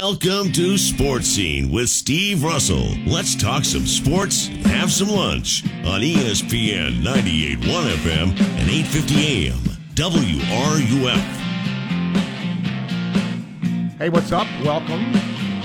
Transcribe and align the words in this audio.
Welcome 0.00 0.52
to 0.52 0.78
Sports 0.78 1.26
Scene 1.26 1.72
with 1.72 1.88
Steve 1.88 2.44
Russell. 2.44 2.86
Let's 3.04 3.34
talk 3.34 3.64
some 3.64 3.84
sports 3.84 4.46
have 4.46 4.92
some 4.92 5.08
lunch 5.08 5.64
on 5.84 6.02
ESPN 6.02 7.02
98.1 7.02 7.88
FM 8.04 8.28
and 8.28 8.70
8:50 8.70 9.24
AM. 9.26 9.58
WRUF. 9.96 11.18
Hey, 13.98 14.08
what's 14.08 14.30
up? 14.30 14.46
Welcome 14.64 15.02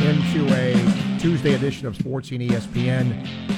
into 0.02 0.52
a 0.52 1.20
Tuesday 1.20 1.54
edition 1.54 1.86
of 1.86 1.96
Sports 1.96 2.30
Scene 2.30 2.42
ESPN 2.42 3.14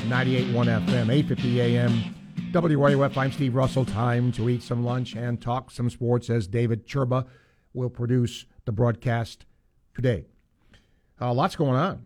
98.1 0.10 0.68
FM, 0.68 1.10
8:50 1.10 1.62
AM. 1.62 2.04
WRUF. 2.52 3.16
I'm 3.16 3.32
Steve 3.32 3.56
Russell. 3.56 3.86
Time 3.86 4.30
to 4.34 4.50
eat 4.50 4.62
some 4.62 4.84
lunch 4.84 5.16
and 5.16 5.42
talk 5.42 5.72
some 5.72 5.90
sports 5.90 6.30
as 6.30 6.48
David 6.48 6.86
Churba 6.86 7.28
will 7.74 7.90
produce 7.90 8.46
the 8.66 8.74
broadcast 8.74 9.46
today. 9.94 10.26
Uh, 11.20 11.34
lots 11.34 11.56
going 11.56 11.76
on. 11.76 12.06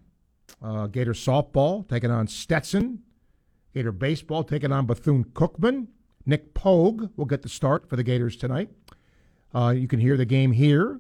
Uh, 0.61 0.87
Gator 0.87 1.13
softball 1.13 1.87
taking 1.87 2.11
on 2.11 2.27
Stetson. 2.27 3.03
Gator 3.73 3.91
baseball 3.91 4.43
taking 4.43 4.71
on 4.71 4.85
Bethune 4.85 5.23
Cookman. 5.23 5.87
Nick 6.25 6.53
Pogue 6.53 7.09
will 7.15 7.25
get 7.25 7.41
the 7.41 7.49
start 7.49 7.89
for 7.89 7.95
the 7.95 8.03
Gators 8.03 8.35
tonight. 8.35 8.69
Uh, 9.53 9.73
you 9.75 9.87
can 9.87 9.99
hear 9.99 10.17
the 10.17 10.25
game 10.25 10.51
here, 10.51 10.99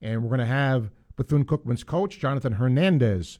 and 0.00 0.22
we're 0.22 0.28
going 0.28 0.40
to 0.40 0.46
have 0.46 0.90
Bethune 1.16 1.44
Cookman's 1.44 1.84
coach, 1.84 2.18
Jonathan 2.18 2.54
Hernandez, 2.54 3.38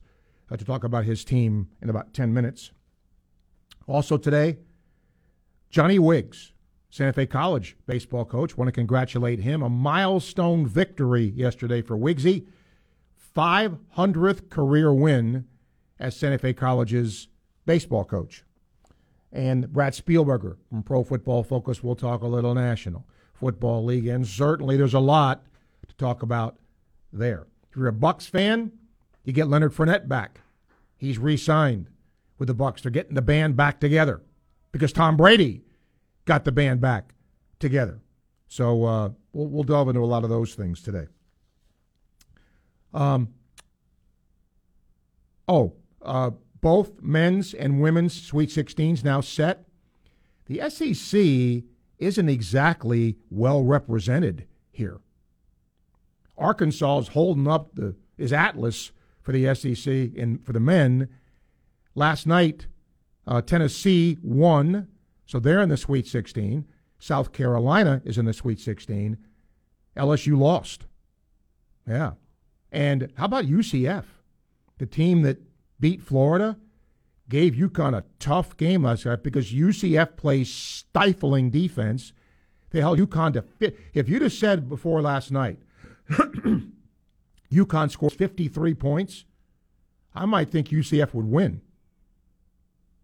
uh, 0.50 0.56
to 0.56 0.64
talk 0.64 0.84
about 0.84 1.04
his 1.04 1.24
team 1.24 1.68
in 1.80 1.88
about 1.88 2.12
10 2.12 2.34
minutes. 2.34 2.72
Also 3.86 4.18
today, 4.18 4.58
Johnny 5.70 5.98
Wiggs, 5.98 6.52
Santa 6.90 7.12
Fe 7.12 7.26
College 7.26 7.76
baseball 7.86 8.24
coach. 8.24 8.58
Want 8.58 8.68
to 8.68 8.72
congratulate 8.72 9.40
him. 9.40 9.62
A 9.62 9.68
milestone 9.68 10.66
victory 10.66 11.32
yesterday 11.36 11.80
for 11.80 11.96
Wiggsy. 11.96 12.46
500th 13.40 14.50
career 14.50 14.92
win 14.92 15.46
as 15.98 16.14
Santa 16.14 16.36
Fe 16.36 16.52
College's 16.52 17.28
baseball 17.64 18.04
coach. 18.04 18.44
And 19.32 19.72
Brad 19.72 19.94
Spielberger 19.94 20.58
from 20.68 20.82
Pro 20.82 21.02
Football 21.02 21.42
Focus 21.42 21.82
will 21.82 21.96
talk 21.96 22.20
a 22.20 22.26
little 22.26 22.54
National 22.54 23.06
Football 23.32 23.84
League. 23.86 24.06
And 24.06 24.26
certainly 24.26 24.76
there's 24.76 24.92
a 24.92 25.00
lot 25.00 25.46
to 25.88 25.96
talk 25.96 26.22
about 26.22 26.58
there. 27.14 27.46
If 27.70 27.76
you're 27.76 27.88
a 27.88 27.92
Bucs 27.92 28.28
fan, 28.28 28.72
you 29.24 29.32
get 29.32 29.48
Leonard 29.48 29.72
Fournette 29.72 30.06
back. 30.06 30.42
He's 30.98 31.18
re 31.18 31.38
signed 31.38 31.88
with 32.38 32.48
the 32.48 32.54
Bucs. 32.54 32.82
They're 32.82 32.92
getting 32.92 33.14
the 33.14 33.22
band 33.22 33.56
back 33.56 33.80
together 33.80 34.20
because 34.70 34.92
Tom 34.92 35.16
Brady 35.16 35.64
got 36.26 36.44
the 36.44 36.52
band 36.52 36.82
back 36.82 37.14
together. 37.58 38.02
So 38.48 38.84
uh, 38.84 39.10
we'll, 39.32 39.46
we'll 39.46 39.64
delve 39.64 39.88
into 39.88 40.02
a 40.02 40.04
lot 40.04 40.24
of 40.24 40.30
those 40.30 40.54
things 40.54 40.82
today. 40.82 41.06
Um, 42.92 43.28
oh, 45.50 45.74
uh, 46.02 46.30
both 46.60 47.02
men's 47.02 47.52
and 47.52 47.80
women's 47.80 48.20
Sweet 48.20 48.50
16s 48.50 49.02
now 49.02 49.20
set. 49.20 49.64
The 50.46 50.70
SEC 50.70 51.64
isn't 51.98 52.28
exactly 52.28 53.18
well 53.30 53.64
represented 53.64 54.46
here. 54.70 55.00
Arkansas 56.38 56.98
is 56.98 57.08
holding 57.08 57.48
up 57.48 57.74
the 57.74 57.96
is 58.16 58.32
Atlas 58.32 58.92
for 59.22 59.32
the 59.32 59.54
SEC 59.54 59.92
and 60.16 60.44
for 60.44 60.52
the 60.52 60.60
men. 60.60 61.08
Last 61.94 62.26
night, 62.26 62.66
uh, 63.26 63.42
Tennessee 63.42 64.18
won, 64.22 64.88
so 65.26 65.40
they're 65.40 65.60
in 65.62 65.68
the 65.68 65.76
Sweet 65.76 66.06
16. 66.06 66.66
South 66.98 67.32
Carolina 67.32 68.02
is 68.04 68.18
in 68.18 68.26
the 68.26 68.32
Sweet 68.32 68.60
16. 68.60 69.16
LSU 69.96 70.38
lost. 70.38 70.86
Yeah. 71.86 72.12
And 72.70 73.12
how 73.16 73.24
about 73.24 73.46
UCF? 73.46 74.04
The 74.80 74.86
team 74.86 75.20
that 75.22 75.42
beat 75.78 76.00
Florida 76.00 76.56
gave 77.28 77.52
UConn 77.52 77.94
a 77.94 78.02
tough 78.18 78.56
game 78.56 78.84
last 78.84 79.04
night 79.04 79.22
because 79.22 79.52
UCF 79.52 80.16
plays 80.16 80.50
stifling 80.50 81.50
defense. 81.50 82.14
They 82.70 82.80
held 82.80 82.98
UConn 82.98 83.34
to 83.34 83.42
fit. 83.42 83.78
If 83.92 84.08
you'd 84.08 84.22
have 84.22 84.32
said 84.32 84.70
before 84.70 85.02
last 85.02 85.30
night, 85.30 85.58
UConn 87.52 87.90
scores 87.90 88.14
53 88.14 88.72
points, 88.72 89.26
I 90.14 90.24
might 90.24 90.48
think 90.48 90.68
UCF 90.68 91.12
would 91.12 91.26
win. 91.26 91.60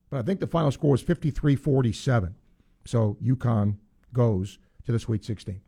But 0.09 0.21
I 0.21 0.23
think 0.23 0.41
the 0.41 0.47
final 0.47 0.71
score 0.71 0.93
was 0.93 1.03
53 1.03 1.57
47. 1.57 2.37
So 2.87 3.19
UConn 3.23 3.77
goes 4.15 4.59
to 4.87 4.93
the 4.93 4.99
Sweet 4.99 5.27
16. 5.27 5.61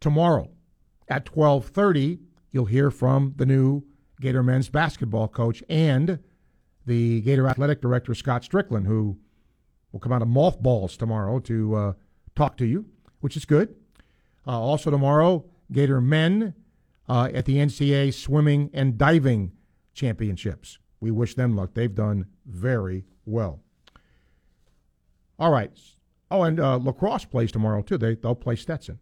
Tomorrow 0.00 0.50
at 1.08 1.26
12:30, 1.26 2.18
you'll 2.50 2.64
hear 2.64 2.90
from 2.90 3.34
the 3.36 3.46
new 3.46 3.84
Gator 4.22 4.42
men's 4.44 4.68
basketball 4.68 5.26
coach 5.26 5.64
and 5.68 6.20
the 6.86 7.20
Gator 7.22 7.48
athletic 7.48 7.82
director 7.82 8.14
Scott 8.14 8.44
Strickland, 8.44 8.86
who 8.86 9.18
will 9.90 10.00
come 10.00 10.12
out 10.12 10.22
of 10.22 10.28
mothballs 10.28 10.96
tomorrow 10.96 11.40
to 11.40 11.74
uh, 11.74 11.92
talk 12.36 12.56
to 12.58 12.64
you, 12.64 12.86
which 13.20 13.36
is 13.36 13.44
good. 13.44 13.74
Uh, 14.46 14.58
also 14.58 14.90
tomorrow, 14.90 15.44
Gator 15.72 16.00
men 16.00 16.54
uh, 17.08 17.30
at 17.34 17.46
the 17.46 17.56
NCAA 17.56 18.14
swimming 18.14 18.70
and 18.72 18.96
diving 18.96 19.52
championships. 19.92 20.78
We 21.00 21.10
wish 21.10 21.34
them 21.34 21.56
luck. 21.56 21.74
They've 21.74 21.94
done 21.94 22.26
very 22.46 23.04
well. 23.26 23.60
All 25.36 25.50
right. 25.50 25.72
Oh, 26.30 26.44
and 26.44 26.60
uh, 26.60 26.76
lacrosse 26.76 27.24
plays 27.24 27.50
tomorrow 27.50 27.82
too. 27.82 27.98
They 27.98 28.14
they'll 28.14 28.36
play 28.36 28.54
Stetson. 28.54 29.00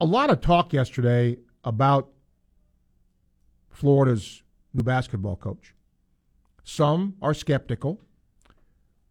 A 0.00 0.04
lot 0.04 0.28
of 0.28 0.42
talk 0.42 0.74
yesterday 0.74 1.38
about 1.64 2.10
Florida's 3.70 4.42
new 4.72 4.82
basketball 4.82 5.36
coach. 5.36 5.74
Some 6.62 7.16
are 7.20 7.34
skeptical. 7.34 8.00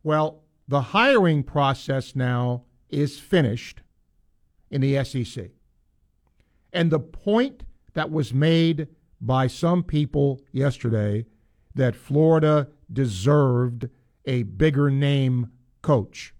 Well, 0.04 0.44
the 0.68 0.82
hiring 0.82 1.44
process 1.44 2.16
now 2.16 2.64
is 2.90 3.20
finished 3.20 3.82
in 4.72 4.82
the 4.82 5.04
SEC. 5.04 5.52
And 6.72 6.92
the 6.92 7.00
point 7.00 7.64
that 7.94 8.12
was 8.12 8.34
made 8.34 8.88
by 9.22 9.48
some 9.48 9.84
people 9.84 10.42
yesterday 10.52 11.26
that 11.76 11.96
Florida 11.96 12.70
deserved 12.92 13.90
a 14.26 14.44
bigger 14.44 14.90
name 14.90 15.52
coach. 15.82 16.34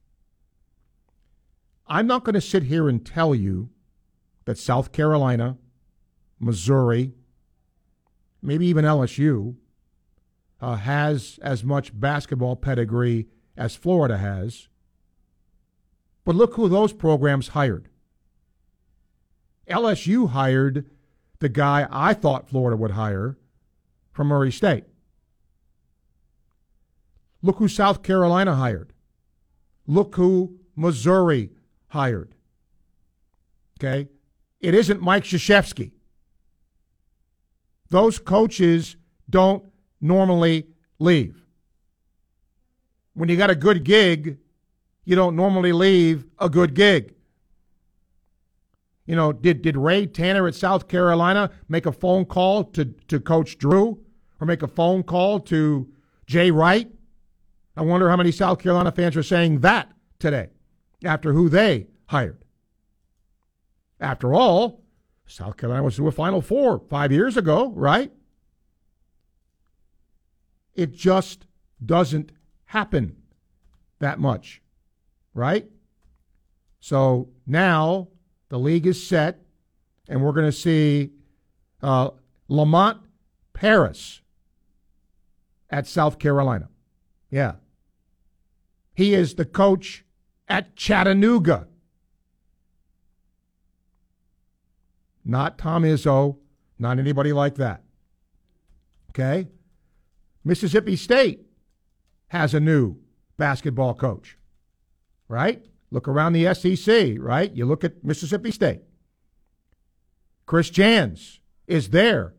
I'm 1.88 2.08
not 2.08 2.24
going 2.24 2.34
to 2.34 2.42
sit 2.42 2.64
here 2.64 2.88
and 2.88 3.06
tell 3.06 3.36
you 3.36 3.70
that 4.46 4.58
South 4.58 4.92
Carolina, 4.92 5.58
Missouri, 6.44 7.14
maybe 8.42 8.66
even 8.68 8.86
LSU 8.86 9.56
uh, 10.62 10.76
has 10.76 11.40
as 11.42 11.64
much 11.64 11.98
basketball 11.98 12.56
pedigree 12.56 13.28
as 13.58 13.76
Florida 13.76 14.18
has. 14.18 14.68
But 16.26 16.36
look 16.36 16.56
who 16.56 16.70
those 16.70 16.94
programs 16.94 17.50
hired. 17.50 17.90
LSU 19.70 20.30
hired 20.30 20.90
the 21.40 21.50
guy 21.50 21.88
I 21.92 22.14
thought 22.14 22.50
Florida 22.50 22.78
would 22.78 22.92
hire 22.92 23.38
from 24.12 24.28
Murray 24.28 24.52
State. 24.52 24.86
Look 27.42 27.58
who 27.58 27.68
South 27.68 28.04
Carolina 28.04 28.56
hired. 28.56 28.94
Look 29.86 30.16
who 30.16 30.60
Missouri 30.76 31.52
hired. 31.88 32.36
Okay? 33.78 34.08
It 34.62 34.74
isn't 34.74 35.02
Mike 35.02 35.26
Krzyzewski. 35.26 35.92
Those 37.94 38.18
coaches 38.18 38.98
don't 39.30 39.64
normally 40.02 40.66
leave. 40.98 41.46
When 43.14 43.30
you 43.30 43.38
got 43.38 43.52
a 43.52 43.56
good 43.56 43.84
gig, 43.84 44.40
you 45.06 45.16
don't 45.16 45.36
normally 45.36 45.74
leave 45.74 46.26
a 46.40 46.50
good 46.50 46.74
gig. 46.74 47.14
You 49.06 49.16
know, 49.16 49.32
did, 49.32 49.62
did 49.62 49.78
Ray 49.78 50.08
Tanner 50.08 50.48
at 50.48 50.56
South 50.56 50.88
Carolina 50.88 51.52
make 51.70 51.86
a 51.86 51.92
phone 51.92 52.26
call 52.26 52.64
to, 52.72 52.86
to 53.10 53.20
Coach 53.20 53.60
Drew 53.60 54.00
or 54.42 54.48
make 54.48 54.64
a 54.64 54.68
phone 54.68 55.04
call 55.04 55.40
to 55.42 55.88
Jay 56.26 56.50
Wright? 56.50 56.92
I 57.78 57.84
wonder 57.84 58.10
how 58.10 58.18
many 58.18 58.32
South 58.32 58.58
Carolina 58.58 58.92
fans 58.92 59.16
are 59.16 59.22
saying 59.22 59.60
that 59.60 59.92
today 60.18 60.50
after 61.06 61.32
who 61.32 61.48
they 61.48 61.86
hired. 62.08 62.44
After 64.00 64.34
all, 64.34 64.83
South 65.34 65.58
Carolina 65.58 65.82
was 65.82 65.96
to 65.96 66.08
a 66.08 66.12
Final 66.12 66.44
Four 66.44 66.84
five 66.92 67.12
years 67.12 67.38
ago, 67.38 67.72
right? 67.76 68.12
It 70.76 70.92
just 70.92 71.48
doesn't 71.84 72.32
happen 72.66 73.16
that 73.98 74.20
much, 74.20 74.62
right? 75.34 75.66
So 76.80 77.30
now 77.48 78.10
the 78.50 78.60
league 78.60 78.86
is 78.86 79.08
set, 79.08 79.40
and 80.08 80.22
we're 80.22 80.34
going 80.34 80.46
to 80.46 80.52
see 80.52 81.14
uh, 81.82 82.12
Lamont 82.48 83.00
Paris 83.54 84.22
at 85.72 85.88
South 85.88 86.20
Carolina. 86.20 86.70
Yeah. 87.32 87.54
He 88.94 89.16
is 89.16 89.34
the 89.34 89.46
coach 89.46 90.06
at 90.48 90.76
Chattanooga. 90.76 91.70
Not 95.26 95.58
Tom 95.58 95.84
Izzo, 95.84 96.38
not 96.80 97.00
anybody 97.00 97.34
like 97.34 97.56
that. 97.56 97.84
Okay? 99.10 99.48
Mississippi 100.44 100.96
State 100.96 101.46
has 102.28 102.54
a 102.54 102.60
new 102.60 102.98
basketball 103.38 103.94
coach, 103.94 104.38
right? 105.28 105.66
Look 105.92 106.08
around 106.08 106.34
the 106.34 106.54
SEC, 106.54 107.16
right? 107.20 107.54
You 107.54 107.66
look 107.66 107.84
at 107.84 108.04
Mississippi 108.04 108.52
State. 108.52 108.82
Chris 110.46 110.70
Jans 110.70 111.40
is 111.68 111.90
their 111.90 112.34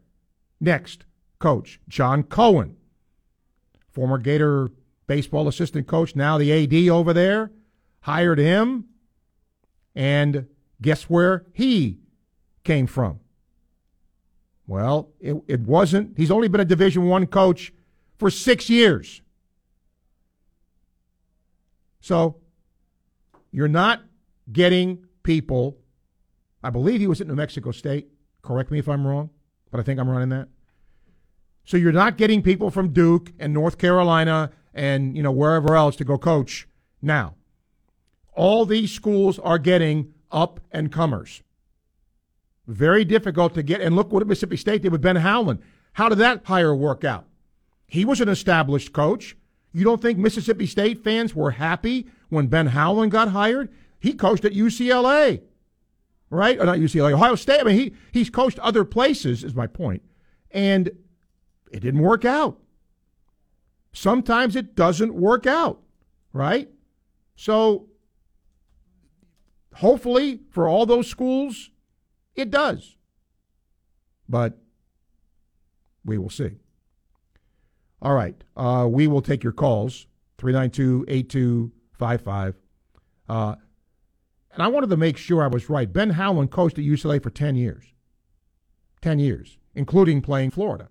next 0.60 1.04
coach. 1.38 1.80
John 1.88 2.22
Cohen, 2.24 2.76
former 3.90 4.18
Gator 4.18 4.70
baseball 5.06 5.48
assistant 5.48 5.86
coach, 5.86 6.16
now 6.16 6.36
the 6.38 6.52
AD 6.52 6.88
over 6.88 7.12
there, 7.12 7.50
hired 8.00 8.38
him. 8.38 8.86
And 9.94 10.48
guess 10.82 11.04
where 11.04 11.46
he 11.52 12.00
came 12.64 12.86
from? 12.86 13.20
Well, 14.66 15.10
it, 15.20 15.36
it 15.46 15.60
wasn't. 15.60 16.16
He's 16.16 16.30
only 16.30 16.48
been 16.48 16.60
a 16.60 16.64
Division 16.64 17.06
One 17.06 17.26
coach 17.26 17.72
for 18.18 18.30
six 18.30 18.70
years. 18.70 19.20
So 22.00 22.36
you're 23.50 23.68
not 23.68 24.02
getting 24.50 25.06
people. 25.22 25.78
I 26.62 26.70
believe 26.70 27.00
he 27.00 27.06
was 27.06 27.20
at 27.20 27.26
New 27.26 27.34
Mexico 27.34 27.70
State. 27.70 28.08
Correct 28.42 28.70
me 28.70 28.78
if 28.78 28.88
I'm 28.88 29.06
wrong, 29.06 29.30
but 29.70 29.80
I 29.80 29.82
think 29.82 30.00
I'm 30.00 30.08
running 30.08 30.30
that. 30.30 30.48
So 31.64 31.76
you're 31.76 31.92
not 31.92 32.18
getting 32.18 32.42
people 32.42 32.70
from 32.70 32.92
Duke 32.92 33.32
and 33.38 33.54
North 33.54 33.78
Carolina 33.78 34.50
and 34.74 35.16
you 35.16 35.22
know 35.22 35.32
wherever 35.32 35.76
else 35.76 35.96
to 35.96 36.04
go 36.04 36.18
coach 36.18 36.68
now. 37.00 37.36
All 38.34 38.66
these 38.66 38.92
schools 38.92 39.38
are 39.38 39.58
getting 39.58 40.12
up 40.30 40.60
and 40.72 40.90
comers. 40.90 41.42
Very 42.66 43.04
difficult 43.04 43.54
to 43.54 43.62
get. 43.62 43.80
And 43.80 43.94
look 43.94 44.12
what 44.12 44.26
Mississippi 44.26 44.56
State 44.56 44.82
did 44.82 44.92
with 44.92 45.02
Ben 45.02 45.16
Howland. 45.16 45.60
How 45.94 46.08
did 46.08 46.18
that 46.18 46.42
hire 46.46 46.74
work 46.74 47.04
out? 47.04 47.26
He 47.86 48.04
was 48.04 48.20
an 48.20 48.28
established 48.28 48.92
coach. 48.92 49.36
You 49.72 49.84
don't 49.84 50.00
think 50.00 50.18
Mississippi 50.18 50.66
State 50.66 51.02
fans 51.02 51.34
were 51.34 51.52
happy 51.52 52.06
when 52.28 52.46
Ben 52.46 52.68
Howland 52.68 53.12
got 53.12 53.28
hired? 53.28 53.70
He 53.98 54.12
coached 54.12 54.44
at 54.44 54.52
UCLA, 54.52 55.42
right? 56.30 56.58
Or 56.58 56.64
not 56.64 56.78
UCLA, 56.78 57.12
Ohio 57.12 57.34
State. 57.34 57.60
I 57.60 57.64
mean, 57.64 57.76
he 57.76 57.94
he's 58.12 58.30
coached 58.30 58.58
other 58.60 58.84
places. 58.84 59.44
Is 59.44 59.54
my 59.54 59.66
point, 59.66 60.02
and 60.50 60.88
it 61.70 61.80
didn't 61.80 62.00
work 62.00 62.24
out. 62.24 62.58
Sometimes 63.92 64.56
it 64.56 64.74
doesn't 64.74 65.14
work 65.14 65.46
out, 65.46 65.80
right? 66.32 66.68
So 67.36 67.88
hopefully 69.74 70.40
for 70.50 70.68
all 70.68 70.86
those 70.86 71.06
schools, 71.06 71.70
it 72.34 72.50
does. 72.50 72.96
But 74.28 74.58
we 76.04 76.18
will 76.18 76.30
see. 76.30 76.58
All 78.02 78.14
right. 78.14 78.36
Uh, 78.56 78.86
we 78.90 79.06
will 79.06 79.22
take 79.22 79.42
your 79.42 79.52
calls 79.52 80.06
392 80.38 81.06
8255. 81.08 82.54
Uh, 83.28 83.54
and 84.52 84.62
I 84.62 84.68
wanted 84.68 84.90
to 84.90 84.96
make 84.96 85.16
sure 85.16 85.42
I 85.42 85.48
was 85.48 85.68
right. 85.68 85.90
Ben 85.90 86.10
Howland 86.10 86.50
coached 86.50 86.78
at 86.78 86.84
UCLA 86.84 87.22
for 87.22 87.30
10 87.30 87.56
years. 87.56 87.84
10 89.02 89.18
years, 89.18 89.58
including 89.74 90.22
playing 90.22 90.50
Florida 90.50 90.88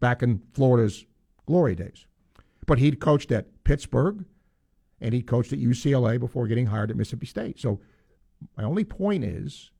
back 0.00 0.22
in 0.22 0.42
Florida's 0.52 1.06
glory 1.46 1.74
days. 1.74 2.06
But 2.66 2.78
he'd 2.78 3.00
coached 3.00 3.32
at 3.32 3.64
Pittsburgh 3.64 4.24
and 5.00 5.14
he 5.14 5.22
coached 5.22 5.52
at 5.52 5.58
UCLA 5.58 6.20
before 6.20 6.46
getting 6.46 6.66
hired 6.66 6.90
at 6.90 6.96
Mississippi 6.96 7.26
State. 7.26 7.58
So 7.58 7.80
my 8.56 8.64
only 8.64 8.84
point 8.84 9.24
is 9.24 9.70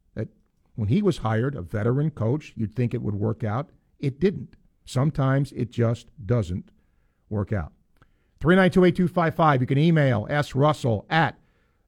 when 0.75 0.89
he 0.89 1.03
was 1.03 1.19
hired, 1.19 1.55
a 1.55 1.63
veteran 1.63 2.11
coach, 2.11 2.53
you'd 2.57 2.75
think 2.75 2.95
it 2.95 3.03
would 3.03 3.15
work 3.15 3.45
out. 3.45 3.71
It 3.99 4.19
didn't. 4.19 4.57
Sometimes 4.85 5.53
it 5.53 5.71
just 5.71 6.09
doesn't 6.25 6.71
work 7.29 7.53
out. 7.53 7.73
3928255. 8.41 9.61
You 9.61 9.67
can 9.67 9.79
email 9.79 10.27
srussell 10.27 11.05
at 11.09 11.39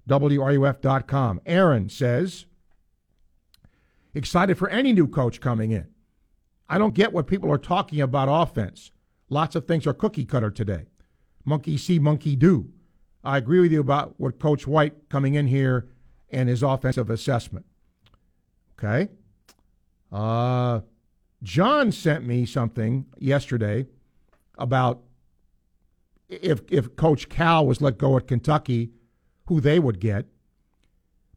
wruf.com. 0.08 1.40
Aaron 1.46 1.88
says, 1.88 2.46
excited 4.14 4.56
for 4.56 4.68
any 4.68 4.92
new 4.92 5.08
coach 5.08 5.40
coming 5.40 5.72
in. 5.72 5.88
I 6.68 6.78
don't 6.78 6.94
get 6.94 7.12
what 7.12 7.26
people 7.26 7.50
are 7.52 7.58
talking 7.58 8.00
about 8.00 8.28
offense. 8.30 8.90
Lots 9.28 9.56
of 9.56 9.66
things 9.66 9.86
are 9.86 9.94
cookie 9.94 10.24
cutter 10.24 10.50
today. 10.50 10.86
Monkey 11.44 11.76
see, 11.76 11.98
monkey 11.98 12.36
do. 12.36 12.70
I 13.22 13.38
agree 13.38 13.60
with 13.60 13.72
you 13.72 13.80
about 13.80 14.14
what 14.18 14.38
Coach 14.38 14.66
White 14.66 15.08
coming 15.08 15.34
in 15.34 15.46
here 15.46 15.88
and 16.30 16.48
his 16.48 16.62
offensive 16.62 17.10
assessment. 17.10 17.66
Okay. 18.84 19.10
Uh, 20.12 20.80
John 21.42 21.90
sent 21.90 22.26
me 22.26 22.44
something 22.46 23.06
yesterday 23.18 23.86
about 24.58 25.02
if 26.28 26.62
if 26.70 26.94
Coach 26.96 27.28
Cal 27.28 27.66
was 27.66 27.80
let 27.80 27.98
go 27.98 28.16
at 28.16 28.26
Kentucky, 28.26 28.90
who 29.46 29.60
they 29.60 29.78
would 29.78 30.00
get. 30.00 30.26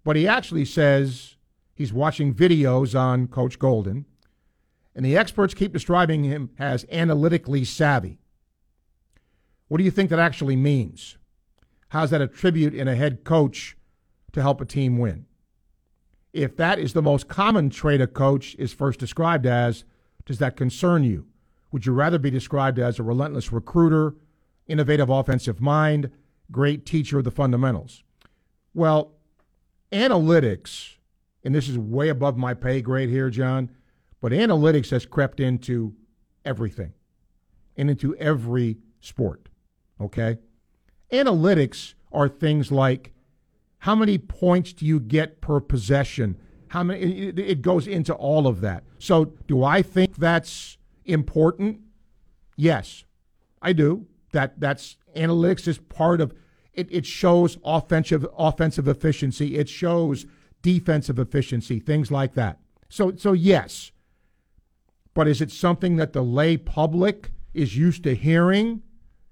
But 0.04 0.16
he 0.16 0.28
actually 0.28 0.66
says 0.66 1.36
he's 1.74 1.94
watching 1.94 2.34
videos 2.34 2.98
on 2.98 3.28
Coach 3.28 3.60
Golden, 3.60 4.06
and 4.96 5.06
the 5.06 5.18
experts 5.18 5.54
keep 5.54 5.74
describing 5.74 6.24
him 6.24 6.52
as 6.60 6.86
analytically 6.92 7.64
savvy. 7.64 8.20
What 9.68 9.80
do 9.80 9.84
you 9.84 9.92
think 9.92 10.10
that 10.10 10.20
actually 10.20 10.56
means? 10.56 11.18
How's 11.90 12.10
that 12.12 12.22
a 12.22 12.28
tribute 12.28 12.74
in 12.74 12.88
a 12.88 12.96
head 12.96 13.24
coach 13.24 13.78
to 14.34 14.42
help 14.42 14.62
a 14.62 14.66
team 14.66 14.98
win? 14.98 15.26
If 16.38 16.56
that 16.58 16.78
is 16.78 16.94
the 16.94 17.02
most 17.02 17.28
common 17.28 17.72
trait 17.72 18.00
a 18.00 18.06
coach 18.06 18.56
is 18.60 18.72
first 18.72 19.00
described 19.00 19.48
as, 19.48 19.86
does 20.24 20.38
that 20.38 20.56
concern 20.56 21.04
you? 21.04 21.26
Would 21.72 21.88
you 21.88 21.94
rather 21.94 22.20
be 22.20 22.30
described 22.30 22.78
as 22.78 23.00
a 23.00 23.04
relentless 23.04 23.52
recruiter, 23.52 24.14
innovative 24.68 25.10
offensive 25.10 25.60
mind, 25.60 26.12
great 26.52 26.86
teacher 26.86 27.18
of 27.18 27.24
the 27.24 27.32
fundamentals? 27.32 28.04
Well, 28.76 29.14
analytics, 29.92 30.98
and 31.44 31.56
this 31.56 31.68
is 31.68 31.76
way 31.76 32.08
above 32.08 32.38
my 32.38 32.54
pay 32.54 32.84
grade 32.84 33.10
here, 33.10 33.32
John, 33.32 33.72
but 34.22 34.32
analytics 34.32 34.92
has 34.92 35.08
crept 35.08 35.40
into 35.40 35.96
everything 36.46 36.94
and 37.76 37.90
into 37.90 38.16
every 38.18 38.78
sport. 39.02 39.50
Okay? 40.00 40.38
Analytics 41.12 41.96
are 42.12 42.30
things 42.30 42.72
like 42.72 43.12
how 43.80 43.96
many 43.96 44.18
points 44.18 44.74
do 44.74 44.86
you 44.86 45.00
get 45.00 45.42
per 45.42 45.60
possession? 45.60 46.38
How 46.70 46.84
many 46.84 47.28
it, 47.28 47.62
goes 47.62 47.88
into 47.88 48.14
all 48.14 48.48
of 48.48 48.62
that. 48.62 48.84
So, 49.00 49.26
do 49.48 49.64
I 49.64 49.82
think 49.82 50.18
that's 50.18 50.78
important? 51.06 51.80
Yes. 52.56 53.06
I 53.62 53.74
do. 53.74 54.08
That 54.34 54.60
that's 54.60 54.98
analytics 55.16 55.68
is 55.68 55.78
part 55.78 56.22
of 56.22 56.34
it, 56.74 56.88
it 56.92 57.06
shows 57.06 57.58
offensive 57.64 58.26
offensive 58.38 58.88
efficiency. 58.88 59.58
It 59.58 59.70
shows 59.70 60.26
defensive 60.62 61.18
efficiency, 61.18 61.80
things 61.80 62.12
like 62.12 62.34
that. 62.34 62.60
So 62.90 63.16
so 63.16 63.34
yes. 63.34 63.92
But 65.14 65.28
is 65.28 65.42
it 65.42 65.52
something 65.52 65.96
that 65.96 66.14
the 66.14 66.22
lay 66.22 66.58
public 66.58 67.32
is 67.54 67.76
used 67.76 68.04
to 68.04 68.14
hearing? 68.14 68.84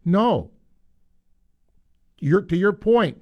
No. 0.03 0.49
You're, 2.19 2.41
to 2.41 2.57
your 2.57 2.73
point, 2.73 3.21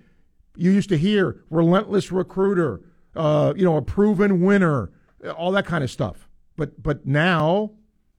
you 0.55 0.71
used 0.71 0.89
to 0.89 0.97
hear 0.97 1.43
relentless 1.49 2.11
recruiter, 2.11 2.81
uh, 3.15 3.53
you 3.55 3.63
know, 3.63 3.77
a 3.77 3.81
proven 3.81 4.41
winner, 4.41 4.91
all 5.35 5.51
that 5.51 5.65
kind 5.65 5.83
of 5.83 5.91
stuff. 5.91 6.27
But 6.55 6.81
but 6.81 7.05
now 7.05 7.71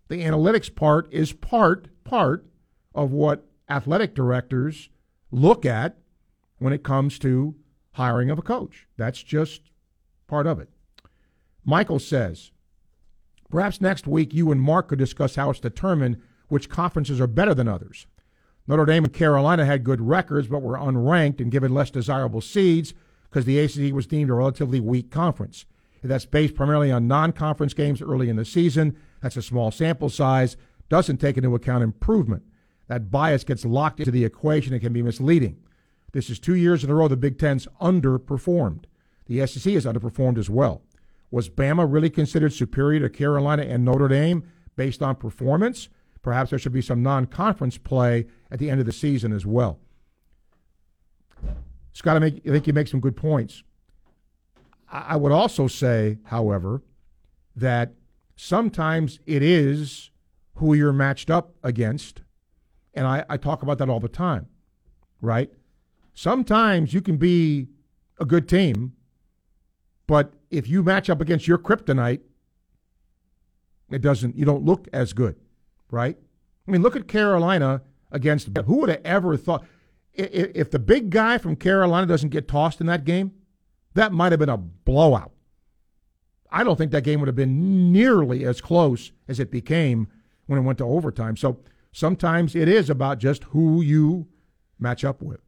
the 0.08 0.22
analytics 0.22 0.74
part 0.74 1.12
is 1.12 1.32
part 1.32 1.88
part 2.04 2.46
of 2.94 3.12
what 3.12 3.46
athletic 3.68 4.14
directors 4.14 4.90
look 5.30 5.64
at 5.64 5.98
when 6.58 6.72
it 6.72 6.82
comes 6.82 7.18
to 7.20 7.54
hiring 7.92 8.30
of 8.30 8.38
a 8.38 8.42
coach. 8.42 8.86
That's 8.96 9.22
just 9.22 9.70
part 10.26 10.46
of 10.46 10.58
it. 10.58 10.68
Michael 11.64 11.98
says, 11.98 12.50
perhaps 13.50 13.80
next 13.80 14.06
week 14.06 14.34
you 14.34 14.50
and 14.50 14.60
Mark 14.60 14.88
could 14.88 14.98
discuss 14.98 15.36
how 15.36 15.50
it's 15.50 15.60
determined 15.60 16.20
which 16.48 16.68
conferences 16.68 17.20
are 17.20 17.26
better 17.26 17.54
than 17.54 17.68
others. 17.68 18.06
Notre 18.66 18.86
Dame 18.86 19.04
and 19.04 19.12
Carolina 19.12 19.64
had 19.64 19.84
good 19.84 20.00
records, 20.00 20.48
but 20.48 20.62
were 20.62 20.78
unranked 20.78 21.40
and 21.40 21.50
given 21.50 21.74
less 21.74 21.90
desirable 21.90 22.40
seeds 22.40 22.94
because 23.28 23.44
the 23.44 23.58
ACC 23.58 23.92
was 23.92 24.06
deemed 24.06 24.30
a 24.30 24.34
relatively 24.34 24.80
weak 24.80 25.10
conference. 25.10 25.66
That's 26.02 26.26
based 26.26 26.54
primarily 26.54 26.92
on 26.92 27.08
non 27.08 27.32
conference 27.32 27.72
games 27.72 28.02
early 28.02 28.28
in 28.28 28.36
the 28.36 28.44
season. 28.44 28.96
That's 29.22 29.38
a 29.38 29.42
small 29.42 29.70
sample 29.70 30.10
size, 30.10 30.56
doesn't 30.90 31.16
take 31.16 31.38
into 31.38 31.54
account 31.54 31.82
improvement. 31.82 32.42
That 32.88 33.10
bias 33.10 33.44
gets 33.44 33.64
locked 33.64 34.00
into 34.00 34.10
the 34.10 34.24
equation 34.24 34.74
and 34.74 34.82
can 34.82 34.92
be 34.92 35.02
misleading. 35.02 35.56
This 36.12 36.28
is 36.28 36.38
two 36.38 36.54
years 36.54 36.84
in 36.84 36.90
a 36.90 36.94
row 36.94 37.08
the 37.08 37.16
Big 37.16 37.38
Ten's 37.38 37.66
underperformed. 37.80 38.84
The 39.26 39.46
SEC 39.46 39.72
has 39.72 39.86
underperformed 39.86 40.38
as 40.38 40.50
well. 40.50 40.82
Was 41.30 41.48
Bama 41.48 41.90
really 41.90 42.10
considered 42.10 42.52
superior 42.52 43.00
to 43.00 43.08
Carolina 43.08 43.62
and 43.62 43.84
Notre 43.84 44.08
Dame 44.08 44.44
based 44.76 45.02
on 45.02 45.16
performance? 45.16 45.88
Perhaps 46.24 46.50
there 46.50 46.58
should 46.58 46.72
be 46.72 46.80
some 46.80 47.02
non 47.02 47.26
conference 47.26 47.76
play 47.76 48.26
at 48.50 48.58
the 48.58 48.70
end 48.70 48.80
of 48.80 48.86
the 48.86 48.92
season 48.92 49.32
as 49.32 49.44
well. 49.44 49.78
Scott, 51.92 52.16
I, 52.16 52.18
make, 52.18 52.42
I 52.46 52.50
think 52.50 52.66
you 52.66 52.72
make 52.72 52.88
some 52.88 52.98
good 52.98 53.16
points. 53.16 53.62
I, 54.90 55.00
I 55.10 55.16
would 55.16 55.30
also 55.30 55.68
say, 55.68 56.18
however, 56.24 56.82
that 57.54 57.92
sometimes 58.36 59.20
it 59.26 59.42
is 59.42 60.10
who 60.54 60.72
you're 60.72 60.94
matched 60.94 61.30
up 61.30 61.54
against. 61.62 62.22
And 62.94 63.06
I, 63.06 63.24
I 63.28 63.36
talk 63.36 63.62
about 63.62 63.76
that 63.78 63.90
all 63.90 64.00
the 64.00 64.08
time, 64.08 64.46
right? 65.20 65.52
Sometimes 66.14 66.94
you 66.94 67.02
can 67.02 67.18
be 67.18 67.68
a 68.18 68.24
good 68.24 68.48
team, 68.48 68.94
but 70.06 70.32
if 70.50 70.68
you 70.68 70.82
match 70.82 71.10
up 71.10 71.20
against 71.20 71.46
your 71.46 71.58
kryptonite, 71.58 72.20
it 73.90 74.00
doesn't, 74.00 74.36
you 74.36 74.46
don't 74.46 74.64
look 74.64 74.88
as 74.92 75.12
good, 75.12 75.36
right? 75.94 76.18
I 76.66 76.70
mean, 76.70 76.82
look 76.82 76.96
at 76.96 77.08
Carolina 77.08 77.82
against, 78.10 78.48
who 78.66 78.80
would 78.80 78.90
have 78.90 79.00
ever 79.04 79.36
thought, 79.36 79.64
if 80.12 80.70
the 80.70 80.78
big 80.78 81.10
guy 81.10 81.38
from 81.38 81.56
Carolina 81.56 82.06
doesn't 82.06 82.28
get 82.28 82.46
tossed 82.46 82.80
in 82.80 82.86
that 82.86 83.04
game, 83.04 83.32
that 83.94 84.12
might 84.12 84.32
have 84.32 84.38
been 84.38 84.48
a 84.48 84.56
blowout. 84.56 85.32
I 86.50 86.62
don't 86.62 86.76
think 86.76 86.92
that 86.92 87.02
game 87.02 87.20
would 87.20 87.26
have 87.26 87.34
been 87.34 87.92
nearly 87.92 88.44
as 88.44 88.60
close 88.60 89.12
as 89.26 89.40
it 89.40 89.50
became 89.50 90.06
when 90.46 90.58
it 90.58 90.62
went 90.62 90.78
to 90.78 90.84
overtime. 90.84 91.36
So 91.36 91.60
sometimes 91.90 92.54
it 92.54 92.68
is 92.68 92.88
about 92.88 93.18
just 93.18 93.44
who 93.44 93.82
you 93.82 94.28
match 94.78 95.04
up 95.04 95.20
with. 95.20 95.40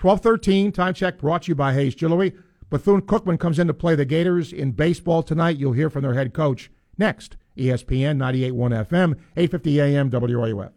1213 0.00 0.72
time 0.72 0.94
check 0.94 1.18
brought 1.18 1.42
to 1.42 1.48
you 1.50 1.54
by 1.54 1.74
Hayes 1.74 1.94
Jewelry. 1.94 2.32
Bethune 2.70 3.02
Cookman 3.02 3.38
comes 3.38 3.58
in 3.58 3.66
to 3.66 3.74
play 3.74 3.94
the 3.94 4.06
Gators 4.06 4.52
in 4.52 4.72
baseball 4.72 5.22
tonight. 5.22 5.58
You'll 5.58 5.72
hear 5.72 5.90
from 5.90 6.02
their 6.02 6.14
head 6.14 6.32
coach 6.32 6.70
next. 6.96 7.36
ESPN 7.56 8.16
98.1 8.16 8.86
FM, 8.88 9.18
850 9.36 9.80
AM 9.80 10.10
WRUF. 10.10 10.72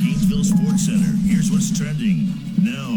Gainesville 0.00 0.44
Sports 0.44 0.86
Center. 0.86 1.16
Here's 1.24 1.50
what's 1.50 1.76
trending 1.76 2.26
now 2.58 2.90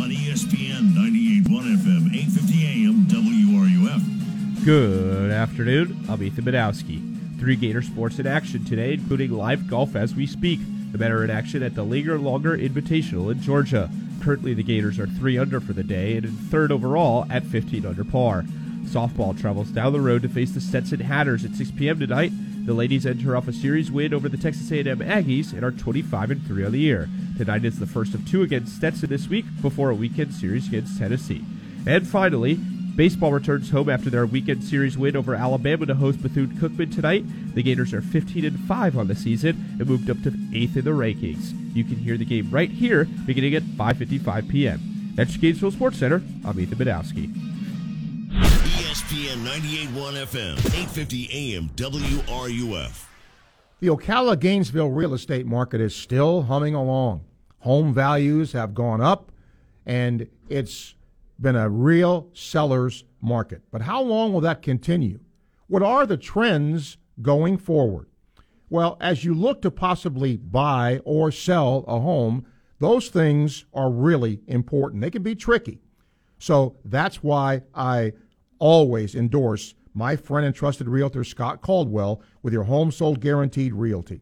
on 0.00 0.10
ESPN 0.10 0.92
98.1 0.92 1.76
FM, 1.78 2.14
850 2.14 2.66
AM 2.66 3.06
WRUF. 3.06 4.64
Good 4.64 5.30
afternoon. 5.30 6.04
I'm 6.08 6.22
Ethan 6.22 6.44
Badowski. 6.44 7.38
Three 7.40 7.56
Gator 7.56 7.82
sports 7.82 8.18
in 8.18 8.26
action 8.26 8.64
today, 8.64 8.94
including 8.94 9.30
live 9.30 9.68
golf 9.68 9.96
as 9.96 10.14
we 10.14 10.26
speak. 10.26 10.60
The 10.92 10.98
men 10.98 11.10
are 11.10 11.24
in 11.24 11.30
action 11.30 11.62
at 11.62 11.74
the 11.74 11.82
Linger 11.82 12.18
Longer 12.18 12.56
Invitational 12.56 13.32
in 13.32 13.40
Georgia. 13.40 13.90
Currently, 14.22 14.54
the 14.54 14.62
Gators 14.62 14.98
are 14.98 15.06
3 15.06 15.38
under 15.38 15.60
for 15.60 15.72
the 15.72 15.82
day 15.82 16.16
and 16.16 16.24
in 16.26 16.32
third 16.32 16.70
overall 16.70 17.26
at 17.30 17.44
15 17.44 17.84
under 17.84 18.04
par. 18.04 18.44
Softball 18.86 19.38
travels 19.38 19.68
down 19.68 19.92
the 19.92 20.00
road 20.00 20.22
to 20.22 20.28
face 20.28 20.52
the 20.52 20.60
Stetson 20.60 21.00
Hatters 21.00 21.44
at 21.44 21.54
6 21.54 21.72
p.m. 21.72 21.98
tonight. 21.98 22.32
The 22.66 22.72
ladies 22.72 23.04
enter 23.04 23.36
off 23.36 23.48
a 23.48 23.52
series 23.52 23.90
win 23.90 24.14
over 24.14 24.28
the 24.28 24.36
Texas 24.36 24.70
A&M 24.70 25.00
Aggies 25.00 25.52
and 25.52 25.64
are 25.64 25.70
25 25.70 26.30
and 26.30 26.46
3 26.46 26.64
on 26.64 26.72
the 26.72 26.78
year. 26.78 27.08
Tonight 27.36 27.64
is 27.64 27.78
the 27.78 27.86
first 27.86 28.14
of 28.14 28.26
two 28.28 28.42
against 28.42 28.76
Stetson 28.76 29.10
this 29.10 29.28
week 29.28 29.44
before 29.60 29.90
a 29.90 29.94
weekend 29.94 30.32
series 30.32 30.68
against 30.68 30.98
Tennessee. 30.98 31.44
And 31.86 32.06
finally, 32.06 32.54
baseball 32.54 33.32
returns 33.32 33.70
home 33.70 33.90
after 33.90 34.08
their 34.08 34.24
weekend 34.24 34.64
series 34.64 34.96
win 34.96 35.16
over 35.16 35.34
Alabama 35.34 35.86
to 35.86 35.94
host 35.94 36.22
Bethune 36.22 36.56
Cookman 36.56 36.94
tonight. 36.94 37.24
The 37.54 37.62
Gators 37.62 37.92
are 37.92 38.00
15 38.00 38.44
and 38.44 38.58
5 38.60 38.96
on 38.96 39.08
the 39.08 39.14
season 39.14 39.76
and 39.78 39.86
moved 39.86 40.08
up 40.08 40.22
to 40.22 40.30
8th 40.30 40.76
in 40.76 40.84
the 40.84 40.90
rankings. 40.92 41.52
You 41.74 41.84
can 41.84 41.96
hear 41.96 42.16
the 42.16 42.24
game 42.24 42.50
right 42.50 42.70
here 42.70 43.04
beginning 43.26 43.54
at 43.54 43.62
5:55 43.62 44.48
p.m. 44.48 45.12
That's 45.16 45.36
Gainesville 45.36 45.72
Sports 45.72 45.98
Center. 45.98 46.22
I'm 46.44 46.58
Ethan 46.58 46.78
Badowski. 46.78 47.53
ESPN 49.04 49.44
98.1 49.44 50.14
FM, 50.24 50.56
850 50.56 51.54
AM, 51.54 51.68
WRUF. 51.76 53.04
The 53.80 53.88
Ocala 53.88 54.38
Gainesville 54.40 54.90
real 54.90 55.12
estate 55.12 55.44
market 55.44 55.82
is 55.82 55.94
still 55.94 56.44
humming 56.44 56.74
along. 56.74 57.22
Home 57.58 57.92
values 57.92 58.52
have 58.52 58.72
gone 58.72 59.02
up, 59.02 59.30
and 59.84 60.26
it's 60.48 60.94
been 61.38 61.54
a 61.54 61.68
real 61.68 62.30
seller's 62.32 63.04
market. 63.20 63.60
But 63.70 63.82
how 63.82 64.00
long 64.00 64.32
will 64.32 64.40
that 64.40 64.62
continue? 64.62 65.20
What 65.66 65.82
are 65.82 66.06
the 66.06 66.16
trends 66.16 66.96
going 67.20 67.58
forward? 67.58 68.06
Well, 68.70 68.96
as 69.02 69.22
you 69.22 69.34
look 69.34 69.60
to 69.62 69.70
possibly 69.70 70.38
buy 70.38 71.02
or 71.04 71.30
sell 71.30 71.84
a 71.86 72.00
home, 72.00 72.46
those 72.78 73.08
things 73.08 73.66
are 73.74 73.90
really 73.90 74.40
important. 74.46 75.02
They 75.02 75.10
can 75.10 75.22
be 75.22 75.34
tricky. 75.34 75.82
So 76.38 76.76
that's 76.84 77.22
why 77.22 77.62
I 77.74 78.12
always 78.58 79.14
endorse 79.14 79.74
my 79.94 80.16
friend 80.16 80.44
and 80.44 80.54
trusted 80.54 80.88
realtor 80.88 81.24
Scott 81.24 81.60
Caldwell 81.60 82.20
with 82.42 82.52
your 82.52 82.64
home 82.64 82.90
sold 82.90 83.20
guaranteed 83.20 83.72
realty. 83.72 84.20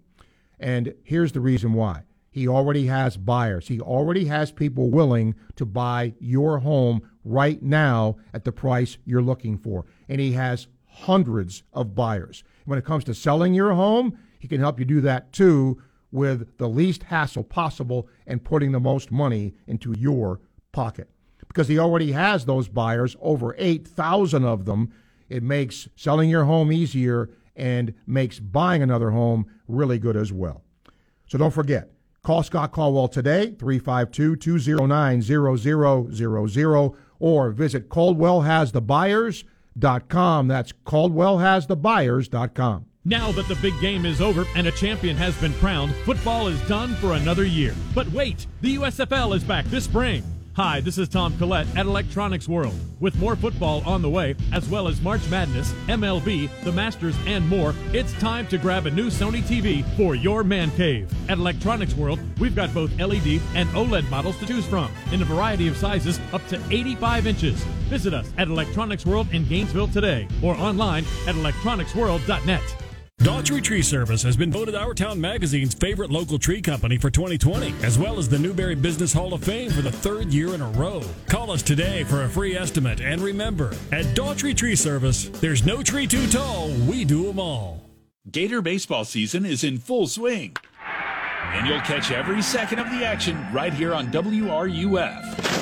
And 0.60 0.94
here's 1.02 1.32
the 1.32 1.40
reason 1.40 1.72
why. 1.72 2.02
He 2.30 2.48
already 2.48 2.86
has 2.86 3.16
buyers. 3.16 3.68
He 3.68 3.80
already 3.80 4.26
has 4.26 4.52
people 4.52 4.90
willing 4.90 5.34
to 5.56 5.66
buy 5.66 6.14
your 6.18 6.58
home 6.58 7.02
right 7.24 7.62
now 7.62 8.16
at 8.32 8.44
the 8.44 8.52
price 8.52 8.96
you're 9.04 9.22
looking 9.22 9.58
for. 9.58 9.84
And 10.08 10.20
he 10.20 10.32
has 10.32 10.68
hundreds 10.86 11.62
of 11.72 11.94
buyers. 11.94 12.44
When 12.64 12.78
it 12.78 12.84
comes 12.84 13.04
to 13.04 13.14
selling 13.14 13.54
your 13.54 13.72
home, 13.74 14.18
he 14.38 14.48
can 14.48 14.60
help 14.60 14.78
you 14.78 14.84
do 14.84 15.00
that 15.02 15.32
too 15.32 15.82
with 16.10 16.56
the 16.58 16.68
least 16.68 17.04
hassle 17.04 17.44
possible 17.44 18.08
and 18.26 18.44
putting 18.44 18.72
the 18.72 18.80
most 18.80 19.10
money 19.10 19.54
into 19.66 19.94
your 19.98 20.40
pocket 20.70 21.08
because 21.52 21.68
he 21.68 21.78
already 21.78 22.10
has 22.12 22.46
those 22.46 22.68
buyers, 22.68 23.14
over 23.20 23.54
8,000 23.58 24.42
of 24.44 24.64
them. 24.64 24.90
It 25.28 25.42
makes 25.42 25.86
selling 25.96 26.30
your 26.30 26.44
home 26.44 26.72
easier 26.72 27.28
and 27.54 27.92
makes 28.06 28.40
buying 28.40 28.82
another 28.82 29.10
home 29.10 29.44
really 29.68 29.98
good 29.98 30.16
as 30.16 30.32
well. 30.32 30.62
So 31.26 31.36
don't 31.36 31.50
forget, 31.50 31.90
call 32.22 32.42
Scott 32.42 32.72
Caldwell 32.72 33.08
today, 33.08 33.54
352 33.58 34.36
209 34.36 35.20
0000, 35.22 36.94
or 37.18 37.50
visit 37.50 37.90
CaldwellHasTheBuyers.com. 37.90 40.48
That's 40.48 40.72
CaldwellHasTheBuyers.com. 40.72 42.86
Now 43.04 43.32
that 43.32 43.48
the 43.48 43.56
big 43.56 43.76
game 43.80 44.06
is 44.06 44.20
over 44.20 44.44
and 44.54 44.68
a 44.68 44.72
champion 44.72 45.16
has 45.16 45.36
been 45.40 45.52
crowned, 45.54 45.92
football 46.04 46.46
is 46.48 46.60
done 46.68 46.94
for 46.96 47.14
another 47.14 47.44
year. 47.44 47.74
But 47.94 48.10
wait, 48.12 48.46
the 48.60 48.76
USFL 48.76 49.34
is 49.34 49.42
back 49.44 49.64
this 49.66 49.84
spring. 49.84 50.22
Hi, 50.54 50.82
this 50.82 50.98
is 50.98 51.08
Tom 51.08 51.34
Collette 51.38 51.66
at 51.78 51.86
Electronics 51.86 52.46
World. 52.46 52.78
With 53.00 53.16
more 53.16 53.36
football 53.36 53.82
on 53.86 54.02
the 54.02 54.10
way, 54.10 54.34
as 54.52 54.68
well 54.68 54.86
as 54.86 55.00
March 55.00 55.26
Madness, 55.30 55.72
MLB, 55.86 56.50
the 56.62 56.72
Masters, 56.72 57.16
and 57.26 57.48
more, 57.48 57.74
it's 57.94 58.12
time 58.20 58.46
to 58.48 58.58
grab 58.58 58.84
a 58.84 58.90
new 58.90 59.06
Sony 59.06 59.40
TV 59.40 59.82
for 59.96 60.14
your 60.14 60.44
man 60.44 60.70
cave. 60.72 61.10
At 61.30 61.38
Electronics 61.38 61.94
World, 61.94 62.20
we've 62.38 62.54
got 62.54 62.74
both 62.74 62.94
LED 63.00 63.40
and 63.54 63.66
OLED 63.70 64.10
models 64.10 64.36
to 64.40 64.46
choose 64.46 64.66
from 64.66 64.92
in 65.10 65.22
a 65.22 65.24
variety 65.24 65.68
of 65.68 65.76
sizes 65.78 66.20
up 66.34 66.46
to 66.48 66.60
85 66.70 67.26
inches. 67.26 67.64
Visit 67.88 68.12
us 68.12 68.30
at 68.36 68.48
Electronics 68.48 69.06
World 69.06 69.28
in 69.32 69.46
Gainesville 69.46 69.88
today 69.88 70.28
or 70.42 70.54
online 70.56 71.06
at 71.26 71.34
electronicsworld.net. 71.34 72.81
Daughtry 73.22 73.62
Tree 73.62 73.82
Service 73.82 74.20
has 74.24 74.36
been 74.36 74.50
voted 74.50 74.74
Our 74.74 74.94
Town 74.94 75.20
Magazine's 75.20 75.74
favorite 75.74 76.10
local 76.10 76.40
tree 76.40 76.60
company 76.60 76.98
for 76.98 77.08
2020, 77.08 77.72
as 77.84 77.96
well 77.96 78.18
as 78.18 78.28
the 78.28 78.36
Newberry 78.36 78.74
Business 78.74 79.12
Hall 79.12 79.32
of 79.32 79.44
Fame 79.44 79.70
for 79.70 79.80
the 79.80 79.92
third 79.92 80.34
year 80.34 80.54
in 80.54 80.60
a 80.60 80.68
row. 80.70 81.00
Call 81.28 81.52
us 81.52 81.62
today 81.62 82.02
for 82.02 82.24
a 82.24 82.28
free 82.28 82.56
estimate, 82.56 83.00
and 83.00 83.20
remember, 83.20 83.76
at 83.92 84.06
Daughtry 84.16 84.56
Tree 84.56 84.74
Service, 84.74 85.28
there's 85.28 85.64
no 85.64 85.84
tree 85.84 86.08
too 86.08 86.26
tall, 86.30 86.70
we 86.88 87.04
do 87.04 87.24
them 87.24 87.38
all. 87.38 87.80
Gator 88.28 88.60
baseball 88.60 89.04
season 89.04 89.46
is 89.46 89.62
in 89.62 89.78
full 89.78 90.08
swing, 90.08 90.56
and 91.52 91.68
you'll 91.68 91.78
catch 91.82 92.10
every 92.10 92.42
second 92.42 92.80
of 92.80 92.90
the 92.90 93.04
action 93.04 93.38
right 93.52 93.72
here 93.72 93.94
on 93.94 94.08
WRUF. 94.10 95.61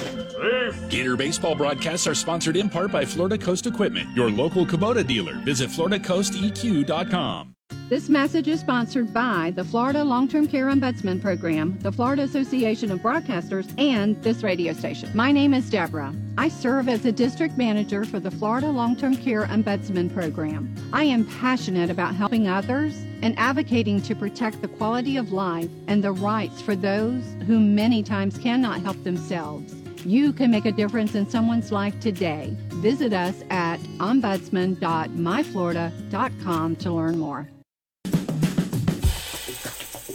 Gator 0.88 1.16
baseball 1.16 1.54
broadcasts 1.54 2.06
are 2.06 2.14
sponsored 2.14 2.56
in 2.56 2.68
part 2.68 2.90
by 2.92 3.04
Florida 3.04 3.38
Coast 3.38 3.66
Equipment, 3.66 4.08
your 4.16 4.30
local 4.30 4.66
Kubota 4.66 5.06
dealer. 5.06 5.34
Visit 5.44 5.70
FloridaCoastEQ.com. 5.70 7.54
This 7.88 8.08
message 8.08 8.46
is 8.46 8.60
sponsored 8.60 9.12
by 9.12 9.52
the 9.56 9.64
Florida 9.64 10.04
Long 10.04 10.28
Term 10.28 10.46
Care 10.46 10.66
Ombudsman 10.66 11.20
Program, 11.20 11.76
the 11.80 11.90
Florida 11.90 12.22
Association 12.22 12.92
of 12.92 13.00
Broadcasters, 13.00 13.68
and 13.80 14.20
this 14.22 14.44
radio 14.44 14.72
station. 14.72 15.10
My 15.12 15.32
name 15.32 15.52
is 15.52 15.68
Deborah. 15.68 16.14
I 16.38 16.50
serve 16.50 16.88
as 16.88 17.04
a 17.04 17.10
district 17.10 17.58
manager 17.58 18.04
for 18.04 18.20
the 18.20 18.30
Florida 18.30 18.70
Long 18.70 18.94
Term 18.94 19.16
Care 19.16 19.44
Ombudsman 19.46 20.14
Program. 20.14 20.72
I 20.92 21.02
am 21.02 21.26
passionate 21.26 21.90
about 21.90 22.14
helping 22.14 22.46
others 22.46 22.94
and 23.22 23.36
advocating 23.36 24.00
to 24.02 24.14
protect 24.14 24.62
the 24.62 24.68
quality 24.68 25.16
of 25.16 25.32
life 25.32 25.70
and 25.88 26.04
the 26.04 26.12
rights 26.12 26.62
for 26.62 26.76
those 26.76 27.24
who 27.48 27.58
many 27.58 28.04
times 28.04 28.38
cannot 28.38 28.82
help 28.82 29.02
themselves. 29.02 29.79
You 30.04 30.32
can 30.32 30.50
make 30.50 30.64
a 30.64 30.72
difference 30.72 31.14
in 31.14 31.28
someone's 31.28 31.70
life 31.70 32.00
today. 32.00 32.56
Visit 32.68 33.12
us 33.12 33.34
at 33.50 33.78
ombudsman.myflorida.com 33.98 36.76
to 36.76 36.92
learn 36.92 37.18
more. 37.18 37.48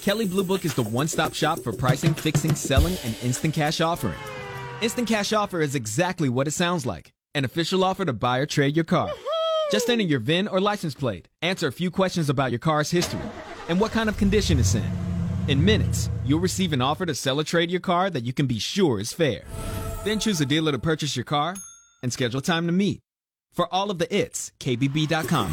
Kelley 0.01 0.25
Blue 0.27 0.43
Book 0.43 0.65
is 0.65 0.73
the 0.75 0.83
one 0.83 1.07
stop 1.07 1.33
shop 1.33 1.57
for 1.59 1.73
pricing, 1.73 2.13
fixing, 2.13 2.53
selling, 2.53 2.95
and 3.03 3.15
instant 3.23 3.55
cash 3.55 3.81
offering. 3.81 4.13
Instant 4.81 5.07
cash 5.07 5.33
offer 5.33 5.61
is 5.61 5.73
exactly 5.73 6.29
what 6.29 6.47
it 6.47 6.51
sounds 6.51 6.85
like 6.85 7.11
an 7.33 7.43
official 7.43 7.83
offer 7.83 8.05
to 8.05 8.13
buy 8.13 8.37
or 8.37 8.45
trade 8.45 8.75
your 8.75 8.85
car. 8.85 9.09
Just 9.71 9.89
enter 9.89 10.03
your 10.03 10.19
VIN 10.19 10.47
or 10.47 10.61
license 10.61 10.93
plate, 10.93 11.27
answer 11.41 11.67
a 11.67 11.71
few 11.71 11.89
questions 11.91 12.29
about 12.29 12.51
your 12.51 12.59
car's 12.59 12.91
history, 12.91 13.19
and 13.67 13.79
what 13.79 13.91
kind 13.91 14.07
of 14.07 14.15
condition 14.15 14.57
it's 14.57 14.73
in. 14.73 14.89
In 15.47 15.65
minutes, 15.65 16.09
you'll 16.23 16.39
receive 16.39 16.71
an 16.71 16.81
offer 16.81 17.05
to 17.05 17.13
sell 17.13 17.39
or 17.39 17.43
trade 17.43 17.69
your 17.69 17.81
car 17.81 18.09
that 18.09 18.23
you 18.23 18.31
can 18.31 18.47
be 18.47 18.57
sure 18.57 18.99
is 18.99 19.11
fair. 19.11 19.43
Then 20.05 20.19
choose 20.19 20.39
a 20.39 20.45
dealer 20.45 20.71
to 20.71 20.77
purchase 20.77 21.15
your 21.15 21.25
car 21.25 21.55
and 22.03 22.13
schedule 22.13 22.39
time 22.39 22.67
to 22.67 22.71
meet. 22.71 22.99
For 23.53 23.67
all 23.73 23.89
of 23.89 23.97
the 23.97 24.15
its, 24.15 24.51
KBB.com. 24.59 25.51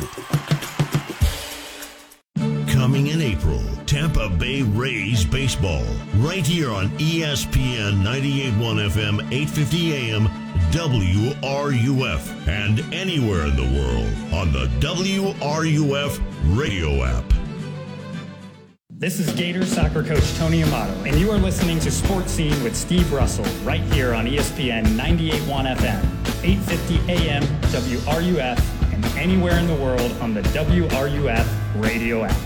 Coming 2.68 3.06
in 3.06 3.22
April, 3.22 3.62
Tampa 3.86 4.28
Bay 4.28 4.60
Rays 4.60 5.24
baseball, 5.24 5.86
right 6.16 6.46
here 6.46 6.70
on 6.70 6.90
ESPN 6.98 8.02
98.1 8.02 8.90
FM, 8.90 9.22
8:50 9.30 9.92
AM, 9.92 10.28
WRUF, 10.70 12.46
and 12.46 12.80
anywhere 12.92 13.46
in 13.46 13.56
the 13.56 13.62
world 13.62 14.12
on 14.34 14.52
the 14.52 14.66
WRUF 14.80 16.20
radio 16.54 17.04
app. 17.04 17.41
This 19.02 19.18
is 19.18 19.32
Gator 19.32 19.66
soccer 19.66 20.04
coach 20.04 20.22
Tony 20.36 20.62
Amato, 20.62 20.92
and 21.02 21.18
you 21.18 21.28
are 21.32 21.36
listening 21.36 21.80
to 21.80 21.90
Sports 21.90 22.30
Scene 22.30 22.62
with 22.62 22.76
Steve 22.76 23.12
Russell 23.12 23.44
right 23.64 23.80
here 23.80 24.14
on 24.14 24.26
ESPN 24.26 24.84
98.1 24.96 25.66
FM, 25.76 26.00
8:50 26.44 27.08
AM, 27.08 27.42
WRUF, 27.42 28.92
and 28.94 29.04
anywhere 29.18 29.58
in 29.58 29.66
the 29.66 29.74
world 29.74 30.12
on 30.20 30.34
the 30.34 30.42
WRUF 30.42 31.82
radio 31.82 32.22
app. 32.22 32.36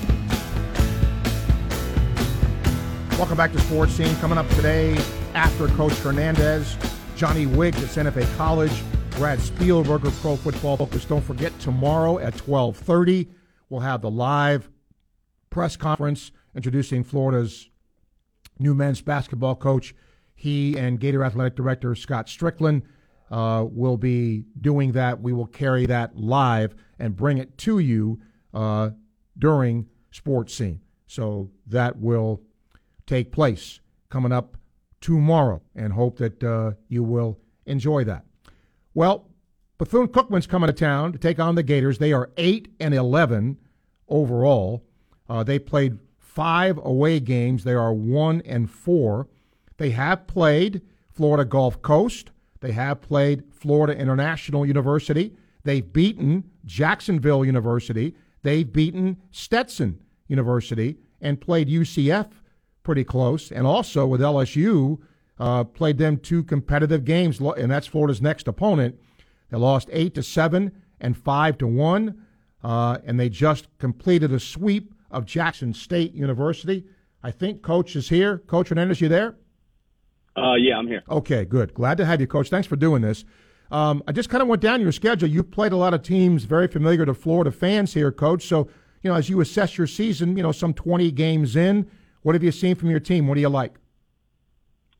Welcome 3.18 3.36
back 3.36 3.52
to 3.52 3.60
Sports 3.60 3.92
Scene. 3.92 4.16
Coming 4.16 4.38
up 4.38 4.48
today, 4.54 4.96
after 5.34 5.68
Coach 5.68 5.92
Hernandez, 5.98 6.78
Johnny 7.16 7.44
Wiggs 7.44 7.84
at 7.84 7.90
Santa 7.90 8.12
Fe 8.12 8.26
College, 8.38 8.82
Brad 9.10 9.40
Spielberger, 9.40 10.10
Pro 10.22 10.36
Football 10.36 10.78
Focus. 10.78 11.04
Don't 11.04 11.22
forget, 11.22 11.52
tomorrow 11.60 12.18
at 12.18 12.34
1230, 12.48 13.28
we'll 13.68 13.80
have 13.80 14.00
the 14.00 14.10
live 14.10 14.70
press 15.50 15.76
conference 15.76 16.32
introducing 16.56 17.04
Florida's 17.04 17.68
new 18.58 18.75
men's 18.75 19.02
basketball 19.02 19.54
coach. 19.54 19.94
He 20.34 20.76
and 20.76 20.98
Gator 20.98 21.22
Athletic 21.22 21.54
Director 21.54 21.94
Scott 21.94 22.28
Strickland 22.28 22.82
uh, 23.30 23.64
will 23.70 23.96
be 23.96 24.44
doing 24.60 24.92
that. 24.92 25.20
We 25.20 25.32
will 25.32 25.46
carry 25.46 25.86
that 25.86 26.16
live 26.16 26.75
and 26.98 27.14
bring 27.14 27.38
it 27.38 27.56
to 27.58 27.78
you 27.78 28.20
uh, 28.54 28.90
during 29.38 29.86
Sports 30.10 30.54
Scene. 30.54 30.80
So 31.06 31.50
that 31.66 31.98
will 31.98 32.40
take 33.06 33.30
place 33.32 33.80
coming 34.08 34.32
up 34.32 34.56
tomorrow 35.00 35.62
and 35.75 35.92
hope 35.92 36.18
that 36.18 36.42
uh, 36.42 36.72
you 36.88 37.04
will 37.04 37.38
enjoy 37.66 38.04
that. 38.04 38.25
Well, 38.94 39.28
Bethune 39.78 40.08
Cookman's 40.08 40.46
coming 40.46 40.68
to 40.68 40.72
town 40.72 41.12
to 41.12 41.18
take 41.18 41.38
on 41.38 41.54
the 41.54 41.62
Gators. 41.62 41.98
They 41.98 42.12
are 42.12 42.30
8 42.36 42.68
and 42.80 42.94
11 42.94 43.58
overall. 44.08 44.84
Uh, 45.28 45.44
they 45.44 45.58
played 45.58 45.98
five 46.36 46.78
away 46.84 47.18
games. 47.18 47.64
They 47.64 47.72
are 47.72 47.94
1 47.94 48.42
and 48.44 48.70
4. 48.70 49.26
They 49.78 49.90
have 49.92 50.26
played 50.26 50.82
Florida 51.10 51.46
Gulf 51.46 51.80
Coast. 51.80 52.30
They 52.60 52.72
have 52.72 53.00
played 53.00 53.44
Florida 53.50 53.98
International 53.98 54.66
University. 54.66 55.32
They've 55.64 55.90
beaten 55.90 56.44
Jacksonville 56.66 57.42
University. 57.42 58.14
They've 58.42 58.70
beaten 58.70 59.16
Stetson 59.30 59.98
University 60.28 60.98
and 61.22 61.40
played 61.40 61.68
UCF 61.68 62.28
pretty 62.82 63.02
close. 63.02 63.50
And 63.50 63.66
also 63.66 64.06
with 64.06 64.20
LSU, 64.20 64.98
uh, 65.38 65.64
played 65.64 65.96
them 65.96 66.18
two 66.18 66.44
competitive 66.44 67.06
games, 67.06 67.40
and 67.40 67.70
that's 67.70 67.86
Florida's 67.86 68.20
next 68.20 68.46
opponent. 68.46 68.96
They 69.50 69.56
lost 69.56 69.88
eight 69.90 70.14
to 70.16 70.22
seven 70.22 70.82
and 71.00 71.16
five 71.16 71.56
to 71.58 71.66
one, 71.66 72.26
uh, 72.62 72.98
and 73.06 73.18
they 73.18 73.30
just 73.30 73.68
completed 73.78 74.32
a 74.32 74.40
sweep 74.40 74.92
of 75.10 75.26
Jackson 75.26 75.72
State 75.72 76.14
University. 76.14 76.84
I 77.22 77.30
think 77.30 77.62
Coach 77.62 77.96
is 77.96 78.08
here. 78.08 78.38
Coach 78.38 78.68
Hernandez, 78.68 79.00
you 79.00 79.08
there? 79.08 79.36
Uh, 80.36 80.54
yeah, 80.54 80.76
I'm 80.76 80.86
here. 80.86 81.02
Okay, 81.08 81.44
good. 81.44 81.75
Glad 81.75 81.96
to 81.98 82.04
have 82.04 82.20
you, 82.20 82.26
Coach. 82.26 82.50
Thanks 82.50 82.68
for 82.68 82.76
doing 82.76 83.02
this. 83.02 83.25
Um, 83.70 84.02
I 84.06 84.12
just 84.12 84.28
kind 84.28 84.42
of 84.42 84.48
went 84.48 84.62
down 84.62 84.80
your 84.80 84.92
schedule. 84.92 85.28
You 85.28 85.42
played 85.42 85.72
a 85.72 85.76
lot 85.76 85.94
of 85.94 86.02
teams 86.02 86.44
very 86.44 86.68
familiar 86.68 87.04
to 87.06 87.14
Florida 87.14 87.50
fans 87.50 87.94
here, 87.94 88.12
Coach. 88.12 88.44
So, 88.46 88.68
you 89.02 89.10
know, 89.10 89.16
as 89.16 89.28
you 89.28 89.40
assess 89.40 89.76
your 89.76 89.86
season, 89.86 90.36
you 90.36 90.42
know, 90.42 90.52
some 90.52 90.72
20 90.72 91.10
games 91.12 91.56
in, 91.56 91.90
what 92.23 92.34
have 92.34 92.42
you 92.42 92.52
seen 92.52 92.75
from 92.75 92.90
your 92.90 93.00
team? 93.00 93.26
What 93.26 93.34
do 93.34 93.40
you 93.40 93.49
like? 93.49 93.75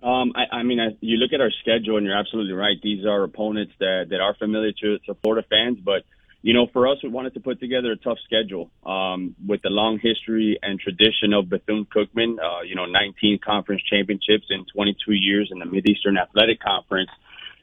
Um, 0.03 0.33
I, 0.35 0.59
I 0.59 0.63
mean, 0.63 0.81
I, 0.81 0.97
you 1.01 1.17
look 1.17 1.33
at 1.33 1.41
our 1.41 1.51
schedule, 1.61 1.97
and 1.97 2.07
you're 2.07 2.17
absolutely 2.17 2.53
right. 2.53 2.77
These 2.83 3.05
are 3.05 3.23
opponents 3.25 3.73
that, 3.81 4.07
that 4.11 4.21
are 4.21 4.35
familiar 4.35 4.73
to, 4.81 4.99
to 5.01 5.15
Florida 5.23 5.47
fans, 5.49 5.79
but 5.85 6.05
you 6.47 6.55
know, 6.55 6.69
for 6.73 6.87
us, 6.87 6.99
we 7.03 7.09
wanted 7.09 7.35
to 7.35 7.41
put 7.41 7.59
together 7.59 7.91
a 7.91 7.97
tough 7.97 8.19
schedule 8.25 8.71
um, 8.87 9.35
with 9.45 9.63
the 9.63 9.69
long 9.69 9.99
history 10.01 10.57
and 10.63 10.79
tradition 10.79 11.33
of 11.35 11.51
Bethune 11.51 11.87
Cookman. 11.87 12.37
Uh, 12.39 12.63
you 12.63 12.77
know, 12.77 12.85
19 12.85 13.41
conference 13.45 13.83
championships 13.91 14.45
in 14.51 14.65
22 14.73 15.13
years 15.13 15.51
in 15.51 15.59
the 15.59 15.65
Mideastern 15.65 16.17
Athletic 16.17 16.61
Conference. 16.61 17.11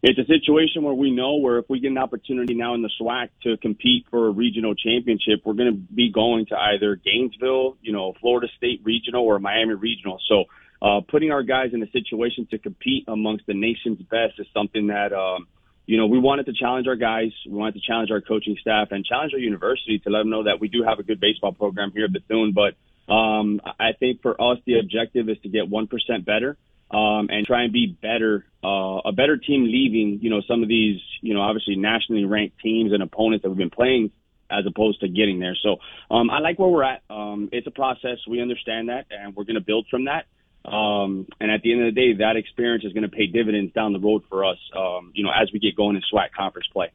It's 0.01 0.19
a 0.19 0.25
situation 0.25 0.83
where 0.83 0.93
we 0.93 1.11
know 1.11 1.37
where 1.37 1.59
if 1.59 1.69
we 1.69 1.79
get 1.79 1.91
an 1.91 1.97
opportunity 1.97 2.55
now 2.55 2.73
in 2.73 2.81
the 2.81 2.89
SWAC 2.99 3.29
to 3.43 3.55
compete 3.55 4.05
for 4.11 4.27
a 4.27 4.31
regional 4.31 4.75
championship, 4.75 5.43
we're 5.45 5.53
going 5.53 5.71
to 5.71 5.95
be 5.95 6.11
going 6.11 6.47
to 6.47 6.57
either 6.57 6.97
Gainesville, 6.97 7.77
you 7.81 7.93
know, 7.93 8.11
Florida 8.19 8.47
State 8.57 8.81
Regional 8.83 9.23
or 9.23 9.39
Miami 9.39 9.75
Regional. 9.75 10.19
So, 10.27 10.43
uh, 10.81 10.99
putting 11.07 11.31
our 11.31 11.43
guys 11.43 11.69
in 11.71 11.81
a 11.81 11.89
situation 11.91 12.47
to 12.51 12.57
compete 12.57 13.05
amongst 13.07 13.45
the 13.45 13.53
nation's 13.53 14.01
best 14.01 14.33
is 14.39 14.47
something 14.53 14.87
that, 14.87 15.13
um, 15.13 15.47
you 15.85 15.97
know, 15.97 16.07
we 16.07 16.19
wanted 16.19 16.45
to 16.45 16.53
challenge 16.53 16.87
our 16.87 16.95
guys. 16.95 17.31
We 17.45 17.53
wanted 17.53 17.75
to 17.75 17.81
challenge 17.81 18.09
our 18.11 18.21
coaching 18.21 18.57
staff 18.59 18.89
and 18.91 19.05
challenge 19.05 19.33
our 19.33 19.39
university 19.39 19.99
to 19.99 20.09
let 20.09 20.19
them 20.19 20.29
know 20.29 20.43
that 20.43 20.59
we 20.59 20.69
do 20.69 20.83
have 20.83 20.99
a 20.99 21.03
good 21.03 21.19
baseball 21.19 21.51
program 21.51 21.91
here 21.91 22.05
at 22.05 22.13
Bethune. 22.13 22.53
But 22.53 22.75
um, 23.11 23.59
I 23.79 23.91
think 23.99 24.21
for 24.21 24.39
us, 24.41 24.59
the 24.65 24.79
objective 24.79 25.27
is 25.29 25.37
to 25.43 25.49
get 25.49 25.69
1% 25.69 25.89
better 26.25 26.57
um, 26.89 27.27
and 27.29 27.45
try 27.45 27.63
and 27.63 27.73
be 27.73 27.87
better, 28.01 28.45
uh, 28.63 29.01
a 29.05 29.11
better 29.11 29.37
team 29.37 29.65
leaving, 29.65 30.19
you 30.21 30.29
know, 30.29 30.41
some 30.47 30.63
of 30.63 30.69
these, 30.69 31.01
you 31.21 31.33
know, 31.33 31.41
obviously 31.41 31.75
nationally 31.75 32.23
ranked 32.23 32.59
teams 32.59 32.93
and 32.93 33.03
opponents 33.03 33.43
that 33.43 33.49
we've 33.49 33.57
been 33.57 33.69
playing 33.69 34.11
as 34.49 34.65
opposed 34.65 35.01
to 35.01 35.07
getting 35.07 35.39
there. 35.39 35.57
So 35.61 35.77
um, 36.11 36.29
I 36.29 36.39
like 36.39 36.59
where 36.59 36.69
we're 36.69 36.83
at. 36.83 37.01
Um, 37.09 37.49
it's 37.51 37.67
a 37.67 37.71
process. 37.71 38.19
We 38.29 38.41
understand 38.41 38.89
that, 38.89 39.07
and 39.09 39.35
we're 39.35 39.45
going 39.45 39.55
to 39.55 39.61
build 39.61 39.87
from 39.89 40.05
that. 40.05 40.25
Um, 40.65 41.27
and 41.39 41.51
at 41.51 41.61
the 41.61 41.73
end 41.73 41.85
of 41.85 41.93
the 41.93 41.99
day, 41.99 42.13
that 42.19 42.35
experience 42.37 42.85
is 42.85 42.93
going 42.93 43.03
to 43.03 43.09
pay 43.09 43.27
dividends 43.27 43.73
down 43.73 43.91
the 43.93 43.99
road 43.99 44.23
for 44.29 44.45
us, 44.45 44.57
um, 44.75 45.11
you 45.13 45.23
know, 45.23 45.31
as 45.31 45.51
we 45.51 45.59
get 45.59 45.75
going 45.75 45.95
in 45.95 46.01
SWAC 46.11 46.31
conference 46.31 46.67
play. 46.71 46.91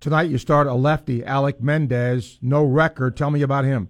Tonight 0.00 0.30
you 0.30 0.38
start 0.38 0.66
a 0.66 0.72
lefty, 0.72 1.22
Alec 1.22 1.62
Mendez, 1.62 2.38
no 2.40 2.64
record. 2.64 3.18
Tell 3.18 3.30
me 3.30 3.42
about 3.42 3.64
him. 3.64 3.88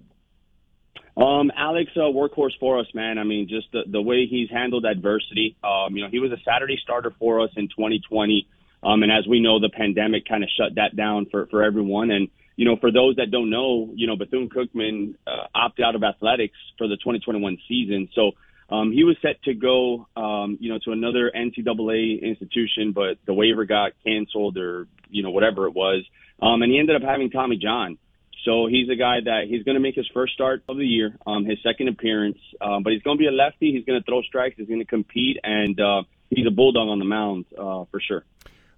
Um, 1.16 1.52
Alex, 1.56 1.90
a 1.96 2.00
uh, 2.00 2.04
workhorse 2.04 2.58
for 2.58 2.78
us, 2.78 2.86
man. 2.94 3.18
I 3.18 3.24
mean, 3.24 3.48
just 3.48 3.70
the, 3.72 3.82
the 3.86 4.00
way 4.00 4.26
he's 4.26 4.50
handled 4.50 4.84
adversity. 4.84 5.56
Um, 5.62 5.94
you 5.94 6.02
know, 6.02 6.10
he 6.10 6.18
was 6.18 6.32
a 6.32 6.38
Saturday 6.44 6.78
starter 6.82 7.12
for 7.18 7.40
us 7.40 7.50
in 7.56 7.68
2020. 7.68 8.48
Um, 8.82 9.02
and 9.02 9.12
as 9.12 9.26
we 9.28 9.40
know, 9.40 9.60
the 9.60 9.68
pandemic 9.68 10.26
kind 10.26 10.42
of 10.42 10.48
shut 10.56 10.76
that 10.76 10.96
down 10.96 11.26
for, 11.30 11.46
for 11.46 11.62
everyone. 11.62 12.10
And, 12.10 12.28
you 12.56 12.64
know, 12.64 12.76
for 12.76 12.90
those 12.90 13.16
that 13.16 13.30
don't 13.30 13.50
know, 13.50 13.90
you 13.94 14.06
know, 14.06 14.16
Bethune 14.16 14.48
Cookman 14.48 15.14
uh, 15.26 15.46
opted 15.54 15.84
out 15.84 15.94
of 15.94 16.02
athletics 16.02 16.56
for 16.78 16.88
the 16.88 16.96
2021 16.96 17.58
season. 17.68 18.08
So, 18.14 18.32
um, 18.70 18.92
he 18.92 19.04
was 19.04 19.16
set 19.20 19.42
to 19.42 19.54
go, 19.54 20.06
um, 20.16 20.56
you 20.60 20.72
know, 20.72 20.78
to 20.84 20.92
another 20.92 21.30
NCAA 21.34 22.22
institution, 22.22 22.92
but 22.92 23.18
the 23.26 23.34
waiver 23.34 23.64
got 23.64 23.92
canceled 24.04 24.56
or, 24.56 24.86
you 25.08 25.22
know, 25.22 25.30
whatever 25.30 25.66
it 25.66 25.74
was. 25.74 26.04
Um, 26.40 26.62
and 26.62 26.70
he 26.70 26.78
ended 26.78 26.96
up 26.96 27.02
having 27.02 27.30
Tommy 27.30 27.56
John. 27.56 27.98
So 28.44 28.66
he's 28.66 28.88
a 28.88 28.96
guy 28.96 29.18
that 29.24 29.44
he's 29.48 29.64
going 29.64 29.74
to 29.74 29.80
make 29.80 29.96
his 29.96 30.08
first 30.14 30.32
start 30.32 30.62
of 30.68 30.78
the 30.78 30.86
year, 30.86 31.16
um, 31.26 31.44
his 31.44 31.58
second 31.62 31.88
appearance. 31.88 32.38
Um, 32.60 32.82
but 32.82 32.92
he's 32.92 33.02
going 33.02 33.18
to 33.18 33.20
be 33.20 33.26
a 33.26 33.32
lefty. 33.32 33.72
He's 33.72 33.84
going 33.84 34.00
to 34.00 34.04
throw 34.04 34.22
strikes. 34.22 34.56
He's 34.56 34.68
going 34.68 34.80
to 34.80 34.86
compete, 34.86 35.38
and 35.42 35.78
uh, 35.78 36.02
he's 36.30 36.46
a 36.46 36.50
bulldog 36.50 36.88
on 36.88 36.98
the 36.98 37.04
mound 37.04 37.46
uh, 37.58 37.84
for 37.90 38.00
sure. 38.00 38.24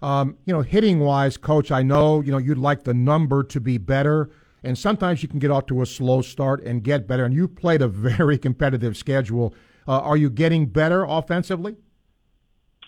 Um, 0.01 0.37
you 0.47 0.53
know, 0.53 0.63
hitting 0.63 0.99
wise, 0.99 1.37
coach, 1.37 1.71
I 1.71 1.83
know 1.83 2.23
you 2.23 2.33
know 2.33 2.39
you'd 2.39 2.59
like 2.59 2.83
the 2.83 2.95
number 2.95 3.45
to 3.45 3.61
be 3.61 3.79
better, 3.79 4.31
and 4.65 4.77
sometimes 4.77 5.23
you 5.23 5.29
can 5.29 5.39
get 5.39 5.53
off 5.53 5.67
to 5.67 5.81
a 5.81 5.87
slow 5.87 6.23
start 6.23 6.61
and 6.65 6.83
get 6.83 7.07
better. 7.07 7.25
And 7.25 7.33
you 7.33 7.47
played 7.47 7.83
a 7.83 7.89
very 7.89 8.39
competitive 8.39 8.97
schedule. 8.97 9.55
Uh, 9.87 10.01
are 10.01 10.17
you 10.17 10.31
getting 10.31 10.67
better 10.67 11.05
offensively? 11.05 11.77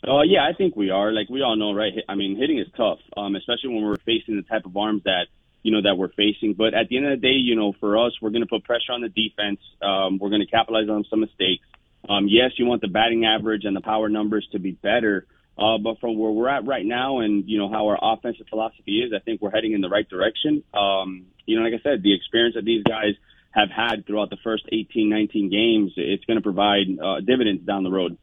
Uh, 0.07 0.23
yeah, 0.23 0.47
I 0.47 0.53
think 0.53 0.77
we 0.77 0.91
are. 0.91 1.13
Like 1.13 1.29
we 1.31 1.43
all 1.43 1.57
know, 1.57 1.73
right? 1.73 1.93
I 2.09 2.15
mean, 2.15 2.37
hitting 2.37 2.59
is 2.59 2.67
tough, 2.77 2.99
um, 3.17 3.37
especially 3.37 3.71
when 3.71 3.85
we're 3.85 3.97
facing 3.97 4.37
the 4.37 4.43
type 4.43 4.67
of 4.67 4.77
arms 4.77 5.03
that 5.05 5.27
you 5.63 5.73
know 5.73 5.83
that 5.83 5.97
we're 5.97 6.13
facing. 6.13 6.55
But 6.55 6.75
at 6.75 6.89
the 6.89 6.99
end 6.99 7.07
of 7.07 7.21
the 7.21 7.27
day, 7.27 7.35
you 7.35 7.57
know, 7.57 7.73
for 7.81 7.97
us, 7.97 8.13
we're 8.21 8.31
going 8.31 8.43
to 8.43 8.49
put 8.49 8.65
pressure 8.65 8.93
on 8.93 9.01
the 9.01 9.09
defense. 9.09 9.61
Um, 9.81 10.19
we're 10.19 10.29
going 10.29 10.43
to 10.43 10.51
capitalize 10.51 10.89
on 10.89 11.05
some 11.09 11.21
mistakes. 11.21 11.65
Um, 12.09 12.27
yes, 12.29 12.51
you 12.59 12.67
want 12.67 12.83
the 12.83 12.89
batting 12.89 13.25
average 13.25 13.65
and 13.65 13.75
the 13.75 13.81
power 13.81 14.11
numbers 14.11 14.47
to 14.53 14.59
be 14.59 14.73
better, 14.73 15.27
uh, 15.57 15.79
but 15.79 16.01
from 16.01 16.19
where 16.19 16.31
we're 16.31 16.51
at 16.51 16.67
right 16.67 16.85
now, 16.85 17.21
and 17.21 17.49
you 17.49 17.59
know 17.59 17.71
how 17.71 17.89
our 17.89 17.99
offensive 18.01 18.47
philosophy 18.51 19.01
is, 19.01 19.13
I 19.17 19.21
think 19.21 19.41
we're 19.41 19.53
heading 19.53 19.73
in 19.73 19.81
the 19.81 19.89
right 19.89 20.07
direction. 20.07 20.63
Um, 20.75 21.27
you 21.47 21.59
know, 21.59 21.65
like 21.65 21.81
I 21.81 21.83
said, 21.83 22.03
the 22.03 22.15
experience 22.15 22.57
that 22.57 22.67
these 22.67 22.83
guys 22.83 23.15
have 23.55 23.71
had 23.71 24.07
throughout 24.07 24.31
the 24.31 24.37
first 24.43 24.65
18, 24.73 25.09
19 25.09 25.51
games, 25.51 25.93
it's 25.97 26.25
going 26.25 26.37
to 26.37 26.43
provide 26.43 26.87
uh, 27.03 27.21
dividends 27.21 27.65
down 27.65 27.85
the 27.85 27.91
road. 27.91 28.19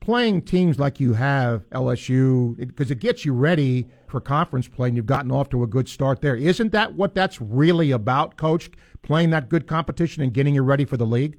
Playing 0.00 0.42
teams 0.42 0.80
like 0.80 0.98
you 0.98 1.12
have, 1.12 1.68
LSU, 1.70 2.56
because 2.56 2.90
it, 2.90 2.98
it, 2.98 3.00
gets 3.00 3.24
you 3.24 3.32
ready 3.32 3.88
for 4.08 4.20
conference 4.20 4.66
play, 4.66 4.88
and 4.88 4.96
you've 4.96 5.06
gotten 5.06 5.30
off 5.30 5.48
to 5.50 5.62
a 5.62 5.66
good 5.68 5.88
start 5.88 6.20
there. 6.20 6.34
Isn't 6.34 6.72
that 6.72 6.94
what 6.94 7.14
that's 7.14 7.40
really 7.40 7.92
about, 7.92 8.36
Coach? 8.36 8.68
Playing 9.02 9.30
that 9.30 9.48
good 9.48 9.68
competition 9.68 10.24
and 10.24 10.34
getting 10.34 10.56
you 10.56 10.62
ready 10.62 10.84
for 10.84 10.96
the 10.96 11.06
league? 11.06 11.38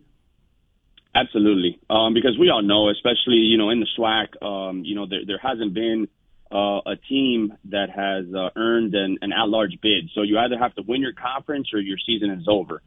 Absolutely, 1.14 1.78
um, 1.90 2.14
because 2.14 2.38
we 2.40 2.50
all 2.50 2.62
know, 2.62 2.90
especially 2.90 3.36
you 3.36 3.58
know 3.58 3.70
in 3.70 3.82
the 3.82 3.88
SWAC, 3.98 4.42
um, 4.42 4.86
you 4.86 4.96
know 4.96 5.06
there, 5.08 5.26
there 5.28 5.38
hasn't 5.38 5.74
been 5.74 6.08
uh, 6.50 6.80
a 6.86 6.96
team 7.10 7.54
that 7.66 7.90
has 7.90 8.34
uh, 8.34 8.50
earned 8.56 8.96
an, 8.96 9.18
an 9.22 9.34
at-large 9.34 9.80
bid. 9.82 10.10
So 10.16 10.22
you 10.22 10.38
either 10.40 10.58
have 10.58 10.74
to 10.76 10.84
win 10.84 11.02
your 11.02 11.14
conference 11.14 11.74
or 11.74 11.80
your 11.80 11.98
season 12.06 12.32
is 12.32 12.46
over. 12.48 12.82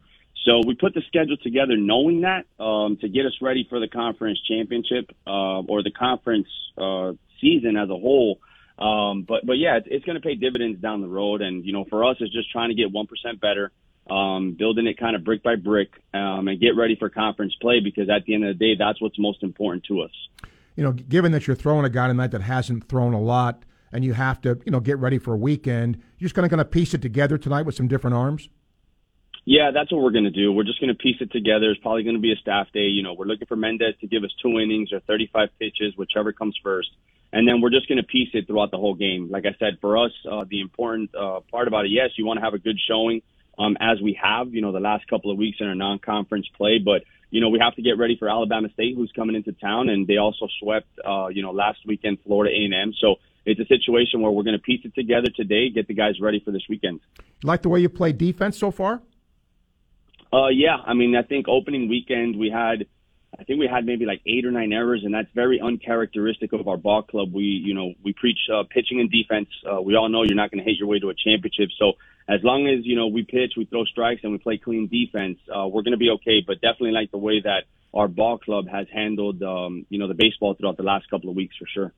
So 0.47 0.61
we 0.65 0.75
put 0.75 0.93
the 0.93 1.01
schedule 1.07 1.35
together 1.35 1.75
knowing 1.75 2.21
that 2.21 2.45
um, 2.57 2.95
to 3.01 3.09
get 3.09 3.25
us 3.25 3.33
ready 3.41 3.67
for 3.69 3.81
the 3.81 3.89
conference 3.89 4.39
championship 4.47 5.11
uh, 5.27 5.59
or 5.59 5.83
the 5.83 5.91
conference 5.91 6.47
uh, 6.77 7.13
season 7.41 7.75
as 7.75 7.89
a 7.89 7.97
whole. 7.97 8.39
Um, 8.79 9.23
but 9.27 9.45
but 9.45 9.57
yeah, 9.57 9.75
it's, 9.77 9.87
it's 9.91 10.05
going 10.05 10.15
to 10.15 10.21
pay 10.21 10.35
dividends 10.35 10.79
down 10.79 11.01
the 11.01 11.07
road, 11.09 11.41
and 11.41 11.65
you 11.65 11.73
know 11.73 11.83
for 11.83 12.05
us, 12.05 12.15
it's 12.21 12.31
just 12.31 12.49
trying 12.49 12.69
to 12.69 12.75
get 12.75 12.91
one 12.91 13.07
percent 13.07 13.41
better, 13.41 13.71
um, 14.09 14.55
building 14.57 14.87
it 14.87 14.97
kind 14.97 15.17
of 15.17 15.25
brick 15.25 15.43
by 15.43 15.55
brick, 15.55 15.89
um, 16.13 16.47
and 16.47 16.61
get 16.61 16.77
ready 16.77 16.95
for 16.95 17.09
conference 17.09 17.53
play 17.59 17.81
because 17.83 18.07
at 18.09 18.23
the 18.25 18.33
end 18.33 18.45
of 18.45 18.57
the 18.57 18.65
day, 18.65 18.75
that's 18.79 19.01
what's 19.01 19.19
most 19.19 19.43
important 19.43 19.83
to 19.85 20.01
us. 20.01 20.11
You 20.77 20.83
know, 20.83 20.93
given 20.93 21.33
that 21.33 21.47
you're 21.47 21.57
throwing 21.57 21.83
a 21.85 21.89
guy 21.89 22.07
tonight 22.07 22.31
that 22.31 22.43
hasn't 22.43 22.87
thrown 22.87 23.13
a 23.13 23.19
lot, 23.19 23.63
and 23.91 24.05
you 24.05 24.13
have 24.13 24.39
to 24.41 24.59
you 24.63 24.71
know 24.71 24.79
get 24.79 24.97
ready 24.99 25.17
for 25.17 25.33
a 25.33 25.37
weekend, 25.37 25.97
you're 26.19 26.27
just 26.27 26.35
going 26.35 26.47
to 26.47 26.49
kind 26.49 26.61
of 26.61 26.71
piece 26.71 26.93
it 26.93 27.01
together 27.01 27.37
tonight 27.37 27.63
with 27.63 27.75
some 27.75 27.89
different 27.89 28.15
arms. 28.15 28.47
Yeah, 29.49 29.71
that's 29.73 29.89
what 29.93 30.01
we're 30.01 30.11
going 30.11 30.25
to 30.25 30.29
do. 30.29 30.51
We're 30.51 30.65
just 30.65 30.81
going 30.81 30.89
to 30.89 30.93
piece 30.93 31.21
it 31.21 31.31
together. 31.31 31.71
It's 31.71 31.79
probably 31.79 32.03
going 32.03 32.17
to 32.17 32.21
be 32.21 32.33
a 32.33 32.35
staff 32.35 32.67
day. 32.73 32.87
You 32.87 33.01
know, 33.01 33.13
we're 33.13 33.27
looking 33.27 33.47
for 33.47 33.55
Mendez 33.55 33.95
to 34.01 34.07
give 34.07 34.25
us 34.25 34.29
two 34.41 34.59
innings 34.59 34.91
or 34.91 34.99
35 34.99 35.47
pitches, 35.57 35.95
whichever 35.95 36.33
comes 36.33 36.59
first. 36.61 36.89
And 37.31 37.47
then 37.47 37.61
we're 37.61 37.69
just 37.69 37.87
going 37.87 37.97
to 37.97 38.03
piece 38.03 38.27
it 38.33 38.45
throughout 38.45 38.71
the 38.71 38.77
whole 38.77 38.93
game. 38.93 39.31
Like 39.31 39.45
I 39.45 39.55
said, 39.57 39.77
for 39.79 39.97
us, 40.03 40.11
uh, 40.29 40.43
the 40.49 40.59
important 40.59 41.15
uh, 41.15 41.39
part 41.49 41.69
about 41.69 41.85
it, 41.85 41.91
yes, 41.91 42.09
you 42.17 42.25
want 42.25 42.39
to 42.39 42.43
have 42.43 42.55
a 42.55 42.59
good 42.59 42.77
showing 42.89 43.21
um, 43.57 43.77
as 43.79 44.01
we 44.01 44.19
have, 44.21 44.53
you 44.53 44.61
know, 44.61 44.73
the 44.73 44.81
last 44.81 45.07
couple 45.07 45.31
of 45.31 45.37
weeks 45.37 45.59
in 45.61 45.67
our 45.67 45.75
non-conference 45.75 46.47
play. 46.57 46.79
But, 46.83 47.05
you 47.29 47.39
know, 47.39 47.47
we 47.47 47.59
have 47.59 47.75
to 47.75 47.81
get 47.81 47.97
ready 47.97 48.17
for 48.17 48.27
Alabama 48.27 48.67
State, 48.73 48.97
who's 48.97 49.13
coming 49.15 49.37
into 49.37 49.53
town. 49.53 49.87
And 49.87 50.05
they 50.07 50.17
also 50.17 50.49
swept, 50.59 50.89
uh, 51.07 51.27
you 51.27 51.41
know, 51.41 51.51
last 51.51 51.79
weekend 51.85 52.17
Florida 52.25 52.53
A&M. 52.53 52.91
So 52.99 53.15
it's 53.45 53.61
a 53.61 53.65
situation 53.67 54.19
where 54.19 54.29
we're 54.29 54.43
going 54.43 54.57
to 54.57 54.61
piece 54.61 54.81
it 54.83 54.93
together 54.93 55.29
today, 55.33 55.69
get 55.69 55.87
the 55.87 55.93
guys 55.93 56.19
ready 56.19 56.41
for 56.43 56.51
this 56.51 56.63
weekend. 56.67 56.99
Like 57.43 57.61
the 57.61 57.69
way 57.69 57.79
you 57.79 57.87
play 57.87 58.11
defense 58.11 58.57
so 58.57 58.71
far? 58.71 59.01
Uh, 60.31 60.47
yeah, 60.47 60.75
I 60.85 60.93
mean, 60.93 61.15
I 61.15 61.23
think 61.23 61.47
opening 61.47 61.87
weekend 61.87 62.37
we 62.37 62.49
had, 62.49 62.85
I 63.37 63.43
think 63.43 63.59
we 63.59 63.67
had 63.67 63.85
maybe 63.85 64.05
like 64.05 64.21
eight 64.25 64.45
or 64.45 64.51
nine 64.51 64.73
errors, 64.73 65.01
and 65.03 65.13
that's 65.13 65.29
very 65.33 65.59
uncharacteristic 65.61 66.53
of 66.53 66.67
our 66.67 66.77
ball 66.77 67.03
club. 67.03 67.33
We, 67.33 67.43
you 67.43 67.73
know, 67.73 67.93
we 68.03 68.13
preach 68.13 68.39
uh, 68.53 68.63
pitching 68.69 68.99
and 68.99 69.09
defense. 69.09 69.47
Uh, 69.65 69.81
we 69.81 69.95
all 69.95 70.09
know 70.09 70.23
you're 70.23 70.35
not 70.35 70.51
going 70.51 70.63
to 70.63 70.69
hit 70.69 70.79
your 70.79 70.87
way 70.87 70.99
to 70.99 71.09
a 71.09 71.13
championship. 71.13 71.69
So 71.79 71.93
as 72.27 72.41
long 72.43 72.67
as 72.67 72.85
you 72.85 72.95
know 72.95 73.07
we 73.07 73.23
pitch, 73.23 73.53
we 73.55 73.65
throw 73.65 73.85
strikes, 73.85 74.21
and 74.23 74.31
we 74.31 74.37
play 74.37 74.57
clean 74.57 74.87
defense, 74.87 75.39
uh, 75.47 75.67
we're 75.67 75.83
going 75.83 75.93
to 75.93 75.97
be 75.97 76.09
okay. 76.21 76.43
But 76.45 76.55
definitely 76.55 76.91
like 76.91 77.11
the 77.11 77.17
way 77.17 77.39
that 77.41 77.63
our 77.93 78.07
ball 78.07 78.37
club 78.37 78.67
has 78.67 78.87
handled, 78.93 79.41
um, 79.43 79.85
you 79.89 79.97
know, 79.97 80.07
the 80.07 80.13
baseball 80.13 80.53
throughout 80.53 80.77
the 80.77 80.83
last 80.83 81.09
couple 81.09 81.29
of 81.29 81.35
weeks 81.35 81.55
for 81.57 81.67
sure. 81.73 81.93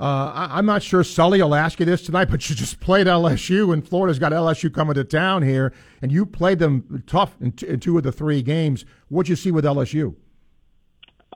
Uh, 0.00 0.48
I, 0.50 0.58
am 0.58 0.66
not 0.66 0.82
sure 0.82 1.04
Sully 1.04 1.42
will 1.42 1.54
ask 1.54 1.78
you 1.78 1.86
this 1.86 2.02
tonight, 2.02 2.24
but 2.30 2.48
you 2.48 2.56
just 2.56 2.80
played 2.80 3.06
LSU, 3.06 3.72
and 3.72 3.86
Florida's 3.86 4.18
got 4.18 4.32
LSU 4.32 4.72
coming 4.72 4.94
to 4.94 5.04
town 5.04 5.42
here, 5.42 5.72
and 6.00 6.10
you 6.10 6.26
played 6.26 6.58
them 6.58 7.04
tough 7.06 7.36
in, 7.40 7.52
t- 7.52 7.68
in 7.68 7.80
two 7.80 7.96
of 7.96 8.02
the 8.02 8.12
three 8.12 8.42
games. 8.42 8.84
What'd 9.08 9.28
you 9.28 9.36
see 9.36 9.50
with 9.50 9.64
LSU? 9.64 10.14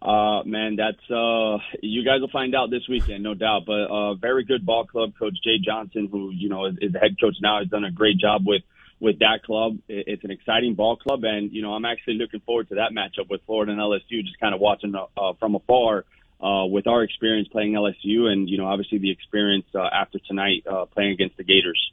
Uh, 0.00 0.42
man, 0.44 0.76
that's 0.76 1.10
uh, 1.10 1.58
you 1.82 2.04
guys 2.04 2.20
will 2.20 2.30
find 2.30 2.54
out 2.54 2.70
this 2.70 2.86
weekend, 2.88 3.22
no 3.22 3.34
doubt. 3.34 3.62
But 3.66 3.90
uh, 3.90 4.14
very 4.14 4.44
good 4.44 4.64
ball 4.64 4.84
club 4.84 5.12
coach 5.18 5.34
Jay 5.42 5.58
Johnson, 5.64 6.08
who 6.10 6.30
you 6.30 6.48
know 6.48 6.66
is, 6.66 6.74
is 6.80 6.92
the 6.92 6.98
head 6.98 7.16
coach 7.20 7.34
now, 7.40 7.60
has 7.60 7.68
done 7.68 7.84
a 7.84 7.90
great 7.90 8.18
job 8.18 8.42
with 8.46 8.62
with 9.00 9.18
that 9.20 9.42
club. 9.44 9.78
It's 9.88 10.22
an 10.24 10.30
exciting 10.30 10.74
ball 10.74 10.96
club, 10.96 11.24
and 11.24 11.50
you 11.50 11.62
know 11.62 11.72
I'm 11.72 11.84
actually 11.84 12.14
looking 12.14 12.40
forward 12.40 12.68
to 12.68 12.76
that 12.76 12.92
matchup 12.92 13.30
with 13.30 13.40
Florida 13.46 13.72
and 13.72 13.80
LSU. 13.80 14.22
Just 14.22 14.38
kind 14.38 14.54
of 14.54 14.60
watching 14.60 14.94
uh, 14.94 15.32
from 15.40 15.54
afar 15.54 16.04
uh, 16.40 16.66
with 16.66 16.86
our 16.86 17.02
experience 17.02 17.48
playing 17.48 17.72
LSU, 17.72 18.26
and 18.26 18.48
you 18.48 18.58
know, 18.58 18.66
obviously 18.66 18.98
the 18.98 19.10
experience 19.10 19.66
uh, 19.74 19.88
after 19.92 20.18
tonight 20.18 20.64
uh, 20.70 20.84
playing 20.86 21.12
against 21.12 21.36
the 21.36 21.44
Gators. 21.44 21.92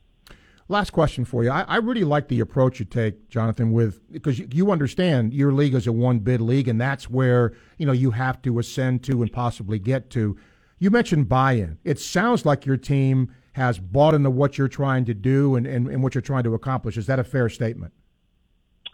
Last 0.70 0.92
question 0.92 1.26
for 1.26 1.44
you. 1.44 1.50
I, 1.50 1.62
I, 1.64 1.78
really 1.78 2.06
like 2.06 2.30
the 2.30 2.40
approach 2.40 2.80
you 2.80 2.86
take, 2.86 3.30
Jonathan, 3.30 3.74
with 3.74 4.00
because 4.12 4.40
you, 4.40 4.48
you 4.52 4.72
understand 4.72 5.34
your 5.34 5.52
league 5.52 5.74
is 5.74 5.88
a 5.88 5.92
one 5.92 6.20
bid 6.20 6.40
league, 6.40 6.68
and 6.68 6.80
that's 6.80 7.10
where 7.10 7.54
you 7.78 7.86
know 7.86 7.92
you 7.92 8.12
have 8.12 8.42
to 8.44 8.60
ascend 8.60 9.04
to 9.04 9.22
and 9.22 9.32
possibly 9.32 9.78
get 9.78 10.10
to. 10.12 10.38
You 10.80 10.90
mentioned 10.90 11.30
buy 11.30 11.54
in. 11.54 11.80
It 11.84 12.00
sounds 12.00 12.46
like 12.46 12.66
your 12.66 12.78
team 12.78 13.34
has 13.54 13.80
bought 13.80 14.14
into 14.14 14.30
what 14.30 14.58
you're 14.58 14.68
trying 14.68 15.06
to 15.06 15.14
do 15.14 15.56
and, 15.56 15.68
and, 15.68 15.88
and 15.88 16.02
what 16.02 16.16
you're 16.16 16.22
trying 16.22 16.44
to 16.44 16.54
accomplish. 16.56 16.98
Is 16.98 17.06
that 17.06 17.20
a 17.20 17.24
fair 17.24 17.50
statement? 17.50 17.94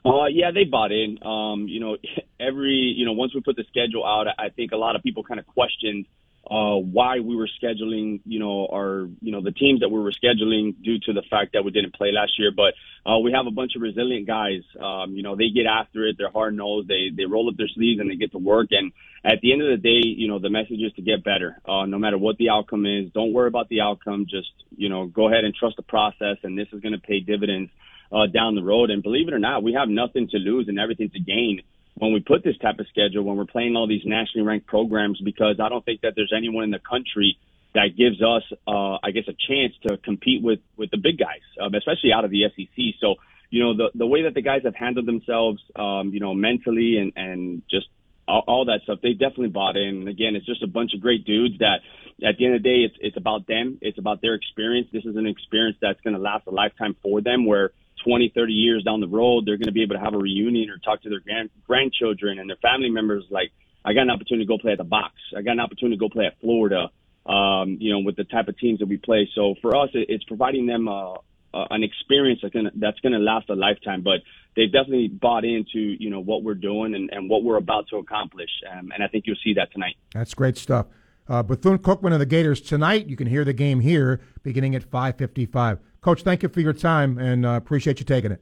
Uh, 0.06 0.26
yeah, 0.26 0.52
they 0.54 0.64
bought 0.64 0.92
in. 0.92 1.20
Um, 1.24 1.68
you 1.68 1.80
know, 1.80 1.98
every 2.40 2.94
you 2.96 3.06
know 3.06 3.14
once 3.14 3.34
we 3.34 3.42
put 3.42 3.56
the 3.56 3.66
schedule 3.70 4.06
out, 4.06 4.28
I 4.38 4.50
think 4.50 4.72
a 4.72 4.78
lot 4.78 4.96
of 4.96 5.04
people 5.04 5.24
kind 5.24 5.40
of 5.40 5.48
questioned 5.48 6.06
uh, 6.50 6.76
why 6.76 7.20
we 7.20 7.36
were 7.36 7.50
scheduling, 7.62 8.22
you 8.26 8.40
know, 8.40 8.68
our, 8.72 9.08
you 9.22 9.32
know, 9.32 9.42
the 9.42 9.52
teams 9.52 9.82
that 9.82 9.90
we 9.90 10.00
were 10.00 10.12
scheduling 10.12 10.74
due 10.82 10.98
to 11.06 11.14
the 11.14 11.22
fact 11.30 11.54
that 11.54 11.64
we 11.64 11.70
didn't 11.70 11.94
play 11.94 12.12
last 12.12 12.40
year. 12.40 12.52
But 12.56 12.74
uh, 13.10 13.20
we 13.20 13.32
have 13.34 13.46
a 13.46 13.52
bunch 13.52 13.74
of 13.76 13.84
resilient 13.84 14.26
guys. 14.26 14.62
Um, 14.82 15.14
you 15.14 15.22
know, 15.22 15.36
they 15.36 15.50
get 15.54 15.68
after 15.68 16.08
it. 16.08 16.16
They're 16.18 16.32
hard 16.32 16.56
nosed. 16.56 16.88
They 16.88 17.10
they 17.16 17.26
roll 17.26 17.50
up 17.50 17.58
their 17.58 17.68
sleeves 17.68 18.00
and 18.00 18.10
they 18.10 18.16
get 18.16 18.32
to 18.32 18.40
work. 18.40 18.70
And 18.72 18.92
at 19.24 19.42
the 19.42 19.54
end 19.54 19.62
of 19.62 19.70
the 19.70 19.78
day, 19.78 20.08
you 20.08 20.28
know, 20.28 20.40
the 20.40 20.50
message 20.50 20.80
is 20.80 20.94
to 20.94 21.02
get 21.02 21.24
better. 21.24 21.62
Uh, 21.68 21.86
no 21.86 22.00
matter 22.00 22.18
what 22.18 22.38
the 22.38 22.50
outcome 22.50 22.86
is, 22.86 23.12
don't 23.14 23.34
worry 23.34 23.48
about 23.48 23.70
the 23.70 23.82
outcome. 23.82 24.26
Just 24.28 24.52
you 24.76 24.90
know, 24.90 25.06
go 25.06 25.28
ahead 25.28 25.44
and 25.44 25.54
trust 25.54 25.76
the 25.76 25.84
process, 25.84 26.38
and 26.44 26.58
this 26.58 26.68
is 26.74 26.82
going 26.82 26.94
to 26.94 27.00
pay 27.00 27.20
dividends 27.20 27.70
uh, 28.12 28.28
down 28.28 28.56
the 28.56 28.64
road. 28.64 28.90
And 28.90 29.04
believe 29.04 29.28
it 29.28 29.34
or 29.34 29.40
not, 29.40 29.64
we 29.64 29.74
have 29.74 29.90
nothing 29.90 30.28
to 30.30 30.38
lose 30.38 30.68
and 30.68 30.80
everything 30.80 31.10
to 31.12 31.20
gain 31.20 31.62
when 31.96 32.14
we 32.14 32.22
put 32.22 32.44
this 32.44 32.58
type 32.58 32.80
of 32.80 32.88
schedule, 32.88 33.24
when 33.24 33.36
we're 33.36 33.46
playing 33.46 33.76
all 33.76 33.88
these 33.88 34.04
nationally 34.06 34.48
ranked 34.48 34.68
programs, 34.68 35.20
because 35.22 35.60
I 35.62 35.68
don't 35.68 35.84
think 35.84 36.02
that 36.02 36.14
there's 36.16 36.34
anyone 36.36 36.64
in 36.64 36.72
the 36.72 36.80
country 36.80 37.38
that 37.76 37.90
gives 37.98 38.22
us, 38.22 38.44
uh, 38.68 38.98
I 39.04 39.12
guess, 39.12 39.26
a 39.28 39.36
chance 39.48 39.74
to 39.88 39.98
compete 39.98 40.42
with 40.42 40.60
with 40.78 40.92
the 40.92 40.98
big 40.98 41.18
guys, 41.20 41.44
um, 41.62 41.74
especially 41.76 42.14
out 42.14 42.26
of 42.26 42.32
the 42.32 42.44
SEC. 42.56 42.96
So, 43.00 43.16
you 43.50 43.64
know, 43.64 43.76
the 43.76 43.92
the 43.94 44.08
way 44.08 44.24
that 44.24 44.34
the 44.34 44.42
guys 44.42 44.62
have 44.64 44.76
handled 44.76 45.06
themselves, 45.06 45.62
um, 45.76 46.12
you 46.14 46.20
know, 46.20 46.34
mentally 46.34 46.98
and 46.98 47.14
and 47.16 47.62
just 47.70 47.88
all, 48.30 48.66
that 48.66 48.82
stuff, 48.84 49.00
they 49.02 49.14
definitely 49.14 49.50
bought 49.50 49.76
in. 49.76 50.02
And 50.02 50.08
again, 50.08 50.36
it's 50.36 50.46
just 50.46 50.62
a 50.62 50.68
bunch 50.68 50.94
of 50.94 51.02
great 51.02 51.26
dudes 51.26 51.58
that, 51.60 51.78
at 52.24 52.38
the 52.38 52.46
end 52.46 52.56
of 52.56 52.62
the 52.62 52.70
day, 52.70 52.84
it's 52.86 52.96
it's 53.00 53.18
about 53.18 53.48
them. 53.48 53.80
It's 53.82 53.98
about 53.98 54.22
their 54.22 54.36
experience. 54.36 54.88
This 54.94 55.06
is 55.06 55.16
an 55.16 55.26
experience 55.26 55.78
that's 55.82 56.00
going 56.02 56.16
to 56.16 56.22
last 56.22 56.46
a 56.48 56.52
lifetime 56.52 56.96
for 57.02 57.22
them. 57.22 57.46
Where 57.46 57.72
20, 58.04 58.32
30 58.36 58.54
years 58.54 58.84
down 58.84 59.00
the 59.00 59.08
road, 59.08 59.46
they're 59.46 59.58
going 59.58 59.68
to 59.68 59.72
be 59.72 59.84
able 59.84 59.96
to 59.96 60.02
have 60.02 60.14
a 60.14 60.18
reunion 60.18 60.70
or 60.70 60.78
talk 60.78 61.02
to 61.04 61.10
their 61.10 61.20
grand, 61.20 61.50
grandchildren 61.66 62.40
and 62.40 62.50
their 62.50 62.58
family 62.58 62.90
members. 62.90 63.24
Like, 63.30 63.52
I 63.84 63.94
got 63.94 64.02
an 64.02 64.10
opportunity 64.10 64.46
to 64.46 64.48
go 64.48 64.58
play 64.58 64.74
at 64.74 64.78
the 64.78 64.84
box. 64.84 65.14
I 65.36 65.42
got 65.42 65.54
an 65.54 65.60
opportunity 65.60 65.98
to 65.98 66.00
go 66.00 66.10
play 66.10 66.26
at 66.26 66.40
Florida, 66.42 66.90
um, 67.26 67.78
you 67.80 67.92
know, 67.92 68.00
with 68.00 68.16
the 68.16 68.24
type 68.24 68.48
of 68.48 68.58
teams 68.58 68.80
that 68.80 68.88
we 68.88 68.98
play. 68.98 69.30
So 69.36 69.56
for 69.62 69.76
us, 69.76 69.90
it, 69.94 70.08
it's 70.10 70.24
providing 70.26 70.66
them 70.66 70.88
uh, 70.88 71.14
uh, 71.54 71.66
an 71.72 71.84
experience 71.84 72.42
that's 72.42 72.54
going 72.54 72.70
that's 72.76 73.00
to 73.02 73.10
last 73.10 73.50
a 73.50 73.56
lifetime. 73.56 74.02
But 74.04 74.22
they've 74.56 74.72
definitely 74.72 75.08
bought 75.08 75.46
into, 75.46 75.80
you 75.80 76.10
know, 76.10 76.20
what 76.20 76.44
we're 76.44 76.56
doing 76.56 76.94
and, 76.94 77.10
and 77.12 77.30
what 77.30 77.44
we're 77.44 77.58
about 77.58 77.88
to 77.90 77.98
accomplish. 77.98 78.50
Um, 78.72 78.92
and 78.94 79.04
I 79.04 79.08
think 79.08 79.26
you'll 79.28 79.38
see 79.44 79.54
that 79.56 79.72
tonight. 79.72 79.96
That's 80.14 80.34
great 80.34 80.58
stuff. 80.58 80.88
Uh, 81.28 81.44
Bethune 81.44 81.78
Cookman 81.78 82.12
and 82.12 82.22
the 82.22 82.26
Gators 82.26 82.60
tonight. 82.60 83.08
You 83.08 83.16
can 83.16 83.28
hear 83.28 83.46
the 83.46 83.54
game 83.54 83.80
here 83.80 84.20
beginning 84.42 84.76
at 84.76 84.90
5:55. 84.90 85.80
Coach, 86.02 86.24
thank 86.24 86.44
you 86.44 86.50
for 86.50 86.62
your 86.62 86.74
time 86.74 87.18
and 87.18 87.46
uh, 87.46 87.52
appreciate 87.52 88.00
you 88.00 88.06
taking 88.06 88.32
it. 88.32 88.42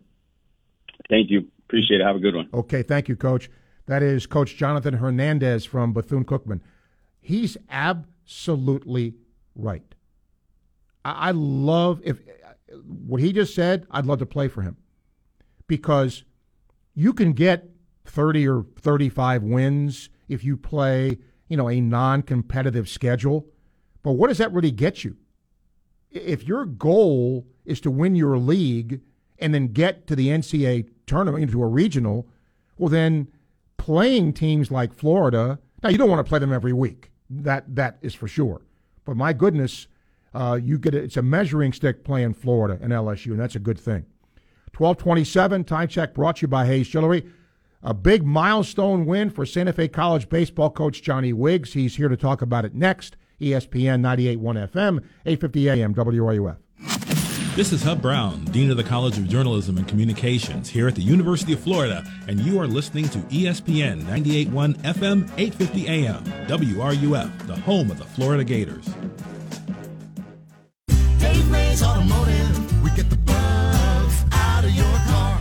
Thank 1.09 1.29
you. 1.29 1.47
Appreciate 1.67 2.01
it. 2.01 2.03
Have 2.03 2.15
a 2.15 2.19
good 2.19 2.35
one. 2.35 2.49
Okay, 2.53 2.83
thank 2.83 3.07
you, 3.07 3.15
Coach. 3.15 3.49
That 3.87 4.03
is 4.03 4.25
Coach 4.25 4.55
Jonathan 4.55 4.95
Hernandez 4.95 5.65
from 5.65 5.93
Bethune 5.93 6.25
Cookman. 6.25 6.61
He's 7.19 7.57
absolutely 7.69 9.15
right. 9.55 9.95
I, 11.03 11.29
I 11.29 11.31
love 11.31 12.01
if 12.03 12.21
what 12.85 13.21
he 13.21 13.33
just 13.33 13.55
said. 13.55 13.87
I'd 13.91 14.05
love 14.05 14.19
to 14.19 14.25
play 14.25 14.47
for 14.47 14.61
him 14.61 14.77
because 15.67 16.23
you 16.93 17.13
can 17.13 17.33
get 17.33 17.69
30 18.05 18.47
or 18.47 18.65
35 18.79 19.43
wins 19.43 20.09
if 20.27 20.43
you 20.43 20.57
play, 20.57 21.17
you 21.47 21.57
know, 21.57 21.69
a 21.69 21.79
non-competitive 21.79 22.87
schedule. 22.89 23.47
But 24.03 24.13
what 24.13 24.27
does 24.27 24.37
that 24.37 24.53
really 24.53 24.71
get 24.71 25.03
you? 25.03 25.17
If 26.23 26.47
your 26.47 26.65
goal 26.65 27.45
is 27.65 27.81
to 27.81 27.91
win 27.91 28.15
your 28.15 28.37
league 28.37 29.01
and 29.39 29.53
then 29.53 29.67
get 29.67 30.07
to 30.07 30.15
the 30.15 30.27
NCAA 30.27 30.89
tournament 31.05 31.43
into 31.43 31.61
a 31.61 31.67
regional, 31.67 32.27
well 32.77 32.89
then 32.89 33.27
playing 33.77 34.33
teams 34.33 34.71
like 34.71 34.93
Florida. 34.93 35.59
Now 35.83 35.89
you 35.89 35.97
don't 35.97 36.09
want 36.09 36.25
to 36.25 36.29
play 36.29 36.39
them 36.39 36.53
every 36.53 36.73
week. 36.73 37.11
That 37.29 37.75
that 37.75 37.97
is 38.01 38.13
for 38.13 38.27
sure. 38.27 38.61
But 39.05 39.15
my 39.15 39.33
goodness, 39.33 39.87
uh, 40.33 40.59
you 40.61 40.77
get 40.77 40.93
a, 40.93 40.97
it's 40.97 41.17
a 41.17 41.21
measuring 41.21 41.73
stick 41.73 42.03
playing 42.03 42.33
Florida 42.33 42.77
and 42.81 42.91
LSU, 42.91 43.31
and 43.31 43.39
that's 43.39 43.55
a 43.55 43.59
good 43.59 43.79
thing. 43.79 44.05
Twelve 44.73 44.97
twenty-seven 44.97 45.63
time 45.63 45.87
check 45.87 46.13
brought 46.13 46.37
to 46.37 46.41
you 46.43 46.47
by 46.47 46.65
Hayes 46.65 46.87
Jewelry. 46.87 47.25
A 47.83 47.93
big 47.93 48.25
milestone 48.25 49.05
win 49.05 49.29
for 49.29 49.45
Santa 49.45 49.71
Fe 49.71 49.87
College 49.87 50.29
baseball 50.29 50.69
coach 50.69 51.01
Johnny 51.01 51.31
Wiggs. 51.31 51.73
He's 51.73 51.95
here 51.95 52.09
to 52.09 52.17
talk 52.17 52.41
about 52.41 52.65
it 52.65 52.73
next. 52.73 53.15
ESPN 53.41 54.01
98.1 54.01 54.69
FM, 54.71 55.03
850 55.25 55.69
AM, 55.69 55.93
WRUF. 55.93 56.57
This 57.55 57.73
is 57.73 57.81
Hub 57.81 58.01
Brown, 58.03 58.45
Dean 58.45 58.69
of 58.69 58.77
the 58.77 58.83
College 58.83 59.17
of 59.17 59.27
Journalism 59.27 59.77
and 59.77 59.87
Communications 59.87 60.69
here 60.69 60.87
at 60.87 60.93
the 60.93 61.01
University 61.01 61.53
of 61.53 61.59
Florida, 61.59 62.03
and 62.27 62.39
you 62.39 62.59
are 62.59 62.67
listening 62.67 63.09
to 63.09 63.17
ESPN 63.17 64.03
98.1 64.03 64.77
FM, 64.83 65.23
850 65.37 65.87
AM, 65.87 66.23
WRUF, 66.47 67.47
the 67.47 67.55
home 67.55 67.89
of 67.89 67.97
the 67.97 68.05
Florida 68.05 68.43
Gators. 68.43 68.87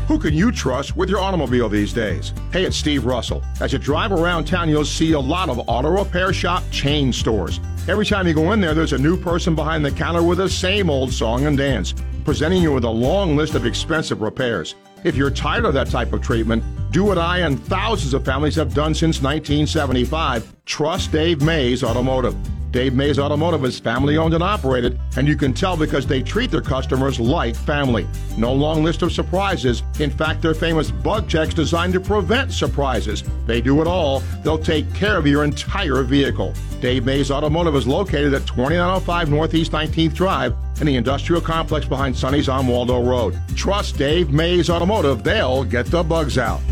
Who 0.06 0.20
can 0.20 0.34
you 0.34 0.52
trust 0.52 0.96
with 0.96 1.10
your 1.10 1.18
automobile 1.18 1.68
these 1.68 1.92
days? 1.92 2.32
Hey, 2.52 2.64
it's 2.64 2.76
Steve 2.76 3.06
Russell. 3.06 3.42
As 3.60 3.72
you 3.72 3.80
drive 3.80 4.12
around 4.12 4.44
town, 4.44 4.68
you'll 4.68 4.84
see 4.84 5.12
a 5.12 5.20
lot 5.20 5.48
of 5.48 5.60
auto 5.66 5.88
repair 5.88 6.32
shop 6.32 6.62
chain 6.70 7.12
stores. 7.12 7.58
Every 7.88 8.06
time 8.06 8.28
you 8.28 8.32
go 8.32 8.52
in 8.52 8.60
there, 8.60 8.72
there's 8.72 8.92
a 8.92 8.98
new 8.98 9.16
person 9.16 9.56
behind 9.56 9.84
the 9.84 9.90
counter 9.90 10.22
with 10.22 10.38
the 10.38 10.48
same 10.48 10.90
old 10.90 11.12
song 11.12 11.46
and 11.46 11.58
dance, 11.58 11.92
presenting 12.24 12.62
you 12.62 12.72
with 12.72 12.84
a 12.84 12.88
long 12.88 13.34
list 13.34 13.56
of 13.56 13.66
expensive 13.66 14.20
repairs. 14.20 14.76
If 15.02 15.16
you're 15.16 15.28
tired 15.28 15.64
of 15.64 15.74
that 15.74 15.90
type 15.90 16.12
of 16.12 16.22
treatment, 16.22 16.62
do 16.96 17.04
what 17.04 17.18
I 17.18 17.40
and 17.40 17.62
thousands 17.64 18.14
of 18.14 18.24
families 18.24 18.54
have 18.54 18.72
done 18.72 18.94
since 18.94 19.20
1975. 19.20 20.50
Trust 20.64 21.12
Dave 21.12 21.42
Mays 21.42 21.84
Automotive. 21.84 22.34
Dave 22.72 22.94
Mays 22.94 23.18
Automotive 23.18 23.66
is 23.66 23.78
family 23.78 24.16
owned 24.16 24.32
and 24.32 24.42
operated, 24.42 24.98
and 25.18 25.28
you 25.28 25.36
can 25.36 25.52
tell 25.52 25.76
because 25.76 26.06
they 26.06 26.22
treat 26.22 26.50
their 26.50 26.62
customers 26.62 27.20
like 27.20 27.54
family. 27.54 28.06
No 28.38 28.50
long 28.50 28.82
list 28.82 29.02
of 29.02 29.12
surprises. 29.12 29.82
In 30.00 30.10
fact, 30.10 30.40
their 30.40 30.54
famous 30.54 30.90
bug 30.90 31.28
checks 31.28 31.52
designed 31.52 31.92
to 31.92 32.00
prevent 32.00 32.50
surprises. 32.50 33.22
They 33.44 33.60
do 33.60 33.82
it 33.82 33.86
all. 33.86 34.20
They'll 34.42 34.58
take 34.58 34.90
care 34.94 35.18
of 35.18 35.26
your 35.26 35.44
entire 35.44 36.02
vehicle. 36.02 36.54
Dave 36.80 37.04
Mays 37.04 37.30
Automotive 37.30 37.74
is 37.76 37.86
located 37.86 38.32
at 38.32 38.46
2905 38.46 39.30
Northeast 39.30 39.72
19th 39.72 40.14
Drive 40.14 40.54
in 40.80 40.86
the 40.86 40.96
industrial 40.96 41.42
complex 41.42 41.86
behind 41.86 42.16
Sonny's 42.16 42.48
on 42.48 42.66
Waldo 42.66 43.02
Road. 43.02 43.38
Trust 43.54 43.98
Dave 43.98 44.30
Mays 44.30 44.70
Automotive. 44.70 45.24
They'll 45.24 45.64
get 45.64 45.86
the 45.86 46.02
bugs 46.02 46.38
out. 46.38 46.62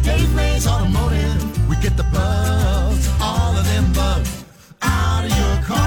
Automotive, 0.66 1.68
we 1.68 1.76
get 1.76 1.94
the 1.96 2.04
bugs, 2.04 3.10
all 3.20 3.54
of 3.54 3.66
them 3.66 3.92
bugs, 3.92 4.44
out 4.80 5.24
of 5.24 5.30
your 5.30 5.62
car. 5.62 5.84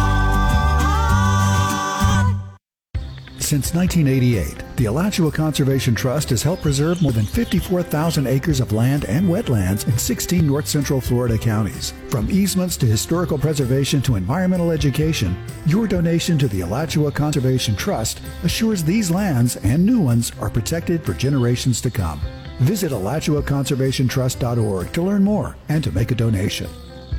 Since 3.40 3.74
1988, 3.74 4.64
the 4.76 4.86
Alachua 4.86 5.32
Conservation 5.32 5.96
Trust 5.96 6.30
has 6.30 6.44
helped 6.44 6.62
preserve 6.62 7.02
more 7.02 7.12
than 7.12 7.26
54,000 7.26 8.28
acres 8.28 8.60
of 8.60 8.72
land 8.72 9.06
and 9.06 9.28
wetlands 9.28 9.88
in 9.88 9.98
16 9.98 10.46
north 10.46 10.68
central 10.68 11.02
Florida 11.02 11.40
counties. 11.40 11.94
From 12.10 12.30
easements 12.30 12.78
to 12.78 12.86
historical 12.86 13.40
preservation 13.40 14.02
to 14.04 14.16
environmental 14.16 14.70
education, 14.70 15.36
your 15.66 15.88
donation 15.88 16.38
to 16.38 16.48
the 16.50 16.62
Alachua 16.62 17.12
Conservation 17.12 17.76
Trust 17.76 18.22
assures 18.44 18.84
these 18.84 19.10
lands 19.10 19.56
and 19.58 19.84
new 19.84 20.02
ones 20.02 20.34
are 20.40 20.52
protected 20.52 21.04
for 21.04 21.14
generations 21.14 21.82
to 21.82 21.90
come. 21.90 22.22
Visit 22.60 22.92
AlachuaConservationTrust.org 22.92 24.94
to 24.94 25.02
learn 25.02 25.24
more 25.24 25.56
and 25.70 25.84
to 25.84 25.92
make 25.92 26.12
a 26.12 26.16
donation. 26.16 26.70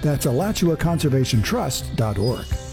That's 0.02 0.26
AlachuaConservationTrust.org. 0.26 2.67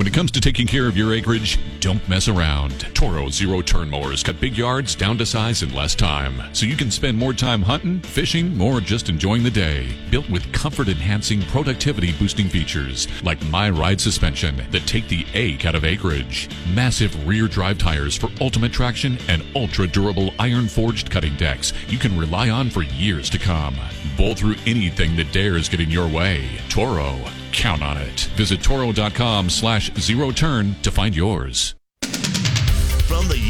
When 0.00 0.06
it 0.06 0.14
comes 0.14 0.30
to 0.30 0.40
taking 0.40 0.66
care 0.66 0.86
of 0.88 0.96
your 0.96 1.12
acreage, 1.12 1.58
don't 1.80 2.08
mess 2.08 2.26
around. 2.26 2.80
Toro 2.94 3.28
Zero 3.28 3.60
Turn 3.60 3.90
Mowers 3.90 4.22
cut 4.22 4.40
big 4.40 4.56
yards 4.56 4.94
down 4.94 5.18
to 5.18 5.26
size 5.26 5.62
in 5.62 5.74
less 5.74 5.94
time, 5.94 6.42
so 6.54 6.64
you 6.64 6.74
can 6.74 6.90
spend 6.90 7.18
more 7.18 7.34
time 7.34 7.60
hunting, 7.60 8.00
fishing, 8.00 8.58
or 8.58 8.80
just 8.80 9.10
enjoying 9.10 9.42
the 9.42 9.50
day. 9.50 9.94
Built 10.10 10.26
with 10.30 10.50
comfort 10.54 10.88
enhancing, 10.88 11.42
productivity 11.42 12.12
boosting 12.12 12.48
features 12.48 13.08
like 13.22 13.44
My 13.50 13.68
Ride 13.68 14.00
suspension 14.00 14.64
that 14.70 14.86
take 14.86 15.06
the 15.06 15.26
ache 15.34 15.66
out 15.66 15.74
of 15.74 15.84
acreage, 15.84 16.48
massive 16.74 17.28
rear 17.28 17.46
drive 17.46 17.76
tires 17.76 18.16
for 18.16 18.30
ultimate 18.40 18.72
traction, 18.72 19.18
and 19.28 19.44
ultra 19.54 19.86
durable 19.86 20.32
iron 20.38 20.66
forged 20.66 21.10
cutting 21.10 21.36
decks 21.36 21.74
you 21.88 21.98
can 21.98 22.18
rely 22.18 22.48
on 22.48 22.70
for 22.70 22.84
years 22.84 23.28
to 23.28 23.38
come. 23.38 23.76
Bowl 24.16 24.34
through 24.34 24.56
anything 24.66 25.14
that 25.16 25.30
dares 25.30 25.68
get 25.68 25.78
in 25.78 25.90
your 25.90 26.08
way. 26.08 26.48
Toro. 26.70 27.20
Count 27.52 27.82
on 27.82 27.98
it. 27.98 28.28
Visit 28.36 28.62
toro.com 28.62 29.50
slash 29.50 29.92
zero 29.94 30.30
turn 30.30 30.76
to 30.82 30.90
find 30.90 31.14
yours. 31.14 31.74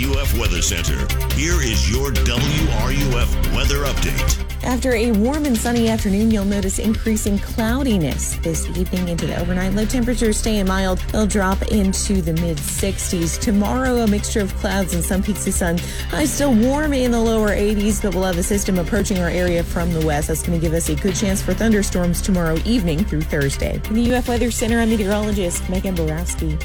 From 0.01 0.13
the 0.13 0.21
UF 0.21 0.39
Weather 0.39 0.63
Center, 0.63 0.99
here 1.35 1.61
is 1.61 1.91
your 1.91 2.11
WRUF 2.11 3.55
weather 3.55 3.85
update. 3.85 4.65
After 4.65 4.93
a 4.95 5.13
warm 5.13 5.45
and 5.45 5.57
sunny 5.57 5.89
afternoon, 5.89 6.31
you'll 6.31 6.45
notice 6.45 6.79
increasing 6.79 7.39
cloudiness 7.39 8.37
this 8.37 8.67
evening 8.79 9.09
into 9.09 9.27
the 9.27 9.39
overnight. 9.39 9.75
Low 9.75 9.85
temperatures 9.85 10.39
staying 10.39 10.67
mild. 10.67 10.99
They'll 11.13 11.27
drop 11.27 11.63
into 11.71 12.23
the 12.23 12.33
mid 12.35 12.57
60s. 12.57 13.41
Tomorrow, 13.41 13.97
a 13.97 14.07
mixture 14.07 14.41
of 14.41 14.55
clouds 14.57 14.95
and 14.95 15.05
some 15.05 15.23
peaks 15.23 15.47
of 15.47 15.55
sun. 15.55 15.79
Highs 16.09 16.33
still 16.33 16.55
warm 16.55 16.93
in 16.93 17.11
the 17.11 17.21
lower 17.21 17.51
80s, 17.51 18.03
but 18.03 18.15
we'll 18.15 18.25
have 18.25 18.39
a 18.39 18.43
system 18.43 18.79
approaching 18.79 19.19
our 19.19 19.31
area 19.31 19.63
from 19.63 19.93
the 19.93 20.05
west. 20.07 20.29
That's 20.29 20.43
going 20.43 20.59
to 20.59 20.65
give 20.65 20.75
us 20.75 20.89
a 20.89 20.95
good 20.95 21.15
chance 21.15 21.43
for 21.43 21.53
thunderstorms 21.53 22.23
tomorrow 22.23 22.59
evening 22.65 23.05
through 23.05 23.23
Thursday. 23.23 23.81
In 23.89 23.95
the 23.95 24.15
UF 24.15 24.29
Weather 24.29 24.51
Center, 24.51 24.79
I'm 24.79 24.89
meteorologist 24.89 25.69
Megan 25.69 25.95
Borowski. 25.95 26.59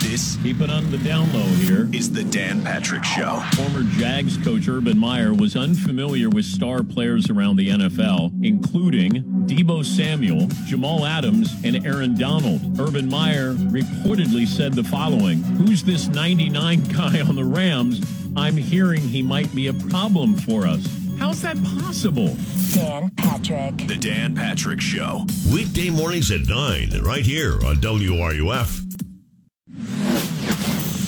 This, 0.00 0.36
keep 0.42 0.60
it 0.60 0.70
on 0.70 0.90
the 0.90 0.98
down 0.98 1.32
low 1.32 1.42
here, 1.42 1.88
is 1.92 2.10
the 2.12 2.22
Dan 2.24 2.62
Patrick 2.62 3.02
Show. 3.04 3.42
Former 3.54 3.82
Jags 3.92 4.36
coach 4.38 4.68
Urban 4.68 4.98
Meyer 4.98 5.34
was 5.34 5.56
unfamiliar 5.56 6.28
with 6.28 6.44
star 6.44 6.82
players 6.82 7.28
around 7.30 7.56
the 7.56 7.68
NFL, 7.70 8.32
including 8.44 9.24
Deebo 9.46 9.84
Samuel, 9.84 10.48
Jamal 10.66 11.06
Adams, 11.06 11.54
and 11.64 11.84
Aaron 11.86 12.14
Donald. 12.14 12.78
Urban 12.78 13.08
Meyer 13.08 13.54
reportedly 13.54 14.46
said 14.46 14.74
the 14.74 14.84
following 14.84 15.42
Who's 15.42 15.82
this 15.82 16.08
99 16.08 16.84
guy 16.84 17.20
on 17.20 17.34
the 17.34 17.44
Rams? 17.44 18.00
I'm 18.36 18.56
hearing 18.56 19.00
he 19.00 19.22
might 19.22 19.52
be 19.54 19.68
a 19.68 19.72
problem 19.72 20.34
for 20.34 20.66
us. 20.66 20.86
How's 21.18 21.40
that 21.42 21.56
possible? 21.64 22.36
Dan 22.74 23.10
Patrick. 23.16 23.88
The 23.88 23.96
Dan 23.96 24.34
Patrick 24.34 24.80
Show. 24.80 25.24
Weekday 25.50 25.88
mornings 25.88 26.30
at 26.30 26.46
9, 26.46 27.02
right 27.02 27.24
here 27.24 27.54
on 27.64 27.76
WRUF. 27.76 28.82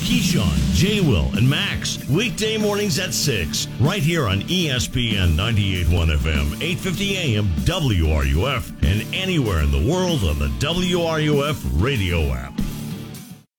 Keyshawn, 0.08 0.56
J. 0.72 1.02
Will, 1.02 1.28
and 1.36 1.46
Max. 1.46 1.98
Weekday 2.08 2.56
mornings 2.56 2.98
at 2.98 3.12
6, 3.12 3.68
right 3.78 4.02
here 4.02 4.26
on 4.26 4.40
ESPN 4.40 5.36
98.1 5.36 6.16
FM, 6.16 6.46
850 6.62 7.16
AM, 7.18 7.46
WRUF, 7.66 8.70
and 8.88 9.14
anywhere 9.14 9.60
in 9.60 9.70
the 9.70 9.86
world 9.86 10.24
on 10.24 10.38
the 10.38 10.48
WRUF 10.64 11.62
radio 11.78 12.32
app. 12.32 12.58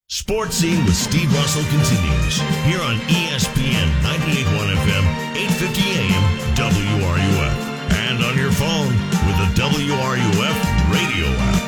Sports 0.07 0.55
Scene 0.55 0.83
with 0.85 0.95
Steve 0.95 1.31
Russell 1.35 1.61
continues 1.69 2.39
here 2.65 2.81
on 2.81 2.95
ESPN 3.05 3.87
98.1 4.01 4.73
FM, 4.73 5.05
850 5.37 5.81
AM, 6.01 6.23
WRUF, 6.55 7.53
and 7.93 8.23
on 8.23 8.35
your 8.35 8.51
phone 8.53 8.89
with 9.27 9.37
the 9.37 9.49
WRUF 9.53 10.57
radio 10.89 11.27
app. 11.29 11.61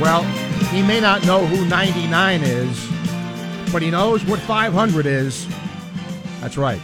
Well, 0.00 0.47
he 0.66 0.82
may 0.82 1.00
not 1.00 1.24
know 1.24 1.46
who 1.46 1.66
99 1.66 2.42
is, 2.42 3.72
but 3.72 3.82
he 3.82 3.90
knows 3.90 4.24
what 4.24 4.38
500 4.40 5.06
is. 5.06 5.46
That's 6.40 6.56
right. 6.56 6.80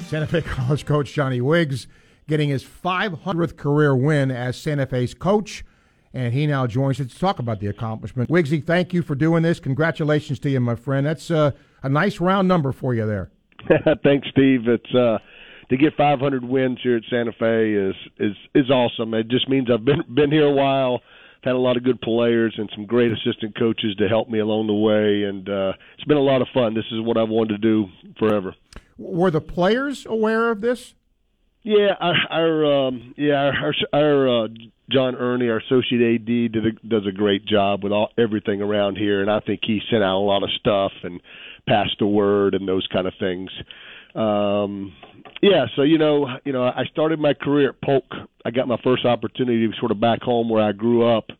Santa 0.00 0.26
Fe 0.26 0.42
College 0.42 0.84
coach 0.86 1.12
Johnny 1.12 1.40
Wiggs 1.40 1.86
getting 2.26 2.48
his 2.50 2.64
500th 2.64 3.56
career 3.56 3.96
win 3.96 4.30
as 4.30 4.56
Santa 4.56 4.86
Fe's 4.86 5.14
coach, 5.14 5.64
and 6.12 6.32
he 6.32 6.46
now 6.46 6.66
joins 6.66 7.00
us 7.00 7.12
to 7.12 7.18
talk 7.18 7.38
about 7.38 7.60
the 7.60 7.66
accomplishment. 7.66 8.30
Wiggsy, 8.30 8.64
thank 8.64 8.92
you 8.92 9.02
for 9.02 9.14
doing 9.14 9.42
this. 9.42 9.60
Congratulations 9.60 10.38
to 10.40 10.50
you, 10.50 10.60
my 10.60 10.74
friend. 10.74 11.06
That's 11.06 11.30
uh, 11.30 11.52
a 11.82 11.88
nice 11.88 12.20
round 12.20 12.48
number 12.48 12.72
for 12.72 12.94
you 12.94 13.06
there. 13.06 13.30
Thanks, 14.02 14.28
Steve. 14.30 14.68
It's 14.68 14.94
uh, 14.94 15.18
to 15.70 15.76
get 15.76 15.94
500 15.96 16.44
wins 16.44 16.78
here 16.82 16.96
at 16.96 17.02
Santa 17.10 17.32
Fe 17.32 17.72
is 17.72 17.94
is 18.18 18.36
is 18.54 18.70
awesome. 18.70 19.14
It 19.14 19.28
just 19.28 19.48
means 19.48 19.68
I've 19.72 19.84
been 19.84 20.02
been 20.14 20.30
here 20.30 20.46
a 20.46 20.52
while 20.52 21.00
had 21.42 21.54
a 21.54 21.58
lot 21.58 21.76
of 21.76 21.84
good 21.84 22.00
players 22.00 22.54
and 22.58 22.68
some 22.74 22.86
great 22.86 23.12
assistant 23.12 23.56
coaches 23.58 23.94
to 23.98 24.08
help 24.08 24.28
me 24.28 24.38
along 24.38 24.66
the 24.66 24.74
way, 24.74 25.22
and 25.24 25.48
uh, 25.48 25.72
it's 25.94 26.04
been 26.04 26.16
a 26.16 26.20
lot 26.20 26.42
of 26.42 26.48
fun. 26.52 26.74
This 26.74 26.84
is 26.90 27.00
what 27.00 27.16
I've 27.16 27.28
wanted 27.28 27.54
to 27.54 27.58
do 27.58 27.86
forever. 28.18 28.54
Were 28.96 29.30
the 29.30 29.40
players 29.40 30.06
aware 30.06 30.50
of 30.50 30.60
this? 30.60 30.94
Yeah, 31.62 31.94
our, 32.00 32.14
our 32.30 32.86
um, 32.86 33.14
yeah 33.16 33.50
our, 33.62 33.74
our 33.92 34.44
uh, 34.44 34.48
John 34.90 35.16
Ernie, 35.16 35.48
our 35.48 35.58
associate 35.58 36.20
AD, 36.20 36.26
did 36.26 36.66
a, 36.66 36.72
does 36.86 37.06
a 37.06 37.12
great 37.12 37.44
job 37.44 37.84
with 37.84 37.92
all 37.92 38.10
everything 38.16 38.62
around 38.62 38.96
here, 38.96 39.20
and 39.20 39.30
I 39.30 39.40
think 39.40 39.60
he 39.62 39.80
sent 39.90 40.02
out 40.02 40.18
a 40.18 40.24
lot 40.24 40.42
of 40.42 40.50
stuff 40.58 40.92
and 41.02 41.20
passed 41.68 41.96
the 41.98 42.06
word 42.06 42.54
and 42.54 42.66
those 42.66 42.86
kind 42.90 43.06
of 43.06 43.12
things. 43.20 43.50
Um, 44.14 44.94
yeah, 45.42 45.66
so 45.76 45.82
you 45.82 45.98
know, 45.98 46.26
you 46.44 46.52
know, 46.52 46.64
I 46.64 46.84
started 46.90 47.18
my 47.18 47.34
career 47.34 47.70
at 47.70 47.80
Polk. 47.80 48.04
I 48.44 48.50
got 48.50 48.66
my 48.68 48.78
first 48.82 49.04
opportunity 49.04 49.68
sort 49.78 49.92
of 49.92 50.00
back 50.00 50.22
home 50.22 50.48
where 50.48 50.62
I 50.62 50.72
grew 50.72 51.06
up, 51.06 51.30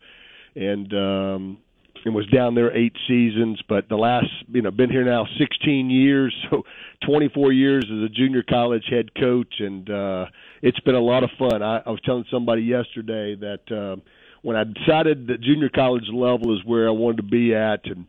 and 0.55 0.93
um, 0.93 1.57
and 2.05 2.15
was 2.15 2.25
down 2.27 2.55
there 2.55 2.75
eight 2.75 2.95
seasons. 3.07 3.61
But 3.67 3.89
the 3.89 3.97
last, 3.97 4.27
you 4.47 4.61
know, 4.61 4.71
been 4.71 4.89
here 4.89 5.03
now 5.03 5.25
16 5.37 5.89
years, 5.89 6.33
so 6.49 6.63
24 7.05 7.51
years 7.51 7.85
as 7.85 8.03
a 8.03 8.09
junior 8.09 8.43
college 8.43 8.85
head 8.89 9.13
coach, 9.15 9.55
and 9.59 9.89
uh, 9.89 10.25
it's 10.61 10.79
been 10.81 10.95
a 10.95 11.01
lot 11.01 11.23
of 11.23 11.29
fun. 11.37 11.61
I, 11.61 11.81
I 11.85 11.89
was 11.89 11.99
telling 12.05 12.25
somebody 12.31 12.63
yesterday 12.63 13.35
that 13.35 13.71
uh, 13.71 14.01
when 14.41 14.55
I 14.55 14.63
decided 14.63 15.27
that 15.27 15.41
junior 15.41 15.69
college 15.69 16.07
level 16.13 16.57
is 16.57 16.63
where 16.65 16.87
I 16.87 16.91
wanted 16.91 17.17
to 17.17 17.23
be 17.23 17.53
at, 17.53 17.85
and 17.85 18.05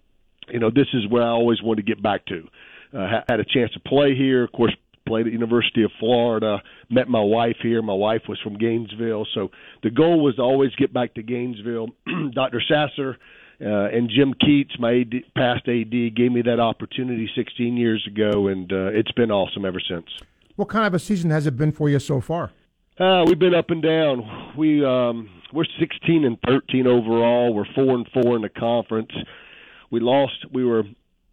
you 0.48 0.58
know, 0.58 0.70
this 0.70 0.88
is 0.94 1.06
where 1.08 1.22
I 1.22 1.28
always 1.30 1.62
wanted 1.62 1.86
to 1.86 1.94
get 1.94 2.02
back 2.02 2.26
to. 2.26 2.48
Uh, 2.92 3.22
had 3.28 3.38
a 3.38 3.44
chance 3.44 3.70
to 3.72 3.80
play 3.80 4.16
here, 4.16 4.42
of 4.42 4.50
course, 4.50 4.74
played 5.10 5.26
at 5.26 5.32
University 5.32 5.82
of 5.82 5.90
Florida, 5.98 6.62
met 6.88 7.08
my 7.08 7.20
wife 7.20 7.56
here. 7.60 7.82
My 7.82 7.94
wife 7.94 8.22
was 8.28 8.38
from 8.44 8.56
Gainesville, 8.56 9.26
so 9.34 9.50
the 9.82 9.90
goal 9.90 10.22
was 10.22 10.36
to 10.36 10.42
always 10.42 10.70
get 10.76 10.92
back 10.92 11.14
to 11.14 11.22
Gainesville. 11.22 11.88
Dr. 12.32 12.62
Sasser 12.66 13.18
uh, 13.60 13.88
and 13.96 14.08
Jim 14.08 14.32
Keats, 14.34 14.78
my 14.78 15.00
AD, 15.00 15.12
past 15.34 15.66
AD, 15.66 16.14
gave 16.14 16.30
me 16.30 16.42
that 16.42 16.60
opportunity 16.60 17.28
16 17.34 17.76
years 17.76 18.06
ago, 18.06 18.46
and 18.46 18.72
uh, 18.72 18.86
it's 18.92 19.10
been 19.12 19.32
awesome 19.32 19.64
ever 19.64 19.80
since. 19.80 20.06
What 20.54 20.68
kind 20.68 20.86
of 20.86 20.94
a 20.94 21.00
season 21.00 21.30
has 21.30 21.44
it 21.48 21.56
been 21.56 21.72
for 21.72 21.88
you 21.88 21.98
so 21.98 22.20
far? 22.20 22.52
Uh, 23.00 23.24
we've 23.26 23.38
been 23.38 23.54
up 23.54 23.70
and 23.70 23.82
down. 23.82 24.54
We 24.56 24.84
um, 24.84 25.28
we're 25.52 25.64
16 25.80 26.24
and 26.24 26.38
13 26.46 26.86
overall. 26.86 27.52
We're 27.52 27.72
four 27.74 27.96
and 27.96 28.06
four 28.12 28.36
in 28.36 28.42
the 28.42 28.48
conference. 28.48 29.10
We 29.90 29.98
lost. 29.98 30.46
We 30.52 30.64
were 30.64 30.84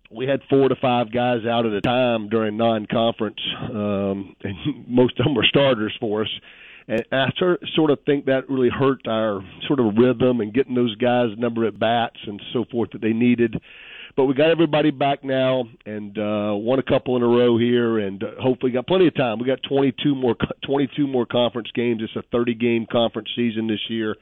we 0.09 0.25
had 0.25 0.41
four 0.49 0.69
to 0.69 0.75
five 0.75 1.11
guys 1.11 1.45
out 1.45 1.65
at 1.65 1.73
a 1.73 1.81
time 1.81 2.29
during 2.29 2.57
non-conference, 2.57 3.39
um, 3.73 4.35
and 4.43 4.87
most 4.87 5.19
of 5.19 5.25
them 5.25 5.35
were 5.35 5.45
starters 5.45 5.95
for 5.99 6.21
us. 6.21 6.29
And 6.87 7.03
I 7.11 7.29
sort 7.75 7.91
of 7.91 7.99
think 8.05 8.25
that 8.25 8.49
really 8.49 8.69
hurt 8.69 9.07
our 9.07 9.41
sort 9.67 9.81
of 9.81 9.97
rhythm 9.97 10.39
and 10.39 10.53
getting 10.53 10.73
those 10.73 10.95
guys 10.95 11.31
number 11.37 11.65
at 11.65 11.77
bats 11.77 12.15
and 12.25 12.41
so 12.53 12.63
forth 12.71 12.91
that 12.91 13.01
they 13.01 13.11
needed. 13.11 13.57
But 14.15 14.25
we 14.25 14.33
got 14.33 14.49
everybody 14.49 14.89
back 14.89 15.23
now 15.23 15.65
and 15.85 16.17
uh, 16.17 16.55
won 16.55 16.79
a 16.79 16.83
couple 16.83 17.17
in 17.17 17.23
a 17.23 17.27
row 17.27 17.57
here, 17.57 17.99
and 17.99 18.23
uh, 18.23 18.41
hopefully 18.41 18.71
got 18.71 18.87
plenty 18.87 19.07
of 19.07 19.15
time. 19.15 19.37
We 19.37 19.45
got 19.45 19.59
22 19.67 20.15
more 20.15 20.35
22 20.65 21.05
more 21.05 21.25
conference 21.25 21.69
games. 21.75 22.01
It's 22.01 22.15
a 22.15 22.27
30 22.31 22.55
game 22.55 22.87
conference 22.91 23.29
season 23.35 23.67
this 23.67 23.81
year. 23.89 24.15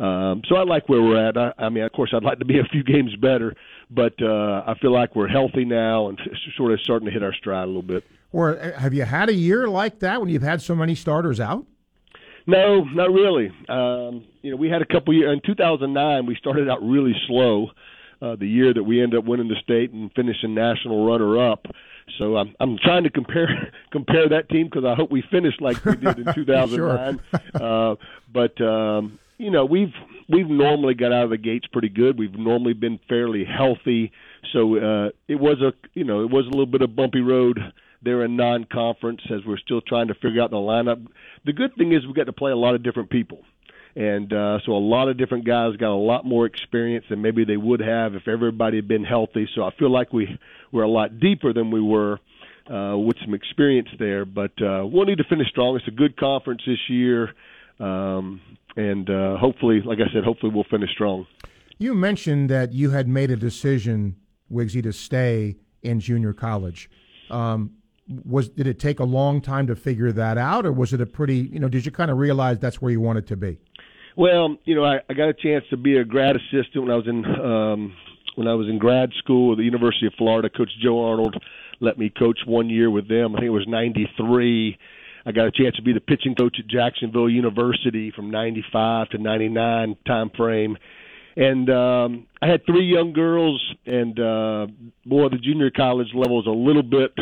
Um, 0.00 0.40
so 0.48 0.56
I 0.56 0.64
like 0.64 0.88
where 0.88 1.02
we're 1.02 1.28
at. 1.28 1.36
I, 1.36 1.52
I 1.58 1.68
mean, 1.68 1.84
of 1.84 1.92
course, 1.92 2.12
I'd 2.14 2.24
like 2.24 2.38
to 2.38 2.44
be 2.44 2.58
a 2.58 2.64
few 2.64 2.82
games 2.92 3.14
better, 3.16 3.54
but 3.90 4.14
uh, 4.22 4.64
I 4.66 4.74
feel 4.80 4.92
like 4.92 5.14
we're 5.14 5.28
healthy 5.28 5.64
now 5.64 6.08
and 6.08 6.18
sort 6.56 6.72
of 6.72 6.80
starting 6.80 7.06
to 7.06 7.12
hit 7.12 7.22
our 7.22 7.34
stride 7.34 7.64
a 7.64 7.66
little 7.66 7.82
bit. 7.82 8.04
Or 8.32 8.58
uh, 8.58 8.78
have 8.78 8.94
you 8.94 9.04
had 9.04 9.28
a 9.28 9.34
year 9.34 9.68
like 9.68 9.98
that 10.00 10.20
when 10.20 10.30
you've 10.30 10.42
had 10.42 10.62
so 10.62 10.74
many 10.74 10.94
starters 10.94 11.38
out? 11.38 11.66
No, 12.46 12.84
not 12.84 13.12
really. 13.12 13.52
Um, 13.68 14.24
you 14.42 14.50
know, 14.50 14.56
we 14.56 14.70
had 14.70 14.80
a 14.80 14.86
couple 14.86 15.12
years 15.12 15.32
in 15.32 15.42
2009. 15.44 16.26
We 16.26 16.34
started 16.36 16.68
out 16.68 16.82
really 16.82 17.14
slow. 17.26 17.68
Uh, 18.22 18.36
the 18.36 18.46
year 18.46 18.74
that 18.74 18.82
we 18.82 19.02
ended 19.02 19.18
up 19.18 19.24
winning 19.24 19.48
the 19.48 19.56
state 19.62 19.92
and 19.92 20.10
finishing 20.14 20.54
national 20.54 21.06
runner-up. 21.06 21.64
So 22.18 22.36
I'm 22.36 22.54
I'm 22.60 22.76
trying 22.76 23.04
to 23.04 23.10
compare 23.10 23.72
compare 23.92 24.28
that 24.28 24.50
team 24.50 24.66
because 24.66 24.84
I 24.84 24.94
hope 24.94 25.10
we 25.10 25.22
finish 25.30 25.54
like 25.58 25.82
we 25.86 25.96
did 25.96 26.18
in 26.18 26.26
2009. 26.34 27.20
uh, 27.54 27.94
but 28.30 28.60
um, 28.60 29.18
you 29.40 29.50
know 29.50 29.64
we've 29.64 29.94
we've 30.28 30.48
normally 30.48 30.94
got 30.94 31.12
out 31.12 31.24
of 31.24 31.30
the 31.30 31.38
gates 31.38 31.66
pretty 31.72 31.88
good. 31.88 32.18
We've 32.18 32.34
normally 32.34 32.74
been 32.74 33.00
fairly 33.08 33.44
healthy. 33.44 34.12
So 34.52 34.76
uh, 34.76 35.10
it 35.28 35.36
was 35.36 35.60
a 35.60 35.72
you 35.94 36.04
know 36.04 36.22
it 36.22 36.30
was 36.30 36.46
a 36.46 36.50
little 36.50 36.66
bit 36.66 36.82
of 36.82 36.94
bumpy 36.94 37.20
road 37.20 37.58
there 38.02 38.24
in 38.24 38.36
non-conference 38.36 39.20
as 39.30 39.44
we're 39.46 39.58
still 39.58 39.82
trying 39.82 40.08
to 40.08 40.14
figure 40.14 40.40
out 40.40 40.50
the 40.50 40.56
lineup. 40.56 41.06
The 41.44 41.52
good 41.52 41.74
thing 41.76 41.92
is 41.92 42.06
we 42.06 42.14
got 42.14 42.24
to 42.24 42.32
play 42.32 42.50
a 42.50 42.56
lot 42.56 42.74
of 42.74 42.82
different 42.82 43.10
people 43.10 43.42
and 43.96 44.32
uh, 44.32 44.58
so 44.64 44.72
a 44.72 44.78
lot 44.78 45.08
of 45.08 45.18
different 45.18 45.44
guys 45.44 45.76
got 45.76 45.92
a 45.92 45.94
lot 45.94 46.24
more 46.24 46.46
experience 46.46 47.04
than 47.10 47.22
maybe 47.22 47.44
they 47.44 47.56
would 47.56 47.80
have 47.80 48.14
if 48.14 48.28
everybody 48.28 48.76
had 48.76 48.88
been 48.88 49.04
healthy. 49.04 49.48
So 49.54 49.64
I 49.64 49.70
feel 49.78 49.90
like 49.90 50.12
we 50.12 50.38
we're 50.70 50.84
a 50.84 50.88
lot 50.88 51.18
deeper 51.18 51.52
than 51.52 51.70
we 51.70 51.80
were 51.80 52.20
uh, 52.70 52.96
with 52.96 53.16
some 53.24 53.34
experience 53.34 53.88
there. 53.98 54.24
But 54.24 54.52
uh, 54.62 54.86
we'll 54.86 55.06
need 55.06 55.18
to 55.18 55.24
finish 55.24 55.48
strong. 55.48 55.76
It's 55.76 55.88
a 55.88 55.92
good 55.92 56.16
conference 56.16 56.62
this 56.66 56.88
year, 56.88 57.34
um, 57.80 58.40
and 58.76 59.08
uh, 59.08 59.36
hopefully, 59.38 59.80
like 59.84 59.98
I 59.98 60.12
said, 60.12 60.24
hopefully 60.24 60.52
we'll 60.54 60.64
finish 60.70 60.90
strong. 60.92 61.26
You 61.78 61.94
mentioned 61.94 62.50
that 62.50 62.72
you 62.72 62.90
had 62.90 63.08
made 63.08 63.30
a 63.30 63.36
decision, 63.36 64.16
Wigsy, 64.52 64.82
to 64.82 64.92
stay 64.92 65.56
in 65.82 66.00
junior 66.00 66.32
college. 66.32 66.90
Um, 67.30 67.72
was 68.24 68.48
did 68.48 68.66
it 68.66 68.78
take 68.78 69.00
a 69.00 69.04
long 69.04 69.40
time 69.40 69.66
to 69.68 69.76
figure 69.76 70.12
that 70.12 70.36
out, 70.36 70.66
or 70.66 70.72
was 70.72 70.92
it 70.92 71.00
a 71.00 71.06
pretty 71.06 71.36
you 71.52 71.58
know? 71.58 71.68
Did 71.68 71.86
you 71.86 71.92
kind 71.92 72.10
of 72.10 72.18
realize 72.18 72.58
that's 72.58 72.82
where 72.82 72.90
you 72.90 73.00
wanted 73.00 73.26
to 73.28 73.36
be? 73.36 73.58
Well, 74.16 74.56
you 74.64 74.74
know, 74.74 74.84
I, 74.84 75.00
I 75.08 75.14
got 75.14 75.28
a 75.28 75.34
chance 75.34 75.64
to 75.70 75.76
be 75.76 75.96
a 75.96 76.04
grad 76.04 76.36
assistant 76.36 76.84
when 76.84 76.90
I 76.90 76.96
was 76.96 77.06
in 77.06 77.24
um, 77.24 77.94
when 78.34 78.48
I 78.48 78.54
was 78.54 78.68
in 78.68 78.78
grad 78.78 79.10
school 79.18 79.52
at 79.52 79.58
the 79.58 79.64
University 79.64 80.06
of 80.06 80.12
Florida. 80.18 80.50
Coach 80.50 80.70
Joe 80.82 81.04
Arnold 81.04 81.36
let 81.80 81.98
me 81.98 82.10
coach 82.10 82.40
one 82.46 82.68
year 82.68 82.90
with 82.90 83.08
them. 83.08 83.34
I 83.34 83.40
think 83.40 83.46
it 83.46 83.50
was 83.50 83.66
'93. 83.66 84.78
I 85.26 85.32
got 85.32 85.46
a 85.46 85.50
chance 85.50 85.76
to 85.76 85.82
be 85.82 85.92
the 85.92 86.00
pitching 86.00 86.34
coach 86.34 86.56
at 86.58 86.66
Jacksonville 86.66 87.28
University 87.28 88.12
from 88.14 88.30
'95 88.30 89.10
to 89.10 89.18
'99 89.18 89.96
time 90.06 90.30
frame. 90.36 90.76
And 91.36 91.70
um, 91.70 92.26
I 92.42 92.48
had 92.48 92.66
three 92.66 92.84
young 92.84 93.12
girls, 93.12 93.62
and 93.86 94.18
uh, 94.18 94.66
boy, 95.06 95.28
the 95.28 95.38
junior 95.42 95.70
college 95.70 96.08
level 96.14 96.40
is 96.40 96.46
a 96.46 96.50
little 96.50 96.82
bit 96.82 97.12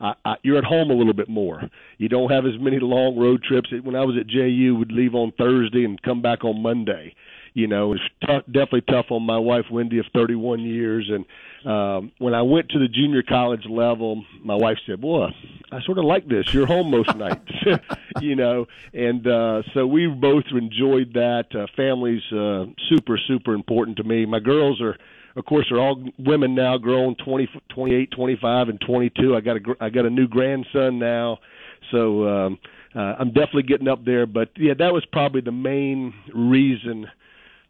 I, 0.00 0.14
I, 0.24 0.34
you're 0.42 0.58
at 0.58 0.64
home 0.64 0.90
a 0.90 0.94
little 0.94 1.12
bit 1.12 1.28
more. 1.28 1.62
You 1.98 2.08
don't 2.08 2.30
have 2.30 2.44
as 2.44 2.60
many 2.60 2.78
long 2.80 3.18
road 3.18 3.42
trips. 3.42 3.70
When 3.82 3.96
I 3.96 4.04
was 4.04 4.16
at 4.20 4.26
JU, 4.26 4.76
would 4.78 4.92
leave 4.92 5.14
on 5.14 5.32
Thursday 5.38 5.84
and 5.84 6.00
come 6.02 6.22
back 6.22 6.44
on 6.44 6.62
Monday. 6.62 7.14
You 7.56 7.66
know, 7.66 7.94
it's 7.94 8.02
tough, 8.26 8.42
definitely 8.44 8.82
tough 8.82 9.06
on 9.08 9.22
my 9.22 9.38
wife 9.38 9.64
Wendy 9.70 9.98
of 9.98 10.04
31 10.12 10.60
years. 10.60 11.10
And 11.10 11.24
um, 11.66 12.12
when 12.18 12.34
I 12.34 12.42
went 12.42 12.68
to 12.68 12.78
the 12.78 12.86
junior 12.86 13.22
college 13.22 13.64
level, 13.66 14.26
my 14.44 14.54
wife 14.54 14.76
said, 14.86 15.00
"Boy, 15.00 15.28
I 15.72 15.80
sort 15.80 15.96
of 15.96 16.04
like 16.04 16.28
this. 16.28 16.52
You're 16.52 16.66
home 16.66 16.90
most 16.90 17.16
nights." 17.16 17.50
you 18.20 18.36
know, 18.36 18.66
and 18.92 19.26
uh, 19.26 19.62
so 19.72 19.86
we 19.86 20.06
both 20.06 20.44
enjoyed 20.52 21.14
that. 21.14 21.46
Uh, 21.54 21.66
family's 21.74 22.20
uh, 22.30 22.66
super, 22.90 23.18
super 23.26 23.54
important 23.54 23.96
to 23.96 24.04
me. 24.04 24.26
My 24.26 24.40
girls 24.40 24.82
are 24.82 24.98
of 25.34 25.46
course, 25.46 25.66
they're 25.70 25.80
all 25.80 26.02
women 26.18 26.54
now, 26.54 26.76
grown 26.76 27.14
20, 27.14 27.48
28, 27.70 28.10
25, 28.10 28.68
and 28.68 28.80
22. 28.82 29.34
I 29.34 29.40
got 29.40 29.56
a 29.56 29.60
I 29.80 29.88
got 29.88 30.04
a 30.04 30.10
new 30.10 30.28
grandson 30.28 30.98
now, 30.98 31.38
so 31.90 32.28
um, 32.28 32.58
uh, 32.94 33.14
I'm 33.18 33.28
definitely 33.28 33.62
getting 33.62 33.88
up 33.88 34.04
there. 34.04 34.26
But 34.26 34.50
yeah, 34.58 34.74
that 34.78 34.92
was 34.92 35.06
probably 35.10 35.40
the 35.40 35.52
main 35.52 36.12
reason 36.34 37.06
uh, 37.06 37.10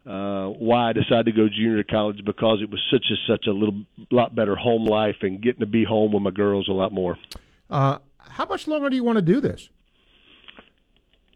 why 0.07 0.89
I 0.89 0.93
decided 0.93 1.25
to 1.25 1.31
go 1.31 1.47
junior 1.49 1.83
college 1.83 2.23
because 2.25 2.59
it 2.61 2.69
was 2.69 2.81
such 2.91 3.05
a 3.11 3.31
such 3.31 3.47
a 3.47 3.51
little 3.51 3.81
lot 4.11 4.35
better 4.35 4.55
home 4.55 4.85
life 4.85 5.17
and 5.21 5.41
getting 5.41 5.59
to 5.59 5.65
be 5.65 5.83
home 5.83 6.13
with 6.13 6.23
my 6.23 6.31
girls 6.31 6.67
a 6.67 6.73
lot 6.73 6.91
more. 6.91 7.17
Uh, 7.69 7.97
how 8.17 8.45
much 8.45 8.67
longer 8.67 8.89
do 8.89 8.95
you 8.95 9.03
want 9.03 9.17
to 9.17 9.21
do 9.21 9.41
this? 9.41 9.69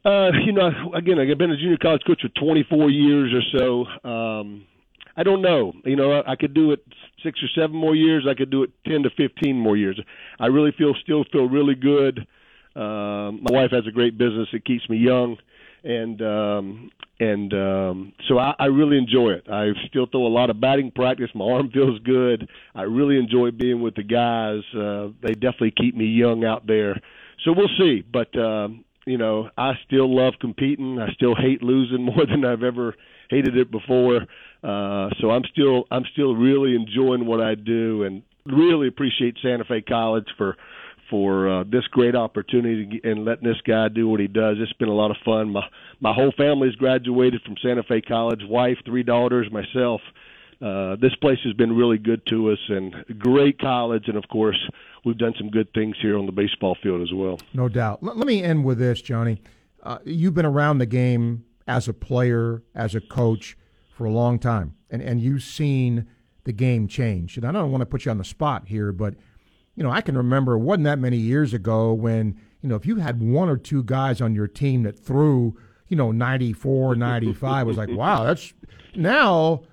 Uh, 0.04 0.32
you 0.46 0.52
know, 0.52 0.70
again, 0.96 1.20
I've 1.20 1.38
been 1.38 1.52
a 1.52 1.58
junior 1.58 1.78
college 1.78 2.02
coach 2.08 2.22
for 2.22 2.30
24 2.30 2.90
years 2.90 3.34
or 3.34 3.60
so. 3.60 4.10
Um, 4.10 4.66
I 5.16 5.24
don't 5.24 5.42
know. 5.42 5.74
You 5.86 5.96
know, 5.96 6.24
I 6.26 6.36
could 6.36 6.54
do 6.54 6.72
it 6.72 6.84
six 7.24 7.40
or 7.44 7.48
seven 7.54 7.76
more 7.76 7.96
years. 7.96 8.26
I 8.30 8.34
could 8.34 8.50
do 8.50 8.64
it 8.64 8.72
ten 8.88 9.04
to 9.04 9.10
fifteen 9.10 9.58
more 9.58 9.76
years. 9.76 10.00
I 10.40 10.48
really 10.48 10.72
feel 10.78 10.94
still 11.04 11.26
feel 11.32 11.50
really 11.50 11.76
good. 11.76 12.20
Um, 12.76 13.44
my 13.44 13.52
wife 13.52 13.72
has 13.72 13.86
a 13.88 13.92
great 13.92 14.18
business. 14.18 14.48
It 14.54 14.64
keeps 14.64 14.90
me 14.90 14.98
young, 14.98 15.38
and 15.84 16.22
um, 16.22 16.92
and 17.20 17.54
um, 17.54 18.14
so 18.28 18.38
I, 18.38 18.56
I 18.58 18.66
really 18.66 18.98
enjoy 18.98 19.32
it. 19.32 19.48
I 19.50 19.70
still 19.88 20.08
throw 20.08 20.26
a 20.26 20.30
lot 20.30 20.50
of 20.50 20.60
batting 20.60 20.92
practice. 20.92 21.30
My 21.36 21.46
arm 21.46 21.70
feels 21.72 22.00
good. 22.00 22.50
I 22.74 22.84
really 22.84 23.18
enjoy 23.18 23.52
being 23.52 23.82
with 23.82 23.96
the 23.96 24.04
guys. 24.04 24.62
Uh, 24.76 25.14
they 25.22 25.34
definitely 25.34 25.74
keep 25.78 25.96
me 25.96 26.06
young 26.06 26.44
out 26.44 26.66
there. 26.66 27.00
So 27.46 27.54
we'll 27.56 27.70
see. 27.78 28.04
But 28.12 28.38
um, 28.40 28.86
you 29.06 29.18
know, 29.18 29.50
I 29.58 29.74
still 29.86 30.14
love 30.14 30.34
competing. 30.40 31.00
I 31.00 31.12
still 31.14 31.36
hate 31.36 31.62
losing 31.62 32.04
more 32.06 32.26
than 32.26 32.46
I've 32.46 32.64
ever 32.64 32.96
hated 33.30 33.58
it 33.58 33.72
before. 33.72 34.22
Uh, 34.64 35.10
so 35.20 35.32
I'm 35.32 35.44
still 35.52 35.86
I'm 35.92 36.04
still 36.14 36.36
really 36.36 36.76
enjoying 36.76 37.26
what 37.26 37.42
I 37.42 37.56
do, 37.56 38.04
and 38.04 38.24
really 38.46 38.88
appreciate 38.88 39.38
Santa 39.42 39.64
Fe 39.64 39.82
College 39.82 40.28
for 40.38 40.56
for 41.12 41.48
uh, 41.50 41.64
this 41.66 41.86
great 41.92 42.16
opportunity 42.16 43.00
and 43.04 43.26
letting 43.26 43.48
this 43.48 43.62
guy 43.68 43.90
do 43.90 44.08
what 44.08 44.20
he 44.20 44.28
does. 44.28 44.58
It's 44.60 44.74
been 44.74 44.90
a 44.90 44.94
lot 44.94 45.12
of 45.12 45.18
fun. 45.24 45.52
My 45.52 45.68
my 46.00 46.14
whole 46.14 46.34
family's 46.36 46.76
graduated 46.76 47.42
from 47.44 47.56
Santa 47.62 47.84
Fe 47.84 48.02
College. 48.02 48.42
Wife, 48.48 48.78
three 48.86 49.04
daughters, 49.04 49.52
myself. 49.52 50.02
Uh, 50.60 50.96
this 50.96 51.14
place 51.16 51.40
has 51.44 51.54
been 51.54 51.76
really 51.76 51.98
good 51.98 52.26
to 52.28 52.52
us 52.52 52.60
and 52.70 52.96
great 53.20 53.60
college, 53.60 54.08
and 54.08 54.16
of 54.16 54.24
course, 54.30 54.58
we've 55.04 55.18
done 55.18 55.34
some 55.38 55.50
good 55.50 55.72
things 55.74 55.96
here 56.02 56.18
on 56.18 56.28
the 56.28 56.32
baseball 56.32 56.78
field 56.82 57.02
as 57.02 57.12
well. 57.14 57.40
No 57.54 57.68
doubt. 57.68 58.00
L- 58.04 58.16
let 58.16 58.28
me 58.28 58.42
end 58.44 58.64
with 58.64 58.78
this, 58.80 59.02
Johnny. 59.02 59.42
Uh, 59.84 59.98
you've 60.06 60.36
been 60.36 60.46
around 60.46 60.78
the 60.78 60.86
game 60.86 61.46
as 61.68 61.88
a 61.88 61.94
player, 61.94 62.64
as 62.74 62.96
a 62.96 63.02
coach 63.02 63.58
for 63.98 64.06
a 64.06 64.12
long 64.12 64.40
time, 64.40 64.76
and 64.90 65.02
and 65.02 65.20
you've 65.20 65.44
seen 65.44 66.08
the 66.44 66.54
game 66.54 66.88
change. 66.88 67.38
And 67.38 67.46
I 67.46 67.52
don't 67.52 67.72
want 67.72 67.82
to 67.82 67.86
put 67.86 68.06
you 68.06 68.12
on 68.12 68.18
the 68.18 68.24
spot 68.24 68.68
here, 68.68 68.92
but 68.92 69.16
you 69.82 69.88
know 69.88 69.92
I 69.92 70.02
can 70.02 70.16
remember 70.16 70.54
it 70.54 70.60
wasn't 70.60 70.84
that 70.84 71.00
many 71.00 71.18
years 71.18 71.56
ago 71.56 71.92
when 71.92 72.40
you 72.62 72.70
know 72.70 72.76
if 72.76 72.86
you 72.86 72.98
had 72.98 73.20
one 73.20 73.50
or 73.50 73.58
two 73.58 73.82
guys 73.84 74.22
on 74.22 74.36
your 74.36 74.48
team 74.48 74.84
that 74.84 74.96
threw 74.96 75.58
you 75.88 75.98
know 75.98 76.12
94, 76.12 76.96
95, 76.98 77.66
was 77.66 77.78
like 77.78 77.90
wow 77.90 78.24
that's 78.24 78.54
now 78.96 79.64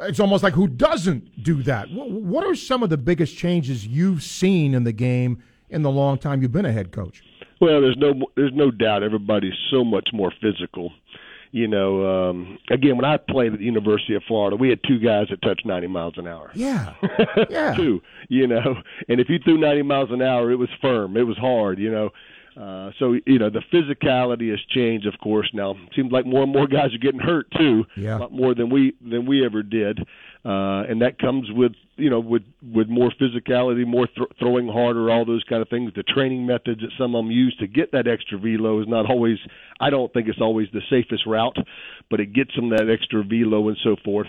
it's 0.00 0.20
almost 0.20 0.42
like 0.42 0.54
who 0.54 0.68
doesn't 0.68 1.42
do 1.42 1.62
that. 1.64 1.90
What 1.90 2.46
are 2.46 2.54
some 2.54 2.82
of 2.82 2.88
the 2.88 2.96
biggest 2.96 3.36
changes 3.36 3.86
you've 3.86 4.22
seen 4.22 4.72
in 4.72 4.84
the 4.84 4.92
game 4.92 5.42
in 5.68 5.82
the 5.82 5.90
long 5.90 6.16
time 6.16 6.40
you've 6.40 6.52
been 6.52 6.64
a 6.64 6.72
head 6.72 6.90
coach? 6.90 7.22
Well, 7.60 7.82
there's 7.82 7.98
no 7.98 8.14
there's 8.36 8.54
no 8.54 8.70
doubt 8.70 9.02
everybody's 9.02 9.58
so 9.70 9.84
much 9.84 10.08
more 10.14 10.32
physical 10.40 10.92
you 11.50 11.66
know, 11.68 12.28
um, 12.30 12.58
again, 12.70 12.96
when 12.96 13.04
I 13.04 13.16
played 13.16 13.52
at 13.52 13.58
the 13.58 13.64
University 13.64 14.14
of 14.14 14.22
Florida, 14.28 14.56
we 14.56 14.68
had 14.68 14.80
two 14.86 14.98
guys 14.98 15.26
that 15.30 15.40
touched 15.42 15.64
90 15.64 15.86
miles 15.88 16.14
an 16.16 16.26
hour. 16.26 16.50
Yeah. 16.54 16.94
Yeah. 17.50 17.74
two, 17.74 18.00
you 18.28 18.46
know, 18.46 18.76
and 19.08 19.20
if 19.20 19.28
you 19.28 19.38
threw 19.42 19.58
90 19.58 19.82
miles 19.82 20.10
an 20.10 20.20
hour, 20.22 20.50
it 20.50 20.56
was 20.56 20.68
firm. 20.82 21.16
It 21.16 21.22
was 21.26 21.36
hard, 21.38 21.78
you 21.78 21.90
know. 21.90 22.10
Uh, 22.60 22.90
so 22.98 23.12
you 23.24 23.38
know 23.38 23.50
the 23.50 23.62
physicality 23.72 24.50
has 24.50 24.58
changed, 24.70 25.06
of 25.06 25.14
course. 25.20 25.48
Now 25.54 25.76
seems 25.94 26.10
like 26.10 26.26
more 26.26 26.42
and 26.42 26.52
more 26.52 26.66
guys 26.66 26.92
are 26.92 26.98
getting 26.98 27.20
hurt 27.20 27.46
too, 27.56 27.84
Yeah. 27.96 28.16
a 28.16 28.18
lot 28.18 28.32
more 28.32 28.52
than 28.54 28.68
we 28.68 28.94
than 29.00 29.26
we 29.26 29.44
ever 29.46 29.62
did, 29.62 30.00
uh, 30.44 30.82
and 30.88 31.00
that 31.02 31.20
comes 31.20 31.46
with 31.52 31.72
you 31.98 32.08
know 32.08 32.20
with 32.20 32.42
with 32.62 32.88
more 32.88 33.10
physicality, 33.20 33.86
more 33.86 34.06
th- 34.06 34.28
throwing 34.38 34.68
harder, 34.68 35.10
all 35.10 35.24
those 35.24 35.44
kind 35.44 35.60
of 35.60 35.68
things. 35.68 35.92
The 35.94 36.02
training 36.02 36.46
methods 36.46 36.80
that 36.80 36.90
some 36.98 37.14
of 37.14 37.24
them 37.24 37.30
use 37.30 37.56
to 37.60 37.66
get 37.66 37.92
that 37.92 38.06
extra 38.06 38.38
velo 38.38 38.80
is 38.80 38.88
not 38.88 39.10
always. 39.10 39.38
I 39.80 39.90
don't 39.90 40.12
think 40.12 40.28
it's 40.28 40.40
always 40.40 40.68
the 40.72 40.80
safest 40.88 41.26
route, 41.26 41.56
but 42.10 42.20
it 42.20 42.32
gets 42.32 42.54
them 42.54 42.70
that 42.70 42.88
extra 42.90 43.22
velo 43.22 43.68
and 43.68 43.76
so 43.82 43.96
forth. 44.04 44.28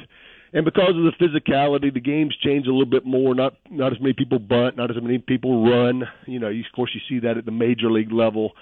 And 0.51 0.65
because 0.65 0.95
of 0.95 1.03
the 1.03 1.13
physicality, 1.19 1.93
the 1.93 1.99
games 1.99 2.35
change 2.43 2.65
a 2.65 2.71
little 2.71 2.85
bit 2.85 3.05
more. 3.05 3.35
Not 3.35 3.53
not 3.69 3.93
as 3.93 3.99
many 3.99 4.13
people 4.13 4.39
bunt, 4.39 4.77
not 4.77 4.89
as 4.89 5.01
many 5.01 5.19
people 5.19 5.63
run. 5.63 6.03
You 6.25 6.39
know, 6.39 6.49
you, 6.49 6.61
of 6.61 6.75
course, 6.75 6.91
you 6.93 7.01
see 7.07 7.25
that 7.25 7.37
at 7.37 7.45
the 7.45 7.51
major 7.51 7.91
league 7.91 8.11
level, 8.11 8.53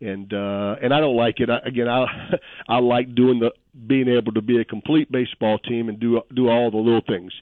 and 0.00 0.32
uh, 0.32 0.76
and 0.82 0.92
I 0.92 1.00
don't 1.00 1.16
like 1.16 1.38
it. 1.38 1.48
I, 1.48 1.58
again, 1.64 1.88
I 1.88 2.04
I 2.68 2.78
like 2.80 3.14
doing 3.14 3.38
the 3.38 3.52
being 3.86 4.08
able 4.08 4.32
to 4.32 4.42
be 4.42 4.60
a 4.60 4.64
complete 4.64 5.10
baseball 5.12 5.58
team 5.58 5.88
and 5.88 6.00
do 6.00 6.20
do 6.34 6.48
all 6.48 6.70
the 6.72 6.78
little 6.78 7.02
things. 7.06 7.32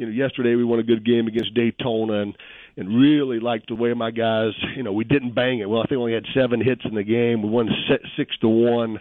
You 0.00 0.06
know, 0.06 0.12
yesterday 0.12 0.54
we 0.54 0.64
won 0.64 0.78
a 0.78 0.82
good 0.82 1.04
game 1.04 1.26
against 1.26 1.52
Daytona, 1.52 2.22
and 2.22 2.34
and 2.78 2.88
really 2.88 3.38
liked 3.38 3.68
the 3.68 3.74
way 3.74 3.92
my 3.92 4.10
guys. 4.10 4.52
You 4.74 4.82
know, 4.82 4.94
we 4.94 5.04
didn't 5.04 5.34
bang 5.34 5.58
it. 5.58 5.68
Well, 5.68 5.80
I 5.80 5.82
think 5.82 5.90
we 5.90 5.96
only 5.98 6.14
had 6.14 6.24
seven 6.32 6.64
hits 6.64 6.80
in 6.86 6.94
the 6.94 7.04
game. 7.04 7.42
We 7.42 7.50
won 7.50 7.68
six 8.16 8.34
to 8.38 8.48
one 8.48 8.98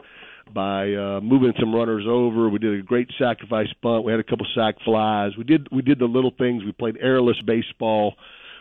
by 0.54 0.94
uh, 0.94 1.22
moving 1.22 1.54
some 1.58 1.74
runners 1.74 2.04
over. 2.06 2.50
We 2.50 2.60
did 2.60 2.78
a 2.78 2.84
great 2.84 3.10
sacrifice 3.18 3.70
bunt. 3.82 4.04
We 4.04 4.12
had 4.12 4.20
a 4.20 4.26
couple 4.26 4.46
sac 4.54 4.76
flies. 4.84 5.38
We 5.38 5.46
did 5.46 5.70
we 5.72 5.82
did 5.82 6.00
the 6.00 6.06
little 6.06 6.34
things. 6.38 6.66
We 6.66 6.74
played 6.74 6.98
airless 7.00 7.38
baseball. 7.48 8.16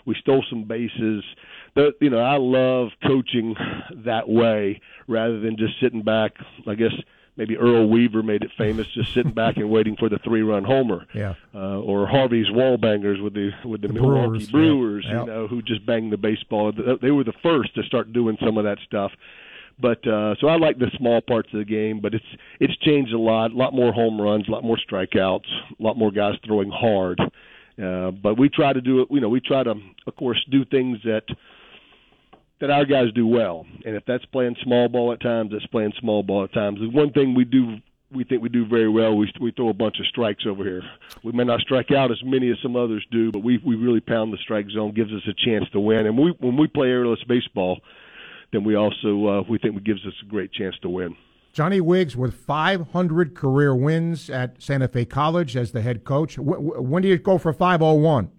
We 0.06 0.14
stole 0.20 0.44
some 0.48 0.62
bases. 0.62 1.24
The, 1.74 1.90
you 2.00 2.10
know, 2.10 2.20
I 2.20 2.36
love 2.36 2.90
coaching 3.04 3.56
that 4.04 4.28
way 4.28 4.80
rather 5.08 5.40
than 5.40 5.56
just 5.56 5.72
sitting 5.82 6.02
back. 6.02 6.34
I 6.68 6.76
guess 6.76 6.92
maybe 7.38 7.56
Earl 7.56 7.88
Weaver 7.88 8.22
made 8.22 8.42
it 8.42 8.50
famous, 8.58 8.86
just 8.88 9.14
sitting 9.14 9.32
back 9.32 9.56
and 9.56 9.70
waiting 9.70 9.96
for 9.96 10.10
the 10.10 10.18
three-run 10.18 10.64
homer. 10.64 11.06
Yeah. 11.14 11.34
Uh, 11.52 11.80
or 11.80 12.06
Harvey's 12.06 12.46
Wallbangers 12.48 13.20
with 13.20 13.34
the 13.34 13.50
with 13.64 13.80
the, 13.80 13.88
The 13.88 13.94
Milwaukee 13.94 14.46
Brewers, 14.46 14.50
Brewers, 14.50 15.04
yeah. 15.08 15.20
you 15.20 15.26
know, 15.26 15.46
who 15.48 15.62
just 15.62 15.84
banged 15.84 16.12
the 16.12 16.16
baseball. 16.16 16.72
They 16.72 17.10
were 17.10 17.24
the 17.24 17.32
first 17.42 17.74
to 17.74 17.82
start 17.82 18.12
doing 18.12 18.36
some 18.44 18.56
of 18.56 18.64
that 18.64 18.78
stuff. 18.86 19.10
But 19.80 20.06
uh, 20.06 20.34
so 20.40 20.48
I 20.48 20.56
like 20.56 20.78
the 20.78 20.90
small 20.96 21.20
parts 21.20 21.48
of 21.52 21.58
the 21.58 21.64
game, 21.64 22.00
but 22.00 22.14
it's 22.14 22.24
it's 22.60 22.76
changed 22.78 23.12
a 23.12 23.18
lot. 23.18 23.52
A 23.52 23.56
lot 23.56 23.74
more 23.74 23.92
home 23.92 24.20
runs, 24.20 24.46
a 24.48 24.50
lot 24.50 24.62
more 24.62 24.76
strikeouts, 24.76 25.48
a 25.78 25.82
lot 25.82 25.96
more 25.96 26.10
guys 26.10 26.34
throwing 26.44 26.70
hard. 26.70 27.20
Uh, 27.82 28.10
but 28.10 28.38
we 28.38 28.48
try 28.48 28.72
to 28.72 28.80
do 28.80 29.02
it. 29.02 29.08
You 29.10 29.20
know, 29.20 29.28
we 29.28 29.40
try 29.40 29.62
to, 29.62 29.74
of 30.06 30.16
course, 30.16 30.44
do 30.50 30.64
things 30.64 30.98
that 31.04 31.24
that 32.60 32.70
our 32.70 32.84
guys 32.84 33.12
do 33.14 33.26
well. 33.26 33.66
And 33.84 33.94
if 33.94 34.04
that's 34.06 34.24
playing 34.26 34.56
small 34.62 34.88
ball 34.88 35.12
at 35.12 35.20
times, 35.20 35.52
that's 35.52 35.66
playing 35.66 35.92
small 36.00 36.22
ball 36.22 36.44
at 36.44 36.52
times. 36.52 36.80
The 36.80 36.88
one 36.88 37.12
thing 37.12 37.34
we 37.34 37.44
do 37.44 37.76
we 38.10 38.24
think 38.24 38.42
we 38.42 38.48
do 38.48 38.66
very 38.66 38.88
well. 38.88 39.16
We 39.16 39.30
we 39.40 39.50
throw 39.52 39.68
a 39.68 39.74
bunch 39.74 40.00
of 40.00 40.06
strikes 40.06 40.44
over 40.46 40.64
here. 40.64 40.82
We 41.22 41.32
may 41.32 41.44
not 41.44 41.60
strike 41.60 41.90
out 41.90 42.10
as 42.10 42.22
many 42.24 42.50
as 42.50 42.56
some 42.62 42.76
others 42.76 43.06
do, 43.10 43.30
but 43.30 43.40
we 43.40 43.58
we 43.64 43.76
really 43.76 44.00
pound 44.00 44.32
the 44.32 44.38
strike 44.38 44.68
zone, 44.70 44.92
gives 44.92 45.12
us 45.12 45.22
a 45.28 45.34
chance 45.34 45.68
to 45.72 45.80
win. 45.80 46.06
And 46.06 46.16
we 46.18 46.34
when 46.40 46.56
we 46.56 46.66
play 46.66 46.88
airless 46.88 47.22
baseball, 47.24 47.80
then 48.52 48.64
we 48.64 48.74
also 48.74 49.26
uh, 49.26 49.42
we 49.48 49.58
think 49.58 49.76
it 49.76 49.84
gives 49.84 50.04
us 50.06 50.14
a 50.22 50.26
great 50.26 50.52
chance 50.52 50.76
to 50.82 50.88
win. 50.88 51.16
Johnny 51.52 51.80
Wiggs 51.80 52.16
with 52.16 52.34
500 52.34 53.34
career 53.34 53.74
wins 53.74 54.30
at 54.30 54.62
Santa 54.62 54.86
Fe 54.86 55.04
College 55.04 55.56
as 55.56 55.72
the 55.72 55.82
head 55.82 56.04
coach. 56.04 56.36
W- 56.36 56.80
when 56.80 57.02
do 57.02 57.08
you 57.08 57.18
go 57.18 57.36
for 57.36 57.52
501? 57.52 58.30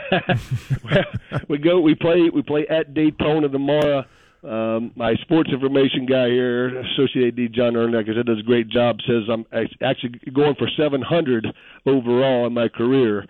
we 1.48 1.58
go 1.58 1.80
we 1.80 1.94
play 1.94 2.30
we 2.32 2.42
play 2.42 2.66
at 2.68 2.94
Daytona 2.94 3.48
tomorrow. 3.48 4.04
Um, 4.44 4.90
my 4.96 5.14
sports 5.22 5.50
information 5.52 6.04
guy 6.04 6.26
here, 6.28 6.80
Associate 6.80 7.34
D. 7.34 7.46
John 7.48 7.74
Ernick, 7.74 8.06
that 8.12 8.24
does 8.26 8.40
a 8.40 8.42
great 8.42 8.68
job. 8.68 8.98
Says 9.06 9.22
I'm 9.30 9.46
actually 9.80 10.18
going 10.32 10.56
for 10.56 10.68
700 10.76 11.46
overall 11.86 12.46
in 12.48 12.52
my 12.52 12.68
career. 12.68 13.24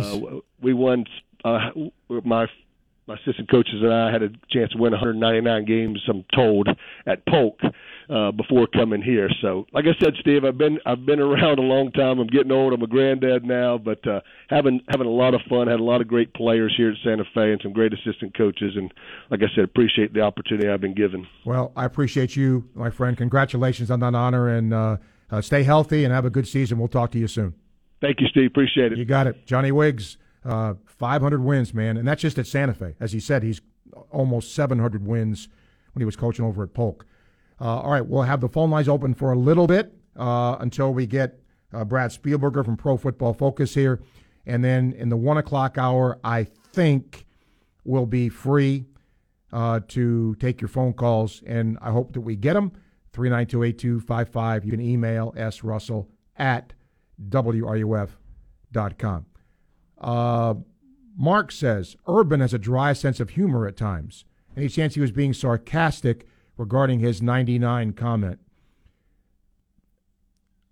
Uh, 0.00 0.40
we 0.62 0.72
won. 0.72 1.04
Uh, 1.44 1.68
my 2.24 2.46
my 3.06 3.14
assistant 3.16 3.50
coaches 3.50 3.74
and 3.82 3.92
I 3.92 4.10
had 4.10 4.22
a 4.22 4.30
chance 4.50 4.72
to 4.72 4.78
win 4.78 4.92
199 4.92 5.64
games. 5.66 6.00
I'm 6.08 6.24
told 6.34 6.68
at 7.06 7.26
Polk 7.26 7.58
uh, 8.08 8.30
before 8.32 8.66
coming 8.66 9.02
here. 9.02 9.28
So, 9.42 9.66
like 9.72 9.84
I 9.84 10.02
said, 10.02 10.14
Steve, 10.20 10.44
I've 10.44 10.56
been 10.56 10.78
I've 10.86 11.04
been 11.04 11.20
around 11.20 11.58
a 11.58 11.62
long 11.62 11.90
time. 11.92 12.18
I'm 12.18 12.26
getting 12.26 12.52
old. 12.52 12.72
I'm 12.72 12.82
a 12.82 12.86
granddad 12.86 13.44
now, 13.44 13.78
but 13.78 14.06
uh, 14.06 14.20
having 14.48 14.80
having 14.88 15.06
a 15.06 15.10
lot 15.10 15.34
of 15.34 15.42
fun. 15.48 15.68
Had 15.68 15.80
a 15.80 15.84
lot 15.84 16.00
of 16.00 16.08
great 16.08 16.32
players 16.34 16.74
here 16.76 16.90
at 16.90 16.96
Santa 17.04 17.24
Fe 17.34 17.52
and 17.52 17.60
some 17.62 17.72
great 17.72 17.92
assistant 17.92 18.36
coaches. 18.36 18.72
And 18.76 18.92
like 19.30 19.40
I 19.40 19.54
said, 19.54 19.64
appreciate 19.64 20.14
the 20.14 20.20
opportunity 20.20 20.68
I've 20.68 20.80
been 20.80 20.94
given. 20.94 21.26
Well, 21.44 21.72
I 21.76 21.84
appreciate 21.84 22.36
you, 22.36 22.68
my 22.74 22.90
friend. 22.90 23.16
Congratulations 23.16 23.90
on 23.90 24.00
that 24.00 24.14
honor, 24.14 24.48
and 24.48 24.72
uh, 24.72 24.96
uh, 25.30 25.40
stay 25.40 25.62
healthy 25.62 26.04
and 26.04 26.12
have 26.12 26.24
a 26.24 26.30
good 26.30 26.48
season. 26.48 26.78
We'll 26.78 26.88
talk 26.88 27.10
to 27.12 27.18
you 27.18 27.28
soon. 27.28 27.54
Thank 28.00 28.20
you, 28.20 28.28
Steve. 28.28 28.46
Appreciate 28.46 28.92
it. 28.92 28.98
You 28.98 29.04
got 29.04 29.26
it, 29.26 29.46
Johnny 29.46 29.72
Wiggs. 29.72 30.18
Uh, 30.44 30.74
500 30.86 31.42
wins, 31.42 31.72
man, 31.72 31.96
and 31.96 32.06
that's 32.06 32.20
just 32.20 32.38
at 32.38 32.46
Santa 32.46 32.74
Fe. 32.74 32.94
As 33.00 33.12
he 33.12 33.20
said, 33.20 33.42
he's 33.42 33.62
almost 34.10 34.54
700 34.54 35.06
wins 35.06 35.48
when 35.92 36.00
he 36.00 36.04
was 36.04 36.16
coaching 36.16 36.44
over 36.44 36.62
at 36.62 36.74
Polk. 36.74 37.06
Uh, 37.60 37.80
all 37.80 37.92
right, 37.92 38.06
we'll 38.06 38.22
have 38.22 38.40
the 38.40 38.48
phone 38.48 38.70
lines 38.70 38.88
open 38.88 39.14
for 39.14 39.32
a 39.32 39.38
little 39.38 39.66
bit 39.66 39.94
uh, 40.16 40.56
until 40.60 40.92
we 40.92 41.06
get 41.06 41.40
uh, 41.72 41.84
Brad 41.84 42.10
Spielberger 42.10 42.64
from 42.64 42.76
Pro 42.76 42.96
Football 42.96 43.32
Focus 43.32 43.74
here, 43.74 44.02
and 44.44 44.62
then 44.62 44.92
in 44.92 45.08
the 45.08 45.16
one 45.16 45.38
o'clock 45.38 45.78
hour, 45.78 46.18
I 46.22 46.44
think 46.44 47.24
we'll 47.84 48.06
be 48.06 48.28
free 48.28 48.84
uh, 49.52 49.80
to 49.88 50.34
take 50.36 50.60
your 50.60 50.68
phone 50.68 50.92
calls, 50.92 51.42
and 51.46 51.78
I 51.80 51.90
hope 51.90 52.12
that 52.12 52.20
we 52.20 52.36
get 52.36 52.54
them. 52.54 52.72
392-8255. 53.14 54.64
You 54.64 54.70
can 54.72 54.80
email 54.80 55.32
S. 55.36 55.62
Russell 55.62 56.10
at 56.36 56.72
WRUF.com. 57.30 58.16
Uh, 60.04 60.54
Mark 61.16 61.50
says 61.50 61.96
Urban 62.06 62.40
has 62.40 62.52
a 62.52 62.58
dry 62.58 62.92
sense 62.92 63.20
of 63.20 63.30
humor 63.30 63.66
at 63.66 63.76
times. 63.76 64.26
Any 64.54 64.68
chance 64.68 64.94
he 64.94 65.00
was 65.00 65.10
being 65.10 65.32
sarcastic 65.32 66.26
regarding 66.58 67.00
his 67.00 67.22
99 67.22 67.94
comment? 67.94 68.38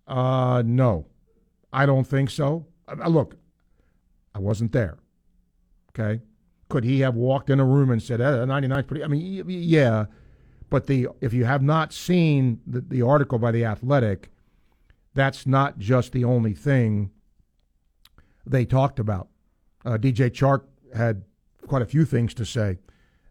Uh, 0.06 0.62
no, 0.66 1.06
I 1.72 1.86
don't 1.86 2.06
think 2.06 2.28
so. 2.28 2.66
Look, 3.08 3.36
I 4.34 4.38
wasn't 4.38 4.72
there. 4.72 4.98
Okay, 5.90 6.22
could 6.68 6.84
he 6.84 7.00
have 7.00 7.14
walked 7.14 7.48
in 7.48 7.58
a 7.58 7.64
room 7.64 7.90
and 7.90 8.02
said, 8.02 8.20
eh, 8.20 8.44
99 8.44 8.84
pretty? 8.84 9.04
I 9.04 9.06
mean, 9.06 9.44
yeah, 9.48 10.06
but 10.68 10.86
the 10.86 11.08
if 11.22 11.32
you 11.32 11.46
have 11.46 11.62
not 11.62 11.94
seen 11.94 12.60
the, 12.66 12.82
the 12.82 13.02
article 13.02 13.38
by 13.38 13.50
the 13.50 13.64
Athletic, 13.64 14.30
that's 15.14 15.46
not 15.46 15.78
just 15.78 16.12
the 16.12 16.24
only 16.24 16.52
thing 16.52 17.10
they 18.46 18.64
talked 18.64 18.98
about. 18.98 19.28
Uh, 19.84 19.98
DJ 19.98 20.30
Chark 20.30 20.62
had 20.94 21.22
quite 21.66 21.82
a 21.82 21.86
few 21.86 22.04
things 22.04 22.34
to 22.34 22.44
say 22.44 22.78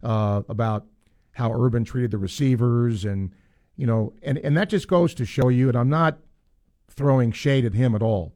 uh, 0.04 0.42
about 0.50 0.86
how 1.32 1.54
Urban 1.54 1.84
treated 1.84 2.12
the 2.12 2.18
receivers, 2.18 3.06
and 3.06 3.32
you 3.78 3.88
know, 3.88 4.14
and 4.22 4.38
and 4.40 4.56
that 4.58 4.70
just 4.70 4.88
goes 4.88 5.14
to 5.16 5.26
show 5.26 5.50
you. 5.50 5.70
And 5.70 5.78
I'm 5.78 5.90
not 5.90 6.20
throwing 6.90 7.32
shade 7.32 7.66
at 7.66 7.74
him 7.74 7.96
at 7.96 8.02
all. 8.02 8.34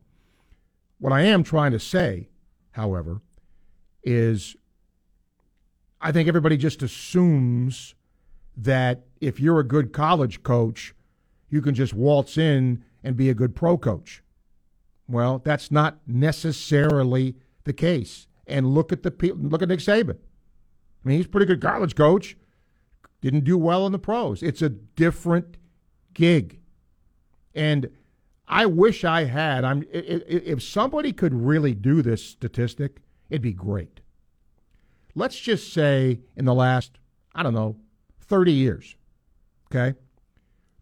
What 0.99 1.11
I 1.11 1.21
am 1.23 1.43
trying 1.43 1.71
to 1.71 1.79
say, 1.79 2.29
however, 2.71 3.21
is 4.03 4.55
I 5.99 6.11
think 6.11 6.27
everybody 6.27 6.57
just 6.57 6.81
assumes 6.83 7.95
that 8.55 9.05
if 9.19 9.39
you're 9.39 9.59
a 9.59 9.67
good 9.67 9.91
college 9.91 10.43
coach, 10.43 10.95
you 11.49 11.61
can 11.61 11.75
just 11.75 11.93
waltz 11.93 12.37
in 12.37 12.83
and 13.03 13.17
be 13.17 13.29
a 13.29 13.33
good 13.33 13.55
pro 13.55 13.77
coach. 13.77 14.23
Well, 15.07 15.39
that's 15.39 15.71
not 15.71 15.99
necessarily 16.07 17.35
the 17.63 17.73
case. 17.73 18.27
And 18.47 18.67
look 18.67 18.91
at 18.91 19.03
the 19.03 19.11
pe- 19.11 19.31
look 19.31 19.61
at 19.61 19.69
Nick 19.69 19.79
Saban. 19.79 20.17
I 20.17 21.07
mean, 21.07 21.17
he's 21.17 21.25
a 21.25 21.29
pretty 21.29 21.45
good 21.45 21.61
college 21.61 21.95
coach. 21.95 22.37
Didn't 23.21 23.43
do 23.43 23.57
well 23.57 23.85
in 23.85 23.91
the 23.91 23.99
pros. 23.99 24.43
It's 24.43 24.61
a 24.61 24.69
different 24.69 25.57
gig. 26.13 26.59
And 27.53 27.89
I 28.47 28.65
wish 28.65 29.03
I 29.03 29.25
had. 29.25 29.63
I'm 29.63 29.83
if 29.91 30.61
somebody 30.61 31.11
could 31.11 31.33
really 31.33 31.73
do 31.73 32.01
this 32.01 32.23
statistic, 32.23 33.01
it'd 33.29 33.41
be 33.41 33.53
great. 33.53 34.01
Let's 35.15 35.39
just 35.39 35.73
say 35.73 36.19
in 36.35 36.45
the 36.45 36.53
last, 36.53 36.97
I 37.33 37.41
don't 37.41 37.53
know, 37.53 37.77
30 38.19 38.51
years. 38.51 38.95
Okay? 39.71 39.97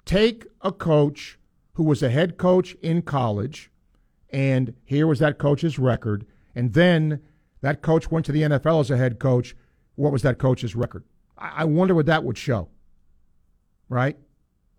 Take 0.05 0.45
a 0.61 0.71
coach 0.71 1.37
who 1.73 1.83
was 1.83 2.03
a 2.03 2.09
head 2.09 2.37
coach 2.37 2.73
in 2.81 3.01
college 3.03 3.71
and 4.33 4.73
here 4.83 5.05
was 5.05 5.19
that 5.19 5.37
coach's 5.37 5.77
record. 5.77 6.25
And 6.55 6.73
then 6.73 7.21
that 7.61 7.81
coach 7.81 8.09
went 8.11 8.25
to 8.25 8.31
the 8.31 8.41
NFL 8.41 8.81
as 8.81 8.91
a 8.91 8.97
head 8.97 9.19
coach. 9.19 9.55
What 9.95 10.11
was 10.11 10.23
that 10.23 10.39
coach's 10.39 10.75
record? 10.75 11.05
I, 11.37 11.53
I 11.57 11.63
wonder 11.65 11.93
what 11.93 12.07
that 12.07 12.23
would 12.23 12.37
show, 12.37 12.69
right? 13.87 14.17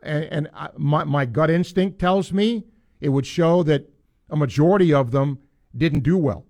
And, 0.03 0.25
and 0.25 0.51
I, 0.53 0.69
my, 0.77 1.05
my 1.05 1.25
gut 1.25 1.51
instinct 1.51 2.01
tells 2.01 2.33
me 2.33 2.65
it 3.01 3.11
would 3.11 3.27
show 3.27 3.63
that 3.63 3.89
a 4.29 4.37
majority 4.37 4.93
of 4.93 5.13
them 5.13 5.39
didn't 5.77 6.01
do 6.01 6.19
well 6.19 6.47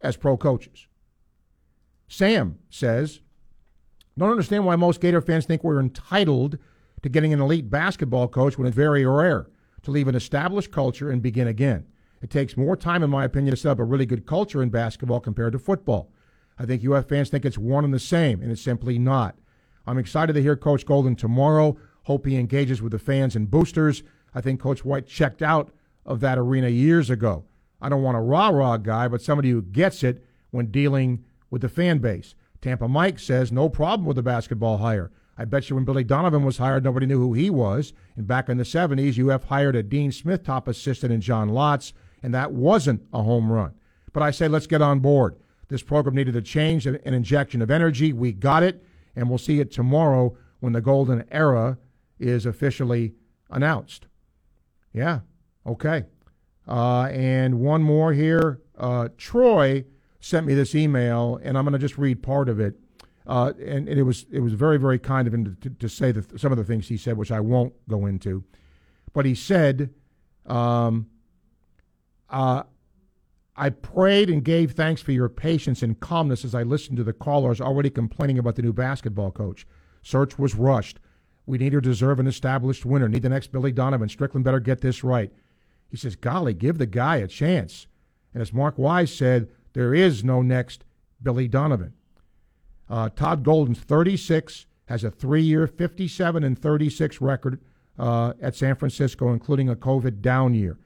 as 0.00 0.16
pro 0.16 0.36
coaches. 0.36 0.88
Sam 2.08 2.58
says, 2.70 3.20
Don't 4.18 4.30
understand 4.30 4.66
why 4.66 4.76
most 4.76 5.00
Gator 5.00 5.20
fans 5.20 5.46
think 5.46 5.62
we're 5.62 5.80
entitled 5.80 6.58
to 7.02 7.08
getting 7.08 7.32
an 7.32 7.40
elite 7.40 7.70
basketball 7.70 8.28
coach 8.28 8.58
when 8.58 8.66
it's 8.66 8.76
very 8.76 9.06
rare 9.06 9.48
to 9.82 9.90
leave 9.90 10.08
an 10.08 10.14
established 10.14 10.72
culture 10.72 11.10
and 11.10 11.22
begin 11.22 11.46
again. 11.46 11.86
It 12.26 12.30
takes 12.30 12.56
more 12.56 12.74
time, 12.74 13.04
in 13.04 13.10
my 13.10 13.24
opinion, 13.24 13.52
to 13.52 13.56
set 13.56 13.70
up 13.70 13.78
a 13.78 13.84
really 13.84 14.04
good 14.04 14.26
culture 14.26 14.60
in 14.60 14.68
basketball 14.68 15.20
compared 15.20 15.52
to 15.52 15.60
football. 15.60 16.10
I 16.58 16.66
think 16.66 16.84
UF 16.84 17.08
fans 17.08 17.28
think 17.28 17.44
it's 17.44 17.56
one 17.56 17.84
and 17.84 17.94
the 17.94 18.00
same, 18.00 18.42
and 18.42 18.50
it's 18.50 18.60
simply 18.60 18.98
not. 18.98 19.36
I'm 19.86 19.96
excited 19.96 20.32
to 20.32 20.42
hear 20.42 20.56
Coach 20.56 20.84
Golden 20.84 21.14
tomorrow. 21.14 21.76
Hope 22.02 22.26
he 22.26 22.34
engages 22.34 22.82
with 22.82 22.90
the 22.90 22.98
fans 22.98 23.36
and 23.36 23.48
boosters. 23.48 24.02
I 24.34 24.40
think 24.40 24.58
Coach 24.58 24.84
White 24.84 25.06
checked 25.06 25.40
out 25.40 25.70
of 26.04 26.18
that 26.18 26.36
arena 26.36 26.66
years 26.66 27.10
ago. 27.10 27.44
I 27.80 27.88
don't 27.88 28.02
want 28.02 28.16
a 28.16 28.20
rah 28.20 28.48
rah 28.48 28.76
guy, 28.76 29.06
but 29.06 29.22
somebody 29.22 29.50
who 29.50 29.62
gets 29.62 30.02
it 30.02 30.24
when 30.50 30.72
dealing 30.72 31.24
with 31.48 31.62
the 31.62 31.68
fan 31.68 31.98
base. 31.98 32.34
Tampa 32.60 32.88
Mike 32.88 33.20
says 33.20 33.52
no 33.52 33.68
problem 33.68 34.04
with 34.04 34.16
the 34.16 34.22
basketball 34.24 34.78
hire. 34.78 35.12
I 35.38 35.44
bet 35.44 35.70
you 35.70 35.76
when 35.76 35.84
Billy 35.84 36.02
Donovan 36.02 36.42
was 36.42 36.58
hired, 36.58 36.82
nobody 36.82 37.06
knew 37.06 37.20
who 37.20 37.34
he 37.34 37.50
was. 37.50 37.92
And 38.16 38.26
back 38.26 38.48
in 38.48 38.56
the 38.56 38.64
70s, 38.64 39.16
UF 39.16 39.44
hired 39.44 39.76
a 39.76 39.84
Dean 39.84 40.10
Smith 40.10 40.42
top 40.42 40.66
assistant 40.66 41.12
in 41.12 41.20
John 41.20 41.50
Lotz, 41.50 41.92
and 42.22 42.34
that 42.34 42.52
wasn't 42.52 43.02
a 43.12 43.22
home 43.22 43.50
run. 43.50 43.74
But 44.12 44.22
I 44.22 44.30
say 44.30 44.48
let's 44.48 44.66
get 44.66 44.82
on 44.82 45.00
board. 45.00 45.36
This 45.68 45.82
program 45.82 46.14
needed 46.14 46.36
a 46.36 46.42
change, 46.42 46.86
an 46.86 47.00
injection 47.04 47.60
of 47.60 47.70
energy. 47.70 48.12
We 48.12 48.32
got 48.32 48.62
it, 48.62 48.84
and 49.16 49.28
we'll 49.28 49.38
see 49.38 49.60
it 49.60 49.72
tomorrow 49.72 50.36
when 50.60 50.72
the 50.72 50.80
golden 50.80 51.24
era 51.30 51.78
is 52.18 52.46
officially 52.46 53.14
announced. 53.50 54.06
Yeah, 54.92 55.20
okay. 55.66 56.04
Uh, 56.66 57.08
and 57.12 57.60
one 57.60 57.82
more 57.82 58.12
here. 58.12 58.60
Uh, 58.78 59.08
Troy 59.16 59.84
sent 60.20 60.46
me 60.46 60.54
this 60.54 60.74
email, 60.74 61.38
and 61.42 61.56
I'm 61.56 61.64
going 61.64 61.72
to 61.72 61.78
just 61.78 61.98
read 61.98 62.22
part 62.22 62.48
of 62.48 62.60
it. 62.60 62.78
Uh, 63.26 63.52
and, 63.58 63.88
and, 63.88 63.98
it 63.98 64.04
was 64.04 64.24
it 64.30 64.38
was 64.38 64.52
very 64.52 64.78
very 64.78 65.00
kind 65.00 65.26
of 65.26 65.34
him 65.34 65.56
to, 65.60 65.70
to 65.70 65.88
say 65.88 66.12
the, 66.12 66.38
some 66.38 66.52
of 66.52 66.58
the 66.58 66.64
things 66.64 66.86
he 66.86 66.96
said, 66.96 67.16
which 67.16 67.32
I 67.32 67.40
won't 67.40 67.74
go 67.88 68.06
into. 68.06 68.44
But 69.12 69.26
he 69.26 69.34
said, 69.34 69.90
um, 70.46 71.08
uh, 72.30 72.64
"I 73.56 73.70
prayed 73.70 74.30
and 74.30 74.44
gave 74.44 74.72
thanks 74.72 75.02
for 75.02 75.12
your 75.12 75.28
patience 75.28 75.82
and 75.82 75.98
calmness 75.98 76.44
as 76.44 76.54
I 76.54 76.62
listened 76.62 76.96
to 76.98 77.04
the 77.04 77.12
callers 77.12 77.60
already 77.60 77.90
complaining 77.90 78.38
about 78.38 78.56
the 78.56 78.62
new 78.62 78.72
basketball 78.72 79.30
coach. 79.30 79.66
Search 80.02 80.38
was 80.38 80.54
rushed. 80.54 81.00
We 81.46 81.58
need 81.58 81.72
to 81.72 81.80
deserve 81.80 82.18
an 82.18 82.26
established 82.26 82.84
winner. 82.84 83.08
Need 83.08 83.22
the 83.22 83.28
next 83.28 83.52
Billy 83.52 83.72
Donovan. 83.72 84.08
Strickland 84.08 84.44
better 84.44 84.60
get 84.60 84.80
this 84.80 85.04
right." 85.04 85.32
He 85.88 85.96
says, 85.96 86.16
"Golly, 86.16 86.54
give 86.54 86.78
the 86.78 86.86
guy 86.86 87.16
a 87.16 87.28
chance." 87.28 87.86
And 88.34 88.42
as 88.42 88.52
Mark 88.52 88.76
Wise 88.76 89.14
said, 89.14 89.48
there 89.72 89.94
is 89.94 90.24
no 90.24 90.42
next 90.42 90.84
Billy 91.22 91.48
Donovan. 91.48 91.94
Uh, 92.88 93.08
Todd 93.08 93.42
Golden's 93.42 93.80
36, 93.80 94.66
has 94.86 95.04
a 95.04 95.10
three 95.10 95.42
year 95.42 95.66
57 95.66 96.44
and 96.44 96.58
36 96.58 97.20
record 97.20 97.60
uh, 97.98 98.32
at 98.40 98.54
San 98.54 98.76
Francisco, 98.76 99.32
including 99.32 99.68
a 99.68 99.76
COVID 99.76 100.20
down 100.20 100.54
year. 100.54 100.78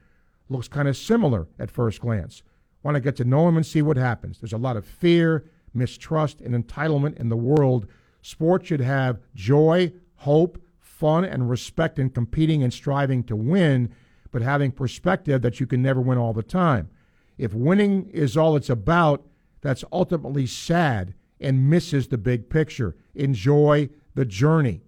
Looks 0.51 0.68
kind 0.68 0.88
of 0.88 0.96
similar 0.96 1.46
at 1.59 1.70
first 1.70 2.01
glance. 2.01 2.42
Want 2.82 2.96
to 2.96 3.01
get 3.01 3.16
to 3.16 3.24
know 3.24 3.48
him 3.48 3.57
and 3.57 3.64
see 3.64 3.82
what 3.82 3.96
happens. 3.96 4.40
There's 4.40 4.53
a 4.53 4.59
lot 4.59 4.76
of 4.76 4.84
fear, 4.84 5.44
mistrust, 5.72 6.40
and 6.40 6.55
entitlement 6.55 7.18
in 7.18 7.28
the 7.28 7.36
world. 7.36 7.86
Sports 8.20 8.66
should 8.66 8.80
have 8.80 9.20
joy, 9.34 9.92
hope, 10.16 10.61
fun, 10.78 11.24
and 11.24 11.48
respect 11.48 11.98
in 11.98 12.11
competing 12.11 12.62
and 12.62 12.74
striving 12.74 13.22
to 13.24 13.36
win, 13.36 13.94
but 14.32 14.42
having 14.42 14.72
perspective 14.72 15.40
that 15.42 15.61
you 15.61 15.66
can 15.66 15.82
never 15.82 16.01
win 16.01 16.18
all 16.18 16.32
the 16.32 16.42
time. 16.42 16.90
If 17.38 17.55
winning 17.55 18.11
is 18.11 18.36
all 18.36 18.57
it's 18.57 18.68
about, 18.68 19.24
that's 19.61 19.84
ultimately 19.92 20.46
sad 20.46 21.14
and 21.40 21.70
misses 21.70 22.09
the 22.09 22.18
big 22.18 22.51
picture. 22.51 22.96
Enjoy 23.14 23.88
the 24.14 24.24
journey. 24.24 24.82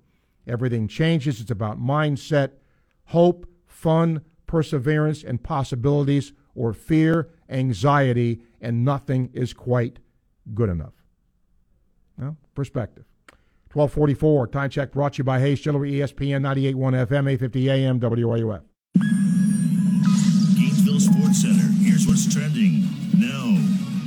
Everything 0.47 0.89
changes. 0.89 1.41
It's 1.41 1.51
about 1.51 1.81
mindset, 1.81 2.51
hope, 3.07 3.47
fun, 3.67 4.23
perseverance, 4.53 5.25
and 5.25 5.43
possibilities, 5.43 6.35
or 6.55 6.75
fear, 6.75 7.31
anxiety, 7.49 8.43
and 8.61 8.85
nothing 8.85 9.31
is 9.33 9.55
quite 9.55 9.99
good 10.53 10.69
enough. 10.69 10.93
No? 12.19 12.37
Perspective. 12.55 13.07
1244, 13.73 14.49
time 14.49 14.69
check 14.69 14.93
brought 14.93 15.15
to 15.15 15.19
you 15.19 15.25
by 15.25 15.41
Hayes 15.41 15.63
Jewelry, 15.63 15.93
ESPN 15.93 16.43
98.1 16.43 17.07
FM, 17.07 17.33
850 17.33 17.71
AM, 17.71 17.99
WRUF. 17.99 18.63
Gainesville 20.55 21.01
Sports 21.01 21.41
Center. 21.41 21.73
Here's 21.81 22.07
what's 22.07 22.31
trending 22.31 22.83
now 23.17 23.57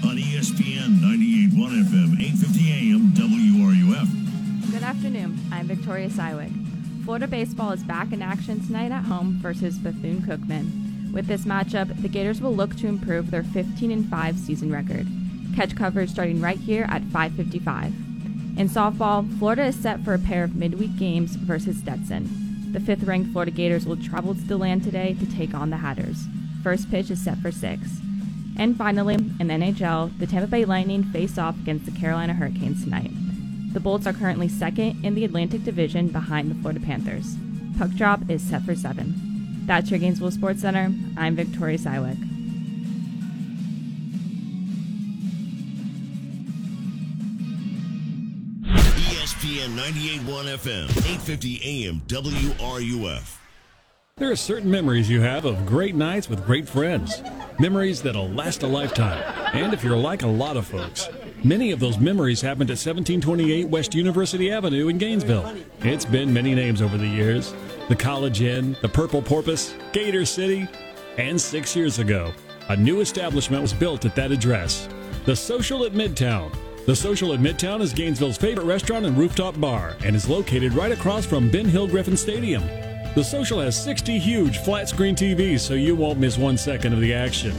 on 0.08 0.16
ESPN 0.16 1.00
98.1 1.02 1.86
FM, 1.90 2.22
850 2.22 2.72
AM, 2.72 3.14
WRUF. 3.14 4.72
Good 4.72 4.84
afternoon. 4.84 5.40
I'm 5.52 5.66
Victoria 5.66 6.10
Sywig. 6.10 6.65
Florida 7.06 7.28
baseball 7.28 7.70
is 7.70 7.84
back 7.84 8.12
in 8.12 8.24
action 8.24 8.66
tonight 8.66 8.92
at 8.92 9.04
home 9.04 9.38
versus 9.40 9.78
Bethune 9.78 10.24
Cookman. 10.24 11.14
With 11.14 11.28
this 11.28 11.46
matchup, 11.46 12.02
the 12.02 12.10
Gators 12.10 12.42
will 12.42 12.56
look 12.56 12.76
to 12.78 12.88
improve 12.88 13.30
their 13.30 13.44
15 13.44 14.06
5 14.06 14.40
season 14.40 14.72
record. 14.72 15.06
Catch 15.56 15.76
coverage 15.76 16.10
starting 16.10 16.42
right 16.42 16.58
here 16.58 16.88
at 16.90 17.04
5:55. 17.04 17.94
In 18.58 18.68
softball, 18.68 19.38
Florida 19.38 19.66
is 19.66 19.76
set 19.76 20.04
for 20.04 20.16
a 20.16 20.20
pair 20.20 20.44
of 20.44 20.56
midweek 20.56 20.98
games 20.98 21.36
versus 21.36 21.78
Stetson. 21.78 22.72
The 22.72 22.80
fifth-ranked 22.80 23.32
Florida 23.32 23.52
Gators 23.52 23.86
will 23.86 23.98
travel 23.98 24.34
to 24.34 24.42
DeLand 24.42 24.84
today 24.84 25.16
to 25.20 25.28
take 25.28 25.54
on 25.54 25.70
the 25.70 25.78
Hatters. 25.78 26.26
First 26.64 26.90
pitch 26.90 27.12
is 27.12 27.22
set 27.22 27.38
for 27.38 27.52
6. 27.52 28.02
And 28.58 28.76
finally, 28.76 29.14
in 29.14 29.48
the 29.48 29.54
NHL, 29.54 30.18
the 30.18 30.26
Tampa 30.26 30.48
Bay 30.48 30.66
Lightning 30.66 31.04
face 31.04 31.38
off 31.38 31.60
against 31.60 31.86
the 31.86 31.92
Carolina 31.92 32.34
Hurricanes 32.34 32.84
tonight. 32.84 33.12
The 33.76 33.82
Bolts 33.82 34.08
are 34.08 34.14
currently 34.14 34.48
second 34.48 35.04
in 35.04 35.16
the 35.16 35.26
Atlantic 35.26 35.66
Division 35.66 36.08
behind 36.08 36.50
the 36.50 36.56
Florida 36.56 36.80
Panthers. 36.80 37.36
Puck 37.78 37.92
drop 37.92 38.22
is 38.30 38.42
set 38.42 38.64
for 38.64 38.74
7. 38.74 39.66
That's 39.66 39.92
your 39.92 40.00
Gainesville 40.00 40.32
Sports 40.32 40.62
Center. 40.62 40.94
I'm 41.18 41.36
Victoria 41.36 41.78
Sywik. 41.78 42.16
ESPN 48.64 49.76
98.1 49.76 50.24
FM, 50.56 50.84
850 50.86 51.86
AM, 51.86 52.00
WRUF. 52.08 53.40
There 54.16 54.32
are 54.32 54.38
certain 54.38 54.72
memories 54.72 55.10
you 55.10 55.20
have 55.20 55.44
of 55.44 55.66
great 55.66 55.96
nights 55.96 56.30
with 56.30 56.46
great 56.46 56.70
friends. 56.70 57.22
Memories 57.60 58.02
that'll 58.02 58.30
last 58.30 58.64
a 58.64 58.68
lifetime. 58.68 59.22
And 59.54 59.74
if 59.74 59.84
you're 59.84 59.98
like 59.98 60.24
a 60.24 60.28
lot 60.28 60.56
of 60.56 60.66
folks, 60.66 61.10
many 61.46 61.72
of 61.72 61.80
those 61.80 62.00
memories 62.00 62.42
happened 62.42 62.72
at 62.72 62.82
1728 62.82 63.70
West 63.70 63.94
University 63.94 64.52
Avenue 64.52 64.88
in 64.88 64.98
Gainesville. 64.98 65.56
It's 65.82 66.04
been 66.04 66.34
many 66.34 66.56
names 66.56 66.82
over 66.82 66.98
the 66.98 67.08
years 67.08 67.54
the 67.88 67.96
College 67.96 68.42
Inn, 68.42 68.76
the 68.82 68.90
Purple 68.90 69.22
Porpoise, 69.22 69.76
Gator 69.94 70.26
City, 70.26 70.68
and 71.20 71.40
six 71.40 71.76
years 71.76 72.00
ago, 72.00 72.34
a 72.70 72.76
new 72.76 73.00
establishment 73.00 73.62
was 73.62 73.74
built 73.74 74.06
at 74.06 74.16
that 74.16 74.32
address 74.32 74.90
the 75.26 75.36
Social 75.36 75.86
at 75.86 75.94
Midtown. 75.94 76.56
The 76.88 76.96
Social 76.96 77.34
at 77.34 77.40
Midtown 77.40 77.82
is 77.82 77.94
Gainesville's 77.94 78.38
favorite 78.38 78.66
restaurant 78.66 79.06
and 79.06 79.16
rooftop 79.16 79.60
bar 79.60 79.96
and 80.04 80.16
is 80.16 80.28
located 80.28 80.74
right 80.74 80.92
across 80.92 81.26
from 81.26 81.50
Ben 81.50 81.66
Hill 81.66 81.88
Griffin 81.88 82.18
Stadium. 82.18 82.64
The 83.16 83.24
Social 83.24 83.60
has 83.60 83.82
60 83.84 84.18
huge 84.18 84.58
flat 84.60 84.90
screen 84.90 85.16
TVs 85.16 85.60
so 85.60 85.76
you 85.76 85.96
won't 85.96 86.20
miss 86.20 86.38
one 86.38 86.58
second 86.58 86.94
of 86.94 87.02
the 87.02 87.14
action. 87.14 87.56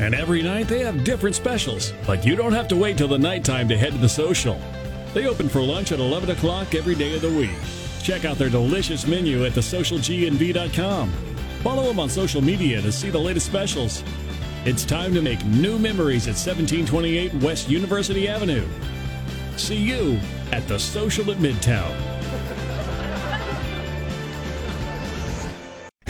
And 0.00 0.14
every 0.14 0.42
night 0.42 0.66
they 0.66 0.80
have 0.80 1.04
different 1.04 1.36
specials, 1.36 1.92
like 2.08 2.24
you 2.24 2.34
don't 2.34 2.54
have 2.54 2.68
to 2.68 2.76
wait 2.76 2.96
till 2.96 3.06
the 3.06 3.18
nighttime 3.18 3.68
to 3.68 3.76
head 3.76 3.92
to 3.92 3.98
the 3.98 4.08
Social. 4.08 4.58
They 5.12 5.26
open 5.26 5.46
for 5.46 5.60
lunch 5.60 5.92
at 5.92 5.98
11 5.98 6.30
o'clock 6.30 6.74
every 6.74 6.94
day 6.94 7.14
of 7.14 7.20
the 7.20 7.28
week. 7.28 7.50
Check 8.02 8.24
out 8.24 8.38
their 8.38 8.48
delicious 8.48 9.06
menu 9.06 9.44
at 9.44 9.52
thesocialgnv.com. 9.52 11.12
Follow 11.62 11.82
them 11.82 12.00
on 12.00 12.08
social 12.08 12.40
media 12.40 12.80
to 12.80 12.90
see 12.90 13.10
the 13.10 13.18
latest 13.18 13.44
specials. 13.44 14.02
It's 14.64 14.86
time 14.86 15.12
to 15.12 15.20
make 15.20 15.44
new 15.44 15.78
memories 15.78 16.26
at 16.26 16.34
1728 16.34 17.34
West 17.42 17.68
University 17.68 18.26
Avenue. 18.26 18.66
See 19.56 19.76
you 19.76 20.18
at 20.50 20.66
the 20.66 20.78
Social 20.78 21.30
at 21.30 21.36
Midtown. 21.36 22.09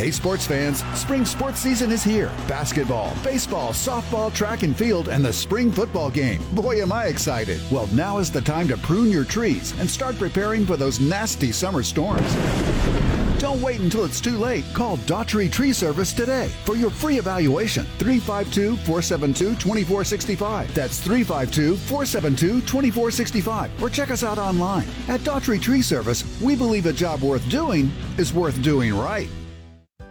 Hey, 0.01 0.11
sports 0.11 0.47
fans, 0.47 0.83
spring 0.99 1.27
sports 1.27 1.61
season 1.61 1.93
is 1.93 2.03
here. 2.03 2.33
Basketball, 2.49 3.15
baseball, 3.23 3.73
softball, 3.73 4.33
track 4.33 4.63
and 4.63 4.75
field, 4.75 5.09
and 5.09 5.23
the 5.23 5.31
spring 5.31 5.71
football 5.71 6.11
game. 6.11 6.43
Boy, 6.55 6.81
am 6.81 6.91
I 6.91 7.05
excited. 7.05 7.61
Well, 7.71 7.87
now 7.89 8.17
is 8.17 8.33
the 8.33 8.41
time 8.41 8.67
to 8.69 8.79
prune 8.79 9.11
your 9.11 9.27
trees 9.27 9.79
and 9.79 9.91
start 9.91 10.17
preparing 10.17 10.65
for 10.65 10.79
those 10.79 11.01
nasty 11.01 11.53
summer 11.53 11.83
storms. 11.83 12.35
Don't 13.39 13.61
wait 13.61 13.81
until 13.81 14.07
it's 14.07 14.23
too 14.23 14.39
late. 14.39 14.65
Call 14.73 14.97
Daughtry 14.99 15.53
Tree 15.53 15.75
Service 15.75 16.15
today 16.15 16.49
for 16.65 16.77
your 16.77 16.89
free 16.89 17.19
evaluation. 17.19 17.85
352 17.99 18.77
472 18.77 19.57
2465. 19.57 20.75
That's 20.75 20.99
352 21.01 21.77
472 21.77 22.61
2465. 22.63 23.83
Or 23.83 23.91
check 23.91 24.11
us 24.11 24.25
out 24.25 24.39
online. 24.39 24.87
At 25.09 25.21
Daughtry 25.21 25.61
Tree 25.61 25.83
Service, 25.83 26.25
we 26.41 26.57
believe 26.57 26.87
a 26.87 26.93
job 26.95 27.21
worth 27.21 27.47
doing 27.51 27.93
is 28.17 28.33
worth 28.33 28.63
doing 28.63 28.97
right. 28.97 29.29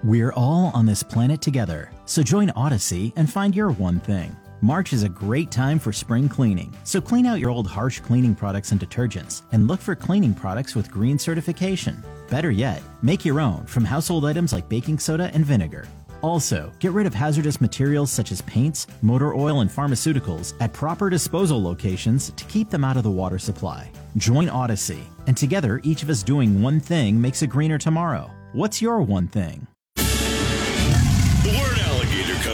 We're 0.02 0.32
all 0.32 0.72
on 0.74 0.86
this 0.86 1.04
planet 1.04 1.42
together, 1.42 1.92
so 2.06 2.24
join 2.24 2.52
Odyssey 2.52 3.12
and 3.18 3.30
find 3.30 3.54
your 3.54 3.72
one 3.72 4.00
thing. 4.00 4.34
March 4.62 4.94
is 4.94 5.04
a 5.04 5.10
great 5.10 5.52
time 5.52 5.78
for 5.78 5.92
spring 5.92 6.30
cleaning, 6.30 6.74
so 6.86 7.02
clean 7.02 7.26
out 7.26 7.40
your 7.40 7.50
old 7.50 7.68
harsh 7.68 8.00
cleaning 8.00 8.34
products 8.34 8.72
and 8.72 8.80
detergents 8.80 9.42
and 9.52 9.68
look 9.68 9.82
for 9.82 9.96
cleaning 9.96 10.34
products 10.34 10.74
with 10.74 10.90
green 10.90 11.20
certification. 11.20 12.02
Better 12.30 12.50
yet, 12.50 12.82
make 13.02 13.26
your 13.26 13.42
own 13.42 13.66
from 13.66 13.84
household 13.84 14.26
items 14.26 14.54
like 14.54 14.70
baking 14.70 15.00
soda 15.00 15.32
and 15.34 15.46
vinegar. 15.46 15.86
Also, 16.22 16.72
get 16.80 16.94
rid 16.94 17.06
of 17.06 17.14
hazardous 17.14 17.60
materials 17.60 18.10
such 18.10 18.32
as 18.32 18.42
paints, 18.44 18.88
motor 19.02 19.36
oil, 19.36 19.60
and 19.60 19.70
pharmaceuticals 19.70 20.54
at 20.62 20.72
proper 20.72 21.10
disposal 21.10 21.62
locations 21.62 22.30
to 22.32 22.46
keep 22.46 22.70
them 22.70 22.86
out 22.86 22.96
of 22.96 23.04
the 23.04 23.12
water 23.12 23.38
supply. 23.38 23.92
Join 24.16 24.48
Odyssey, 24.48 25.04
and 25.28 25.36
together, 25.36 25.82
each 25.84 26.04
of 26.04 26.10
us 26.10 26.24
doing 26.24 26.62
one 26.62 26.80
thing 26.80 27.20
makes 27.20 27.42
a 27.42 27.48
greener 27.48 27.78
tomorrow. 27.78 28.32
What's 28.54 28.82
your 28.82 29.02
one 29.02 29.28
thing? 29.28 29.68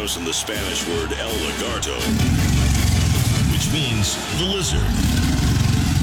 Comes 0.05 0.13
from 0.13 0.25
the 0.25 0.33
Spanish 0.33 0.87
word 0.87 1.17
el 1.17 1.33
lagarto, 1.33 1.97
which 3.49 3.65
means 3.73 4.13
the 4.37 4.45
lizard. 4.45 4.85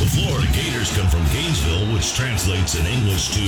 The 0.03 0.11
Florida 0.11 0.51
Gators 0.51 0.91
come 0.91 1.07
from 1.07 1.23
Gainesville, 1.31 1.87
which 1.95 2.13
translates 2.13 2.75
in 2.75 2.85
English 2.85 3.29
to 3.29 3.47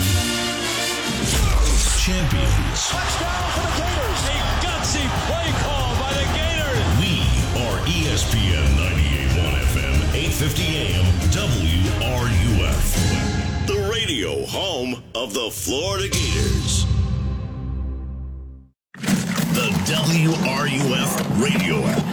champions. 1.98 2.86
Touchdown 2.86 3.50
for 3.50 3.66
the 3.66 3.82
Gators. 3.82 4.22
A 4.30 4.38
gutsy 4.62 5.02
play 5.26 5.50
call 5.66 5.90
by 5.98 6.14
the 6.14 6.26
Gators. 6.38 6.86
We 7.02 7.18
are 7.66 7.82
ESPN 7.90 8.78
98.1 8.78 9.58
FM, 9.74 10.06
8:50 10.14 10.70
AM, 10.70 11.06
WRUF, 11.34 12.94
the 13.66 13.90
radio 13.90 14.46
home 14.46 15.02
of 15.16 15.34
the 15.34 15.50
Florida 15.50 16.06
Gators. 16.08 16.93
The 19.54 19.70
WRUF 19.86 21.40
radio 21.40 21.76
app. 21.86 22.04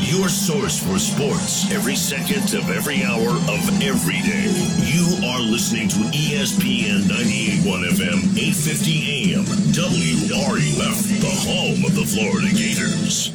Your 0.00 0.28
source 0.28 0.82
for 0.82 0.98
sports 0.98 1.70
every 1.70 1.94
second 1.94 2.52
of 2.52 2.68
every 2.68 3.04
hour 3.04 3.28
of 3.28 3.82
every 3.82 4.18
day. 4.26 4.50
You 4.82 5.24
are 5.28 5.38
listening 5.38 5.88
to 5.90 5.98
ESPN 6.10 7.02
98.1 7.02 7.90
FM, 7.90 8.36
850 8.36 9.34
AM, 9.34 9.44
WRUF, 9.70 11.20
the 11.20 11.30
home 11.48 11.84
of 11.84 11.94
the 11.94 12.04
Florida 12.04 12.48
Gators. 12.56 13.32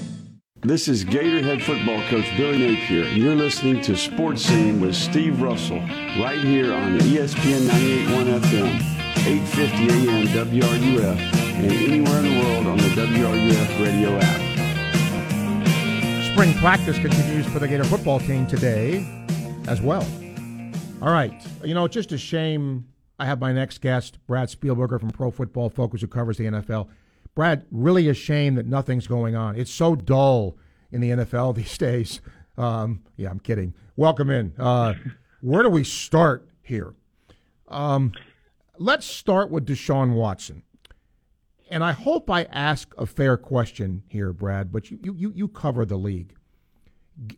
This 0.62 0.90
is 0.90 1.06
Gatorhead 1.06 1.62
football 1.62 2.02
coach 2.10 2.26
Billy 2.36 2.58
Napier, 2.58 3.06
and 3.06 3.18
you're 3.18 3.36
listening 3.36 3.80
to 3.84 3.96
Sports 3.96 4.42
Scene 4.42 4.82
with 4.82 4.96
Steve 4.96 5.42
Russell 5.42 5.80
right 6.20 6.42
here 6.42 6.74
on 6.74 7.00
ESPN 7.00 7.68
98.1 7.70 8.40
FM, 8.42 9.05
850 9.28 10.08
AM 10.08 10.28
WRUF, 10.28 11.18
and 11.56 11.72
anywhere 11.72 12.20
in 12.20 12.26
the 12.26 12.40
world 12.44 12.68
on 12.68 12.78
the 12.78 12.84
WRUF 12.90 13.84
radio 13.84 14.20
app. 14.22 14.42
Spring 16.32 16.54
practice 16.60 17.00
continues 17.00 17.48
for 17.48 17.58
the 17.58 17.68
Gator 17.68 17.86
football 17.86 18.20
team 18.20 18.46
today 18.46 19.04
as 19.68 19.82
well. 19.82 20.08
All 21.02 21.12
right. 21.12 21.34
You 21.64 21.74
know, 21.74 21.86
it's 21.86 21.96
just 21.96 22.12
a 22.12 22.20
shame 22.20 22.86
I 23.18 23.26
have 23.26 23.40
my 23.40 23.52
next 23.52 23.82
guest, 23.82 24.20
Brad 24.28 24.50
Spielberger 24.50 25.00
from 25.00 25.10
Pro 25.10 25.32
Football 25.32 25.72
Focus, 25.72 26.02
who 26.02 26.08
covers 26.08 26.38
the 26.38 26.44
NFL. 26.44 26.88
Brad, 27.34 27.66
really 27.72 28.08
a 28.08 28.14
shame 28.14 28.54
that 28.56 28.68
nothing's 28.68 29.08
going 29.08 29.36
on. 29.36 29.56
It's 29.56 29.72
so 29.72 29.96
dull 29.96 30.56
in 30.92 31.02
the 31.02 31.10
NFL 31.10 31.56
these 31.56 31.76
days. 31.80 32.22
Um, 32.60 33.02
yeah, 33.18 33.32
I'm 33.32 33.40
kidding. 33.40 33.74
Welcome 33.96 34.30
in. 34.30 34.54
Uh, 34.60 34.94
where 35.42 35.64
do 35.64 35.70
we 35.70 35.84
start 35.84 36.48
here? 36.62 36.94
Um, 37.68 38.14
let's 38.78 39.06
start 39.06 39.50
with 39.50 39.66
Deshaun 39.66 40.14
Watson. 40.14 40.64
And 41.70 41.84
I 41.84 41.94
hope 41.94 42.30
I 42.30 42.44
ask 42.44 42.94
a 42.98 43.06
fair 43.06 43.38
question 43.38 44.04
here, 44.08 44.32
Brad, 44.32 44.72
but 44.72 44.92
you, 44.92 45.00
you, 45.02 45.32
you 45.36 45.48
cover 45.48 45.86
the 45.86 45.98
league. 45.98 46.36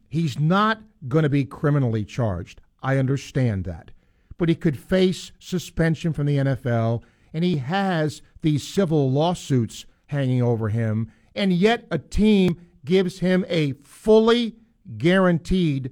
He's 0.10 0.40
not 0.40 0.82
going 1.08 1.24
to 1.24 1.30
be 1.30 1.46
criminally 1.46 2.04
charged. 2.04 2.62
I 2.84 2.98
understand 2.98 3.64
that. 3.66 3.92
But 4.38 4.50
he 4.50 4.56
could 4.56 4.78
face 4.78 5.32
suspension 5.40 6.14
from 6.14 6.26
the 6.26 6.38
NFL, 6.38 7.04
and 7.34 7.44
he 7.44 7.58
has 7.58 8.22
these 8.42 8.68
civil 8.68 9.10
lawsuits 9.10 9.86
hanging 10.08 10.42
over 10.42 10.70
him, 10.70 11.12
and 11.36 11.54
yet 11.54 11.86
a 11.90 11.98
team 11.98 12.60
gives 12.84 13.20
him 13.20 13.46
a 13.48 13.74
fully 13.74 14.56
guaranteed 14.98 15.92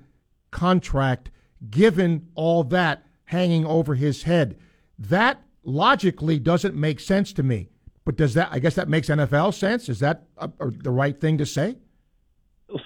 contract 0.51 1.29
given 1.69 2.27
all 2.35 2.63
that 2.63 3.05
hanging 3.25 3.65
over 3.65 3.95
his 3.95 4.23
head. 4.23 4.57
That 4.97 5.41
logically 5.63 6.39
doesn't 6.39 6.75
make 6.75 6.99
sense 6.99 7.33
to 7.33 7.43
me. 7.43 7.69
But 8.05 8.15
does 8.15 8.35
that? 8.35 8.49
I 8.51 8.59
guess 8.59 8.75
that 8.75 8.87
makes 8.87 9.09
NFL 9.09 9.53
sense. 9.55 9.89
Is 9.89 9.99
that 9.99 10.23
uh, 10.37 10.47
uh, 10.59 10.69
the 10.83 10.91
right 10.91 11.19
thing 11.19 11.39
to 11.39 11.45
say? 11.45 11.75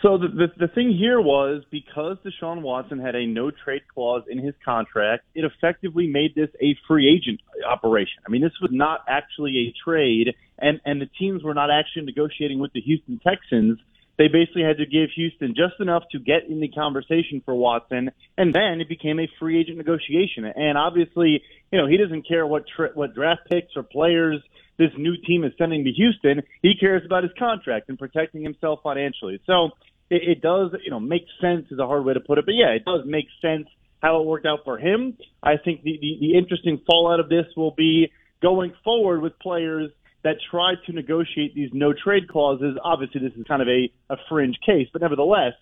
So 0.01 0.17
the, 0.17 0.27
the 0.27 0.67
the 0.67 0.67
thing 0.69 0.93
here 0.97 1.19
was 1.19 1.63
because 1.71 2.17
Deshaun 2.25 2.61
Watson 2.61 2.99
had 2.99 3.15
a 3.15 3.25
no 3.25 3.51
trade 3.51 3.81
clause 3.93 4.23
in 4.29 4.37
his 4.37 4.53
contract, 4.63 5.25
it 5.35 5.43
effectively 5.43 6.07
made 6.07 6.35
this 6.35 6.49
a 6.61 6.75
free 6.87 7.09
agent 7.09 7.41
operation. 7.67 8.21
I 8.25 8.29
mean, 8.29 8.41
this 8.41 8.53
was 8.61 8.71
not 8.73 9.01
actually 9.07 9.57
a 9.57 9.73
trade, 9.83 10.35
and 10.57 10.79
and 10.85 11.01
the 11.01 11.09
teams 11.19 11.43
were 11.43 11.53
not 11.53 11.69
actually 11.69 12.03
negotiating 12.03 12.59
with 12.59 12.71
the 12.73 12.81
Houston 12.81 13.19
Texans. 13.25 13.79
They 14.19 14.27
basically 14.27 14.63
had 14.63 14.77
to 14.77 14.85
give 14.85 15.11
Houston 15.15 15.55
just 15.55 15.79
enough 15.79 16.03
to 16.11 16.19
get 16.19 16.43
in 16.49 16.59
the 16.59 16.67
conversation 16.67 17.41
for 17.45 17.55
Watson, 17.55 18.11
and 18.37 18.53
then 18.53 18.81
it 18.81 18.89
became 18.89 19.17
a 19.17 19.29
free 19.39 19.61
agent 19.61 19.77
negotiation. 19.77 20.43
And 20.43 20.77
obviously, 20.77 21.41
you 21.71 21.79
know, 21.79 21.87
he 21.87 21.95
doesn't 21.95 22.27
care 22.27 22.45
what 22.45 22.65
tra- 22.67 22.91
what 22.93 23.15
draft 23.15 23.43
picks 23.49 23.77
or 23.77 23.83
players 23.83 24.43
this 24.77 24.91
new 24.97 25.15
team 25.25 25.45
is 25.45 25.53
sending 25.57 25.85
to 25.85 25.91
Houston. 25.91 26.43
He 26.61 26.73
cares 26.77 27.03
about 27.05 27.23
his 27.23 27.31
contract 27.39 27.87
and 27.87 27.97
protecting 27.97 28.43
himself 28.43 28.81
financially. 28.83 29.39
So 29.47 29.69
it, 30.09 30.37
it 30.37 30.41
does, 30.41 30.71
you 30.83 30.91
know, 30.91 30.99
make 30.99 31.23
sense 31.39 31.67
is 31.71 31.79
a 31.79 31.87
hard 31.87 32.03
way 32.03 32.13
to 32.13 32.19
put 32.19 32.37
it, 32.37 32.45
but 32.45 32.55
yeah, 32.55 32.71
it 32.75 32.83
does 32.83 33.05
make 33.05 33.27
sense 33.41 33.67
how 34.01 34.21
it 34.21 34.25
worked 34.25 34.45
out 34.45 34.59
for 34.65 34.77
him. 34.77 35.17
I 35.41 35.55
think 35.63 35.83
the, 35.83 35.97
the, 35.99 36.17
the 36.19 36.37
interesting 36.37 36.81
fallout 36.85 37.21
of 37.21 37.29
this 37.29 37.45
will 37.55 37.73
be 37.75 38.11
going 38.41 38.73
forward 38.83 39.21
with 39.21 39.39
players 39.39 39.91
that 40.23 40.35
try 40.51 40.73
to 40.85 40.91
negotiate 40.91 41.55
these 41.55 41.69
no 41.73 41.93
trade 41.93 42.27
clauses. 42.27 42.77
Obviously, 42.83 43.21
this 43.21 43.33
is 43.37 43.45
kind 43.47 43.61
of 43.61 43.67
a, 43.67 43.91
a 44.09 44.17
fringe 44.27 44.57
case, 44.65 44.87
but 44.91 45.01
nevertheless, 45.01 45.53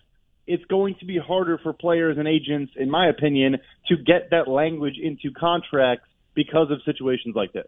it's 0.46 0.64
going 0.64 0.96
to 1.00 1.04
be 1.04 1.18
harder 1.18 1.58
for 1.58 1.72
players 1.72 2.16
and 2.18 2.26
agents, 2.26 2.72
in 2.76 2.90
my 2.90 3.08
opinion, 3.08 3.58
to 3.88 3.96
get 3.96 4.30
that 4.30 4.48
language 4.48 4.96
into 5.00 5.30
contracts 5.38 6.08
because 6.34 6.70
of 6.70 6.78
situations 6.84 7.36
like 7.36 7.52
this. 7.52 7.66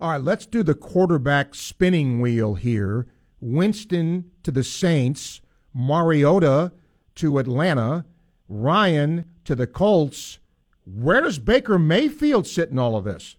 All 0.00 0.10
right, 0.10 0.20
let's 0.20 0.46
do 0.46 0.62
the 0.62 0.74
quarterback 0.74 1.54
spinning 1.54 2.20
wheel 2.20 2.54
here. 2.54 3.06
Winston 3.40 4.30
to 4.42 4.50
the 4.50 4.64
Saints, 4.64 5.40
Mariota 5.72 6.72
to 7.16 7.38
Atlanta, 7.38 8.04
Ryan 8.48 9.24
to 9.44 9.54
the 9.54 9.66
Colts. 9.66 10.38
Where 10.84 11.20
does 11.20 11.38
Baker 11.38 11.78
Mayfield 11.78 12.46
sit 12.46 12.70
in 12.70 12.78
all 12.78 12.96
of 12.96 13.04
this? 13.04 13.36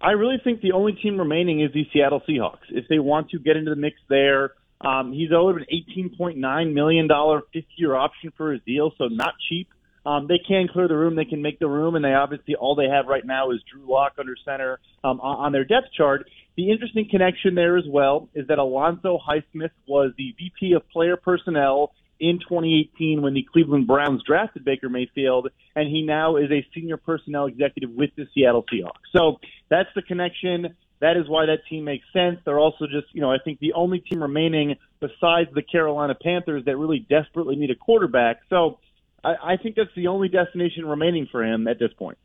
I 0.00 0.12
really 0.12 0.38
think 0.42 0.62
the 0.62 0.72
only 0.72 0.92
team 0.92 1.18
remaining 1.18 1.60
is 1.60 1.72
the 1.72 1.86
Seattle 1.92 2.22
Seahawks. 2.28 2.70
If 2.70 2.86
they 2.88 2.98
want 2.98 3.30
to 3.30 3.38
get 3.38 3.56
into 3.56 3.70
the 3.70 3.76
mix 3.76 3.96
there, 4.08 4.52
um, 4.80 5.12
he's 5.12 5.30
owed 5.30 5.56
an 5.56 5.66
$18.9 5.70 6.72
million 6.72 7.08
fifth 7.52 7.64
year 7.76 7.94
option 7.94 8.32
for 8.36 8.52
his 8.52 8.62
deal, 8.66 8.92
so 8.96 9.08
not 9.08 9.34
cheap. 9.48 9.68
Um, 10.06 10.26
they 10.26 10.38
can 10.38 10.68
clear 10.72 10.88
the 10.88 10.96
room, 10.96 11.14
they 11.14 11.26
can 11.26 11.42
make 11.42 11.58
the 11.58 11.68
room, 11.68 11.94
and 11.94 12.02
they 12.02 12.14
obviously 12.14 12.54
all 12.54 12.74
they 12.74 12.88
have 12.88 13.06
right 13.06 13.24
now 13.24 13.50
is 13.50 13.60
Drew 13.70 13.84
Lock 13.86 14.12
under 14.18 14.34
center 14.42 14.80
um, 15.04 15.20
on 15.20 15.52
their 15.52 15.64
depth 15.64 15.88
chart. 15.94 16.26
The 16.56 16.70
interesting 16.70 17.06
connection 17.10 17.54
there 17.54 17.76
as 17.76 17.84
well 17.86 18.30
is 18.34 18.46
that 18.48 18.58
Alonzo 18.58 19.18
Highsmith 19.18 19.70
was 19.86 20.12
the 20.16 20.34
VP 20.38 20.72
of 20.72 20.88
player 20.88 21.16
personnel 21.16 21.92
in 22.20 22.38
2018 22.38 23.22
when 23.22 23.34
the 23.34 23.46
Cleveland 23.50 23.86
Browns 23.86 24.22
drafted 24.22 24.64
Baker 24.64 24.88
Mayfield, 24.88 25.48
and 25.74 25.88
he 25.88 26.02
now 26.02 26.36
is 26.36 26.50
a 26.50 26.66
senior 26.74 26.96
personnel 26.96 27.46
executive 27.46 27.90
with 27.90 28.10
the 28.16 28.26
Seattle 28.34 28.64
Seahawks. 28.72 29.00
So 29.12 29.40
that's 29.68 29.88
the 29.94 30.02
connection. 30.02 30.76
That 31.00 31.16
is 31.16 31.28
why 31.28 31.46
that 31.46 31.60
team 31.68 31.84
makes 31.84 32.04
sense. 32.12 32.38
They're 32.44 32.58
also 32.58 32.86
just, 32.86 33.06
you 33.14 33.22
know, 33.22 33.32
I 33.32 33.38
think 33.42 33.58
the 33.58 33.72
only 33.72 34.00
team 34.00 34.22
remaining 34.22 34.76
besides 35.00 35.48
the 35.54 35.62
Carolina 35.62 36.14
Panthers 36.14 36.64
that 36.66 36.76
really 36.76 37.06
desperately 37.08 37.56
need 37.56 37.70
a 37.70 37.74
quarterback. 37.74 38.40
So 38.50 38.78
I, 39.24 39.34
I 39.42 39.56
think 39.56 39.76
that's 39.76 39.94
the 39.96 40.08
only 40.08 40.28
destination 40.28 40.84
remaining 40.84 41.26
for 41.32 41.42
him 41.42 41.66
at 41.66 41.78
this 41.78 41.92
point. 41.98 42.18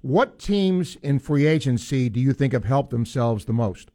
What 0.00 0.38
teams 0.38 0.96
in 0.96 1.18
free 1.18 1.46
agency 1.46 2.08
do 2.08 2.20
you 2.20 2.32
think 2.32 2.52
have 2.52 2.64
helped 2.64 2.90
themselves 2.90 3.44
the 3.44 3.52
most? 3.52 3.90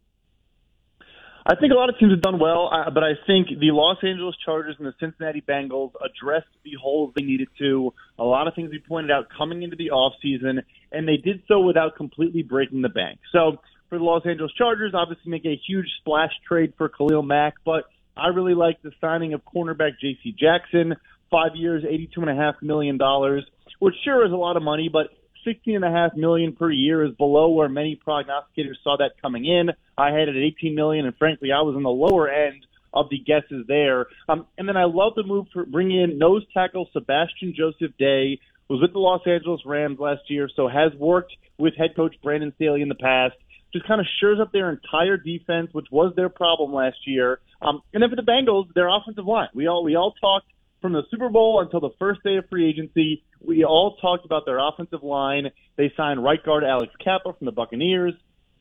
I 1.45 1.55
think 1.55 1.73
a 1.73 1.75
lot 1.75 1.89
of 1.89 1.99
teams 1.99 2.13
have 2.13 2.21
done 2.21 2.39
well, 2.39 2.69
uh, 2.71 2.89
but 2.89 3.03
I 3.03 3.13
think 3.27 3.49
the 3.49 3.71
Los 3.71 3.97
Angeles 4.01 4.35
Chargers 4.45 4.77
and 4.79 4.87
the 4.87 4.93
Cincinnati 4.97 5.41
Bengals 5.41 5.91
addressed 5.99 6.47
the 6.63 6.71
holes 6.81 7.13
they 7.17 7.23
needed 7.23 7.49
to. 7.59 7.93
A 8.17 8.23
lot 8.23 8.47
of 8.47 8.55
things 8.55 8.71
we 8.71 8.79
pointed 8.79 9.11
out 9.11 9.25
coming 9.37 9.61
into 9.61 9.75
the 9.75 9.91
offseason, 9.91 10.63
and 10.93 11.05
they 11.05 11.17
did 11.17 11.43
so 11.49 11.59
without 11.59 11.97
completely 11.97 12.43
breaking 12.43 12.81
the 12.81 12.89
bank. 12.89 13.19
So 13.33 13.57
for 13.89 13.97
the 13.97 14.03
Los 14.05 14.25
Angeles 14.25 14.53
Chargers, 14.57 14.93
obviously 14.95 15.31
make 15.31 15.45
a 15.45 15.59
huge 15.67 15.87
splash 15.99 16.31
trade 16.47 16.73
for 16.77 16.87
Khalil 16.87 17.23
Mack, 17.23 17.55
but 17.65 17.83
I 18.15 18.27
really 18.27 18.53
like 18.55 18.81
the 18.81 18.91
signing 19.01 19.33
of 19.33 19.41
cornerback 19.43 19.99
J.C. 19.99 20.33
Jackson, 20.39 20.95
five 21.29 21.55
years, 21.55 21.83
eighty-two 21.83 22.21
and 22.21 22.29
a 22.29 22.35
half 22.35 22.55
million 22.61 22.97
dollars, 22.97 23.43
which 23.79 23.95
sure 24.05 24.25
is 24.25 24.31
a 24.31 24.35
lot 24.35 24.55
of 24.55 24.63
money, 24.63 24.89
but 24.91 25.07
sixteen 25.45 25.75
and 25.75 25.85
a 25.85 25.91
half 25.91 26.15
million 26.15 26.53
per 26.53 26.69
year 26.69 27.03
is 27.03 27.13
below 27.15 27.49
where 27.49 27.69
many 27.69 27.99
prognosticators 28.07 28.81
saw 28.83 28.97
that 28.97 29.21
coming 29.21 29.45
in. 29.45 29.69
I 29.97 30.11
had 30.11 30.27
it 30.27 30.35
at 30.35 30.41
eighteen 30.41 30.75
million, 30.75 31.05
and 31.05 31.15
frankly, 31.17 31.51
I 31.51 31.61
was 31.61 31.75
on 31.75 31.83
the 31.83 31.89
lower 31.89 32.29
end 32.29 32.65
of 32.93 33.09
the 33.09 33.17
guesses 33.17 33.65
there. 33.67 34.05
Um, 34.29 34.45
and 34.57 34.67
then 34.67 34.77
I 34.77 34.85
love 34.85 35.13
the 35.15 35.23
move 35.23 35.47
for 35.51 35.65
bringing 35.65 36.01
in 36.01 36.17
nose 36.17 36.45
tackle 36.53 36.89
Sebastian 36.93 37.55
Joseph 37.57 37.97
Day, 37.97 38.39
was 38.69 38.81
with 38.81 38.93
the 38.93 38.99
Los 38.99 39.21
Angeles 39.25 39.61
Rams 39.65 39.99
last 39.99 40.21
year, 40.29 40.49
so 40.55 40.67
has 40.67 40.93
worked 40.97 41.33
with 41.57 41.75
head 41.75 41.95
coach 41.95 42.15
Brandon 42.23 42.53
Staley 42.55 42.81
in 42.81 42.89
the 42.89 42.95
past. 42.95 43.35
Just 43.73 43.87
kind 43.87 43.99
of 43.99 44.07
shores 44.19 44.39
up 44.39 44.51
their 44.51 44.69
entire 44.69 45.17
defense, 45.17 45.69
which 45.71 45.87
was 45.91 46.13
their 46.15 46.29
problem 46.29 46.71
last 46.73 46.97
year. 47.07 47.39
Um, 47.61 47.81
and 47.93 48.03
then 48.03 48.09
for 48.09 48.15
the 48.15 48.21
Bengals, 48.21 48.71
their 48.75 48.87
offensive 48.87 49.25
line. 49.25 49.49
We 49.55 49.67
all 49.67 49.83
we 49.83 49.95
all 49.95 50.13
talked 50.21 50.45
from 50.79 50.93
the 50.93 51.01
Super 51.09 51.29
Bowl 51.29 51.61
until 51.61 51.79
the 51.79 51.95
first 51.97 52.21
day 52.23 52.35
of 52.37 52.47
free 52.49 52.69
agency. 52.69 53.23
We 53.43 53.63
all 53.63 53.97
talked 53.97 54.25
about 54.25 54.45
their 54.45 54.59
offensive 54.59 55.03
line. 55.03 55.51
They 55.75 55.91
signed 55.97 56.23
right 56.23 56.43
guard 56.43 56.63
Alex 56.63 56.93
Cappa 57.03 57.33
from 57.33 57.45
the 57.45 57.51
Buccaneers, 57.51 58.13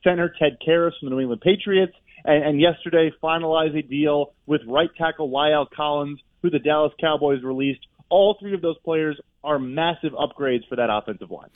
center 0.03 0.33
Ted 0.39 0.57
Karras 0.65 0.91
from 0.99 1.09
the 1.09 1.15
New 1.15 1.21
England 1.21 1.41
Patriots, 1.41 1.93
and, 2.25 2.43
and 2.43 2.61
yesterday 2.61 3.11
finalized 3.21 3.77
a 3.77 3.81
deal 3.81 4.33
with 4.45 4.61
right 4.67 4.89
tackle 4.97 5.29
La'el 5.29 5.67
Collins, 5.69 6.19
who 6.41 6.49
the 6.49 6.59
Dallas 6.59 6.93
Cowboys 6.99 7.43
released. 7.43 7.81
All 8.09 8.35
three 8.39 8.53
of 8.53 8.61
those 8.61 8.77
players 8.83 9.19
are 9.43 9.59
massive 9.59 10.11
upgrades 10.13 10.67
for 10.67 10.75
that 10.75 10.89
offensive 10.91 11.31
line. 11.31 11.49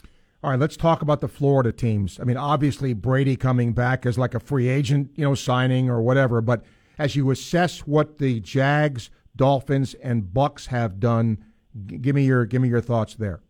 All 0.44 0.52
right, 0.52 0.60
let's 0.60 0.78
talk 0.78 1.02
about 1.02 1.22
the 1.22 1.28
Florida 1.28 1.72
teams. 1.72 2.20
I 2.20 2.24
mean, 2.24 2.38
obviously 2.38 2.94
Brady 2.94 3.36
coming 3.36 3.74
back 3.74 4.06
as 4.06 4.18
like 4.18 4.36
a 4.36 4.40
free 4.40 4.70
agent, 4.70 5.12
you 5.16 5.24
know, 5.24 5.36
signing 5.36 5.90
or 5.90 6.02
whatever, 6.02 6.42
but 6.42 6.64
as 7.00 7.16
you 7.16 7.30
assess 7.32 7.80
what 7.80 8.18
the 8.18 8.40
Jags, 8.40 9.10
Dolphins 9.36 9.94
and 9.96 10.24
Bucs 10.24 10.68
have 10.68 11.00
done, 11.00 11.44
give 11.86 12.16
me 12.16 12.24
your 12.24 12.46
give 12.46 12.62
me 12.62 12.70
your 12.70 12.82
thoughts 12.82 13.16
there. 13.16 13.42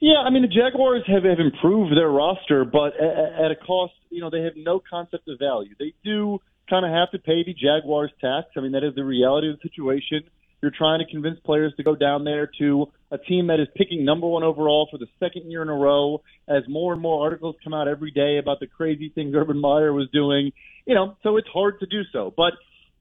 Yeah, 0.00 0.18
I 0.24 0.30
mean 0.30 0.42
the 0.42 0.48
Jaguars 0.48 1.02
have, 1.06 1.24
have 1.24 1.40
improved 1.40 1.96
their 1.96 2.08
roster, 2.08 2.64
but 2.64 2.94
at, 3.00 3.44
at 3.44 3.50
a 3.50 3.56
cost. 3.56 3.94
You 4.10 4.20
know, 4.20 4.30
they 4.30 4.42
have 4.42 4.54
no 4.56 4.80
concept 4.80 5.28
of 5.28 5.38
value. 5.38 5.74
They 5.78 5.92
do 6.04 6.38
kind 6.70 6.84
of 6.84 6.92
have 6.92 7.10
to 7.12 7.18
pay 7.18 7.44
the 7.44 7.54
Jaguars 7.54 8.10
tax. 8.20 8.48
I 8.56 8.60
mean, 8.60 8.72
that 8.72 8.84
is 8.84 8.94
the 8.94 9.04
reality 9.04 9.50
of 9.50 9.56
the 9.56 9.68
situation. 9.68 10.22
You're 10.62 10.72
trying 10.76 10.98
to 10.98 11.10
convince 11.10 11.38
players 11.40 11.72
to 11.76 11.84
go 11.84 11.94
down 11.94 12.24
there 12.24 12.50
to 12.58 12.86
a 13.10 13.18
team 13.18 13.46
that 13.46 13.60
is 13.60 13.68
picking 13.76 14.04
number 14.04 14.26
one 14.26 14.42
overall 14.42 14.88
for 14.90 14.98
the 14.98 15.06
second 15.20 15.50
year 15.50 15.62
in 15.62 15.68
a 15.68 15.74
row. 15.74 16.22
As 16.48 16.62
more 16.68 16.92
and 16.92 17.00
more 17.00 17.24
articles 17.24 17.56
come 17.62 17.72
out 17.72 17.86
every 17.86 18.10
day 18.10 18.38
about 18.38 18.60
the 18.60 18.66
crazy 18.66 19.10
things 19.14 19.34
Urban 19.36 19.60
Meyer 19.60 19.92
was 19.92 20.08
doing, 20.12 20.52
you 20.86 20.94
know, 20.94 21.16
so 21.22 21.36
it's 21.36 21.48
hard 21.48 21.80
to 21.80 21.86
do 21.86 22.02
so. 22.12 22.32
But 22.36 22.54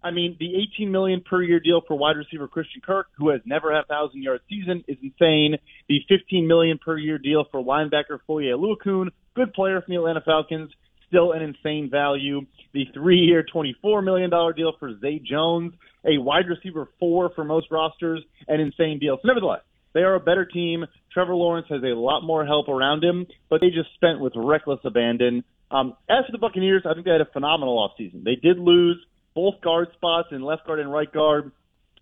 I 0.04 0.12
mean, 0.12 0.38
the 0.40 0.56
18 0.76 0.92
million 0.92 1.22
per 1.22 1.42
year 1.42 1.60
deal 1.60 1.82
for 1.88 1.98
wide 1.98 2.18
receiver 2.18 2.48
Christian 2.48 2.82
Kirk, 2.82 3.08
who 3.18 3.30
has 3.30 3.42
never 3.46 3.74
had 3.74 3.84
a 3.84 3.88
thousand 3.88 4.22
yard 4.22 4.42
season, 4.50 4.84
is 4.88 4.98
insane. 5.02 5.58
The 5.90 6.00
15 6.08 6.48
million 6.48 6.78
per 6.78 6.98
year 6.98 7.18
deal 7.18 7.46
for 7.52 7.64
linebacker 7.64 8.20
Foye 8.28 8.44
Oluokun, 8.44 9.08
good 9.36 9.54
player 9.54 9.82
from 9.82 9.94
the 9.94 10.00
Atlanta 10.00 10.22
Falcons, 10.22 10.72
still 11.08 11.32
an 11.32 11.42
insane 11.42 11.90
value. 11.90 12.42
The 12.74 12.86
three 12.94 13.20
year, 13.20 13.44
$24 13.54 14.04
million 14.04 14.30
deal 14.56 14.74
for 14.80 14.98
Zay 15.00 15.20
Jones, 15.20 15.74
a 16.06 16.18
wide 16.18 16.48
receiver 16.48 16.90
four 17.00 17.32
for 17.34 17.44
most 17.44 17.68
rosters, 17.72 18.24
an 18.48 18.60
insane 18.60 19.00
deal. 19.00 19.18
So, 19.22 19.28
nevertheless, 19.28 19.62
they 19.94 20.02
are 20.02 20.16
a 20.16 20.20
better 20.20 20.46
team. 20.46 20.86
Trevor 21.12 21.36
Lawrence 21.36 21.68
has 21.70 21.82
a 21.82 21.96
lot 21.96 22.22
more 22.22 22.46
help 22.46 22.70
around 22.70 23.04
him, 23.04 23.26
but 23.50 23.62
they 23.62 23.70
just 23.70 23.94
spent 23.96 24.20
with 24.20 24.34
reckless 24.36 24.80
abandon. 24.86 25.44
Um, 25.72 25.96
as 26.10 26.26
for 26.26 26.32
the 26.32 26.38
Buccaneers, 26.38 26.84
I 26.86 26.94
think 26.94 27.06
they 27.06 27.12
had 27.12 27.22
a 27.22 27.26
phenomenal 27.26 27.78
offseason. 27.78 28.24
They 28.24 28.36
did 28.36 28.60
lose 28.60 29.04
both 29.38 29.62
guard 29.62 29.90
spots 29.94 30.30
in 30.32 30.42
left 30.42 30.66
guard 30.66 30.80
and 30.80 30.92
right 30.92 31.14
guard, 31.14 31.52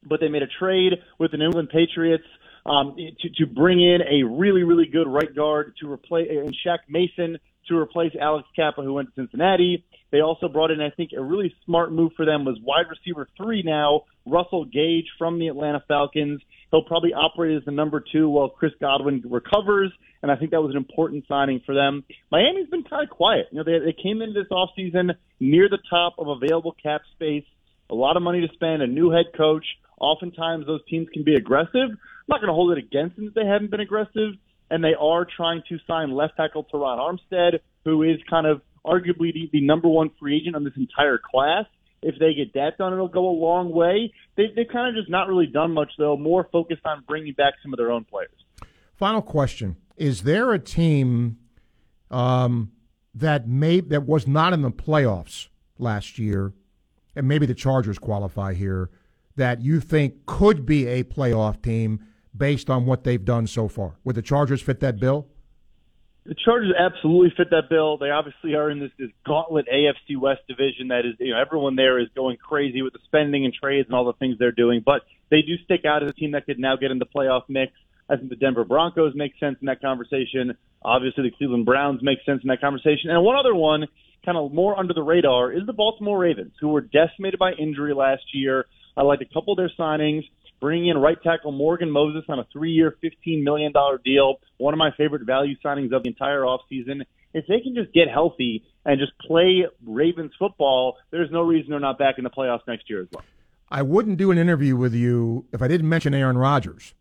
but 0.08 0.22
they 0.22 0.30
made 0.30 0.42
a 0.42 0.48
trade 0.48 0.94
with 1.20 1.32
the 1.32 1.38
New 1.38 1.48
England 1.48 1.68
Patriots 1.70 2.24
um, 2.66 2.96
to, 2.96 3.30
to 3.30 3.46
bring 3.46 3.82
in 3.82 4.00
a 4.02 4.24
really, 4.24 4.64
really 4.64 4.86
good 4.86 5.06
right 5.06 5.36
guard 5.36 5.74
to 5.82 5.92
replace 5.92 6.30
and 6.32 6.56
Shaq 6.66 6.80
Mason 6.88 7.38
to 7.68 7.78
replace 7.78 8.14
Alex 8.20 8.48
Cappa, 8.56 8.82
who 8.84 8.94
went 8.94 9.10
to 9.10 9.22
Cincinnati. 9.22 9.84
They 10.12 10.22
also 10.22 10.48
brought 10.48 10.72
in, 10.72 10.80
I 10.80 10.92
think, 10.92 11.12
a 11.12 11.22
really 11.22 11.54
smart 11.66 11.92
move 11.92 12.14
for 12.16 12.26
them 12.26 12.46
was 12.46 12.58
wide 12.62 12.86
receiver 12.90 13.28
three 13.36 13.64
now, 13.64 14.04
Russell 14.26 14.64
Gage 14.64 15.08
from 15.18 15.38
the 15.38 15.50
Atlanta 15.50 15.84
Falcons. 15.90 16.42
He'll 16.72 16.84
probably 16.84 17.13
operate 17.13 17.57
as 17.57 17.66
the 17.66 17.72
number 17.72 18.03
two 18.11 18.30
while 18.30 18.49
Chris 18.49 18.72
Godwin 18.80 19.24
recovers, 19.30 19.91
and 20.22 20.32
I 20.32 20.36
think 20.36 20.51
that 20.51 20.61
was 20.61 20.72
an 20.72 20.78
important 20.78 21.26
signing 21.28 21.61
for 21.66 21.76
them. 21.76 22.03
Miami's 22.32 22.70
been 22.70 22.84
kind 22.84 23.03
of 23.03 23.09
quiet. 23.09 23.47
You 23.51 23.59
know, 23.59 23.63
they, 23.63 23.86
they 23.86 23.93
came 23.93 24.22
into 24.22 24.34
this 24.34 24.49
offseason 24.51 25.16
near 25.39 25.70
the 25.70 25.80
top 25.89 26.16
of 26.18 26.28
available 26.28 26.76
cap 26.82 27.01
space, 27.13 27.45
a 27.89 27.95
lot 27.95 28.18
of 28.18 28.24
money 28.24 28.41
to 28.41 28.53
spend, 28.53 28.82
a 28.82 28.88
new 28.88 29.11
head 29.11 29.26
coach. 29.38 29.66
Oftentimes, 29.99 30.66
those 30.66 30.82
teams 30.89 31.07
can 31.13 31.24
be 31.24 31.36
aggressive. 31.36 31.89
I'm 31.89 32.28
not 32.28 32.39
going 32.39 32.49
to 32.49 32.53
hold 32.53 32.78
it 32.78 32.80
against 32.80 33.16
them 33.16 33.26
that 33.26 33.36
they 33.36 33.45
haven't 33.45 33.72
been 33.72 33.80
aggressive, 33.80 34.34
and 34.70 34.84
they 34.84 34.95
are 34.99 35.26
trying 35.26 35.61
to 35.70 35.78
sign 35.88 36.11
left 36.11 36.38
tackle 36.38 36.66
Terron 36.66 36.97
Armstead, 36.97 37.59
who 37.86 38.03
is 38.03 38.18
kind 38.30 38.47
of 38.47 38.61
arguably 38.86 39.34
the, 39.34 39.49
the 39.53 39.61
number 39.61 39.88
one 39.88 40.09
free 40.20 40.38
agent 40.38 40.55
on 40.55 40.63
this 40.63 40.74
entire 40.76 41.20
class. 41.20 41.66
If 42.06 42.20
they 42.20 42.36
get 42.36 42.53
that 42.53 42.78
done, 42.78 42.93
it'll 42.93 43.08
go 43.08 43.28
a 43.28 43.32
long 43.32 43.72
way. 43.72 44.14
They, 44.38 44.43
they've 44.56 44.68
kind 44.72 44.88
of 44.88 45.01
just 45.01 45.10
not 45.10 45.28
really 45.28 45.47
done 45.47 45.72
much, 45.72 45.91
though, 45.97 46.16
more 46.16 46.47
focused 46.51 46.86
on 46.86 47.03
bringing 47.08 47.34
back 47.34 47.56
some 47.64 47.74
of 47.74 47.78
their 47.78 47.91
own 47.91 48.03
players. 48.03 48.30
Final 48.93 49.24
question: 49.24 49.76
Is 49.97 50.22
there 50.22 50.53
a 50.53 50.60
team 50.60 51.38
um, 52.12 52.72
that 53.16 53.47
may 53.47 53.80
that 53.80 54.03
was 54.03 54.28
not 54.28 54.53
in 54.53 54.62
the 54.62 54.70
playoffs 54.70 55.47
last 55.80 56.20
year, 56.20 56.53
and 57.16 57.28
maybe 57.28 57.47
the 57.47 57.56
Chargers 57.56 57.97
qualify 57.97 58.53
here, 58.53 58.91
that 59.36 59.62
you 59.62 59.80
think 59.80 60.28
could 60.28 60.64
be 60.64 60.86
a 60.86 61.03
playoff 61.03 61.60
team 61.60 62.06
based 62.38 62.70
on 62.70 62.86
what 62.86 63.03
they've 63.03 63.26
done 63.26 63.47
so 63.47 63.68
far? 63.68 63.95
Would 64.03 64.16
the 64.16 64.22
Chargers 64.22 64.62
fit 64.62 64.80
that 64.82 64.99
bill? 64.99 65.28
The 66.26 66.36
Chargers 66.44 66.74
absolutely 66.78 67.34
fit 67.38 67.52
that 67.52 67.70
bill. 67.70 67.98
They 68.00 68.10
obviously 68.10 68.56
are 68.56 68.72
in 68.72 68.80
this, 68.80 68.90
this 68.98 69.12
gauntlet 69.28 69.68
AFC 69.72 70.18
West 70.20 70.42
division 70.48 70.88
that 70.88 71.06
is, 71.06 71.14
you 71.20 71.34
know, 71.34 71.40
everyone 71.40 71.76
there 71.76 72.00
is 72.00 72.08
going 72.16 72.38
crazy 72.38 72.82
with 72.82 72.94
the 72.94 73.00
spending 73.06 73.46
and 73.46 73.54
trades 73.54 73.88
and 73.88 73.96
all 73.96 74.06
the 74.06 74.14
things 74.14 74.38
they're 74.40 74.52
doing. 74.52 74.82
But 74.84 75.04
they 75.30 75.42
do 75.42 75.54
stick 75.66 75.86
out 75.86 76.02
as 76.02 76.10
a 76.10 76.14
team 76.14 76.32
that 76.32 76.48
could 76.48 76.58
now 76.58 76.78
get 76.78 76.90
in 76.90 76.98
the 76.98 77.06
playoff 77.06 77.44
mix. 77.48 77.74
I 78.10 78.16
think 78.16 78.30
the 78.30 78.36
Denver 78.36 78.66
Broncos 78.66 79.14
make 79.16 79.34
sense 79.40 79.58
in 79.62 79.68
that 79.68 79.82
conversation. 79.82 80.58
Obviously, 80.84 81.30
the 81.30 81.36
Cleveland 81.36 81.66
Browns 81.66 82.02
make 82.02 82.20
sense 82.26 82.42
in 82.42 82.48
that 82.48 82.62
conversation. 82.62 83.12
And 83.12 83.24
one 83.24 83.36
other 83.36 83.54
one, 83.54 83.86
kind 84.26 84.38
of 84.38 84.52
more 84.52 84.78
under 84.80 84.96
the 84.96 85.04
radar, 85.04 85.52
is 85.52 85.68
the 85.68 85.74
Baltimore 85.74 86.18
Ravens, 86.18 86.54
who 86.60 86.70
were 86.70 86.82
decimated 86.82 87.38
by 87.38 87.54
injury 87.54 87.94
last 87.94 88.24
year. 88.34 88.66
I 88.98 89.04
like 89.04 89.22
a 89.22 89.32
couple 89.32 89.54
of 89.54 89.58
their 89.58 89.72
signings 89.78 90.24
bringing 90.60 90.89
in 90.89 90.97
right 90.97 91.22
tackle 91.22 91.51
Morgan 91.51 91.89
Moses 91.89 92.24
on 92.30 92.39
a 92.39 92.45
three-year, 92.51 92.97
$15 93.03 93.43
million 93.43 93.74
deal, 94.03 94.39
one 94.58 94.74
of 94.74 94.78
my 94.78 94.91
favorite 94.97 95.26
value 95.26 95.56
signings 95.64 95.93
of 95.93 96.03
the 96.03 96.10
entire 96.10 96.41
offseason. 96.41 97.01
If 97.34 97.45
they 97.47 97.60
can 97.60 97.76
just 97.76 97.93
get 97.93 98.08
healthy 98.10 98.64
and 98.86 98.99
just 98.99 99.12
play 99.20 99.66
Ravens 99.86 100.32
football, 100.39 100.97
there's 101.12 101.32
no 101.32 101.41
reason 101.41 101.72
they're 101.72 101.80
not 101.80 101.97
back 101.97 102.18
in 102.18 102.24
the 102.24 102.30
playoffs 102.30 102.68
next 102.68 102.89
year 102.89 103.01
as 103.01 103.08
well. 103.12 103.24
I 103.70 103.82
wouldn't 103.82 104.18
do 104.18 104.32
an 104.32 104.38
interview 104.38 104.76
with 104.76 104.93
you 104.93 105.45
if 105.51 105.62
I 105.62 105.68
didn't 105.68 105.89
mention 105.89 106.14
Aaron 106.14 106.38
Rodgers. 106.38 106.93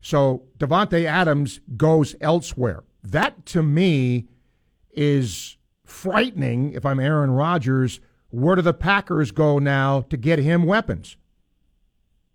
So 0.00 0.44
Davante 0.58 1.04
Adams 1.04 1.60
goes 1.76 2.14
elsewhere. 2.20 2.84
That 3.02 3.44
to 3.46 3.62
me 3.62 4.28
is 4.92 5.56
frightening 5.84 6.72
if 6.72 6.86
I'm 6.86 7.00
Aaron 7.00 7.30
Rodgers. 7.30 8.00
Where 8.30 8.56
do 8.56 8.62
the 8.62 8.74
Packers 8.74 9.30
go 9.30 9.58
now 9.58 10.02
to 10.02 10.16
get 10.16 10.38
him 10.38 10.64
weapons? 10.64 11.16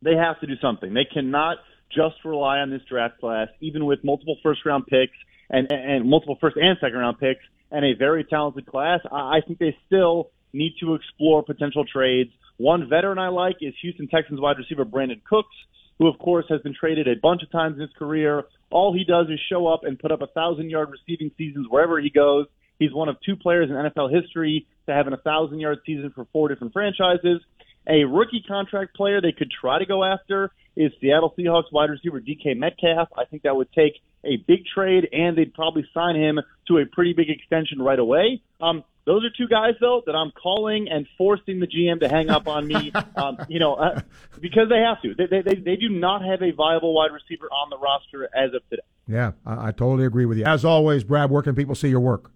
They 0.02 0.16
have 0.16 0.39
to 0.39 0.47
do 0.47 0.56
something. 0.62 0.93
They 0.93 1.06
cannot 1.06 1.58
just 1.93 2.16
rely 2.26 2.60
on 2.60 2.70
this 2.70 2.82
draft 2.89 3.20
class, 3.20 3.49
even 3.60 3.86
with 3.86 4.04
multiple 4.04 4.38
first 4.41 4.66
round 4.66 4.88
picks 4.88 5.18
and, 5.49 5.72
and 5.72 6.10
multiple 6.10 6.38
first 6.39 6.58
and 6.58 6.78
second 6.80 6.97
round 6.97 7.20
picks 7.20 7.43
and 7.72 7.86
a 7.86 7.93
very 7.97 8.24
talented 8.24 8.66
class. 8.66 8.99
I 9.12 9.38
I 9.38 9.41
think 9.45 9.60
they 9.60 9.76
still 9.88 10.32
need 10.54 10.76
to 10.82 10.95
explore 10.95 11.43
potential 11.43 11.86
trades. 11.86 12.32
One 12.58 12.89
veteran 12.89 13.18
I 13.18 13.30
like 13.30 13.58
is 13.62 13.74
Houston 13.82 14.08
Texans 14.08 14.39
wide 14.39 14.58
receiver 14.58 14.86
Brandin 14.86 15.24
Cooks, 15.24 15.56
who 15.97 16.08
of 16.08 16.20
course 16.20 16.45
has 16.49 16.62
been 16.62 16.76
traded 16.78 17.08
a 17.08 17.16
bunch 17.22 17.41
of 17.43 17.52
times 17.52 17.76
in 17.76 17.82
his 17.82 17.89
career. 17.97 18.43
All 18.70 18.93
he 18.93 19.04
does 19.04 19.28
is 19.30 19.39
show 19.49 19.68
up 19.68 19.82
and 19.84 19.97
put 19.97 20.12
up 20.12 20.22
a 20.22 20.28
thousand 20.28 20.70
yard 20.70 20.89
receiving 20.91 21.32
seasons 21.38 21.68
wherever 21.70 21.99
he 21.99 22.10
goes. 22.10 22.47
He's 22.80 22.93
one 22.93 23.10
of 23.10 23.18
two 23.26 23.36
players 23.36 23.70
in 23.70 23.76
NFL 23.76 24.12
history 24.12 24.66
to 24.88 24.93
have 24.93 25.08
an 25.08 25.14
a 25.14 25.18
thousand 25.18 25.60
yard 25.60 25.80
season 25.86 26.12
for 26.14 26.26
four 26.34 26.49
different 26.49 26.74
franchises. 26.74 27.41
A 27.88 28.04
rookie 28.04 28.44
contract 28.48 28.96
player 28.96 29.22
they 29.22 29.32
could 29.32 29.52
try 29.52 29.80
to 29.80 29.86
go 29.86 30.04
after 30.04 30.52
is 30.76 30.92
Seattle 31.02 31.34
Seahawks 31.38 31.72
wide 31.72 31.90
receiver 31.90 32.22
DK 32.22 32.56
Metcalf. 32.58 33.10
I 33.18 33.26
think 33.26 33.44
that 33.44 33.56
would 33.56 33.72
take 33.74 33.94
a 34.24 34.38
big 34.38 34.66
trade, 34.66 35.10
and 35.12 35.38
they'd 35.38 35.54
probably 35.54 35.86
sign 35.94 36.16
him 36.16 36.40
to 36.68 36.78
a 36.78 36.86
pretty 36.86 37.14
big 37.14 37.30
extension 37.30 37.82
right 37.82 38.00
away. 38.00 38.42
Um, 38.62 38.84
those 39.06 39.26
are 39.26 39.30
two 39.36 39.48
guys, 39.48 39.74
though, 39.82 40.04
that 40.06 40.16
I'm 40.16 40.32
calling 40.32 40.88
and 40.90 41.08
forcing 41.18 41.60
the 41.60 41.66
GM 41.66 42.02
to 42.02 42.08
hang 42.08 42.30
up 42.30 42.48
on 42.48 42.68
me. 42.68 42.92
um, 43.16 43.38
you 43.50 43.60
know, 43.60 43.74
uh, 43.74 44.02
because 44.40 44.70
they 44.70 44.78
have 44.78 45.02
to. 45.02 45.16
They, 45.16 45.42
they 45.42 45.56
they 45.56 45.76
do 45.76 45.90
not 45.90 46.24
have 46.24 46.44
a 46.44 46.52
viable 46.52 46.94
wide 46.94 47.12
receiver 47.12 47.48
on 47.48 47.72
the 47.72 47.80
roster 47.80 48.30
as 48.36 48.54
of 48.54 48.62
today. 48.70 48.84
Yeah, 49.08 49.32
I, 49.46 49.70
I 49.70 49.72
totally 49.72 50.06
agree 50.06 50.26
with 50.26 50.38
you. 50.38 50.46
As 50.46 50.64
always, 50.64 51.04
Brad, 51.04 51.32
where 51.32 51.42
can 51.42 51.56
people 51.56 51.74
see 51.74 51.90
your 51.90 52.00
work? 52.00 52.32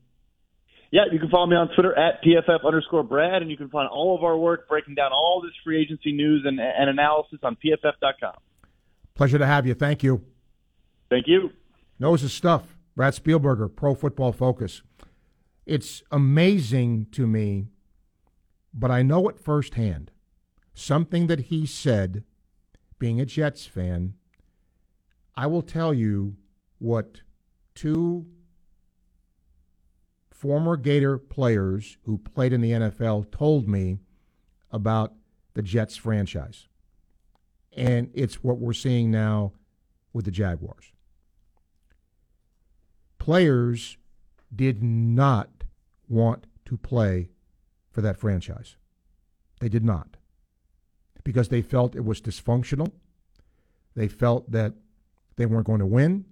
Yeah, 0.95 1.11
you 1.11 1.19
can 1.19 1.27
follow 1.27 1.45
me 1.45 1.57
on 1.57 1.67
Twitter 1.75 1.93
at 1.93 2.23
PFF 2.23 2.65
underscore 2.65 3.03
Brad, 3.03 3.41
and 3.41 3.51
you 3.51 3.57
can 3.57 3.67
find 3.67 3.89
all 3.89 4.15
of 4.15 4.23
our 4.23 4.37
work 4.37 4.69
breaking 4.69 4.95
down 4.95 5.11
all 5.11 5.41
this 5.43 5.51
free 5.61 5.81
agency 5.81 6.13
news 6.13 6.45
and, 6.45 6.57
and 6.57 6.89
analysis 6.89 7.37
on 7.43 7.57
PFF.com. 7.57 8.35
Pleasure 9.13 9.37
to 9.37 9.45
have 9.45 9.67
you. 9.67 9.73
Thank 9.73 10.03
you. 10.03 10.23
Thank 11.09 11.27
you. 11.27 11.49
Knows 11.99 12.21
his 12.21 12.31
stuff. 12.31 12.77
Brad 12.95 13.13
Spielberger, 13.13 13.75
Pro 13.75 13.93
Football 13.93 14.31
Focus. 14.31 14.83
It's 15.65 16.01
amazing 16.11 17.07
to 17.11 17.27
me, 17.27 17.65
but 18.73 18.89
I 18.89 19.01
know 19.01 19.27
it 19.27 19.37
firsthand 19.37 20.11
something 20.73 21.27
that 21.27 21.41
he 21.41 21.65
said, 21.65 22.23
being 22.99 23.19
a 23.19 23.25
Jets 23.25 23.65
fan, 23.65 24.13
I 25.35 25.47
will 25.47 25.61
tell 25.61 25.93
you 25.93 26.37
what 26.79 27.19
two 27.73 28.27
former 30.35 30.75
Gator 30.75 31.17
players 31.17 31.97
who 32.03 32.17
played 32.17 32.51
in 32.51 32.61
the 32.61 32.71
NFL 32.71 33.31
told 33.31 33.67
me 33.67 33.99
about 34.69 35.13
the 35.53 35.61
Jets 35.61 35.95
franchise. 35.95 36.67
And 37.75 38.11
it's 38.13 38.43
what 38.43 38.57
we're 38.57 38.73
seeing 38.73 39.09
now 39.09 39.53
with 40.11 40.25
the 40.25 40.31
Jaguars. 40.31 40.91
Players 43.17 43.97
did 44.53 44.83
not 44.83 45.63
want 46.07 46.45
to 46.65 46.77
play 46.77 47.29
for 47.89 48.01
that 48.01 48.17
franchise. 48.17 48.75
They 49.61 49.69
did 49.69 49.85
not. 49.85 50.17
Because 51.23 51.47
they 51.47 51.61
felt 51.61 51.95
it 51.95 52.05
was 52.05 52.21
dysfunctional. 52.21 52.91
They 53.95 54.09
felt 54.09 54.51
that 54.51 54.73
they 55.37 55.45
weren't 55.45 55.65
going 55.65 55.79
to 55.79 55.85
win. 55.85 56.25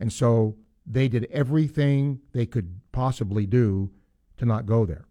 And 0.00 0.10
so 0.10 0.56
they 0.86 1.08
did 1.08 1.26
everything 1.30 2.20
they 2.32 2.46
could 2.46 2.80
possibly 2.92 3.46
do 3.46 3.90
to 4.38 4.44
not 4.44 4.66
go 4.66 4.84
there. 4.84 5.06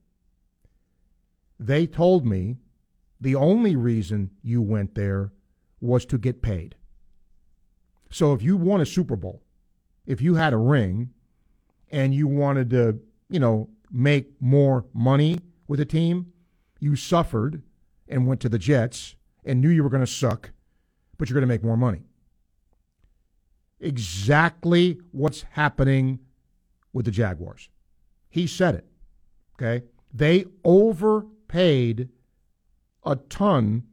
They 1.60 1.86
told 1.86 2.26
me 2.26 2.58
the 3.20 3.36
only 3.36 3.76
reason 3.76 4.32
you 4.42 4.62
went 4.62 4.96
there 4.96 5.32
was 5.82 6.06
to 6.08 6.18
get 6.18 6.42
paid. 6.42 6.76
So 8.12 8.34
if 8.34 8.42
you 8.42 8.58
won 8.58 8.82
a 8.82 8.86
Super 8.86 9.16
Bowl, 9.16 9.44
if 10.06 10.22
you 10.22 10.36
had 10.36 10.54
a 10.54 10.58
ring 10.58 11.12
and 11.92 12.14
you 12.14 12.28
wanted 12.28 12.70
to, 12.72 13.00
you 13.30 13.40
know, 13.40 13.70
make 13.92 14.42
more 14.42 14.86
money 14.94 15.40
with 15.68 15.80
a 15.80 15.86
team, 15.86 16.34
you 16.80 16.96
suffered 16.96 17.62
and 18.08 18.26
went 18.26 18.42
to 18.42 18.50
the 18.50 18.58
Jets 18.58 19.16
and 19.46 19.62
knew 19.62 19.70
you 19.70 19.84
were 19.84 19.90
going 19.90 20.06
to 20.06 20.08
suck, 20.08 20.52
but 21.18 21.30
you're 21.30 21.36
going 21.36 21.48
to 21.48 21.54
make 21.54 21.64
more 21.64 21.78
money. 21.78 22.04
Exactly 23.80 25.00
what's 25.12 25.44
happening 25.52 26.20
with 26.94 27.06
the 27.06 27.12
Jaguars. 27.12 27.70
He 28.30 28.48
said 28.48 28.76
it. 28.76 28.86
Okay? 29.56 29.86
They 30.14 30.46
overpaid 30.64 32.10
a 33.04 33.16
ton 33.16 33.84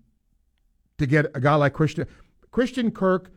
to 0.99 1.07
get 1.07 1.26
a 1.34 1.41
guy 1.41 1.55
like 1.55 1.72
Christian 1.72 2.07
Christian 2.51 2.91
Kirk. 2.91 3.30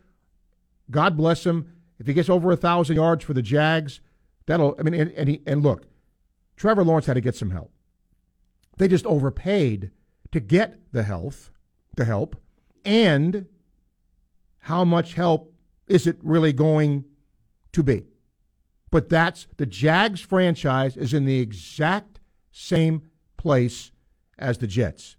God 0.90 1.16
bless 1.16 1.44
him. 1.44 1.72
If 1.98 2.06
he 2.06 2.14
gets 2.14 2.30
over 2.30 2.50
a 2.50 2.56
thousand 2.56 2.96
yards 2.96 3.24
for 3.24 3.34
the 3.34 3.42
Jags, 3.42 4.00
that'll. 4.46 4.74
I 4.78 4.82
mean, 4.82 4.94
and, 4.94 5.12
and 5.12 5.28
he 5.28 5.42
and 5.46 5.62
look, 5.62 5.84
Trevor 6.56 6.84
Lawrence 6.84 7.06
had 7.06 7.14
to 7.14 7.20
get 7.20 7.36
some 7.36 7.50
help. 7.50 7.70
They 8.78 8.88
just 8.88 9.06
overpaid 9.06 9.90
to 10.32 10.40
get 10.40 10.78
the 10.92 11.02
health, 11.02 11.50
the 11.96 12.06
help, 12.06 12.36
and 12.84 13.46
how 14.60 14.84
much 14.84 15.14
help 15.14 15.52
is 15.90 16.06
it 16.06 16.16
really 16.22 16.52
going 16.52 17.04
to 17.72 17.82
be? 17.82 18.06
But 18.90 19.08
that's 19.08 19.48
the 19.56 19.66
Jags 19.66 20.20
franchise 20.20 20.96
is 20.96 21.12
in 21.12 21.24
the 21.24 21.40
exact 21.40 22.20
same 22.52 23.02
place 23.36 23.90
as 24.38 24.58
the 24.58 24.66
Jets 24.66 25.16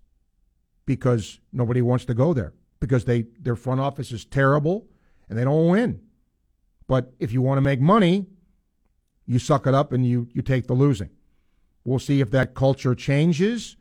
because 0.85 1.39
nobody 1.51 1.81
wants 1.81 2.05
to 2.05 2.13
go 2.13 2.33
there 2.33 2.53
because 2.79 3.05
they 3.05 3.25
their 3.39 3.55
front 3.55 3.81
office 3.81 4.11
is 4.11 4.25
terrible 4.25 4.87
and 5.29 5.37
they 5.37 5.43
don't 5.43 5.67
win. 5.67 6.01
But 6.87 7.13
if 7.19 7.31
you 7.31 7.41
want 7.41 7.57
to 7.57 7.61
make 7.61 7.79
money, 7.79 8.27
you 9.25 9.39
suck 9.39 9.67
it 9.67 9.73
up 9.73 9.91
and 9.91 10.05
you 10.05 10.29
you 10.33 10.41
take 10.41 10.67
the 10.67 10.73
losing. 10.73 11.09
We'll 11.83 11.99
see 11.99 12.21
if 12.21 12.31
that 12.31 12.53
culture 12.53 12.95
changes 12.95 13.75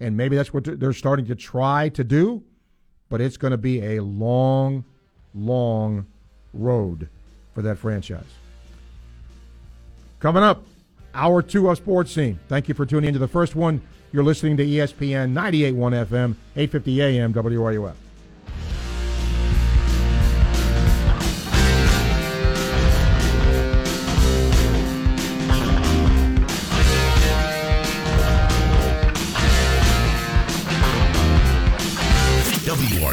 and 0.00 0.16
maybe 0.16 0.34
that's 0.34 0.52
what 0.52 0.80
they're 0.80 0.92
starting 0.92 1.26
to 1.26 1.36
try 1.36 1.88
to 1.90 2.02
do, 2.02 2.42
but 3.08 3.20
it's 3.20 3.36
going 3.36 3.52
to 3.52 3.58
be 3.58 3.80
a 3.82 4.00
long 4.02 4.84
long 5.32 6.06
road 6.54 7.08
for 7.54 7.62
that 7.62 7.78
franchise. 7.78 8.24
Coming 10.20 10.42
up, 10.42 10.64
hour 11.14 11.42
2 11.42 11.68
of 11.68 11.76
Sports 11.76 12.12
Scene. 12.12 12.38
Thank 12.48 12.68
you 12.68 12.74
for 12.74 12.86
tuning 12.86 13.08
into 13.08 13.20
the 13.20 13.28
first 13.28 13.54
one. 13.54 13.82
You're 14.12 14.24
listening 14.24 14.56
to 14.58 14.64
ESPN 14.64 15.32
98.1 15.34 16.06
FM, 16.06 16.36
8:50 16.56 17.02
AM 17.02 17.32
WRUF. 17.32 17.94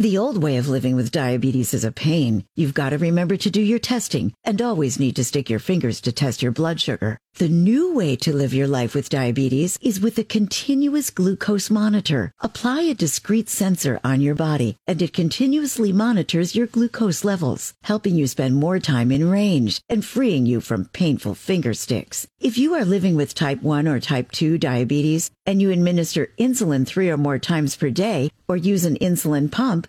The 0.00 0.16
old 0.16 0.42
way 0.42 0.56
of 0.56 0.66
living 0.66 0.96
with 0.96 1.12
diabetes 1.12 1.74
is 1.74 1.84
a 1.84 1.92
pain. 1.92 2.46
You've 2.56 2.72
got 2.72 2.88
to 2.88 2.96
remember 2.96 3.36
to 3.36 3.50
do 3.50 3.60
your 3.60 3.78
testing 3.78 4.32
and 4.44 4.62
always 4.62 4.98
need 4.98 5.14
to 5.16 5.24
stick 5.24 5.50
your 5.50 5.58
fingers 5.58 6.00
to 6.00 6.10
test 6.10 6.40
your 6.40 6.52
blood 6.52 6.80
sugar. 6.80 7.18
The 7.34 7.50
new 7.50 7.94
way 7.94 8.16
to 8.16 8.34
live 8.34 8.52
your 8.54 8.66
life 8.66 8.94
with 8.94 9.10
diabetes 9.10 9.78
is 9.82 10.00
with 10.00 10.18
a 10.18 10.24
continuous 10.24 11.10
glucose 11.10 11.68
monitor. 11.68 12.32
Apply 12.40 12.80
a 12.80 12.94
discrete 12.94 13.50
sensor 13.50 14.00
on 14.02 14.22
your 14.22 14.34
body 14.34 14.76
and 14.86 15.00
it 15.02 15.12
continuously 15.12 15.92
monitors 15.92 16.56
your 16.56 16.66
glucose 16.66 17.22
levels, 17.22 17.74
helping 17.82 18.16
you 18.16 18.26
spend 18.26 18.56
more 18.56 18.78
time 18.78 19.12
in 19.12 19.30
range 19.30 19.82
and 19.88 20.02
freeing 20.04 20.46
you 20.46 20.62
from 20.62 20.86
painful 20.86 21.34
finger 21.34 21.74
sticks. 21.74 22.26
If 22.40 22.56
you 22.56 22.74
are 22.74 22.86
living 22.86 23.16
with 23.16 23.34
type 23.34 23.62
1 23.62 23.86
or 23.86 24.00
type 24.00 24.32
2 24.32 24.56
diabetes 24.56 25.30
and 25.44 25.60
you 25.60 25.70
administer 25.70 26.32
insulin 26.38 26.86
three 26.86 27.10
or 27.10 27.18
more 27.18 27.38
times 27.38 27.76
per 27.76 27.90
day 27.90 28.30
or 28.48 28.56
use 28.56 28.84
an 28.84 28.96
insulin 28.98 29.50
pump, 29.50 29.86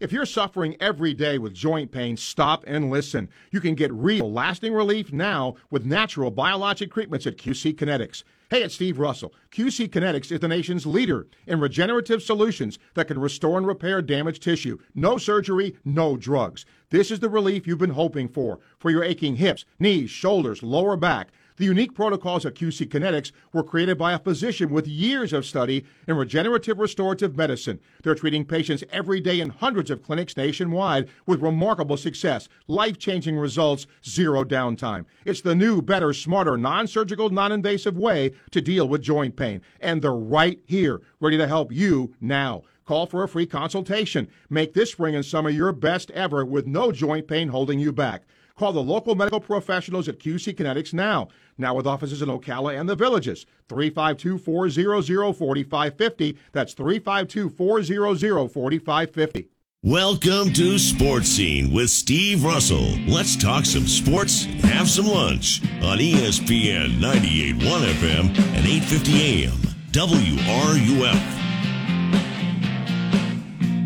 If 0.00 0.12
you're 0.12 0.24
suffering 0.24 0.78
every 0.80 1.12
day 1.12 1.36
with 1.36 1.52
joint 1.52 1.92
pain, 1.92 2.16
stop 2.16 2.64
and 2.66 2.90
listen. 2.90 3.28
You 3.50 3.60
can 3.60 3.74
get 3.74 3.92
real, 3.92 4.32
lasting 4.32 4.72
relief 4.72 5.12
now 5.12 5.56
with 5.70 5.84
natural 5.84 6.30
biologic 6.30 6.90
treatments 6.90 7.26
at 7.26 7.36
QC 7.36 7.74
Kinetics. 7.74 8.22
Hey, 8.48 8.62
it's 8.62 8.74
Steve 8.74 8.98
Russell. 8.98 9.34
QC 9.52 9.90
Kinetics 9.90 10.32
is 10.32 10.40
the 10.40 10.48
nation's 10.48 10.86
leader 10.86 11.26
in 11.46 11.60
regenerative 11.60 12.22
solutions 12.22 12.78
that 12.94 13.08
can 13.08 13.20
restore 13.20 13.58
and 13.58 13.66
repair 13.66 14.00
damaged 14.00 14.42
tissue. 14.42 14.78
No 14.94 15.18
surgery, 15.18 15.76
no 15.84 16.16
drugs. 16.16 16.64
This 16.88 17.10
is 17.10 17.20
the 17.20 17.28
relief 17.28 17.66
you've 17.66 17.76
been 17.76 17.90
hoping 17.90 18.26
for 18.26 18.58
for 18.78 18.90
your 18.90 19.04
aching 19.04 19.36
hips, 19.36 19.66
knees, 19.78 20.08
shoulders, 20.08 20.62
lower 20.62 20.96
back. 20.96 21.28
The 21.60 21.66
unique 21.66 21.92
protocols 21.92 22.46
at 22.46 22.54
QC 22.54 22.88
Kinetics 22.88 23.32
were 23.52 23.62
created 23.62 23.98
by 23.98 24.14
a 24.14 24.18
physician 24.18 24.70
with 24.70 24.88
years 24.88 25.34
of 25.34 25.44
study 25.44 25.84
in 26.08 26.16
regenerative 26.16 26.78
restorative 26.78 27.36
medicine. 27.36 27.80
They're 28.02 28.14
treating 28.14 28.46
patients 28.46 28.82
every 28.90 29.20
day 29.20 29.40
in 29.40 29.50
hundreds 29.50 29.90
of 29.90 30.02
clinics 30.02 30.38
nationwide 30.38 31.10
with 31.26 31.42
remarkable 31.42 31.98
success, 31.98 32.48
life 32.66 32.96
changing 32.98 33.36
results, 33.36 33.86
zero 34.02 34.42
downtime. 34.42 35.04
It's 35.26 35.42
the 35.42 35.54
new, 35.54 35.82
better, 35.82 36.14
smarter, 36.14 36.56
non 36.56 36.86
surgical, 36.86 37.28
non 37.28 37.52
invasive 37.52 37.98
way 37.98 38.32
to 38.52 38.62
deal 38.62 38.88
with 38.88 39.02
joint 39.02 39.36
pain. 39.36 39.60
And 39.82 40.00
they're 40.00 40.14
right 40.14 40.60
here, 40.64 41.02
ready 41.20 41.36
to 41.36 41.46
help 41.46 41.72
you 41.72 42.14
now. 42.22 42.62
Call 42.86 43.04
for 43.04 43.22
a 43.22 43.28
free 43.28 43.46
consultation. 43.46 44.28
Make 44.48 44.72
this 44.72 44.92
spring 44.92 45.14
and 45.14 45.26
summer 45.26 45.50
your 45.50 45.72
best 45.72 46.10
ever 46.12 46.42
with 46.42 46.66
no 46.66 46.90
joint 46.90 47.28
pain 47.28 47.48
holding 47.48 47.78
you 47.78 47.92
back. 47.92 48.22
Call 48.60 48.74
the 48.74 48.82
local 48.82 49.14
medical 49.14 49.40
professionals 49.40 50.06
at 50.06 50.18
QC 50.18 50.54
Kinetics 50.54 50.92
now. 50.92 51.28
Now 51.56 51.72
with 51.72 51.86
offices 51.86 52.20
in 52.20 52.28
Ocala 52.28 52.78
and 52.78 52.86
the 52.86 52.94
Villages. 52.94 53.46
352 53.70 54.36
400 54.36 55.32
4550. 55.34 56.36
That's 56.52 56.74
352 56.74 57.48
400 57.48 58.52
4550. 58.52 59.48
Welcome 59.82 60.52
to 60.52 60.78
Sports 60.78 61.30
Scene 61.30 61.72
with 61.72 61.88
Steve 61.88 62.44
Russell. 62.44 62.98
Let's 63.08 63.34
talk 63.34 63.64
some 63.64 63.86
sports, 63.86 64.44
and 64.44 64.60
have 64.66 64.90
some 64.90 65.06
lunch 65.06 65.62
on 65.82 65.96
ESPN 65.96 66.98
98.1 66.98 67.60
FM 67.94 68.26
and 68.26 68.66
850 68.66 69.44
AM. 69.46 69.56
WRUF. 69.92 71.16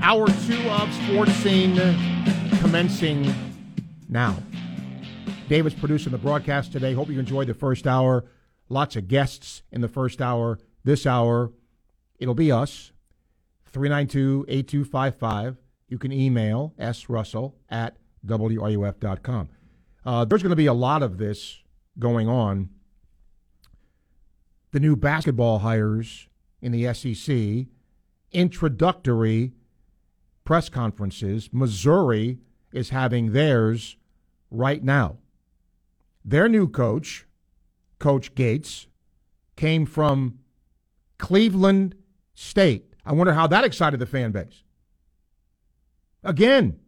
Hour 0.02 0.26
two 0.48 0.68
of 0.68 0.92
Sports 0.94 1.32
Scene 1.34 1.76
commencing 2.60 3.32
now. 4.08 4.36
David's 5.48 5.74
producing 5.74 6.12
the 6.12 6.18
broadcast 6.18 6.72
today. 6.72 6.94
Hope 6.94 7.10
you 7.10 7.18
enjoyed 7.18 7.48
the 7.48 7.54
first 7.54 7.86
hour. 7.86 8.24
Lots 8.70 8.96
of 8.96 9.08
guests 9.08 9.62
in 9.70 9.82
the 9.82 9.88
first 9.88 10.22
hour. 10.22 10.58
This 10.84 11.06
hour, 11.06 11.52
it'll 12.18 12.34
be 12.34 12.50
us. 12.50 12.92
392 13.66 14.46
8255. 14.48 15.56
You 15.88 15.98
can 15.98 16.12
email 16.12 16.72
srussell 16.78 17.54
at 17.68 17.98
wruf.com. 18.26 19.48
Uh, 20.06 20.24
there's 20.24 20.42
going 20.42 20.50
to 20.50 20.56
be 20.56 20.66
a 20.66 20.72
lot 20.72 21.02
of 21.02 21.18
this 21.18 21.58
going 21.98 22.26
on. 22.26 22.70
The 24.72 24.80
new 24.80 24.96
basketball 24.96 25.58
hires 25.58 26.28
in 26.62 26.72
the 26.72 26.92
SEC, 26.94 27.66
introductory 28.32 29.52
press 30.44 30.68
conferences. 30.68 31.50
Missouri 31.52 32.38
is 32.72 32.90
having 32.90 33.32
theirs 33.32 33.96
right 34.50 34.82
now. 34.82 35.18
Their 36.24 36.48
new 36.48 36.68
coach, 36.68 37.26
Coach 37.98 38.34
Gates, 38.34 38.86
came 39.56 39.84
from 39.84 40.38
Cleveland 41.18 41.94
State. 42.34 42.94
I 43.04 43.12
wonder 43.12 43.34
how 43.34 43.46
that 43.48 43.64
excited 43.64 44.00
the 44.00 44.06
fan 44.06 44.32
base. 44.32 44.62
Again, 46.22 46.80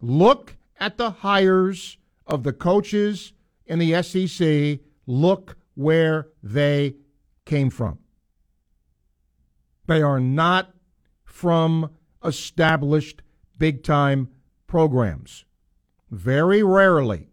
look 0.00 0.56
at 0.78 0.96
the 0.96 1.10
hires 1.10 1.98
of 2.26 2.44
the 2.44 2.52
coaches 2.52 3.32
in 3.66 3.80
the 3.80 4.00
SEC. 4.02 4.80
Look 5.06 5.56
where 5.74 6.28
they 6.42 6.94
came 7.44 7.70
from. 7.70 7.98
They 9.86 10.00
are 10.00 10.20
not 10.20 10.72
from 11.24 11.90
established 12.24 13.22
big 13.58 13.82
time 13.82 14.28
programs. 14.66 15.44
Very 16.10 16.62
rarely 16.62 17.28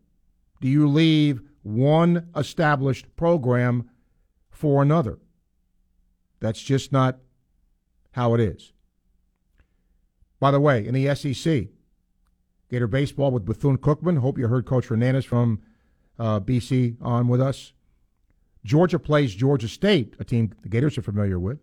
do 0.61 0.69
you 0.69 0.87
leave 0.87 1.41
one 1.63 2.29
established 2.35 3.15
program 3.15 3.89
for 4.49 4.81
another. 4.81 5.19
That's 6.39 6.61
just 6.61 6.91
not 6.91 7.19
how 8.11 8.33
it 8.33 8.39
is. 8.39 8.73
By 10.39 10.51
the 10.51 10.59
way, 10.59 10.85
in 10.85 10.93
the 10.93 11.15
SEC, 11.15 11.67
Gator 12.69 12.87
Baseball 12.87 13.31
with 13.31 13.45
Bethune 13.45 13.77
Cookman. 13.77 14.19
Hope 14.19 14.37
you 14.37 14.47
heard 14.47 14.65
Coach 14.65 14.87
Hernandez 14.87 15.25
from 15.25 15.61
uh, 16.17 16.39
BC 16.39 16.97
on 17.01 17.27
with 17.27 17.41
us. 17.41 17.73
Georgia 18.63 18.99
plays 18.99 19.33
Georgia 19.33 19.67
State, 19.67 20.15
a 20.19 20.23
team 20.23 20.51
the 20.61 20.69
Gators 20.69 20.97
are 20.97 21.01
familiar 21.01 21.39
with. 21.39 21.59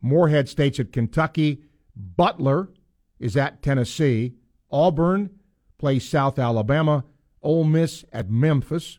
Morehead 0.00 0.48
State's 0.48 0.80
at 0.80 0.92
Kentucky. 0.92 1.62
Butler 1.94 2.70
is 3.18 3.36
at 3.36 3.62
Tennessee. 3.62 4.34
Auburn 4.70 5.30
plays 5.78 6.08
South 6.08 6.38
Alabama. 6.38 7.04
Ole 7.42 7.64
Miss 7.64 8.04
at 8.12 8.30
Memphis. 8.30 8.98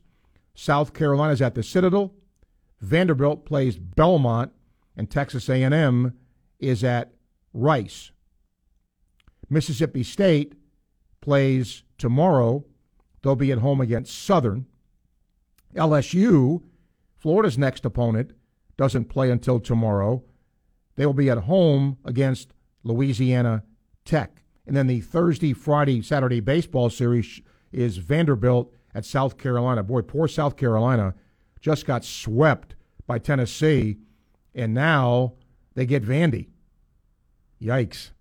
South 0.53 0.93
Carolina's 0.93 1.41
at 1.41 1.55
the 1.55 1.63
Citadel. 1.63 2.13
Vanderbilt 2.79 3.45
plays 3.45 3.77
Belmont, 3.77 4.51
and 4.97 5.09
Texas 5.09 5.49
A&M 5.49 6.13
is 6.59 6.83
at 6.83 7.13
Rice. 7.53 8.11
Mississippi 9.49 10.03
State 10.03 10.55
plays 11.21 11.83
tomorrow. 11.97 12.65
They'll 13.21 13.35
be 13.35 13.51
at 13.51 13.59
home 13.59 13.81
against 13.81 14.23
Southern. 14.23 14.65
LSU, 15.75 16.63
Florida's 17.17 17.57
next 17.57 17.85
opponent, 17.85 18.31
doesn't 18.77 19.05
play 19.05 19.29
until 19.29 19.59
tomorrow. 19.59 20.23
They 20.95 21.05
will 21.05 21.13
be 21.13 21.29
at 21.29 21.39
home 21.39 21.97
against 22.03 22.53
Louisiana 22.83 23.63
Tech. 24.05 24.43
And 24.65 24.75
then 24.75 24.87
the 24.87 25.01
Thursday, 25.01 25.53
Friday, 25.53 26.01
Saturday 26.01 26.39
baseball 26.39 26.89
series 26.89 27.41
is 27.71 27.97
Vanderbilt 27.97 28.73
at 28.93 29.05
South 29.05 29.37
Carolina. 29.37 29.83
Boy, 29.83 30.01
poor 30.01 30.27
South 30.27 30.57
Carolina 30.57 31.13
just 31.61 31.85
got 31.85 32.03
swept 32.03 32.75
by 33.07 33.19
Tennessee, 33.19 33.97
and 34.53 34.73
now 34.73 35.33
they 35.75 35.85
get 35.85 36.03
Vandy. 36.03 36.47
Yikes. 37.61 38.11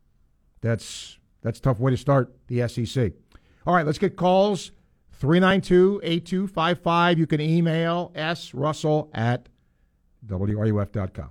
That's 0.61 1.19
that's 1.43 1.59
a 1.59 1.63
tough 1.63 1.81
way 1.81 1.91
to 1.91 1.97
start 1.97 2.35
the 2.49 2.69
SEC. 2.69 3.13
All 3.67 3.75
right, 3.75 3.87
let's 3.87 3.99
get 3.99 4.17
calls. 4.17 4.73
392 5.13 6.01
8255. 6.03 7.19
You 7.19 7.27
can 7.27 7.41
email 7.41 8.11
srussell 8.15 9.11
at 9.15 9.49
wruf.com. 10.27 11.31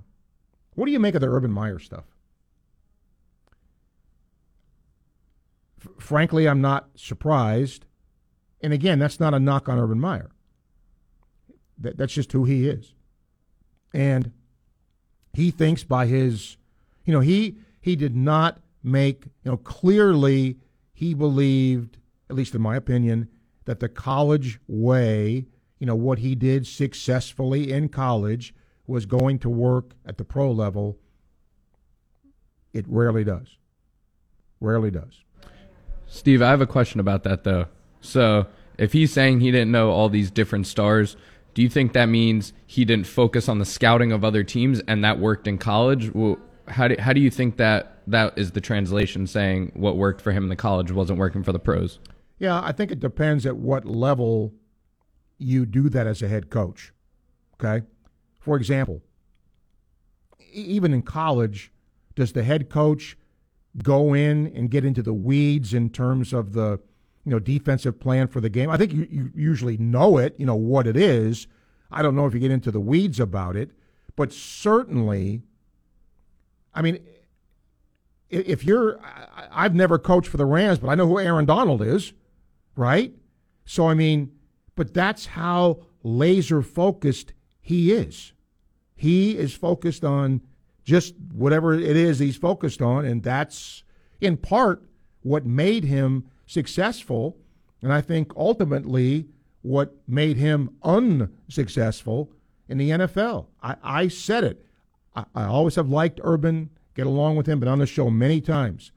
What 0.75 0.85
do 0.85 0.91
you 0.91 0.99
make 0.99 1.15
of 1.15 1.21
the 1.21 1.27
Urban 1.29 1.51
Meyer 1.51 1.79
stuff? 1.79 2.05
F- 5.83 5.91
frankly, 5.97 6.47
I'm 6.47 6.61
not 6.61 6.89
surprised. 6.95 7.85
And 8.61 8.73
again, 8.73 8.99
that's 8.99 9.19
not 9.19 9.33
a 9.33 9.39
knock 9.39 9.69
on 9.69 9.79
Urban 9.79 9.99
Meyer. 9.99 10.29
That, 11.77 11.97
that's 11.97 12.13
just 12.13 12.31
who 12.31 12.43
he 12.43 12.67
is. 12.67 12.93
And 13.93 14.31
he 15.33 15.51
thinks 15.51 15.83
by 15.83 16.05
his, 16.05 16.57
you 17.05 17.13
know, 17.13 17.21
he 17.21 17.57
he 17.81 17.95
did 17.95 18.15
not 18.15 18.59
make, 18.83 19.25
you 19.43 19.51
know, 19.51 19.57
clearly 19.57 20.57
he 20.93 21.13
believed, 21.13 21.97
at 22.29 22.35
least 22.35 22.53
in 22.53 22.61
my 22.61 22.75
opinion, 22.75 23.29
that 23.65 23.79
the 23.79 23.89
college 23.89 24.59
way, 24.67 25.45
you 25.79 25.85
know, 25.85 25.95
what 25.95 26.19
he 26.19 26.35
did 26.35 26.67
successfully 26.67 27.71
in 27.71 27.89
college 27.89 28.53
was 28.85 29.05
going 29.05 29.39
to 29.39 29.49
work 29.49 29.93
at 30.05 30.17
the 30.17 30.25
pro 30.25 30.51
level. 30.51 30.97
It 32.73 32.85
rarely 32.87 33.23
does. 33.23 33.57
Rarely 34.59 34.91
does. 34.91 35.23
Steve, 36.05 36.41
I 36.41 36.49
have 36.49 36.61
a 36.61 36.67
question 36.67 36.99
about 36.99 37.23
that 37.23 37.43
though. 37.43 37.67
So, 38.01 38.47
if 38.77 38.93
he's 38.93 39.11
saying 39.11 39.41
he 39.41 39.51
didn't 39.51 39.71
know 39.71 39.91
all 39.91 40.09
these 40.09 40.31
different 40.31 40.67
stars, 40.67 41.17
do 41.53 41.61
you 41.61 41.69
think 41.69 41.93
that 41.93 42.05
means 42.05 42.53
he 42.65 42.85
didn't 42.85 43.07
focus 43.07 43.49
on 43.49 43.59
the 43.59 43.65
scouting 43.65 44.11
of 44.11 44.23
other 44.23 44.43
teams 44.43 44.81
and 44.87 45.03
that 45.03 45.19
worked 45.19 45.47
in 45.47 45.57
college? 45.57 46.13
Well, 46.13 46.37
how 46.67 46.87
do, 46.87 46.95
how 46.99 47.13
do 47.13 47.19
you 47.19 47.29
think 47.29 47.57
that 47.57 47.97
that 48.07 48.37
is 48.37 48.51
the 48.51 48.61
translation 48.61 49.27
saying 49.27 49.71
what 49.75 49.97
worked 49.97 50.21
for 50.21 50.31
him 50.31 50.43
in 50.43 50.49
the 50.49 50.55
college 50.55 50.91
wasn't 50.91 51.19
working 51.19 51.43
for 51.43 51.51
the 51.51 51.59
pros? 51.59 51.99
Yeah, 52.37 52.61
I 52.63 52.71
think 52.71 52.91
it 52.91 52.99
depends 52.99 53.45
at 53.45 53.57
what 53.57 53.85
level 53.85 54.53
you 55.37 55.65
do 55.65 55.89
that 55.89 56.07
as 56.07 56.21
a 56.21 56.27
head 56.27 56.49
coach. 56.49 56.93
Okay? 57.55 57.85
For 58.39 58.55
example, 58.55 59.01
even 60.53 60.93
in 60.93 61.01
college, 61.01 61.71
does 62.15 62.33
the 62.33 62.43
head 62.43 62.69
coach 62.69 63.17
go 63.83 64.13
in 64.13 64.47
and 64.55 64.69
get 64.69 64.85
into 64.85 65.03
the 65.03 65.13
weeds 65.13 65.73
in 65.73 65.89
terms 65.89 66.33
of 66.33 66.53
the 66.53 66.79
you 67.25 67.31
know 67.31 67.39
defensive 67.39 67.99
plan 67.99 68.27
for 68.27 68.41
the 68.41 68.49
game? 68.49 68.69
I 68.69 68.77
think 68.77 68.93
you, 68.93 69.07
you 69.09 69.31
usually 69.35 69.77
know 69.77 70.17
it, 70.17 70.35
you 70.37 70.45
know 70.45 70.55
what 70.55 70.87
it 70.87 70.97
is. 70.97 71.47
I 71.91 72.01
don't 72.01 72.15
know 72.15 72.25
if 72.25 72.33
you 72.33 72.39
get 72.39 72.51
into 72.51 72.71
the 72.71 72.79
weeds 72.79 73.19
about 73.19 73.55
it, 73.55 73.71
but 74.15 74.31
certainly, 74.31 75.41
I 76.73 76.81
mean, 76.81 76.99
if 78.29 78.63
you're, 78.63 78.99
I've 79.51 79.73
never 79.73 79.97
coached 79.97 80.29
for 80.29 80.37
the 80.37 80.45
Rams, 80.45 80.79
but 80.79 80.89
I 80.89 80.95
know 80.95 81.07
who 81.07 81.19
Aaron 81.19 81.45
Donald 81.45 81.81
is, 81.81 82.13
right? 82.75 83.13
So 83.65 83.87
I 83.87 83.93
mean, 83.93 84.31
but 84.75 84.93
that's 84.93 85.25
how 85.25 85.79
laser 86.03 86.61
focused 86.61 87.33
he 87.59 87.91
is. 87.91 88.33
He 88.95 89.37
is 89.37 89.53
focused 89.53 90.03
on 90.03 90.41
just 90.83 91.15
whatever 91.33 91.73
it 91.73 91.95
is 91.95 92.19
he's 92.19 92.37
focused 92.37 92.81
on, 92.81 93.05
and 93.05 93.23
that's 93.23 93.83
in 94.21 94.37
part 94.37 94.83
what 95.21 95.45
made 95.45 95.83
him 95.83 96.25
successful, 96.49 97.37
and 97.79 97.93
I 97.93 98.01
think 98.01 98.33
ultimately 98.35 99.27
what 99.61 99.95
made 100.07 100.35
him 100.35 100.71
unsuccessful 100.81 102.31
in 102.67 102.79
the 102.79 102.89
NFL. 102.89 103.45
I, 103.61 103.75
I 103.83 104.07
said 104.07 104.43
it. 104.43 104.65
I, 105.15 105.25
I, 105.35 105.43
always 105.43 105.75
have 105.75 105.89
liked 105.89 106.19
Urban, 106.23 106.71
get 106.95 107.05
along 107.05 107.35
with 107.35 107.45
him, 107.45 107.59
been 107.59 107.69
on 107.69 107.77
the 107.77 107.85
show 107.85 108.09
many 108.09 108.41
times. 108.41 108.91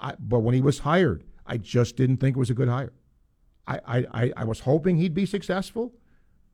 I, 0.00 0.14
but 0.18 0.40
when 0.40 0.54
he 0.54 0.62
was 0.62 0.78
hired, 0.78 1.24
I 1.46 1.58
just 1.58 1.96
didn't 1.96 2.18
think 2.18 2.36
it 2.36 2.38
was 2.38 2.48
a 2.48 2.54
good 2.54 2.68
hire. 2.68 2.94
I, 3.66 4.06
I, 4.12 4.32
I 4.38 4.44
was 4.44 4.60
hoping 4.60 4.96
he'd 4.96 5.14
be 5.14 5.26
successful, 5.26 5.92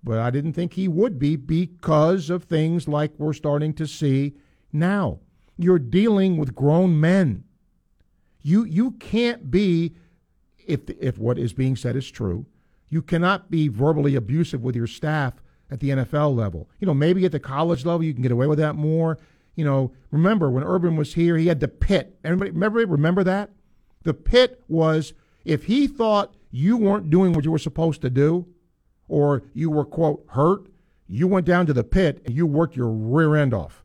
but 0.03 0.18
I 0.18 0.30
didn't 0.30 0.55
think 0.55 0.72
he 0.72 0.88
would 0.88 1.18
be 1.18 1.36
because 1.36 2.28
of 2.28 2.44
things 2.44 2.88
like 2.88 3.12
we're 3.18 3.34
starting 3.34 3.72
to 3.74 3.86
see 3.86 4.34
now. 4.72 5.20
You're 5.57 5.78
dealing 5.78 6.38
with 6.38 6.57
grown 6.57 6.98
men. 6.98 7.44
You 8.42 8.64
you 8.64 8.92
can't 8.92 9.51
be 9.51 9.94
if 10.66 10.88
if 10.90 11.18
what 11.18 11.38
is 11.38 11.52
being 11.52 11.76
said 11.76 11.96
is 11.96 12.11
true, 12.11 12.46
you 12.88 13.02
cannot 13.02 13.50
be 13.50 13.68
verbally 13.68 14.14
abusive 14.14 14.62
with 14.62 14.76
your 14.76 14.86
staff 14.86 15.34
at 15.70 15.80
the 15.80 15.90
NFL 15.90 16.34
level. 16.34 16.68
You 16.78 16.86
know, 16.86 16.94
maybe 16.94 17.24
at 17.24 17.32
the 17.32 17.40
college 17.40 17.84
level 17.84 18.04
you 18.04 18.12
can 18.12 18.22
get 18.22 18.32
away 18.32 18.46
with 18.46 18.58
that 18.58 18.74
more. 18.74 19.18
You 19.54 19.64
know, 19.64 19.92
remember 20.11 20.50
when 20.50 20.64
Urban 20.64 20.96
was 20.96 21.14
here, 21.14 21.36
he 21.36 21.46
had 21.46 21.61
the 21.61 21.68
pit. 21.68 22.18
Everybody 22.24 22.50
remember 22.50 22.78
remember 22.86 23.24
that? 23.24 23.50
The 24.02 24.14
pit 24.14 24.62
was 24.68 25.12
if 25.44 25.64
he 25.64 25.86
thought 25.86 26.34
you 26.50 26.76
weren't 26.76 27.11
doing 27.11 27.32
what 27.32 27.44
you 27.44 27.50
were 27.50 27.58
supposed 27.58 28.00
to 28.02 28.11
do, 28.11 28.46
or 29.08 29.42
you 29.52 29.70
were 29.70 29.84
quote 29.84 30.24
hurt, 30.30 30.68
you 31.06 31.26
went 31.26 31.46
down 31.46 31.66
to 31.66 31.72
the 31.72 31.84
pit 31.84 32.22
and 32.24 32.34
you 32.34 32.46
worked 32.46 32.76
your 32.76 32.90
rear 32.90 33.34
end 33.34 33.52
off. 33.52 33.84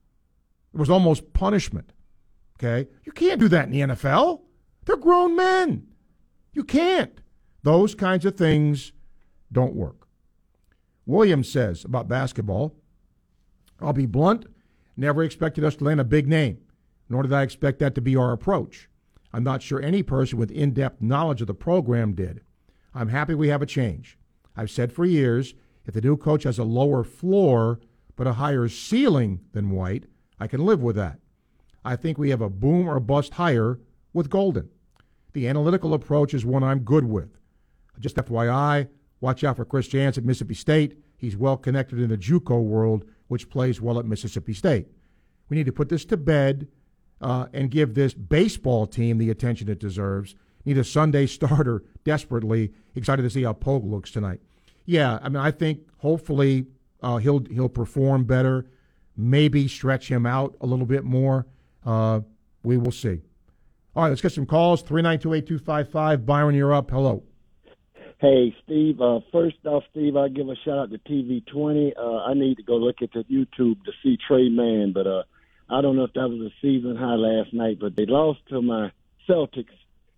It 0.73 0.79
was 0.79 0.89
almost 0.89 1.33
punishment. 1.33 1.91
Okay? 2.57 2.89
You 3.03 3.11
can't 3.11 3.39
do 3.39 3.47
that 3.49 3.65
in 3.65 3.71
the 3.71 3.81
NFL. 3.81 4.41
They're 4.85 4.97
grown 4.97 5.35
men. 5.35 5.87
You 6.55 6.63
can't. 6.63 7.19
Those 7.63 7.93
kinds 7.93 8.25
of 8.25 8.37
things 8.37 8.93
don't 9.51 9.75
work. 9.75 10.07
Williams 11.05 11.51
says 11.51 11.83
about 11.83 12.07
basketball, 12.07 12.73
I'll 13.81 13.93
be 13.93 14.05
blunt, 14.05 14.45
never 14.95 15.21
expected 15.21 15.65
us 15.65 15.75
to 15.75 15.83
land 15.83 15.99
a 15.99 16.05
big 16.05 16.27
name, 16.27 16.59
nor 17.09 17.23
did 17.23 17.33
I 17.33 17.43
expect 17.43 17.79
that 17.79 17.93
to 17.95 18.01
be 18.01 18.15
our 18.15 18.31
approach. 18.31 18.89
I'm 19.33 19.43
not 19.43 19.61
sure 19.61 19.81
any 19.81 20.01
person 20.01 20.39
with 20.39 20.49
in 20.49 20.71
depth 20.71 21.01
knowledge 21.01 21.41
of 21.41 21.47
the 21.47 21.53
program 21.53 22.13
did. 22.13 22.39
I'm 22.93 23.09
happy 23.09 23.35
we 23.35 23.49
have 23.49 23.61
a 23.61 23.67
change. 23.67 24.17
I've 24.55 24.71
said 24.71 24.93
for 24.93 25.03
years 25.03 25.53
if 25.85 25.93
the 25.93 26.01
new 26.01 26.15
coach 26.15 26.43
has 26.43 26.57
a 26.57 26.63
lower 26.63 27.03
floor 27.03 27.81
but 28.15 28.27
a 28.27 28.33
higher 28.33 28.69
ceiling 28.69 29.41
than 29.51 29.71
White, 29.71 30.05
I 30.39 30.47
can 30.47 30.65
live 30.65 30.81
with 30.81 30.95
that. 30.95 31.19
I 31.83 31.97
think 31.97 32.17
we 32.17 32.29
have 32.29 32.41
a 32.41 32.49
boom 32.49 32.87
or 32.87 33.01
bust 33.01 33.33
hire 33.33 33.79
with 34.13 34.29
Golden. 34.29 34.69
The 35.35 35.49
analytical 35.49 35.93
approach 35.93 36.33
is 36.33 36.45
one 36.45 36.63
I'm 36.63 36.79
good 36.79 37.03
with. 37.03 37.37
Just 37.99 38.15
FYI, 38.15 38.87
watch 39.19 39.43
out 39.43 39.57
for 39.57 39.65
Chris 39.65 39.89
Jans 39.89 40.17
at 40.17 40.23
Mississippi 40.23 40.53
State. 40.53 40.97
He's 41.17 41.35
well 41.35 41.57
connected 41.57 41.99
in 41.99 42.07
the 42.07 42.17
JUCO 42.17 42.63
world, 42.63 43.03
which 43.27 43.49
plays 43.49 43.81
well 43.81 43.99
at 43.99 44.05
Mississippi 44.05 44.53
State. 44.53 44.87
We 45.49 45.57
need 45.57 45.65
to 45.65 45.73
put 45.73 45.89
this 45.89 46.05
to 46.05 46.15
bed 46.15 46.69
uh, 47.19 47.47
and 47.51 47.69
give 47.69 47.95
this 47.95 48.13
baseball 48.13 48.87
team 48.87 49.17
the 49.17 49.29
attention 49.29 49.67
it 49.67 49.77
deserves. 49.77 50.35
Need 50.63 50.77
a 50.77 50.85
Sunday 50.85 51.25
starter 51.25 51.83
desperately. 52.05 52.71
Excited 52.95 53.23
to 53.23 53.29
see 53.29 53.43
how 53.43 53.51
Pogue 53.51 53.83
looks 53.83 54.11
tonight. 54.11 54.39
Yeah, 54.85 55.19
I 55.21 55.27
mean, 55.27 55.43
I 55.43 55.51
think 55.51 55.81
hopefully 55.97 56.67
uh, 57.03 57.17
he'll 57.17 57.43
he'll 57.51 57.67
perform 57.67 58.23
better. 58.23 58.67
Maybe 59.17 59.67
stretch 59.67 60.07
him 60.07 60.25
out 60.25 60.55
a 60.61 60.65
little 60.65 60.85
bit 60.85 61.03
more. 61.03 61.45
Uh, 61.85 62.21
we 62.63 62.77
will 62.77 62.93
see. 62.93 63.19
All 63.95 64.03
right, 64.03 64.09
let's 64.09 64.21
get 64.21 64.33
some 64.33 64.45
calls. 64.45 64.81
Three 64.81 65.01
nine 65.01 65.19
two 65.19 65.33
eight 65.33 65.47
two 65.47 65.57
five 65.57 65.89
five. 65.89 66.25
Byron, 66.25 66.53
you're 66.53 66.73
up. 66.73 66.91
Hello. 66.91 67.23
Hey, 68.19 68.53
Steve. 68.63 68.99
Uh, 68.99 69.21
first 69.31 69.57
off, 69.65 69.83
Steve, 69.91 70.17
I 70.17 70.27
give 70.27 70.49
a 70.49 70.55
shout 70.65 70.79
out 70.79 70.91
to 70.91 70.97
TV20. 70.99 71.93
Uh, 71.97 72.23
I 72.23 72.33
need 72.33 72.55
to 72.55 72.63
go 72.63 72.75
look 72.75 72.97
at 73.01 73.11
the 73.13 73.23
YouTube 73.23 73.83
to 73.85 73.91
see 74.03 74.17
Tre 74.27 74.49
Mann, 74.49 74.91
but 74.93 75.07
uh, 75.07 75.23
I 75.69 75.81
don't 75.81 75.95
know 75.95 76.03
if 76.03 76.13
that 76.13 76.27
was 76.27 76.41
a 76.41 76.53
season 76.61 76.97
high 76.97 77.15
last 77.15 77.53
night. 77.53 77.77
But 77.79 77.95
they 77.95 78.05
lost 78.05 78.39
to 78.49 78.61
my 78.61 78.91
Celtics, 79.29 79.75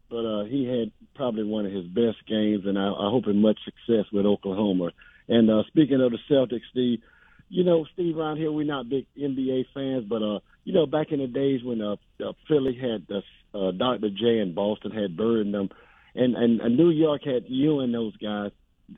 but 0.10 0.26
uh, 0.26 0.46
he 0.46 0.66
had 0.66 0.92
probably 1.14 1.44
one 1.44 1.68
of 1.68 1.72
his 1.72 1.86
best 1.86 2.26
games, 2.28 2.66
and 2.66 2.80
I, 2.80 2.88
I 2.88 3.10
hope 3.12 3.28
him 3.28 3.42
much 3.42 3.60
success 3.64 4.06
with 4.12 4.26
Oklahoma. 4.26 4.90
And 5.28 5.52
uh, 5.52 5.64
speaking 5.68 6.02
of 6.02 6.12
the 6.12 6.20
Celtics, 6.32 6.62
Steve, 6.72 7.02
you 7.50 7.64
know, 7.64 7.86
Steve, 7.94 8.18
around 8.18 8.38
here 8.38 8.52
we're 8.52 8.66
not 8.66 8.90
big 8.90 9.06
NBA 9.18 9.66
fans, 9.74 10.06
but 10.08 10.22
uh, 10.22 10.40
you 10.64 10.74
know, 10.74 10.86
back 10.86 11.12
in 11.12 11.20
the 11.20 11.28
days 11.28 11.64
when 11.64 11.82
uh, 11.82 11.96
uh 12.24 12.34
Philly 12.48 12.76
had 12.76 13.08
uh, 13.14 13.22
uh, 13.58 13.72
Dr. 13.72 14.10
J 14.10 14.40
and 14.40 14.56
Boston 14.56 14.92
had 14.92 15.16
Bird 15.16 15.52
them, 15.52 15.70
and 16.16 16.36
and, 16.36 16.62
and 16.62 16.78
New 16.78 16.90
York 16.90 17.22
had 17.24 17.46
Ewing 17.48 17.86
and 17.86 17.94
those 17.94 18.18
guys. 18.18 18.52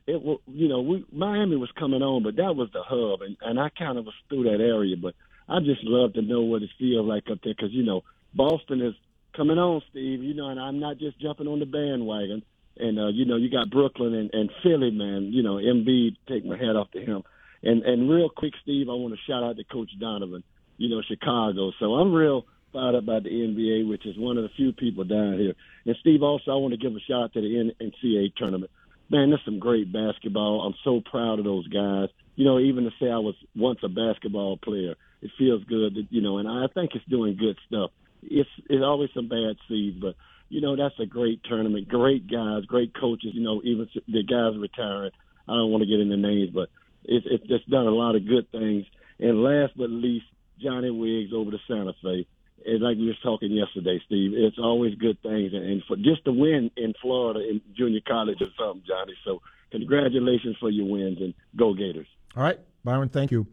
It 0.06 0.22
was, 0.22 0.40
you 0.48 0.68
know, 0.68 0.82
we 0.82 1.06
Miami 1.12 1.56
was 1.56 1.72
coming 1.78 2.02
on, 2.02 2.24
but 2.24 2.36
that 2.38 2.56
was 2.56 2.70
the 2.74 2.84
hub, 2.84 3.22
and 3.22 3.38
and 3.42 3.60
I 3.60 3.70
kind 3.70 3.98
of 3.98 4.06
was 4.06 4.16
through 4.30 4.44
that 4.44 4.64
area, 4.64 4.96
but 4.98 5.16
I 5.48 5.60
just 5.60 5.84
love 5.84 6.14
to 6.14 6.22
know 6.22 6.42
what 6.42 6.62
it 6.62 6.70
feels 6.78 7.08
like 7.08 7.30
up 7.32 7.40
there 7.44 7.54
because 7.56 7.74
you 7.74 7.84
know 7.84 8.04
Boston 8.34 8.82
is 8.82 8.94
coming 9.36 9.58
on, 9.58 9.82
Steve. 9.90 10.24
You 10.24 10.34
know, 10.34 10.50
and 10.50 10.60
I'm 10.60 10.80
not 10.80 10.98
just 10.98 11.20
jumping 11.20 11.48
on 11.48 11.60
the 11.60 11.66
bandwagon. 11.66 12.44
And 12.78 13.00
uh, 13.00 13.08
you 13.08 13.26
know, 13.26 13.36
you 13.36 13.50
got 13.50 13.70
Brooklyn 13.70 14.14
and, 14.14 14.30
and 14.34 14.50
Philly, 14.64 14.92
man. 14.92 15.32
You 15.34 15.44
know, 15.44 15.56
Embiid, 15.56 16.16
take 16.28 16.46
my 16.46 16.58
hat 16.58 16.76
off 16.76 16.92
to 16.92 17.02
him. 17.02 17.24
And 17.64 17.84
and 17.84 18.10
real 18.10 18.30
quick, 18.30 18.54
Steve, 18.64 18.88
I 18.90 18.94
want 18.94 19.14
to 19.14 19.20
shout 19.32 19.44
out 19.44 19.58
to 19.58 19.64
Coach 19.64 19.92
Donovan. 20.00 20.44
You 20.78 20.90
know, 20.90 21.02
Chicago. 21.08 21.72
So 21.80 21.96
I'm 21.96 22.14
real 22.14 22.46
fired 22.72 22.96
up 22.96 23.04
about 23.04 23.24
the 23.24 23.30
NBA, 23.30 23.88
which 23.88 24.06
is 24.06 24.18
one 24.18 24.38
of 24.38 24.44
the 24.44 24.50
few 24.56 24.72
people 24.72 25.04
down 25.04 25.38
here. 25.38 25.54
And 25.86 25.96
Steve, 26.02 26.22
also, 26.22 26.52
I 26.52 26.56
want 26.56 26.74
to 26.74 26.78
give 26.78 26.96
a 26.96 27.00
shout 27.00 27.24
out 27.24 27.34
to 27.34 27.42
the 27.42 27.74
NCAA 27.82 28.36
tournament. 28.36 28.72
Man, 29.10 29.32
that's 29.32 29.44
some 29.44 29.60
great 29.60 29.92
basketball. 29.92 30.62
I'm 30.62 30.76
so 30.84 31.02
proud 31.02 31.40
of 31.40 31.46
those 31.46 31.68
guys. 31.68 32.10
You 32.36 32.46
know, 32.46 32.60
even 32.60 32.84
to 32.86 32.92
say 33.00 33.08
I 33.08 33.18
was 33.18 33.36
once 33.56 33.80
a 33.84 33.90
basketball 33.90 34.58
player, 34.58 34.96
it 35.22 35.32
feels 35.38 35.64
good. 35.66 35.96
That, 35.96 36.08
you 36.10 36.22
know, 36.22 36.38
and 36.38 36.48
I 36.48 36.68
think 36.74 36.92
it's 36.94 37.06
doing 37.06 37.36
good 37.36 37.58
stuff. 37.68 37.92
It's 38.22 38.50
it's 38.70 38.84
always 38.84 39.10
some 39.14 39.28
bad 39.28 39.58
seeds, 39.68 39.98
but 40.00 40.16
you 40.50 40.62
know 40.62 40.76
that's 40.76 41.00
a 41.00 41.06
great 41.06 41.44
tournament. 41.44 41.88
Great 41.90 42.30
guys, 42.30 42.66
great 42.66 42.94
coaches. 42.94 43.32
You 43.34 43.42
know, 43.42 43.62
even 43.64 43.90
the 44.08 44.24
guys 44.24 44.60
retiring. 44.60 45.12
I 45.48 45.54
don't 45.54 45.72
want 45.72 45.82
to 45.82 45.90
get 45.90 46.00
into 46.00 46.16
names, 46.16 46.52
but 46.54 46.70
it, 47.10 47.24
it, 47.26 47.42
it's 47.50 47.66
done 47.66 47.88
a 47.88 47.92
lot 47.92 48.16
of 48.16 48.28
good 48.28 48.50
things. 48.52 48.86
And 49.20 49.44
last 49.44 49.74
but 49.76 49.90
least, 49.90 50.26
Johnny 50.60 50.92
Wiggs 50.92 51.34
over 51.34 51.52
to 51.52 51.58
Santa 51.68 51.94
Fe. 52.04 52.28
And 52.66 52.82
like 52.82 52.98
we 52.98 53.08
were 53.08 53.14
talking 53.24 53.52
yesterday, 53.52 54.02
Steve, 54.06 54.34
it's 54.36 54.60
always 54.60 54.94
good 54.96 55.20
things. 55.22 55.54
And, 55.54 55.64
and 55.64 55.84
for 55.88 55.96
just 55.96 56.24
to 56.26 56.32
win 56.32 56.70
in 56.78 56.94
Florida 57.02 57.40
in 57.40 57.62
junior 57.76 58.02
college 58.08 58.42
or 58.42 58.48
something, 58.58 58.84
Johnny. 58.88 59.14
So 59.26 59.42
congratulations 59.72 60.58
for 60.60 60.70
your 60.70 60.88
wins 60.88 61.18
and 61.20 61.34
go 61.58 61.74
Gators. 61.74 62.08
All 62.36 62.44
right, 62.44 62.60
Byron, 62.84 63.10
thank 63.10 63.32
you. 63.32 63.48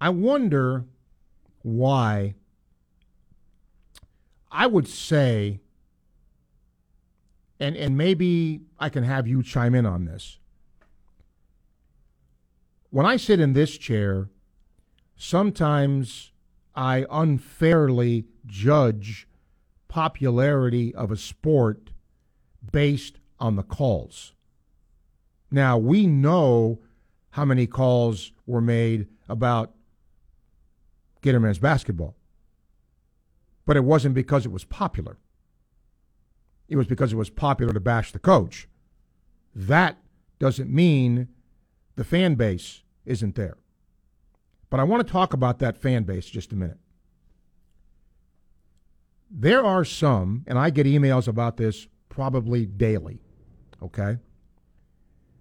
I 0.00 0.10
wonder 0.10 0.84
why 1.62 2.34
I 4.50 4.66
would 4.66 4.88
say, 4.88 5.60
and, 7.58 7.76
and 7.76 7.96
maybe 7.96 8.62
I 8.78 8.88
can 8.88 9.04
have 9.04 9.26
you 9.26 9.42
chime 9.42 9.74
in 9.74 9.86
on 9.86 10.04
this. 10.04 10.38
When 12.92 13.06
I 13.06 13.16
sit 13.16 13.40
in 13.40 13.54
this 13.54 13.78
chair, 13.78 14.28
sometimes 15.16 16.30
I 16.74 17.06
unfairly 17.10 18.26
judge 18.44 19.26
popularity 19.88 20.94
of 20.94 21.10
a 21.10 21.16
sport 21.16 21.88
based 22.70 23.18
on 23.40 23.56
the 23.56 23.62
calls. 23.62 24.34
Now, 25.50 25.78
we 25.78 26.06
know 26.06 26.80
how 27.30 27.46
many 27.46 27.66
calls 27.66 28.30
were 28.44 28.60
made 28.60 29.06
about 29.26 29.72
Gator 31.22 31.40
men's 31.40 31.58
basketball, 31.58 32.14
but 33.64 33.78
it 33.78 33.84
wasn't 33.84 34.14
because 34.14 34.44
it 34.44 34.52
was 34.52 34.64
popular. 34.64 35.16
It 36.68 36.76
was 36.76 36.86
because 36.86 37.14
it 37.14 37.16
was 37.16 37.30
popular 37.30 37.72
to 37.72 37.80
bash 37.80 38.12
the 38.12 38.18
coach. 38.18 38.68
That 39.54 39.96
doesn't 40.38 40.68
mean 40.68 41.28
the 41.96 42.04
fan 42.04 42.34
base 42.34 42.82
isn't 43.04 43.34
there. 43.34 43.56
But 44.70 44.80
I 44.80 44.84
want 44.84 45.06
to 45.06 45.12
talk 45.12 45.34
about 45.34 45.58
that 45.58 45.76
fan 45.76 46.04
base 46.04 46.26
just 46.26 46.52
a 46.52 46.56
minute. 46.56 46.78
There 49.30 49.64
are 49.64 49.84
some, 49.84 50.44
and 50.46 50.58
I 50.58 50.70
get 50.70 50.86
emails 50.86 51.28
about 51.28 51.56
this 51.56 51.86
probably 52.08 52.66
daily, 52.66 53.20
okay? 53.82 54.18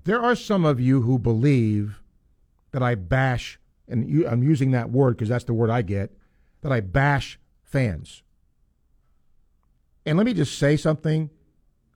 There 0.04 0.22
are 0.22 0.36
some 0.36 0.66
of 0.66 0.80
you 0.80 1.02
who 1.02 1.20
believe 1.20 2.02
that 2.72 2.82
I 2.82 2.96
bash, 2.96 3.60
and 3.88 4.10
you, 4.10 4.28
I'm 4.28 4.44
using 4.44 4.72
that 4.72 4.90
word 4.90 5.18
because 5.18 5.30
that's 5.30 5.44
the 5.44 5.54
word 5.54 5.70
I 5.70 5.82
get, 5.82 6.12
that 6.62 6.72
I 6.72 6.80
bash 6.80 7.40
fans. 7.64 8.24
And 10.06 10.18
let 10.18 10.26
me 10.26 10.34
just 10.34 10.58
say 10.58 10.78
something 10.78 11.30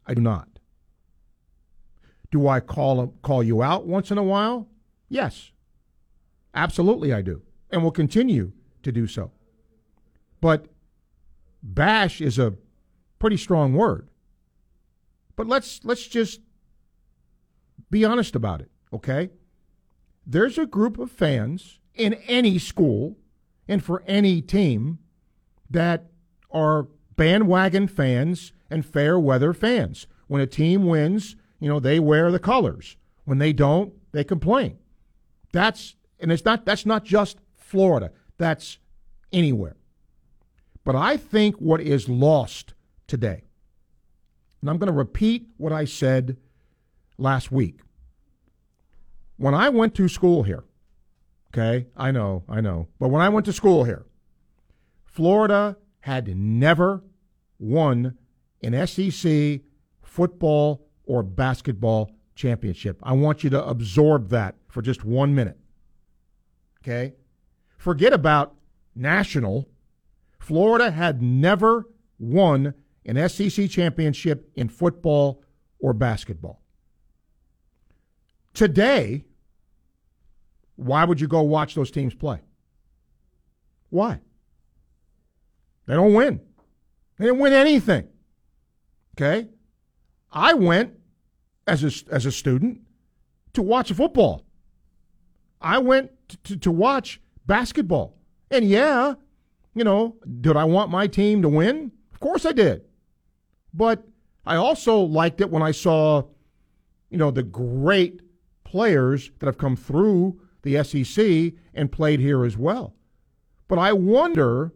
I 0.06 0.14
do 0.14 0.22
not. 0.22 0.48
Do 2.32 2.48
I 2.48 2.60
call, 2.60 3.14
call 3.22 3.44
you 3.44 3.62
out 3.62 3.86
once 3.86 4.12
in 4.12 4.18
a 4.18 4.24
while? 4.24 4.68
Yes. 5.10 5.52
Absolutely, 6.54 7.14
I 7.14 7.22
do. 7.22 7.42
And 7.70 7.84
will 7.84 7.92
continue 7.92 8.52
to 8.84 8.92
do 8.92 9.08
so. 9.08 9.32
But 10.42 10.68
bash 11.62 12.22
is 12.22 12.38
a 12.38 12.54
pretty 13.20 13.38
strong 13.38 13.74
word. 13.74 14.08
But 15.36 15.48
let's 15.48 15.82
let's 15.84 16.08
just 16.08 16.40
be 17.92 18.06
honest 18.06 18.36
about 18.36 18.62
it, 18.62 18.72
okay? 18.94 19.30
There's 20.26 20.58
a 20.58 20.66
group 20.66 20.98
of 20.98 21.12
fans 21.12 21.80
in 21.94 22.14
any 22.28 22.58
school 22.58 23.18
and 23.68 23.84
for 23.84 24.04
any 24.08 24.42
team 24.42 25.00
that 25.70 26.06
are 26.52 26.88
bandwagon 27.16 27.88
fans 27.88 28.54
and 28.70 28.86
fair 28.86 29.20
weather 29.20 29.54
fans. 29.54 30.08
When 30.28 30.42
a 30.42 30.48
team 30.48 30.86
wins, 30.86 31.36
you 31.66 31.72
know, 31.72 31.80
they 31.80 32.00
wear 32.00 32.32
the 32.32 32.38
colors. 32.38 32.96
When 33.24 33.40
they 33.40 33.52
don't, 33.52 33.92
they 34.12 34.24
complain. 34.24 34.78
That's 35.52 35.96
and 36.20 36.32
it's 36.32 36.46
not 36.46 36.64
that's 36.64 36.86
not 36.86 37.04
just 37.04 37.40
Florida. 37.56 38.12
That's 38.38 38.78
anywhere. 39.34 39.76
But 40.84 40.96
I 40.96 41.18
think 41.18 41.56
what 41.56 41.82
is 41.82 42.08
lost 42.08 42.76
today, 43.08 43.46
and 44.62 44.70
I'm 44.70 44.78
going 44.78 44.92
to 44.92 44.94
repeat 44.94 45.48
what 45.58 45.74
I 45.74 45.86
said 45.86 46.38
last 47.18 47.52
week. 47.52 47.80
When 49.38 49.56
I 49.56 49.70
went 49.70 49.96
to 49.96 50.08
school 50.08 50.44
here, 50.44 50.66
okay, 51.48 51.88
I 51.98 52.12
know, 52.12 52.44
I 52.48 52.62
know, 52.62 52.90
but 53.00 53.08
when 53.08 53.24
I 53.24 53.30
went 53.30 53.48
to 53.48 53.54
school 53.54 53.86
here, 53.86 54.06
Florida 55.04 55.78
had 56.02 56.38
never 56.38 57.04
won 57.58 58.20
an 58.62 58.86
SEC 58.86 59.62
football 60.04 60.85
or 61.06 61.24
basketball 61.24 62.12
championship. 62.36 63.00
I 63.04 63.14
want 63.14 63.44
you 63.44 63.50
to 63.52 63.66
absorb 63.66 64.30
that 64.30 64.56
for 64.68 64.82
just 64.82 65.04
one 65.04 65.34
minute. 65.34 65.58
Okay? 66.84 67.14
Forget 67.78 68.14
about 68.14 68.56
national. 68.96 69.68
Florida 70.40 70.92
had 70.92 71.22
never 71.22 71.88
won 72.20 72.74
an 73.06 73.30
SEC 73.30 73.70
championship 73.70 74.50
in 74.56 74.70
football 74.70 75.44
or 75.80 75.94
basketball. 75.94 76.62
Today, 78.54 79.26
why 80.76 81.04
would 81.04 81.20
you 81.22 81.28
go 81.28 81.42
watch 81.42 81.76
those 81.76 81.92
teams 81.92 82.14
play? 82.14 82.42
Why? 83.90 84.20
They 85.86 85.94
don't 85.94 86.14
win. 86.14 86.42
They 87.18 87.26
didn't 87.26 87.40
win 87.40 87.54
anything. 87.54 88.08
Okay? 89.16 89.50
I 90.32 90.54
went 90.54 90.94
as 91.68 91.84
a, 91.84 92.14
as 92.14 92.26
a 92.26 92.32
student 92.32 92.82
to 93.54 93.62
watch 93.62 93.92
football. 93.92 94.46
I 95.62 95.80
went 95.80 96.12
to, 96.30 96.38
to, 96.38 96.58
to 96.58 96.72
watch 96.72 97.22
basketball. 97.46 98.18
And 98.52 98.68
yeah, 98.68 99.16
you 99.74 99.84
know, 99.84 100.16
did 100.42 100.56
I 100.56 100.66
want 100.66 100.92
my 100.92 101.08
team 101.08 101.42
to 101.42 101.50
win? 101.50 101.92
Of 102.14 102.20
course 102.20 102.46
I 102.46 102.52
did. 102.52 102.84
But 103.74 104.08
I 104.46 104.56
also 104.56 105.00
liked 105.00 105.42
it 105.42 105.50
when 105.50 105.64
I 105.64 105.72
saw, 105.72 106.24
you 107.10 107.18
know, 107.18 107.32
the 107.32 107.44
great 107.44 108.22
players 108.64 109.32
that 109.40 109.48
have 109.48 109.58
come 109.58 109.76
through 109.76 110.40
the 110.62 110.84
SEC 110.84 111.54
and 111.74 111.92
played 111.92 112.20
here 112.20 112.46
as 112.46 112.58
well. 112.58 112.96
But 113.68 113.80
I 113.80 113.94
wonder 113.94 114.74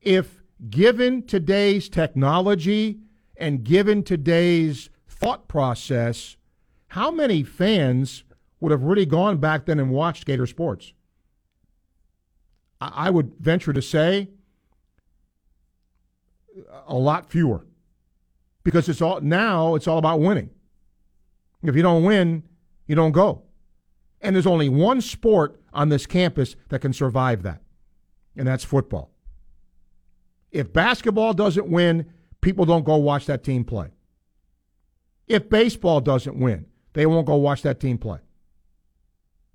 if, 0.00 0.42
given 0.68 1.22
today's 1.22 1.88
technology 1.88 3.00
and 3.40 3.64
given 3.64 4.02
today's 4.02 4.90
thought 5.08 5.48
process, 5.48 6.36
how 6.88 7.10
many 7.10 7.42
fans 7.42 8.22
would 8.60 8.70
have 8.70 8.82
really 8.82 9.06
gone 9.06 9.38
back 9.38 9.64
then 9.64 9.80
and 9.80 9.90
watched 9.90 10.26
Gator 10.26 10.46
sports? 10.46 10.92
I 12.80 13.10
would 13.10 13.34
venture 13.38 13.72
to 13.72 13.82
say 13.82 14.28
a 16.86 16.94
lot 16.94 17.30
fewer 17.30 17.66
because 18.62 18.88
it's 18.88 19.02
all 19.02 19.20
now 19.20 19.74
it's 19.74 19.86
all 19.86 19.98
about 19.98 20.20
winning. 20.20 20.50
If 21.62 21.76
you 21.76 21.82
don't 21.82 22.04
win, 22.04 22.42
you 22.86 22.94
don't 22.94 23.12
go. 23.12 23.42
And 24.22 24.34
there's 24.34 24.46
only 24.46 24.68
one 24.68 25.00
sport 25.00 25.60
on 25.72 25.88
this 25.88 26.06
campus 26.06 26.56
that 26.68 26.80
can 26.80 26.92
survive 26.92 27.42
that, 27.42 27.62
and 28.36 28.46
that's 28.46 28.64
football. 28.64 29.10
If 30.50 30.72
basketball 30.72 31.34
doesn't 31.34 31.68
win, 31.68 32.10
people 32.40 32.64
don't 32.64 32.84
go 32.84 32.96
watch 32.96 33.26
that 33.26 33.44
team 33.44 33.64
play. 33.64 33.88
If 35.28 35.48
baseball 35.48 36.00
doesn't 36.00 36.38
win, 36.38 36.66
they 36.92 37.06
won't 37.06 37.26
go 37.26 37.36
watch 37.36 37.62
that 37.62 37.80
team 37.80 37.98
play. 37.98 38.18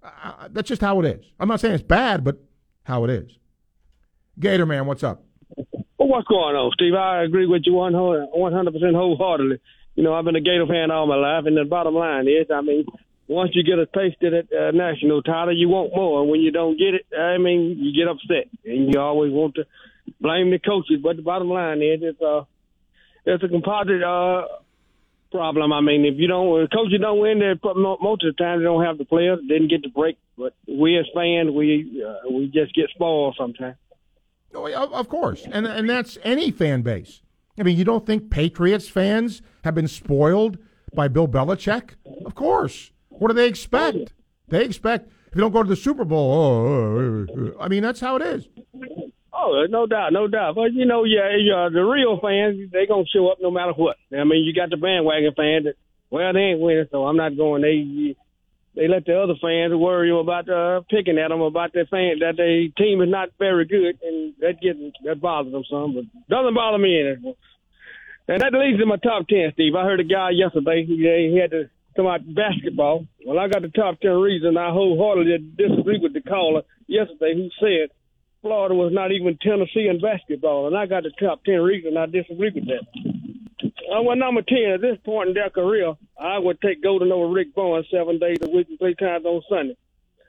Uh, 0.04 0.48
that's 0.52 0.70
just 0.70 0.82
how 0.82 1.00
it 1.02 1.06
is. 1.06 1.26
I'm 1.40 1.48
not 1.48 1.60
saying 1.60 1.74
it's 1.74 1.84
bad, 1.84 2.24
but 2.24 2.38
how 2.84 3.04
it 3.04 3.10
is. 3.10 3.32
Gator 4.40 4.66
man, 4.66 4.86
what's 4.86 5.04
up? 5.04 5.24
Well, 5.58 6.10
what's 6.10 6.28
going 6.28 6.56
on, 6.56 6.72
Steve? 6.74 6.94
I 6.94 7.24
agree 7.24 7.48
with 7.48 7.64
you 7.66 7.74
100% 7.74 8.96
wholeheartedly. 8.96 9.60
You 9.96 10.04
know, 10.04 10.14
I've 10.14 10.26
been 10.26 10.36
a 10.36 10.42
Gator 10.42 10.68
fan 10.68 10.92
all 10.92 11.08
my 11.08 11.16
life, 11.16 11.46
and 11.46 11.58
the 11.58 11.64
bottom 11.64 11.96
line 11.96 12.28
is, 12.28 12.48
I 12.54 12.62
mean, 12.62 12.86
once 13.28 13.52
you 13.54 13.64
get 13.64 13.80
a 13.80 13.86
taste 13.86 14.22
of 14.24 14.34
that 14.34 14.48
uh, 14.56 14.72
national 14.72 15.24
title, 15.24 15.56
you 15.58 15.70
want 15.70 15.96
more. 15.96 16.22
And 16.22 16.30
when 16.30 16.42
you 16.42 16.52
don't 16.52 16.78
get 16.78 16.94
it, 16.94 17.06
I 17.18 17.38
mean, 17.38 17.78
you 17.80 17.94
get 17.96 18.10
upset, 18.10 18.52
and 18.66 18.94
you 18.94 19.00
always 19.00 19.32
want 19.32 19.56
to 19.56 19.66
blame 20.20 20.52
the 20.52 20.60
coaches. 20.60 21.00
But 21.02 21.16
the 21.16 21.22
bottom 21.22 21.50
line 21.50 21.82
is, 21.82 22.02
it's 22.02 22.22
uh, 22.22 22.44
it's 23.26 23.44
a 23.44 23.48
composite 23.48 24.04
uh, 24.04 24.44
problem. 25.32 25.74
I 25.74 25.82
mean, 25.82 26.06
if 26.06 26.16
you 26.18 26.28
don't, 26.28 26.62
if 26.64 26.70
coaches 26.72 27.00
don't 27.02 27.20
win, 27.20 27.40
they 27.40 27.54
most 27.64 28.24
of 28.24 28.36
the 28.36 28.44
time 28.44 28.60
they 28.60 28.66
don't 28.66 28.84
have 28.84 28.98
the 28.98 29.06
players, 29.06 29.40
didn't 29.48 29.70
get 29.70 29.82
the 29.82 29.90
break. 29.90 30.18
But 30.38 30.56
we 30.68 30.98
as 30.98 31.06
fans, 31.14 31.52
we 31.52 32.04
uh, 32.06 32.30
we 32.32 32.48
just 32.48 32.74
get 32.76 32.90
spoiled 32.90 33.36
sometimes. 33.38 33.78
Oh, 34.54 34.72
of 34.94 35.10
course, 35.10 35.46
and 35.52 35.66
and 35.66 35.90
that's 35.90 36.18
any 36.24 36.52
fan 36.52 36.82
base. 36.82 37.22
I 37.60 37.64
mean, 37.64 37.78
you 37.78 37.86
don't 37.86 38.06
think 38.06 38.30
Patriots 38.30 38.88
fans 38.88 39.42
have 39.64 39.76
been 39.76 39.88
spoiled 39.88 40.58
by 40.94 41.08
Bill 41.08 41.28
Belichick? 41.28 41.92
Of 42.26 42.36
course. 42.36 42.92
What 43.10 43.30
do 43.30 43.34
they 43.34 43.48
expect? 43.48 44.14
They 44.50 44.64
expect 44.64 45.10
if 45.28 45.36
you 45.36 45.42
don't 45.42 45.52
go 45.52 45.64
to 45.64 45.70
the 45.70 45.76
Super 45.76 46.06
Bowl. 46.06 46.32
Oh, 46.32 47.56
I 47.60 47.68
mean, 47.68 47.82
that's 47.82 48.00
how 48.00 48.18
it 48.18 48.22
is. 48.22 48.48
Oh, 49.38 49.66
no 49.70 49.86
doubt, 49.86 50.14
no 50.14 50.28
doubt. 50.28 50.56
But 50.56 50.74
you 50.74 50.86
know, 50.86 51.04
yeah, 51.04 51.36
yeah 51.38 51.68
the 51.72 51.82
real 51.82 52.20
fans 52.22 52.72
they 52.72 52.86
gonna 52.88 53.04
show 53.14 53.28
up 53.28 53.40
no 53.42 53.52
matter 53.52 53.74
what. 53.74 53.98
I 54.12 54.24
mean, 54.24 54.46
you 54.46 54.54
got 54.54 54.70
the 54.70 54.78
bandwagon 54.78 55.34
fans 55.36 55.66
that 55.66 55.76
well 56.10 56.32
they 56.32 56.56
ain't 56.56 56.62
winning, 56.62 56.88
so 56.90 57.06
I'm 57.06 57.18
not 57.18 57.36
going. 57.36 57.62
They 57.62 58.16
they 58.76 58.88
let 58.88 59.06
the 59.06 59.20
other 59.20 59.36
fans 59.42 59.74
worry 59.76 60.12
about 60.12 60.50
uh, 60.50 60.82
picking 60.90 61.18
at 61.18 61.30
them 61.30 61.42
about 61.42 61.74
their 61.74 61.86
fan 61.86 62.20
that 62.20 62.38
their 62.38 62.68
team 62.78 63.02
is 63.02 63.10
not 63.10 63.30
very 63.38 63.66
good, 63.66 64.00
and 64.02 64.34
that 64.40 64.62
gets 64.62 64.80
that 65.04 65.20
bothers 65.20 65.52
them 65.52 65.64
some, 65.70 65.96
but 65.96 66.06
doesn't 66.30 66.56
bother 66.56 66.78
me 66.78 67.00
any. 67.00 67.36
And 68.28 68.42
that 68.42 68.54
leads 68.54 68.80
to 68.80 68.86
my 68.86 68.98
top 68.98 69.28
ten, 69.28 69.52
Steve. 69.54 69.76
I 69.76 69.84
heard 69.84 70.00
a 70.00 70.06
guy 70.06 70.32
yesterday. 70.32 70.86
He, 70.86 70.96
he 70.96 71.38
had 71.40 71.52
to 71.52 71.70
come 71.96 72.08
out 72.08 72.22
basketball. 72.24 73.06
Well, 73.26 73.40
I 73.40 73.48
got 73.48 73.62
the 73.62 73.70
top 73.70 74.00
ten 74.00 74.16
reason 74.16 74.58
I 74.58 74.72
wholeheartedly 74.72 75.56
disagree 75.58 76.00
with 76.00 76.14
the 76.14 76.22
caller 76.22 76.64
yesterday 76.88 77.36
who 77.36 77.50
said 77.60 77.92
Florida 78.46 78.76
was 78.76 78.94
not 78.94 79.12
even 79.12 79.40
Tennessee 79.42 79.88
in 79.90 80.00
basketball, 80.00 80.68
and 80.68 80.78
I 80.78 80.86
got 80.86 81.02
the 81.02 81.10
top 81.20 81.44
ten 81.44 81.62
reason 81.62 81.98
I 81.98 82.06
disagree 82.06 82.52
with 82.54 82.68
that. 82.68 82.86
Uh, 83.90 83.96
I 83.96 84.00
went 84.02 84.20
number 84.20 84.44
ten 84.44 84.70
at 84.72 84.82
this 84.82 85.00
point 85.04 85.30
in 85.30 85.34
their 85.34 85.50
career. 85.50 85.96
I 86.16 86.38
would 86.38 86.62
take 86.62 86.84
Golden 86.84 87.12
over 87.12 87.34
Rick 87.34 87.56
Barnes 87.56 87.88
seven 87.90 88.20
days 88.20 88.38
a 88.44 88.48
week 88.48 88.68
and 88.70 88.78
three 88.78 88.94
times 88.94 89.26
on 89.26 89.42
Sunday. 89.50 89.76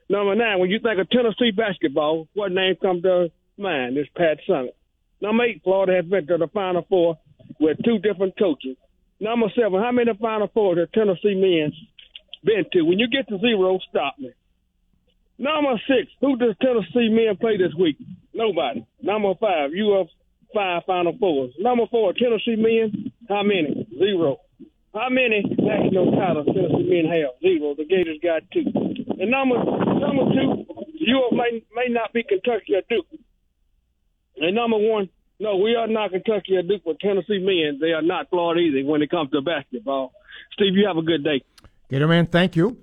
Number 0.09 0.35
nine, 0.35 0.61
when 0.61 0.71
you 0.71 0.79
think 0.81 0.99
of 0.99 1.11
Tennessee 1.11 1.51
basketball, 1.51 2.27
what 2.33 2.53
name 2.53 2.77
comes 2.81 3.03
to 3.03 3.31
mind? 3.59 3.99
It's 3.99 4.09
Pat 4.17 4.39
Summitt. 4.49 4.73
Number 5.21 5.45
eight, 5.45 5.61
Florida 5.63 5.97
has 5.97 6.07
been 6.07 6.27
to 6.29 6.39
the 6.39 6.49
Final 6.49 6.87
Four 6.89 7.19
with 7.61 7.77
two 7.85 7.99
different 7.99 8.39
coaches. 8.39 8.79
Number 9.21 9.49
seven, 9.55 9.79
how 9.83 9.93
many 9.93 10.15
Final 10.19 10.49
Fours 10.55 10.79
have 10.79 10.93
Tennessee 10.93 11.35
men 11.35 11.71
been 12.43 12.65
to? 12.73 12.81
When 12.81 12.99
you 12.99 13.09
get 13.09 13.29
to 13.29 13.39
zero, 13.39 13.79
stop 13.91 14.15
me. 14.19 14.31
Number 15.39 15.81
six, 15.87 16.11
who 16.21 16.37
does 16.37 16.55
Tennessee 16.63 17.09
men 17.11 17.37
play 17.37 17.57
this 17.57 17.75
week? 17.79 17.97
Nobody. 18.33 18.87
Number 19.03 19.35
five, 19.35 19.73
you 19.73 19.93
have 19.93 20.07
five 20.55 20.83
Final 20.87 21.17
Fours. 21.19 21.53
Number 21.59 21.85
four, 21.91 22.15
Tennessee 22.15 22.57
men, 22.57 23.13
how 23.29 23.43
many? 23.43 23.87
Zero. 23.99 24.41
How 24.95 25.11
many 25.11 25.43
national 25.59 26.13
titles 26.13 26.47
Tennessee 26.47 26.89
men 26.89 27.13
have? 27.13 27.37
Zero. 27.43 27.75
The 27.77 27.85
Gators 27.85 28.19
got 28.23 28.43
two. 28.51 28.65
And 29.21 29.31
number 29.31 29.57
number 29.57 30.33
two, 30.33 30.65
you 30.95 31.29
may 31.33 31.63
may 31.75 31.89
not 31.93 32.13
be 32.15 32.23
Kentucky 32.23 32.75
or 32.75 32.83
Duke. 32.89 33.07
And 34.39 34.55
number 34.55 34.79
one, 34.79 35.11
no, 35.39 35.57
we 35.57 35.75
are 35.75 35.87
not 35.87 36.13
Kentucky 36.13 36.57
or 36.57 36.63
Duke, 36.63 36.83
but 36.85 36.99
Tennessee 37.01 37.39
men, 37.39 37.79
they 37.81 37.93
are 37.93 38.03
not 38.03 38.31
flawed 38.31 38.59
either 38.59 38.87
when 38.89 39.03
it 39.03 39.11
comes 39.11 39.31
to 39.33 39.43
basketball. 39.43 40.13
Steve, 40.53 40.75
you 40.75 40.87
have 40.87 40.97
a 40.97 41.03
good 41.03 41.25
day. 41.25 41.43
Gator 41.91 42.09
man, 42.09 42.27
thank 42.27 42.57
you. 42.57 42.79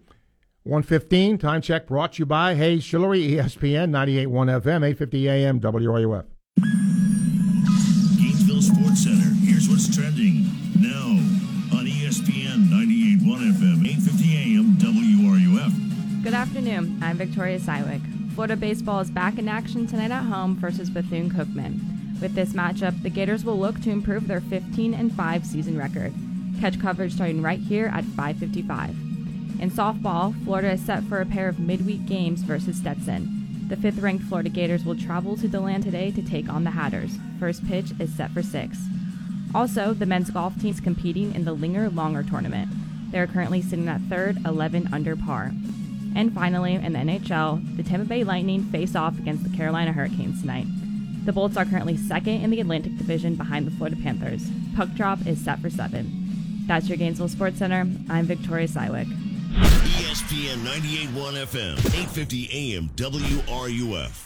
115, 0.66 1.38
time 1.40 1.62
check 1.62 1.88
brought 1.88 2.14
to 2.14 2.20
you 2.20 2.26
by 2.26 2.56
Hayes 2.56 2.86
Jewelry, 2.86 3.20
ESPN 3.20 3.90
98.1 3.92 4.62
FM, 4.62 4.88
850 4.88 5.30
AM, 5.30 5.60
WRUF. 5.60 6.24
Gainesville 8.18 8.62
Sports 8.62 9.04
Center. 9.04 9.36
Here's 9.44 9.68
what's 9.68 9.94
trending 9.94 10.44
now 10.80 11.20
on 11.78 11.86
ESPN 11.86 12.70
98.1 12.70 13.52
FM, 13.52 13.86
850 13.86 14.38
AM, 14.38 14.78
WRUF. 14.78 16.24
Good 16.24 16.34
afternoon. 16.34 16.98
I'm 17.04 17.18
Victoria 17.18 17.60
Sywick. 17.60 18.32
Florida 18.32 18.56
baseball 18.56 19.02
is 19.02 19.12
back 19.12 19.38
in 19.38 19.50
action 19.50 19.86
tonight 19.86 20.12
at 20.12 20.24
home 20.24 20.56
versus 20.56 20.90
Bethune 20.90 21.30
Cookman. 21.30 22.22
With 22.22 22.36
this 22.36 22.54
matchup, 22.54 23.04
the 23.04 23.10
Gators 23.10 23.44
will 23.44 23.60
look 23.60 23.82
to 23.82 23.90
improve 23.90 24.30
their 24.30 24.40
15 24.40 24.94
and 24.94 25.14
5 25.14 25.46
season 25.46 25.78
record. 25.78 26.14
Catch 26.62 26.80
coverage 26.80 27.16
starting 27.16 27.42
right 27.42 27.60
here 27.60 27.88
at 27.88 28.06
555. 28.06 29.13
In 29.64 29.72
softball, 29.72 30.36
Florida 30.44 30.72
is 30.72 30.82
set 30.82 31.06
for 31.06 31.22
a 31.22 31.26
pair 31.26 31.48
of 31.48 31.58
midweek 31.58 32.06
games 32.06 32.42
versus 32.42 32.76
Stetson. 32.76 33.66
The 33.70 33.78
fifth 33.78 34.00
ranked 34.00 34.26
Florida 34.26 34.50
Gators 34.50 34.84
will 34.84 34.98
travel 34.98 35.38
to 35.38 35.48
DeLand 35.48 35.86
today 35.86 36.12
to 36.12 36.22
take 36.22 36.50
on 36.50 36.66
the 36.66 36.72
Hatters. 36.72 37.18
First 37.40 37.66
pitch 37.66 37.92
is 37.98 38.14
set 38.14 38.32
for 38.32 38.44
6. 38.44 38.78
Also, 39.56 39.94
the 39.94 40.06
men's 40.06 40.32
golf 40.32 40.60
team 40.60 40.72
is 40.72 40.82
competing 40.82 41.34
in 41.34 41.46
the 41.46 41.54
Linger 41.54 41.88
Longer 41.88 42.24
tournament. 42.24 42.72
They 43.10 43.20
are 43.20 43.26
currently 43.26 43.62
sitting 43.62 43.88
at 43.88 44.02
third, 44.10 44.38
11 44.46 44.90
under 44.92 45.16
par. 45.16 45.54
And 46.14 46.34
finally, 46.34 46.74
in 46.74 46.92
the 46.92 47.00
NHL, 47.00 47.78
the 47.78 47.84
Tampa 47.84 48.06
Bay 48.06 48.26
Lightning 48.26 48.66
face 48.66 48.98
off 48.98 49.18
against 49.18 49.50
the 49.50 49.56
Carolina 49.56 49.94
Hurricanes 49.94 50.42
tonight. 50.42 50.68
The 51.24 51.32
Bolts 51.32 51.56
are 51.56 51.64
currently 51.64 51.96
second 51.96 52.42
in 52.42 52.50
the 52.50 52.60
Atlantic 52.60 52.98
Division 52.98 53.36
behind 53.36 53.66
the 53.66 53.72
Florida 53.72 53.96
Panthers. 54.04 54.46
Puck 54.76 54.90
drop 54.94 55.26
is 55.26 55.42
set 55.42 55.60
for 55.62 55.70
7. 55.70 56.66
That's 56.68 56.90
your 56.90 56.98
Gainesville 56.98 57.30
Sports 57.30 57.60
Center. 57.60 57.88
I'm 58.10 58.26
Victoria 58.26 58.68
Sywick. 58.68 59.33
ESPN 59.54 60.58
98.1 60.66 61.34
FM, 61.46 61.78
850 61.78 62.76
AM, 62.76 62.90
WRUF. 62.96 64.26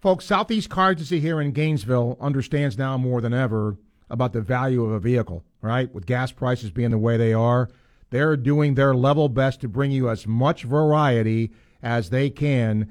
Folks, 0.00 0.24
Southeast 0.24 0.70
Car 0.70 0.92
Agency 0.92 1.18
here 1.18 1.40
in 1.40 1.50
Gainesville 1.50 2.16
understands 2.20 2.78
now 2.78 2.96
more 2.96 3.20
than 3.20 3.34
ever 3.34 3.76
about 4.08 4.32
the 4.32 4.40
value 4.40 4.84
of 4.84 4.92
a 4.92 5.00
vehicle, 5.00 5.42
right? 5.60 5.92
With 5.92 6.06
gas 6.06 6.30
prices 6.30 6.70
being 6.70 6.90
the 6.90 6.98
way 6.98 7.16
they 7.16 7.32
are, 7.32 7.68
they're 8.10 8.36
doing 8.36 8.74
their 8.74 8.94
level 8.94 9.28
best 9.28 9.60
to 9.62 9.68
bring 9.68 9.90
you 9.90 10.08
as 10.08 10.26
much 10.26 10.62
variety 10.62 11.50
as 11.82 12.10
they 12.10 12.30
can 12.30 12.90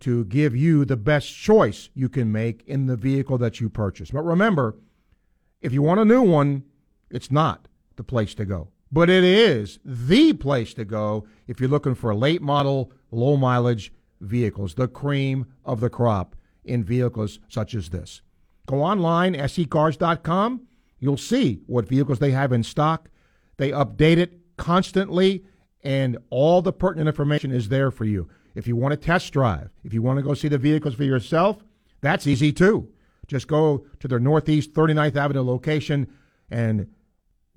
to 0.00 0.24
give 0.26 0.56
you 0.56 0.84
the 0.84 0.96
best 0.96 1.32
choice 1.34 1.90
you 1.94 2.08
can 2.08 2.30
make 2.32 2.64
in 2.66 2.86
the 2.86 2.96
vehicle 2.96 3.38
that 3.38 3.60
you 3.60 3.68
purchase. 3.68 4.10
But 4.10 4.24
remember, 4.24 4.74
if 5.60 5.72
you 5.72 5.82
want 5.82 6.00
a 6.00 6.04
new 6.04 6.22
one, 6.22 6.64
it's 7.10 7.30
not 7.30 7.68
the 7.96 8.04
place 8.04 8.34
to 8.34 8.44
go. 8.44 8.68
But 8.90 9.10
it 9.10 9.24
is 9.24 9.78
the 9.84 10.32
place 10.32 10.74
to 10.74 10.84
go 10.84 11.26
if 11.46 11.60
you're 11.60 11.68
looking 11.68 11.94
for 11.94 12.14
late 12.14 12.42
model, 12.42 12.92
low 13.10 13.36
mileage 13.36 13.92
vehicles, 14.20 14.74
the 14.74 14.88
cream 14.88 15.46
of 15.64 15.80
the 15.80 15.90
crop 15.90 16.36
in 16.64 16.84
vehicles 16.84 17.38
such 17.48 17.74
as 17.74 17.90
this. 17.90 18.22
Go 18.66 18.82
online, 18.82 19.34
secars.com. 19.34 20.62
You'll 20.98 21.16
see 21.16 21.60
what 21.66 21.88
vehicles 21.88 22.18
they 22.18 22.32
have 22.32 22.52
in 22.52 22.62
stock. 22.62 23.08
They 23.56 23.70
update 23.70 24.18
it 24.18 24.38
constantly, 24.56 25.44
and 25.82 26.18
all 26.30 26.60
the 26.60 26.72
pertinent 26.72 27.08
information 27.08 27.50
is 27.50 27.68
there 27.68 27.90
for 27.90 28.04
you. 28.04 28.28
If 28.54 28.66
you 28.66 28.76
want 28.76 28.92
to 28.92 28.96
test 28.96 29.32
drive, 29.32 29.70
if 29.84 29.94
you 29.94 30.02
want 30.02 30.18
to 30.18 30.22
go 30.22 30.34
see 30.34 30.48
the 30.48 30.58
vehicles 30.58 30.94
for 30.94 31.04
yourself, 31.04 31.62
that's 32.00 32.26
easy 32.26 32.52
too. 32.52 32.88
Just 33.26 33.46
go 33.46 33.86
to 34.00 34.08
their 34.08 34.18
Northeast 34.18 34.72
39th 34.72 35.16
Avenue 35.16 35.42
location 35.42 36.08
and 36.50 36.88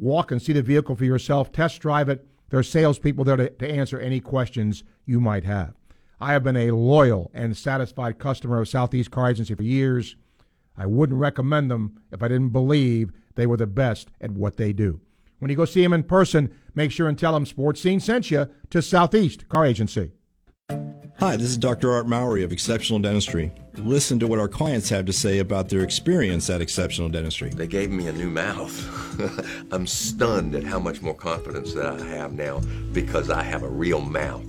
walk 0.01 0.31
and 0.31 0.41
see 0.41 0.51
the 0.51 0.61
vehicle 0.61 0.95
for 0.95 1.05
yourself, 1.05 1.51
test 1.51 1.79
drive 1.79 2.09
it. 2.09 2.25
There 2.49 2.59
are 2.59 2.63
salespeople 2.63 3.23
there 3.23 3.37
to, 3.37 3.49
to 3.49 3.69
answer 3.69 3.99
any 3.99 4.19
questions 4.19 4.83
you 5.05 5.21
might 5.21 5.45
have. 5.45 5.73
I 6.19 6.33
have 6.33 6.43
been 6.43 6.57
a 6.57 6.71
loyal 6.71 7.31
and 7.33 7.55
satisfied 7.55 8.19
customer 8.19 8.59
of 8.59 8.67
Southeast 8.67 9.11
Car 9.11 9.29
Agency 9.29 9.55
for 9.55 9.63
years. 9.63 10.15
I 10.77 10.85
wouldn't 10.85 11.19
recommend 11.19 11.71
them 11.71 12.01
if 12.11 12.21
I 12.21 12.27
didn't 12.27 12.49
believe 12.49 13.11
they 13.35 13.47
were 13.47 13.57
the 13.57 13.67
best 13.67 14.09
at 14.19 14.31
what 14.31 14.57
they 14.57 14.73
do. 14.73 14.99
When 15.39 15.49
you 15.49 15.57
go 15.57 15.65
see 15.65 15.81
them 15.81 15.93
in 15.93 16.03
person, 16.03 16.53
make 16.75 16.91
sure 16.91 17.07
and 17.07 17.17
tell 17.17 17.33
them 17.33 17.45
Sports 17.45 17.81
Scene 17.81 17.99
sent 17.99 18.29
you 18.29 18.49
to 18.69 18.81
Southeast 18.81 19.47
Car 19.49 19.65
Agency. 19.65 20.11
Hi, 21.21 21.37
this 21.37 21.49
is 21.49 21.57
Dr. 21.59 21.91
Art 21.91 22.07
Mowry 22.07 22.41
of 22.41 22.51
Exceptional 22.51 22.97
Dentistry. 22.97 23.51
Listen 23.75 24.17
to 24.17 24.25
what 24.25 24.39
our 24.39 24.47
clients 24.47 24.89
have 24.89 25.05
to 25.05 25.13
say 25.13 25.37
about 25.37 25.69
their 25.69 25.83
experience 25.83 26.49
at 26.49 26.61
Exceptional 26.61 27.09
Dentistry. 27.09 27.51
They 27.51 27.67
gave 27.67 27.91
me 27.91 28.07
a 28.07 28.11
new 28.11 28.27
mouth. 28.27 28.73
I'm 29.71 29.85
stunned 29.85 30.55
at 30.55 30.63
how 30.63 30.79
much 30.79 31.03
more 31.03 31.13
confidence 31.13 31.75
that 31.75 31.85
I 31.85 32.03
have 32.07 32.33
now 32.33 32.59
because 32.91 33.29
I 33.29 33.43
have 33.43 33.61
a 33.61 33.69
real 33.69 34.01
mouth 34.01 34.47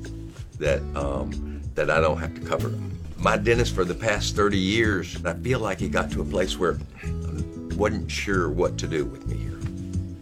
that 0.58 0.80
um, 0.96 1.60
that 1.74 1.90
I 1.90 2.00
don't 2.00 2.16
have 2.16 2.34
to 2.36 2.40
cover. 2.40 2.72
My 3.18 3.36
dentist 3.36 3.74
for 3.74 3.84
the 3.84 3.94
past 3.94 4.34
30 4.34 4.56
years, 4.56 5.22
I 5.26 5.34
feel 5.34 5.60
like 5.60 5.78
he 5.78 5.90
got 5.90 6.10
to 6.12 6.22
a 6.22 6.24
place 6.24 6.58
where 6.58 6.78
I 7.04 7.74
wasn't 7.74 8.10
sure 8.10 8.48
what 8.48 8.78
to 8.78 8.88
do 8.88 9.04
with 9.04 9.26
me 9.26 9.36
here. 9.36 9.51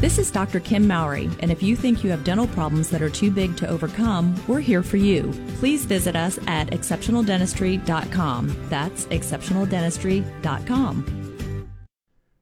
This 0.00 0.16
is 0.16 0.30
Dr. 0.30 0.60
Kim 0.60 0.86
Mowry, 0.86 1.28
and 1.40 1.50
if 1.50 1.60
you 1.60 1.74
think 1.74 2.04
you 2.04 2.10
have 2.10 2.22
dental 2.22 2.46
problems 2.46 2.88
that 2.90 3.02
are 3.02 3.10
too 3.10 3.32
big 3.32 3.56
to 3.56 3.68
overcome, 3.68 4.40
we're 4.46 4.60
here 4.60 4.84
for 4.84 4.96
you. 4.96 5.32
Please 5.56 5.86
visit 5.86 6.14
us 6.14 6.38
at 6.46 6.68
exceptionaldentistry.com. 6.68 8.68
That's 8.68 9.06
exceptionaldentistry.com. 9.06 11.68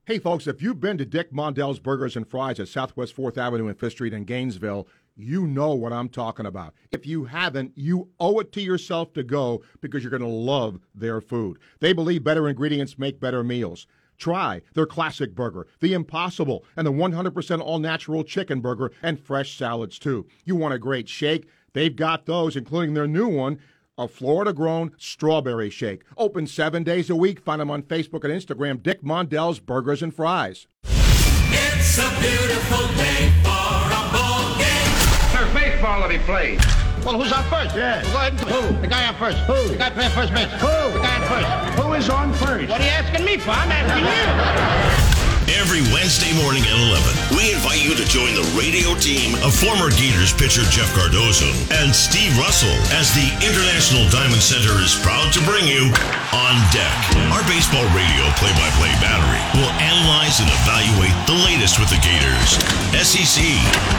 Hey, 0.04 0.18
folks, 0.18 0.46
if 0.46 0.60
you've 0.60 0.80
been 0.80 0.98
to 0.98 1.06
Dick 1.06 1.32
Mondell's 1.32 1.78
Burgers 1.78 2.14
and 2.14 2.28
Fries 2.28 2.60
at 2.60 2.68
Southwest 2.68 3.16
4th 3.16 3.38
Avenue 3.38 3.68
and 3.68 3.78
5th 3.78 3.92
Street 3.92 4.12
in 4.12 4.24
Gainesville, 4.24 4.86
you 5.16 5.46
know 5.46 5.72
what 5.72 5.94
I'm 5.94 6.10
talking 6.10 6.44
about. 6.44 6.74
If 6.92 7.06
you 7.06 7.24
haven't, 7.24 7.72
you 7.74 8.10
owe 8.20 8.38
it 8.38 8.52
to 8.52 8.60
yourself 8.60 9.14
to 9.14 9.22
go 9.22 9.62
because 9.80 10.04
you're 10.04 10.10
going 10.10 10.20
to 10.20 10.28
love 10.28 10.78
their 10.94 11.22
food. 11.22 11.58
They 11.80 11.94
believe 11.94 12.22
better 12.22 12.50
ingredients 12.50 12.98
make 12.98 13.18
better 13.18 13.42
meals. 13.42 13.86
Try 14.18 14.62
their 14.74 14.86
classic 14.86 15.34
burger, 15.34 15.66
the 15.80 15.93
Impossible, 15.93 16.64
and 16.76 16.86
the 16.86 16.93
100% 16.93 17.60
all 17.60 17.78
natural 17.78 18.24
chicken 18.24 18.60
burger 18.60 18.93
and 19.02 19.20
fresh 19.20 19.56
salads, 19.56 19.98
too. 19.98 20.26
You 20.44 20.56
want 20.56 20.74
a 20.74 20.78
great 20.78 21.09
shake? 21.09 21.48
They've 21.72 21.94
got 21.94 22.26
those, 22.26 22.56
including 22.56 22.94
their 22.94 23.06
new 23.06 23.28
one, 23.28 23.59
a 23.98 24.09
Florida 24.09 24.52
grown 24.52 24.93
strawberry 24.98 25.70
shake. 25.70 26.02
Open 26.16 26.47
seven 26.47 26.82
days 26.82 27.10
a 27.10 27.16
week. 27.16 27.40
Find 27.40 27.60
them 27.60 27.70
on 27.70 27.82
Facebook 27.82 28.24
and 28.24 28.32
Instagram, 28.32 28.82
Dick 28.82 29.02
Mondell's 29.02 29.59
Burgers 29.59 30.02
and 30.02 30.14
Fries. 30.14 30.66
It's 30.84 31.98
a 31.98 32.09
beautiful 32.20 32.86
day 32.97 33.32
for 33.43 33.48
a 33.48 34.10
ball 34.12 34.59
game. 34.59 35.32
There's 35.32 35.55
baseball 35.55 36.02
to 36.02 36.09
be 36.09 36.18
played. 36.18 36.85
Well, 37.06 37.22
who's 37.22 37.30
on 37.30 37.44
first? 37.44 37.76
Yeah. 37.76 38.02
Go 38.02 38.18
ahead. 38.18 38.32
Who? 38.40 38.80
The 38.80 38.88
guy 38.88 39.06
on 39.06 39.14
first. 39.14 39.38
Who? 39.46 39.68
The 39.68 39.76
guy 39.76 39.90
playing 39.90 40.10
first 40.10 40.34
base. 40.34 40.50
Who? 40.54 40.66
The 40.66 40.98
guy 40.98 41.14
on 41.14 41.28
first. 41.28 41.80
Who 41.80 41.92
is 41.92 42.10
on 42.10 42.32
first? 42.32 42.68
What 42.68 42.80
are 42.80 42.84
you 42.84 42.90
asking 42.90 43.24
me 43.24 43.36
for? 43.36 43.50
I'm 43.50 43.70
asking 43.70 45.02
you. 45.02 45.05
Every 45.47 45.78
Wednesday 45.94 46.35
morning 46.43 46.66
at 46.66 46.74
11, 46.74 47.39
we 47.39 47.55
invite 47.55 47.78
you 47.78 47.94
to 47.94 48.02
join 48.10 48.35
the 48.35 48.43
radio 48.59 48.98
team 48.98 49.39
of 49.47 49.55
former 49.55 49.94
Gators 49.94 50.35
pitcher 50.35 50.66
Jeff 50.74 50.90
Cardozo 50.90 51.47
and 51.70 51.94
Steve 51.94 52.35
Russell 52.35 52.74
as 52.98 53.14
the 53.14 53.31
International 53.39 54.02
Diamond 54.10 54.43
Center 54.43 54.74
is 54.82 54.98
proud 55.06 55.31
to 55.31 55.40
bring 55.47 55.62
you 55.70 55.86
On 56.35 56.55
Deck. 56.74 56.98
Our 57.31 57.47
baseball 57.47 57.86
radio 57.94 58.27
play-by-play 58.43 58.90
battery 58.98 59.39
will 59.55 59.70
analyze 59.78 60.43
and 60.43 60.51
evaluate 60.66 61.14
the 61.31 61.39
latest 61.47 61.78
with 61.78 61.94
the 61.94 62.02
Gators, 62.02 62.59
SEC, 62.98 63.39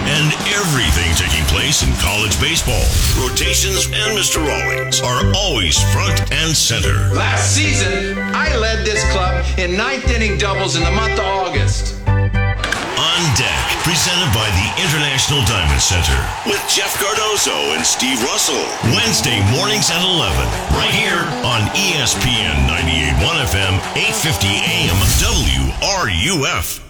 and 0.04 0.28
everything 0.52 1.08
taking 1.16 1.48
place 1.48 1.80
in 1.80 1.96
college 2.04 2.36
baseball. 2.44 2.84
Rotations 3.24 3.88
and 3.88 4.20
Mr. 4.20 4.44
Rawlings 4.44 5.00
are 5.00 5.24
always 5.32 5.80
front 5.96 6.20
and 6.36 6.52
center. 6.52 7.08
Last 7.16 7.56
season, 7.56 8.20
I 8.36 8.52
led 8.60 8.84
this 8.84 9.00
club 9.16 9.48
in 9.56 9.80
ninth 9.80 10.12
inning 10.12 10.38
doubles 10.38 10.76
in 10.76 10.84
the 10.84 10.92
month 10.92 11.16
of 11.16 11.37
August. 11.38 11.94
On 12.08 13.22
Deck, 13.38 13.66
presented 13.86 14.30
by 14.34 14.50
the 14.58 14.68
International 14.82 15.46
Diamond 15.46 15.82
Center 15.82 16.18
with 16.50 16.58
Jeff 16.66 16.98
Cardozo 16.98 17.54
and 17.78 17.86
Steve 17.86 18.18
Russell. 18.24 18.66
Wednesday 18.90 19.38
mornings 19.54 19.90
at 19.94 20.02
11, 20.02 20.34
right 20.74 20.90
here 20.90 21.22
on 21.46 21.62
ESPN 21.78 22.66
98.1 22.66 23.54
FM, 23.54 23.78
850 23.94 24.50
AM, 24.50 24.98
WRUF. 25.22 26.82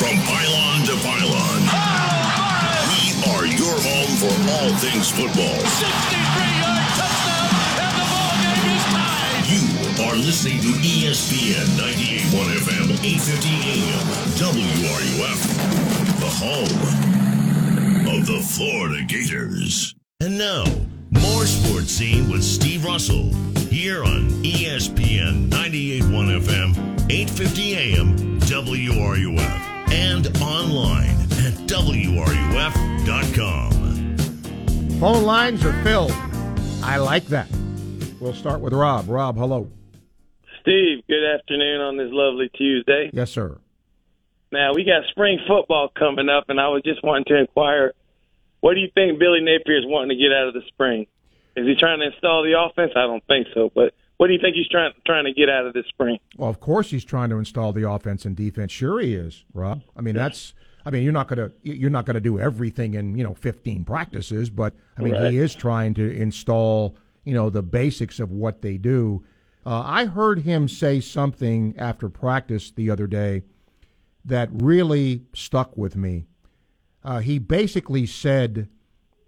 From 0.00 0.16
pylon 0.24 0.78
to 0.88 0.96
pylon, 1.04 1.60
we 2.88 3.12
are 3.28 3.44
your 3.44 3.76
home 3.76 4.12
for 4.16 4.32
all 4.56 4.72
things 4.80 5.10
football. 5.12 5.60
63-yard 5.60 6.45
are 10.00 10.14
listening 10.16 10.60
to 10.60 10.68
ESPN 10.68 11.64
98.1 11.78 12.56
FM, 12.58 12.90
850 13.02 13.48
AM, 13.72 14.04
WRUF, 14.36 15.40
the 16.20 16.28
home 16.28 16.68
of 18.06 18.26
the 18.26 18.40
Florida 18.42 19.02
Gators. 19.04 19.94
And 20.20 20.36
now, 20.36 20.64
more 21.10 21.46
sports 21.46 21.92
scene 21.92 22.28
with 22.30 22.44
Steve 22.44 22.84
Russell 22.84 23.32
here 23.70 24.04
on 24.04 24.28
ESPN 24.42 25.48
98.1 25.48 26.40
FM, 26.42 26.76
850 27.10 27.76
AM, 27.76 28.40
WRUF, 28.40 29.92
and 29.92 30.26
online 30.42 31.16
at 31.46 31.54
WRUF.com. 31.66 32.36
Phone 35.00 35.24
lines 35.24 35.64
are 35.64 35.82
filled. 35.82 36.12
I 36.82 36.98
like 36.98 37.24
that. 37.28 37.48
We'll 38.20 38.34
start 38.34 38.60
with 38.60 38.74
Rob. 38.74 39.08
Rob, 39.08 39.36
hello. 39.36 39.70
Steve, 40.66 41.04
good 41.06 41.24
afternoon 41.24 41.80
on 41.80 41.96
this 41.96 42.08
lovely 42.10 42.48
Tuesday. 42.48 43.08
Yes, 43.12 43.30
sir. 43.30 43.58
Now, 44.50 44.72
we 44.74 44.82
got 44.82 45.08
spring 45.10 45.38
football 45.46 45.90
coming 45.96 46.28
up, 46.28 46.46
and 46.48 46.58
I 46.60 46.66
was 46.68 46.82
just 46.84 47.04
wanting 47.04 47.26
to 47.26 47.36
inquire 47.38 47.92
what 48.60 48.74
do 48.74 48.80
you 48.80 48.88
think 48.92 49.20
Billy 49.20 49.38
Napier 49.42 49.78
is 49.78 49.84
wanting 49.86 50.08
to 50.08 50.16
get 50.16 50.32
out 50.32 50.48
of 50.48 50.54
the 50.54 50.62
spring? 50.66 51.06
Is 51.54 51.66
he 51.68 51.76
trying 51.76 52.00
to 52.00 52.06
install 52.06 52.42
the 52.42 52.58
offense? 52.58 52.90
I 52.96 53.02
don't 53.02 53.24
think 53.28 53.46
so, 53.54 53.70
but 53.76 53.94
what 54.16 54.26
do 54.26 54.32
you 54.32 54.40
think 54.40 54.56
he's 54.56 54.66
trying 54.68 54.92
trying 55.06 55.24
to 55.26 55.32
get 55.32 55.48
out 55.48 55.66
of 55.66 55.72
this 55.72 55.86
spring? 55.86 56.18
Well, 56.36 56.50
of 56.50 56.58
course 56.58 56.90
he's 56.90 57.04
trying 57.04 57.30
to 57.30 57.36
install 57.38 57.72
the 57.72 57.88
offense 57.88 58.24
and 58.24 58.34
defense. 58.34 58.72
Sure 58.72 58.98
he 58.98 59.14
is, 59.14 59.44
Rob. 59.54 59.82
I 59.96 60.00
mean, 60.00 60.16
that's 60.16 60.52
I 60.84 60.90
mean, 60.90 61.04
you're 61.04 61.12
not 61.12 61.28
going 61.28 61.48
to 61.48 61.52
you're 61.62 61.90
not 61.90 62.06
going 62.06 62.14
to 62.14 62.20
do 62.20 62.40
everything 62.40 62.94
in, 62.94 63.16
you 63.16 63.22
know, 63.22 63.34
15 63.34 63.84
practices, 63.84 64.50
but 64.50 64.74
I 64.98 65.02
mean, 65.02 65.14
Right. 65.14 65.32
he 65.32 65.38
is 65.38 65.54
trying 65.54 65.94
to 65.94 66.10
install, 66.10 66.96
you 67.24 67.34
know, 67.34 67.50
the 67.50 67.62
basics 67.62 68.18
of 68.18 68.32
what 68.32 68.62
they 68.62 68.78
do. 68.78 69.22
Uh, 69.66 69.82
I 69.84 70.04
heard 70.04 70.42
him 70.42 70.68
say 70.68 71.00
something 71.00 71.74
after 71.76 72.08
practice 72.08 72.70
the 72.70 72.88
other 72.88 73.08
day 73.08 73.42
that 74.24 74.48
really 74.52 75.24
stuck 75.34 75.76
with 75.76 75.96
me. 75.96 76.26
Uh, 77.02 77.18
he 77.18 77.40
basically 77.40 78.06
said, 78.06 78.68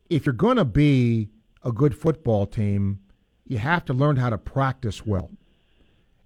if 0.08 0.24
you're 0.24 0.32
going 0.32 0.56
to 0.56 0.64
be 0.64 1.30
a 1.64 1.72
good 1.72 1.96
football 1.96 2.46
team, 2.46 3.00
you 3.46 3.58
have 3.58 3.84
to 3.86 3.92
learn 3.92 4.14
how 4.14 4.30
to 4.30 4.38
practice 4.38 5.04
well. 5.04 5.30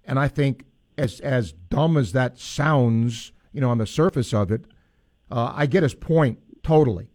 And 0.05 0.19
I 0.19 0.27
think, 0.27 0.65
as 0.95 1.19
as 1.21 1.51
dumb 1.51 1.97
as 1.97 2.11
that 2.11 2.37
sounds, 2.37 3.31
you 3.51 3.61
know, 3.61 3.71
on 3.71 3.79
the 3.79 3.87
surface 3.87 4.31
of 4.31 4.51
it, 4.51 4.65
uh, 5.31 5.53
I 5.55 5.65
get 5.65 5.81
his 5.81 5.95
point 5.95 6.37
totally. 6.61 7.07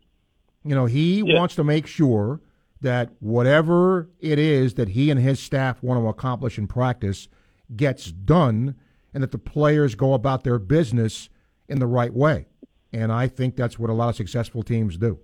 You 0.65 0.75
know, 0.75 0.87
he 0.87 1.23
wants 1.23 1.55
to 1.57 1.65
make 1.65 1.87
sure 1.87 2.41
that 2.81 3.11
whatever 3.21 4.09
it 4.21 4.39
is 4.39 4.75
that 4.75 4.91
he 4.91 5.11
and 5.11 5.21
his 5.21 5.41
staff 5.41 5.83
want 5.83 6.01
to 6.01 6.09
accomplish 6.09 6.59
in 6.59 6.67
practice 6.67 7.29
gets 7.75 8.11
done 8.11 8.77
and 9.13 9.23
that 9.23 9.33
the 9.33 9.39
players 9.39 9.95
go 9.95 10.15
about 10.15 10.45
their 10.45 10.59
business 10.59 11.29
in 11.69 11.81
the 11.81 11.87
right 11.87 12.13
way. 12.13 12.47
And 12.93 13.13
I 13.13 13.29
think 13.29 13.57
that's 13.57 13.79
what 13.79 13.91
a 13.91 13.93
lot 13.93 14.09
of 14.11 14.17
successful 14.17 14.63
teams 14.63 14.97
do. 14.97 15.19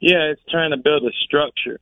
Yeah, 0.00 0.30
it's 0.30 0.42
trying 0.50 0.70
to 0.70 0.76
build 0.76 1.04
a 1.04 1.12
structure 1.24 1.80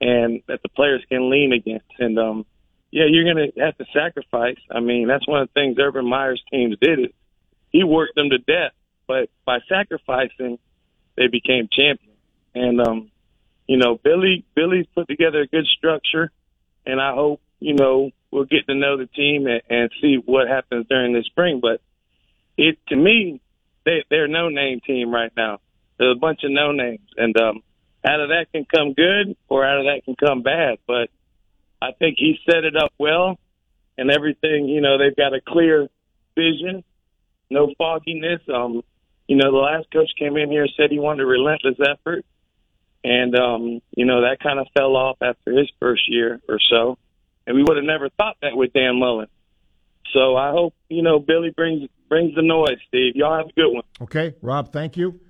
and 0.00 0.42
that 0.48 0.62
the 0.62 0.68
players 0.68 1.02
can 1.08 1.30
lean 1.30 1.52
against. 1.52 1.86
And 1.98 2.18
um, 2.18 2.46
yeah, 2.90 3.04
you're 3.08 3.24
to 3.34 3.60
have 3.60 3.76
to 3.78 3.84
sacrifice. 3.92 4.58
I 4.70 4.80
mean, 4.80 5.08
that's 5.08 5.26
one 5.26 5.42
of 5.42 5.48
the 5.48 5.60
things 5.60 5.76
Urban 5.78 6.08
Meyer's 6.08 6.42
teams 6.50 6.76
did. 6.80 7.00
Is 7.00 7.10
he 7.70 7.84
worked 7.84 8.14
them 8.14 8.30
to 8.30 8.38
death, 8.38 8.72
but 9.06 9.28
by 9.44 9.58
sacrificing, 9.68 10.58
they 11.16 11.28
became 11.28 11.68
champions. 11.70 12.18
And 12.54 12.80
um, 12.80 13.10
you 13.66 13.76
know, 13.76 13.98
Billy 14.02 14.44
Billy's 14.54 14.86
put 14.94 15.08
together 15.08 15.40
a 15.40 15.46
good 15.46 15.66
structure, 15.66 16.30
and 16.84 17.00
I 17.00 17.14
hope 17.14 17.40
you 17.58 17.74
know 17.74 18.10
we'll 18.30 18.44
get 18.44 18.66
to 18.68 18.74
know 18.74 18.96
the 18.96 19.06
team 19.06 19.46
and, 19.46 19.62
and 19.68 19.90
see 20.00 20.16
what 20.24 20.48
happens 20.48 20.86
during 20.88 21.12
the 21.12 21.22
spring. 21.24 21.60
But 21.60 21.80
it 22.56 22.78
to 22.88 22.96
me, 22.96 23.40
they 23.84 24.04
they're 24.10 24.28
no 24.28 24.48
name 24.48 24.80
team 24.86 25.12
right 25.12 25.32
now. 25.36 25.60
There's 25.98 26.16
a 26.16 26.20
bunch 26.20 26.40
of 26.44 26.50
no 26.50 26.72
names, 26.72 27.08
and 27.16 27.36
um, 27.40 27.62
out 28.04 28.20
of 28.20 28.28
that 28.28 28.46
can 28.52 28.66
come 28.72 28.92
good, 28.92 29.36
or 29.48 29.66
out 29.66 29.78
of 29.78 29.84
that 29.86 30.02
can 30.04 30.14
come 30.14 30.42
bad. 30.42 30.78
But 30.86 31.10
I 31.80 31.92
think 31.98 32.18
he 32.18 32.38
set 32.44 32.64
it 32.64 32.76
up 32.76 32.92
well, 32.98 33.38
and 33.98 34.10
everything. 34.10 34.68
You 34.68 34.80
know, 34.80 34.98
they've 34.98 35.16
got 35.16 35.34
a 35.34 35.40
clear 35.40 35.88
vision, 36.36 36.84
no 37.50 37.72
fogginess. 37.76 38.42
Um, 38.52 38.82
you 39.26 39.36
know, 39.36 39.50
the 39.50 39.58
last 39.58 39.90
coach 39.92 40.10
came 40.18 40.36
in 40.36 40.50
here 40.50 40.68
said 40.76 40.90
he 40.90 41.00
wanted 41.00 41.22
a 41.22 41.26
relentless 41.26 41.78
effort, 41.80 42.24
and 43.06 43.36
um, 43.36 43.80
you 43.96 44.04
know 44.04 44.22
that 44.22 44.38
kind 44.42 44.58
of 44.58 44.66
fell 44.76 44.96
off 44.96 45.16
after 45.22 45.52
his 45.52 45.70
first 45.80 46.02
year 46.08 46.40
or 46.48 46.58
so, 46.70 46.98
and 47.46 47.56
we 47.56 47.62
would 47.62 47.76
have 47.76 47.86
never 47.86 48.08
thought 48.10 48.36
that 48.42 48.56
with 48.56 48.72
Dan 48.72 48.98
Mullen. 48.98 49.28
So 50.12 50.36
I 50.36 50.50
hope 50.50 50.74
you 50.88 51.02
know 51.02 51.20
Billy 51.20 51.50
brings 51.50 51.88
brings 52.08 52.34
the 52.34 52.42
noise. 52.42 52.78
Steve, 52.88 53.14
y'all 53.14 53.36
have 53.36 53.46
a 53.46 53.52
good 53.52 53.72
one. 53.72 53.84
Okay, 54.02 54.34
Rob, 54.42 54.72
thank 54.72 54.96
you. 54.96 55.20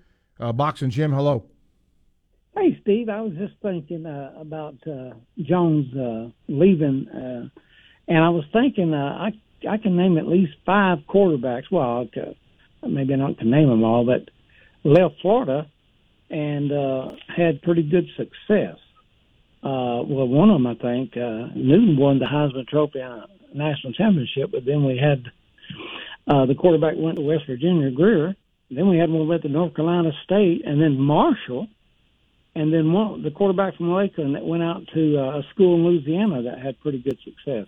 Uh, 0.40 0.52
Boxing 0.52 0.90
Jim, 0.90 1.12
hello. 1.12 1.44
Hey, 2.56 2.78
Steve, 2.80 3.10
I 3.10 3.20
was 3.20 3.34
just 3.34 3.54
thinking 3.60 4.06
uh, 4.06 4.32
about 4.38 4.76
uh, 4.86 5.12
Jones 5.38 5.94
uh, 5.94 6.30
leaving, 6.48 7.08
uh, 7.08 7.48
and 8.08 8.24
I 8.24 8.30
was 8.30 8.44
thinking 8.54 8.94
uh, 8.94 8.96
I 8.96 9.32
I 9.68 9.76
can 9.76 9.96
name 9.96 10.16
at 10.16 10.26
least 10.26 10.54
five 10.64 10.98
quarterbacks. 11.06 11.64
Well, 11.70 12.08
uh, 12.16 12.88
maybe 12.88 13.12
I 13.12 13.18
don't 13.18 13.38
can 13.38 13.50
name 13.50 13.68
them 13.68 13.84
all, 13.84 14.06
but 14.06 14.30
left 14.82 15.16
Florida 15.20 15.66
and 16.30 16.72
uh, 16.72 17.10
had 17.34 17.62
pretty 17.62 17.82
good 17.82 18.06
success. 18.16 18.76
Uh, 19.62 20.02
well, 20.06 20.28
one 20.28 20.50
of 20.50 20.56
them, 20.56 20.66
I 20.66 20.74
think, 20.74 21.16
uh, 21.16 21.48
Newton 21.54 21.96
won 21.96 22.18
the 22.18 22.26
Heisman 22.26 22.68
Trophy 22.68 23.00
on 23.00 23.20
a 23.20 23.56
national 23.56 23.92
championship, 23.94 24.50
but 24.52 24.64
then 24.64 24.84
we 24.84 24.96
had 24.96 25.24
uh, 26.28 26.46
the 26.46 26.54
quarterback 26.54 26.94
went 26.96 27.16
to 27.16 27.22
West 27.22 27.46
Virginia, 27.46 27.90
Grier. 27.90 28.36
Then 28.70 28.88
we 28.88 28.98
had 28.98 29.10
one 29.10 29.28
went 29.28 29.42
to 29.42 29.48
North 29.48 29.74
Carolina 29.74 30.10
State, 30.24 30.62
and 30.66 30.80
then 30.80 30.98
Marshall, 30.98 31.68
and 32.54 32.72
then 32.72 32.92
one 32.92 33.22
the 33.22 33.30
quarterback 33.30 33.76
from 33.76 33.92
Lakeland 33.92 34.34
that 34.34 34.44
went 34.44 34.62
out 34.62 34.82
to 34.94 35.18
uh, 35.18 35.38
a 35.38 35.42
school 35.54 35.76
in 35.76 35.84
Louisiana 35.84 36.42
that 36.42 36.58
had 36.58 36.80
pretty 36.80 36.98
good 36.98 37.18
success. 37.24 37.66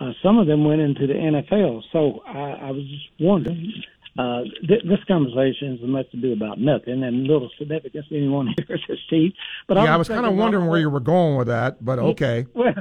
Uh, 0.00 0.12
some 0.22 0.38
of 0.38 0.46
them 0.46 0.64
went 0.64 0.80
into 0.80 1.06
the 1.06 1.14
NFL. 1.14 1.82
So 1.92 2.22
I, 2.26 2.68
I 2.68 2.70
was 2.70 2.84
just 2.84 3.08
wondering. 3.20 3.72
Uh, 4.18 4.42
th- 4.66 4.82
this 4.84 4.98
conversation 5.06 5.78
has 5.78 5.88
much 5.88 6.10
to 6.10 6.16
do 6.16 6.32
about 6.32 6.58
nothing 6.58 7.02
and 7.04 7.26
little 7.26 7.48
significance 7.58 8.06
to 8.08 8.16
anyone 8.16 8.52
here, 8.66 8.78
Steve. 9.06 9.32
But 9.68 9.76
yeah, 9.76 9.94
I 9.94 9.96
was, 9.96 10.10
I 10.10 10.14
was 10.14 10.20
kind 10.20 10.26
of 10.26 10.36
wondering 10.36 10.66
where 10.66 10.80
you 10.80 10.90
were 10.90 11.00
going 11.00 11.36
with 11.36 11.46
that, 11.46 11.84
but 11.84 11.98
okay. 11.98 12.46
Well, 12.54 12.74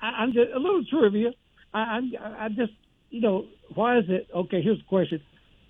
I, 0.00 0.06
I'm 0.06 0.32
just 0.32 0.50
a 0.54 0.58
little 0.58 0.84
trivia. 0.84 1.32
I, 1.74 2.00
I, 2.20 2.44
I 2.44 2.48
just, 2.48 2.72
you 3.10 3.20
know, 3.20 3.46
why 3.74 3.98
is 3.98 4.04
it? 4.08 4.28
Okay, 4.34 4.62
here's 4.62 4.78
the 4.78 4.84
question: 4.84 5.20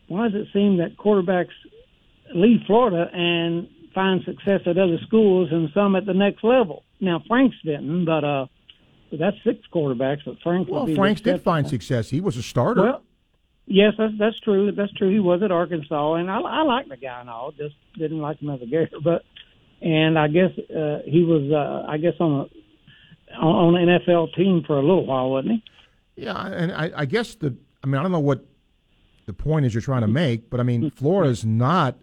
Why 0.09 0.29
does 0.29 0.43
it 0.43 0.49
seem 0.53 0.77
that 0.79 0.97
quarterbacks 0.99 1.55
leave 2.35 2.61
Florida 2.67 3.11
and 3.13 3.69
find 3.95 4.23
success 4.25 4.61
at 4.67 4.77
other 4.77 4.99
schools 5.07 5.49
and 5.51 5.71
some 5.73 5.97
at 5.97 6.05
the 6.05 6.15
next 6.15 6.45
level? 6.45 6.85
Now 7.01 7.23
Franks 7.27 7.57
didn't, 7.65 8.05
but 8.05 8.23
uh, 8.23 8.47
that's 9.13 9.37
six 9.45 9.61
quarterbacks. 9.73 10.21
But 10.27 10.37
Frank. 10.43 10.69
Well, 10.71 10.87
Franks 10.95 11.23
did 11.23 11.43
find 11.43 11.67
success. 11.67 12.11
He 12.11 12.21
was 12.21 12.37
a 12.37 12.43
starter. 12.43 12.83
Well, 12.83 13.03
yes, 13.67 13.93
that's 13.99 14.13
that's 14.19 14.39
true. 14.41 14.73
That's 14.73 14.93
true. 14.95 15.11
He 15.13 15.21
was 15.21 15.43
at 15.43 15.51
Arkansas, 15.51 16.15
and 16.15 16.31
I, 16.31 16.41
I 16.41 16.63
like 16.63 16.89
the 16.89 16.97
guy 16.97 17.21
and 17.21 17.29
all. 17.31 17.53
Just 17.53 17.75
didn't 17.99 18.21
like 18.21 18.41
him 18.41 18.51
as 18.51 18.63
a 18.63 18.67
Gator, 18.67 18.99
but 19.03 19.23
and 19.83 20.19
I 20.19 20.29
guess 20.29 20.51
uh, 20.71 21.01
he 21.05 21.23
was. 21.25 21.51
Uh, 21.53 21.91
I 21.91 21.99
guess 21.99 22.15
on 22.21 22.49
a 23.33 23.37
on 23.45 23.77
an 23.77 23.89
NFL 24.01 24.35
team 24.35 24.63
for 24.67 24.77
a 24.79 24.81
little 24.81 25.07
while, 25.07 25.31
wasn't 25.31 25.53
he? 26.17 26.23
Yeah, 26.25 26.47
and 26.47 26.73
I, 26.73 26.91
I 26.97 27.05
guess 27.05 27.35
the 27.35 27.57
I 27.83 27.87
mean 27.87 27.97
I 27.97 28.03
don't 28.03 28.13
know 28.13 28.21
what 28.21 28.45
the 29.27 29.33
point 29.33 29.67
is 29.67 29.75
you're 29.75 29.81
trying 29.83 30.03
to 30.03 30.07
make, 30.09 30.49
but 30.51 30.61
I 30.61 30.63
mean 30.63 30.91
Florida's 30.97 31.45
not 31.45 31.97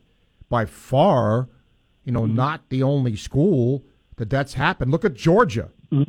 by 0.49 0.65
far, 0.65 1.49
you 2.03 2.11
know, 2.11 2.26
not 2.26 2.69
the 2.69 2.84
only 2.84 3.15
school 3.15 3.84
that 4.18 4.30
that's 4.30 4.53
happened. 4.53 4.91
Look 4.91 5.03
at 5.06 5.15
Georgia, 5.15 5.72
Oh, 5.91 6.06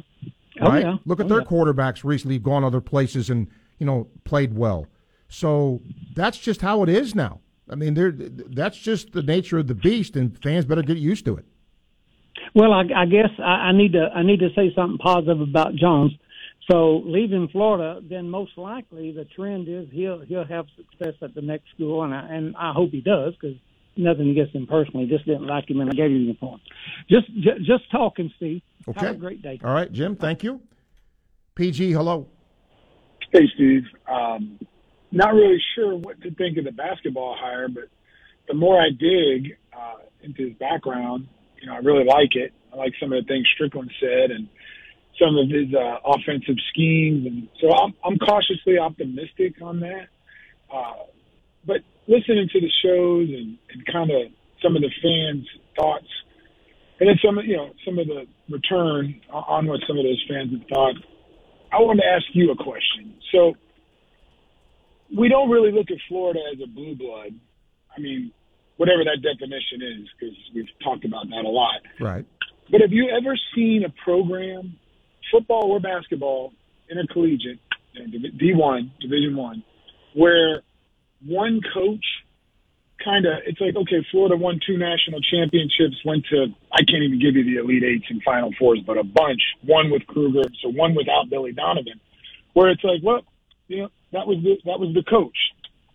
right? 0.60 0.84
yeah. 0.84 0.96
Look 1.06 1.18
at 1.20 1.26
Oh, 1.26 1.28
their 1.30 1.38
yeah. 1.38 1.44
quarterbacks 1.46 2.04
recently 2.04 2.38
gone 2.38 2.62
other 2.64 2.80
places 2.82 3.30
and 3.30 3.48
you 3.78 3.86
know 3.86 4.08
played 4.24 4.54
well. 4.56 4.86
So 5.34 5.82
that's 6.14 6.38
just 6.38 6.60
how 6.60 6.84
it 6.84 6.88
is 6.88 7.14
now. 7.14 7.40
I 7.68 7.74
mean, 7.74 7.94
that's 8.54 8.78
just 8.78 9.12
the 9.12 9.22
nature 9.22 9.58
of 9.58 9.66
the 9.66 9.74
beast, 9.74 10.16
and 10.16 10.40
fans 10.40 10.64
better 10.64 10.82
get 10.82 10.96
used 10.96 11.24
to 11.24 11.36
it. 11.36 11.44
Well, 12.54 12.72
I, 12.72 12.82
I 12.94 13.06
guess 13.06 13.30
I, 13.38 13.70
I 13.70 13.72
need 13.72 13.92
to 13.94 14.10
I 14.14 14.22
need 14.22 14.40
to 14.40 14.50
say 14.54 14.72
something 14.76 14.98
positive 14.98 15.40
about 15.40 15.74
Jones. 15.74 16.12
So 16.70 17.02
leaving 17.04 17.48
Florida, 17.48 18.00
then 18.08 18.30
most 18.30 18.56
likely 18.56 19.12
the 19.12 19.24
trend 19.24 19.68
is 19.68 19.88
he'll 19.90 20.20
he'll 20.20 20.44
have 20.44 20.66
success 20.76 21.14
at 21.20 21.34
the 21.34 21.42
next 21.42 21.68
school, 21.74 22.04
and 22.04 22.14
I, 22.14 22.28
and 22.28 22.54
I 22.56 22.72
hope 22.72 22.90
he 22.90 23.00
does 23.00 23.34
because 23.34 23.56
nothing 23.96 24.30
against 24.30 24.54
him 24.54 24.68
personally, 24.68 25.06
just 25.06 25.26
didn't 25.26 25.46
like 25.46 25.68
him 25.68 25.80
in 25.80 25.88
a 25.88 25.92
Gator 25.92 26.08
uniform. 26.10 26.60
Just 27.10 27.26
j- 27.34 27.58
just 27.58 27.90
talking, 27.90 28.32
Steve. 28.36 28.62
Okay. 28.86 29.06
Have 29.06 29.16
a 29.16 29.18
great 29.18 29.42
day. 29.42 29.58
All 29.64 29.74
right, 29.74 29.90
Jim. 29.90 30.14
Thank 30.14 30.44
you. 30.44 30.60
PG, 31.56 31.92
hello. 31.92 32.28
Hey, 33.32 33.48
Steve. 33.54 33.84
Um, 34.08 34.58
not 35.14 35.34
really 35.34 35.62
sure 35.74 35.96
what 35.96 36.20
to 36.22 36.34
think 36.34 36.58
of 36.58 36.64
the 36.64 36.72
basketball 36.72 37.36
hire, 37.38 37.68
but 37.68 37.84
the 38.48 38.54
more 38.54 38.80
I 38.80 38.90
dig 38.90 39.56
uh, 39.72 40.02
into 40.22 40.48
his 40.48 40.54
background, 40.54 41.28
you 41.60 41.68
know, 41.68 41.74
I 41.74 41.78
really 41.78 42.04
like 42.04 42.34
it. 42.34 42.52
I 42.72 42.76
like 42.76 42.92
some 43.00 43.12
of 43.12 43.24
the 43.24 43.28
things 43.28 43.46
Stricklin 43.58 43.88
said 44.00 44.30
and 44.30 44.48
some 45.18 45.36
of 45.36 45.48
his 45.48 45.72
uh, 45.74 45.98
offensive 46.04 46.56
schemes, 46.70 47.26
and 47.26 47.48
so 47.60 47.70
I'm, 47.72 47.94
I'm 48.04 48.18
cautiously 48.18 48.78
optimistic 48.78 49.62
on 49.62 49.80
that. 49.80 50.08
Uh, 50.72 51.04
but 51.66 51.78
listening 52.08 52.48
to 52.52 52.60
the 52.60 52.70
shows 52.82 53.28
and, 53.28 53.56
and 53.72 53.86
kind 53.90 54.10
of 54.10 54.32
some 54.62 54.76
of 54.76 54.82
the 54.82 54.90
fans' 55.02 55.46
thoughts, 55.76 56.08
and 57.00 57.08
then 57.08 57.16
some 57.24 57.38
you 57.44 57.56
know 57.56 57.70
some 57.84 57.98
of 57.98 58.06
the 58.06 58.26
return 58.50 59.20
on 59.30 59.66
what 59.66 59.80
some 59.86 59.98
of 59.98 60.04
those 60.04 60.22
fans 60.28 60.50
have 60.52 60.68
thought. 60.68 60.94
I 61.72 61.80
want 61.80 62.00
to 62.00 62.06
ask 62.06 62.24
you 62.32 62.50
a 62.50 62.56
question. 62.56 63.14
So 63.32 63.54
we 65.16 65.28
don't 65.28 65.50
really 65.50 65.72
look 65.72 65.90
at 65.90 65.98
Florida 66.08 66.40
as 66.52 66.60
a 66.62 66.66
blue 66.66 66.94
blood. 66.94 67.32
I 67.96 68.00
mean, 68.00 68.32
whatever 68.76 69.04
that 69.04 69.22
definition 69.22 69.82
is, 69.82 70.08
because 70.18 70.36
we've 70.54 70.68
talked 70.82 71.04
about 71.04 71.28
that 71.30 71.44
a 71.44 71.48
lot. 71.48 71.80
Right. 72.00 72.26
But 72.70 72.80
have 72.80 72.92
you 72.92 73.08
ever 73.10 73.36
seen 73.54 73.84
a 73.84 73.92
program, 74.04 74.76
football 75.30 75.70
or 75.70 75.80
basketball, 75.80 76.52
intercollegiate, 76.90 77.58
know, 77.94 78.28
D1, 78.40 78.90
Division 79.00 79.36
One, 79.36 79.62
where 80.14 80.62
one 81.24 81.60
coach 81.72 82.04
kind 83.02 83.26
of 83.26 83.34
it's 83.46 83.60
like 83.60 83.76
okay, 83.76 84.04
Florida 84.10 84.36
won 84.36 84.60
two 84.66 84.78
national 84.78 85.20
championships, 85.20 85.96
went 86.04 86.24
to 86.30 86.46
I 86.72 86.82
can't 86.84 87.02
even 87.02 87.20
give 87.20 87.36
you 87.36 87.44
the 87.44 87.60
Elite 87.60 87.84
Eights 87.84 88.06
and 88.08 88.22
Final 88.22 88.50
Fours, 88.58 88.80
but 88.86 88.96
a 88.96 89.04
bunch. 89.04 89.40
One 89.62 89.90
with 89.90 90.06
Kruger, 90.06 90.42
so 90.62 90.70
one 90.70 90.94
without 90.94 91.28
Billy 91.28 91.52
Donovan, 91.52 92.00
where 92.54 92.70
it's 92.70 92.82
like, 92.82 93.00
well, 93.02 93.22
you 93.68 93.82
know, 93.82 93.88
that 94.12 94.26
was 94.26 94.38
the 94.42 94.56
that 94.64 94.78
was 94.78 94.94
the 94.94 95.02
coach. 95.02 95.36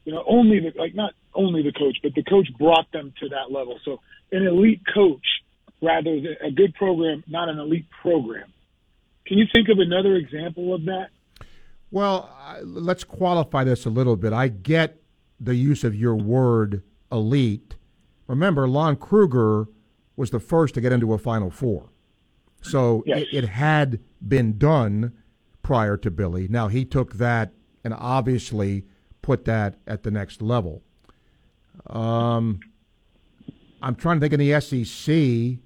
You 0.06 0.14
know, 0.14 0.24
only 0.28 0.60
the 0.60 0.72
like 0.80 0.96
not 0.96 1.14
only 1.34 1.62
the 1.62 1.72
coach, 1.72 1.98
but 2.02 2.14
the 2.16 2.24
coach 2.24 2.48
brought 2.58 2.92
them 2.92 3.14
to 3.20 3.30
that 3.30 3.52
level. 3.52 3.80
So 3.86 4.00
an 4.32 4.46
elite 4.46 4.82
coach 4.94 5.26
rather 5.82 6.16
than 6.16 6.36
a 6.42 6.52
good 6.52 6.74
program, 6.76 7.24
not 7.28 7.50
an 7.50 7.60
elite 7.60 7.86
program. 8.02 8.52
Can 9.26 9.38
you 9.38 9.46
think 9.54 9.70
of 9.70 9.80
another 9.80 10.16
example 10.16 10.74
of 10.74 10.86
that? 10.86 11.10
Well, 11.92 12.30
let's 12.64 13.04
qualify 13.04 13.64
this 13.64 13.86
a 13.86 13.90
little 13.90 14.16
bit. 14.16 14.34
I 14.34 14.48
get 14.48 15.02
the 15.40 15.56
use 15.56 15.84
of 15.84 15.96
your 15.96 16.16
word 16.16 16.84
elite. 17.12 17.76
Remember, 18.28 18.68
Lon 18.68 18.96
Kruger 18.96 19.68
was 20.16 20.32
the 20.32 20.40
first 20.40 20.74
to 20.76 20.82
get 20.82 20.92
into 20.92 21.14
a 21.14 21.18
Final 21.18 21.50
Four. 21.50 21.90
So 22.62 23.04
Yes. 23.06 23.22
it, 23.32 23.44
it 23.46 23.50
had 23.50 24.00
been 24.28 24.58
done 24.58 25.14
prior 25.64 25.96
to 25.98 26.12
Billy. 26.12 26.48
Now 26.48 26.68
he 26.68 26.84
took 26.86 27.14
that 27.14 27.54
and 27.84 27.94
obviously 27.94 28.86
put 29.22 29.46
that 29.46 29.76
at 29.88 30.04
the 30.04 30.12
next 30.12 30.42
level. 30.42 30.82
Um, 31.88 32.60
I'm 33.82 33.96
trying 33.96 34.20
to 34.20 34.22
think 34.28 34.34
in 34.34 34.40
the 34.40 34.60
SEC. 34.62 35.60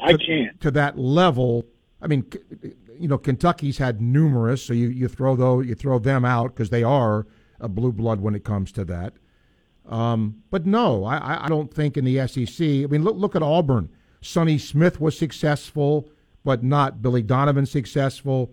I 0.00 0.12
to, 0.12 0.18
can't. 0.18 0.60
to 0.62 0.70
that 0.70 0.98
level. 0.98 1.66
I 2.00 2.06
mean, 2.06 2.24
you 2.98 3.08
know, 3.08 3.18
Kentucky's 3.18 3.78
had 3.78 4.00
numerous, 4.00 4.62
so 4.62 4.72
you, 4.72 4.88
you 4.88 5.08
throw 5.08 5.36
those 5.36 5.66
you 5.66 5.74
throw 5.74 5.98
them 5.98 6.24
out 6.24 6.54
because 6.54 6.70
they 6.70 6.82
are 6.82 7.26
a 7.60 7.68
blue 7.68 7.92
blood 7.92 8.20
when 8.20 8.34
it 8.34 8.44
comes 8.44 8.72
to 8.72 8.84
that. 8.86 9.12
Um, 9.86 10.42
but 10.50 10.64
no, 10.66 11.04
I- 11.04 11.18
I, 11.18 11.44
I 11.46 11.48
don't 11.48 11.72
think 11.72 11.96
in 11.96 12.04
the 12.04 12.26
SEC. 12.26 12.60
I 12.66 12.86
mean, 12.86 13.02
look 13.02 13.16
look 13.16 13.36
at 13.36 13.42
Auburn. 13.42 13.90
Sonny 14.22 14.58
Smith 14.58 15.00
was 15.00 15.16
successful, 15.18 16.08
but 16.44 16.62
not 16.62 17.02
Billy 17.02 17.22
Donovan 17.22 17.66
successful. 17.66 18.52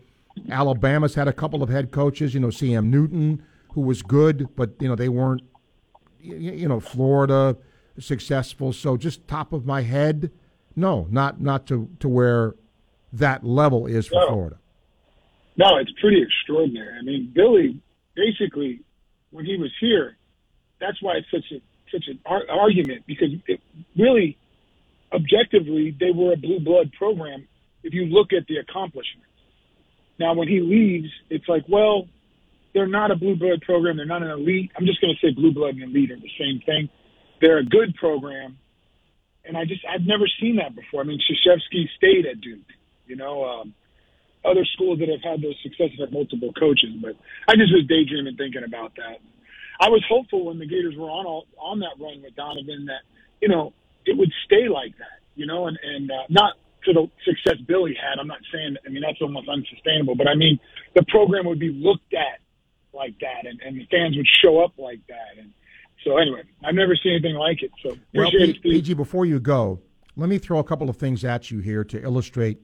Alabama's 0.49 1.15
had 1.15 1.27
a 1.27 1.33
couple 1.33 1.63
of 1.63 1.69
head 1.69 1.91
coaches, 1.91 2.33
you 2.33 2.39
know, 2.39 2.49
C.M. 2.49 2.89
Newton, 2.89 3.43
who 3.73 3.81
was 3.81 4.01
good, 4.01 4.47
but 4.55 4.71
you 4.79 4.87
know 4.87 4.95
they 4.95 5.09
weren't. 5.09 5.41
You 6.19 6.67
know, 6.67 6.79
Florida 6.79 7.55
successful. 7.99 8.73
So 8.73 8.97
just 8.97 9.27
top 9.27 9.53
of 9.53 9.65
my 9.65 9.81
head, 9.81 10.31
no, 10.75 11.07
not 11.09 11.39
not 11.41 11.65
to 11.67 11.89
to 11.99 12.09
where 12.09 12.55
that 13.13 13.43
level 13.43 13.87
is 13.87 14.07
for 14.07 14.15
No. 14.15 14.27
Florida. 14.27 14.57
No, 15.55 15.77
it's 15.77 15.91
pretty 16.01 16.21
extraordinary. 16.21 16.97
I 16.99 17.01
mean, 17.01 17.31
Billy 17.33 17.79
basically 18.15 18.81
when 19.31 19.45
he 19.45 19.57
was 19.57 19.71
here, 19.79 20.17
that's 20.79 21.01
why 21.01 21.15
it's 21.17 21.27
such 21.31 21.51
a 21.51 21.61
such 21.91 22.07
an 22.07 22.19
ar- 22.25 22.49
argument 22.49 23.03
because 23.07 23.29
it 23.47 23.61
really, 23.97 24.37
objectively, 25.13 25.95
they 25.97 26.11
were 26.11 26.33
a 26.33 26.37
blue 26.37 26.59
blood 26.59 26.91
program. 26.97 27.47
If 27.83 27.93
you 27.93 28.05
look 28.07 28.33
at 28.33 28.45
the 28.47 28.57
accomplishments, 28.57 29.26
now 30.19 30.33
when 30.33 30.47
he 30.47 30.61
leaves, 30.61 31.09
it's 31.29 31.47
like, 31.47 31.65
well, 31.67 32.07
they're 32.73 32.87
not 32.87 33.11
a 33.11 33.15
blue 33.15 33.35
blood 33.35 33.61
program. 33.61 33.97
They're 33.97 34.05
not 34.05 34.23
an 34.23 34.29
elite. 34.29 34.71
I'm 34.75 34.85
just 34.85 35.01
going 35.01 35.15
to 35.15 35.25
say 35.25 35.33
blue 35.33 35.51
blood 35.51 35.75
and 35.75 35.83
elite 35.83 36.11
are 36.11 36.19
the 36.19 36.31
same 36.39 36.61
thing. 36.65 36.89
They're 37.41 37.59
a 37.59 37.65
good 37.65 37.95
program, 37.95 38.57
and 39.45 39.57
I 39.57 39.65
just 39.65 39.81
I've 39.85 40.05
never 40.05 40.25
seen 40.39 40.57
that 40.57 40.75
before. 40.75 41.01
I 41.01 41.03
mean, 41.03 41.19
Krzyzewski 41.19 41.85
stayed 41.97 42.25
at 42.25 42.41
Duke. 42.41 42.65
You 43.05 43.15
know, 43.15 43.45
um, 43.45 43.73
other 44.43 44.65
schools 44.73 44.99
that 44.99 45.09
have 45.09 45.21
had 45.23 45.41
those 45.41 45.55
successes 45.63 45.99
have 45.99 46.11
multiple 46.11 46.51
coaches, 46.53 46.93
but 47.01 47.15
I 47.47 47.55
just 47.55 47.73
was 47.73 47.85
daydreaming 47.87 48.37
thinking 48.37 48.63
about 48.63 48.95
that. 48.95 49.19
I 49.79 49.89
was 49.89 50.03
hopeful 50.09 50.45
when 50.45 50.57
the 50.57 50.65
Gators 50.65 50.95
were 50.97 51.09
on 51.09 51.25
all, 51.25 51.45
on 51.59 51.79
that 51.79 51.99
run 51.99 52.23
with 52.23 52.35
Donovan 52.35 52.85
that 52.87 53.01
you 53.41 53.47
know 53.47 53.73
it 54.05 54.17
would 54.17 54.31
stay 54.45 54.67
like 54.67 54.97
that. 54.97 55.21
You 55.35 55.45
know, 55.45 55.67
and 55.67 55.77
and 55.83 56.09
uh, 56.09 56.25
not 56.29 56.53
to 56.87 56.93
the 56.93 57.09
success 57.23 57.57
Billy 57.67 57.95
had. 57.95 58.19
I'm 58.19 58.27
not 58.27 58.39
saying. 58.51 58.75
I 58.85 58.89
mean, 58.89 59.01
that's 59.01 59.21
almost 59.21 59.47
unsustainable. 59.49 60.15
But 60.15 60.27
I 60.27 60.35
mean, 60.35 60.59
the 60.95 61.03
program 61.09 61.45
would 61.45 61.59
be 61.59 61.69
looked 61.71 62.13
at 62.13 62.39
like 62.93 63.15
that, 63.19 63.45
and, 63.45 63.59
and 63.61 63.77
the 63.77 63.85
fans 63.91 64.17
would 64.17 64.27
show 64.41 64.63
up 64.63 64.73
like 64.77 65.01
that. 65.07 65.39
And 65.39 65.53
so, 66.03 66.17
anyway, 66.17 66.43
I've 66.63 66.75
never 66.75 66.95
seen 66.95 67.13
anything 67.13 67.35
like 67.35 67.61
it. 67.61 67.71
So, 67.83 67.97
Well, 68.13 68.31
P- 68.31 68.59
PG, 68.63 68.93
before 68.95 69.25
you 69.25 69.39
go, 69.39 69.79
let 70.15 70.29
me 70.29 70.37
throw 70.37 70.59
a 70.59 70.63
couple 70.63 70.89
of 70.89 70.97
things 70.97 71.23
at 71.23 71.51
you 71.51 71.59
here 71.59 71.83
to 71.83 72.01
illustrate 72.01 72.59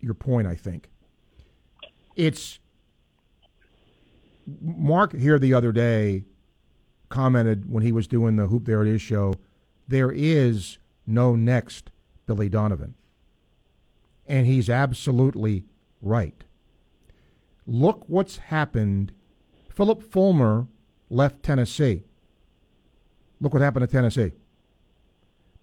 your 0.00 0.14
point. 0.14 0.46
I 0.46 0.54
think 0.54 0.90
it's 2.16 2.58
Mark 4.60 5.14
here 5.16 5.38
the 5.38 5.54
other 5.54 5.72
day 5.72 6.24
commented 7.08 7.70
when 7.70 7.82
he 7.82 7.92
was 7.92 8.06
doing 8.06 8.36
the 8.36 8.46
Hoop 8.46 8.64
There 8.64 8.82
It 8.82 8.88
Is 8.88 9.00
show. 9.00 9.34
There 9.86 10.10
is 10.10 10.78
no 11.06 11.34
next 11.34 11.90
Billy 12.26 12.48
Donovan, 12.50 12.94
and 14.28 14.46
he's 14.46 14.70
absolutely 14.70 15.64
right. 16.02 16.44
Look 17.66 18.04
what's 18.06 18.36
happened. 18.36 19.12
Philip 19.70 20.02
Fulmer 20.02 20.68
left 21.10 21.42
Tennessee. 21.42 22.04
Look 23.40 23.52
what 23.52 23.62
happened 23.62 23.88
to 23.88 23.92
Tennessee. 23.92 24.32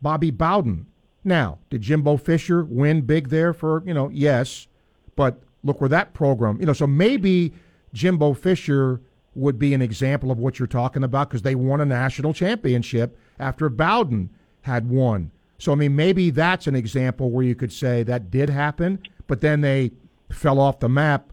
Bobby 0.02 0.32
Bowden. 0.32 0.88
Now, 1.24 1.60
did 1.70 1.82
Jimbo 1.82 2.18
Fisher 2.18 2.64
win 2.64 3.02
big 3.02 3.30
there 3.30 3.54
for, 3.54 3.84
you 3.86 3.94
know, 3.94 4.10
yes, 4.10 4.68
but 5.16 5.42
look 5.64 5.82
where 5.82 5.90
that 5.90 6.14
program, 6.14 6.60
you 6.60 6.66
know, 6.68 6.74
so 6.74 6.86
maybe 6.86 7.54
Jimbo 7.94 8.34
Fisher 8.34 9.02
would 9.34 9.58
be 9.58 9.74
an 9.74 9.82
example 9.82 10.32
of 10.32 10.38
what 10.38 10.60
you're 10.60 10.68
talking 10.68 11.04
about 11.04 11.30
because 11.30 11.42
they 11.42 11.56
won 11.56 11.82
a 11.82 11.86
national 11.86 12.34
championship 12.34 13.18
after 13.40 13.70
Bowden 13.70 14.30
had 14.62 14.90
won. 14.90 15.32
So, 15.58 15.72
I 15.72 15.76
mean, 15.76 15.96
maybe 15.96 16.30
that's 16.30 16.68
an 16.68 16.76
example 16.76 17.32
where 17.32 17.46
you 17.46 17.56
could 17.56 17.72
say 17.72 18.04
that 18.04 18.30
did 18.30 18.50
happen, 18.50 19.00
but 19.28 19.42
then 19.42 19.62
they 19.62 19.92
fell 20.32 20.60
off 20.60 20.80
the 20.80 20.90
map 20.90 21.32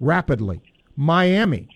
rapidly. 0.00 0.60
Miami, 0.96 1.68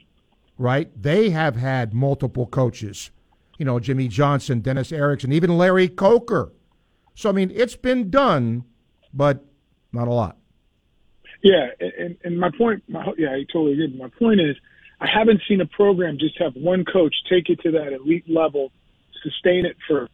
right? 0.59 0.91
They 1.01 1.31
have 1.31 1.57
had 1.57 1.95
multiple 1.95 2.47
coaches. 2.47 3.11
You 3.59 3.65
know, 3.65 3.79
Jimmy 3.79 4.09
Johnson, 4.09 4.61
Dennis 4.61 4.91
Erickson, 4.91 5.33
even 5.33 5.57
Larry 5.57 5.89
Coker. 5.89 6.53
So 7.15 7.29
I 7.29 7.33
mean, 7.33 7.53
it's 7.55 7.77
been 7.77 8.11
done, 8.11 8.65
but 9.13 9.45
not 9.93 10.09
a 10.09 10.13
lot. 10.13 10.37
Yeah, 11.43 11.69
and, 11.79 12.17
and 12.25 12.41
my 12.41 12.51
point, 12.57 12.83
my, 12.89 13.05
yeah, 13.19 13.29
I 13.29 13.45
totally 13.53 13.75
agree. 13.75 13.97
My 13.99 14.09
point 14.19 14.41
is, 14.41 14.57
I 15.01 15.07
haven't 15.07 15.43
seen 15.47 15.61
a 15.61 15.67
program 15.67 16.17
just 16.19 16.39
have 16.41 16.55
one 16.55 16.85
coach 16.85 17.15
take 17.29 17.51
it 17.51 17.61
to 17.61 17.71
that 17.73 17.93
elite 17.93 18.25
level, 18.29 18.73
sustain 19.23 19.67
it 19.67 19.77
for 19.87 20.09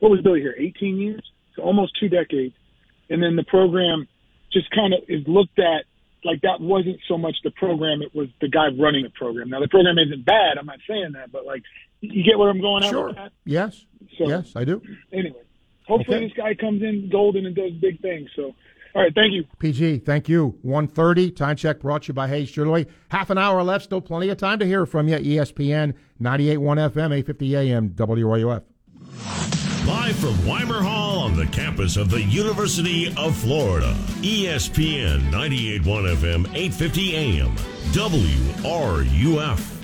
what 0.00 0.10
was 0.10 0.20
Billy 0.22 0.40
here, 0.40 0.54
18 0.58 0.96
years, 0.98 1.22
so 1.56 1.62
almost 1.62 1.92
two 1.98 2.08
decades, 2.08 2.54
and 3.10 3.22
then 3.22 3.36
the 3.36 3.44
program 3.44 4.06
just 4.52 4.70
kind 4.70 4.94
of 4.94 5.00
is 5.08 5.26
looked 5.26 5.58
at 5.58 5.84
like 6.24 6.40
that 6.42 6.60
wasn't 6.60 6.98
so 7.06 7.16
much 7.16 7.36
the 7.44 7.50
program; 7.52 8.02
it 8.02 8.14
was 8.14 8.28
the 8.40 8.48
guy 8.48 8.68
running 8.78 9.04
the 9.04 9.10
program. 9.10 9.48
Now 9.50 9.60
the 9.60 9.68
program 9.68 9.96
isn't 9.98 10.24
bad. 10.24 10.58
I'm 10.58 10.66
not 10.66 10.78
saying 10.88 11.12
that, 11.14 11.30
but 11.30 11.44
like 11.46 11.62
you 12.00 12.24
get 12.24 12.38
where 12.38 12.50
I'm 12.50 12.60
going 12.60 12.82
at 12.84 12.90
Sure. 12.90 13.12
Yes. 13.44 13.84
So- 14.18 14.28
yes, 14.28 14.52
I 14.56 14.64
do. 14.64 14.82
Anyway, 15.12 15.36
hopefully 15.86 16.16
Okay. 16.16 16.26
this 16.28 16.36
guy 16.36 16.54
comes 16.54 16.82
in 16.82 17.08
golden 17.10 17.46
and 17.46 17.54
does 17.54 17.72
big 17.80 18.00
things. 18.00 18.30
So, 18.36 18.54
all 18.94 19.02
right, 19.02 19.14
thank 19.14 19.32
you. 19.32 19.44
PG, 19.58 19.98
thank 19.98 20.28
you. 20.28 20.58
130, 20.62 21.30
time 21.32 21.56
check 21.56 21.80
brought 21.80 22.02
to 22.04 22.08
you 22.08 22.14
by 22.14 22.26
Hayes 22.28 22.50
Jewelry. 22.50 22.86
Half 23.10 23.30
an 23.30 23.38
hour 23.38 23.62
left, 23.62 23.84
still 23.84 24.00
plenty 24.00 24.28
of 24.28 24.38
time 24.38 24.58
to 24.60 24.66
hear 24.66 24.86
from 24.86 25.08
you. 25.08 25.16
ESPN 25.18 25.94
98.1 26.20 26.78
FM, 26.78 27.12
850 27.12 27.56
AM, 27.56 27.90
WRUF. 27.90 28.62
Live 29.88 30.16
from 30.16 30.46
Weimer 30.46 30.82
Hall 30.82 31.20
on 31.20 31.34
the 31.34 31.46
campus 31.46 31.96
of 31.96 32.10
the 32.10 32.20
University 32.20 33.10
of 33.16 33.34
Florida. 33.34 33.96
ESPN 34.20 35.30
98.1 35.30 36.14
FM, 36.14 36.46
850 36.54 37.16
AM, 37.16 37.56
WRUF. 37.94 39.77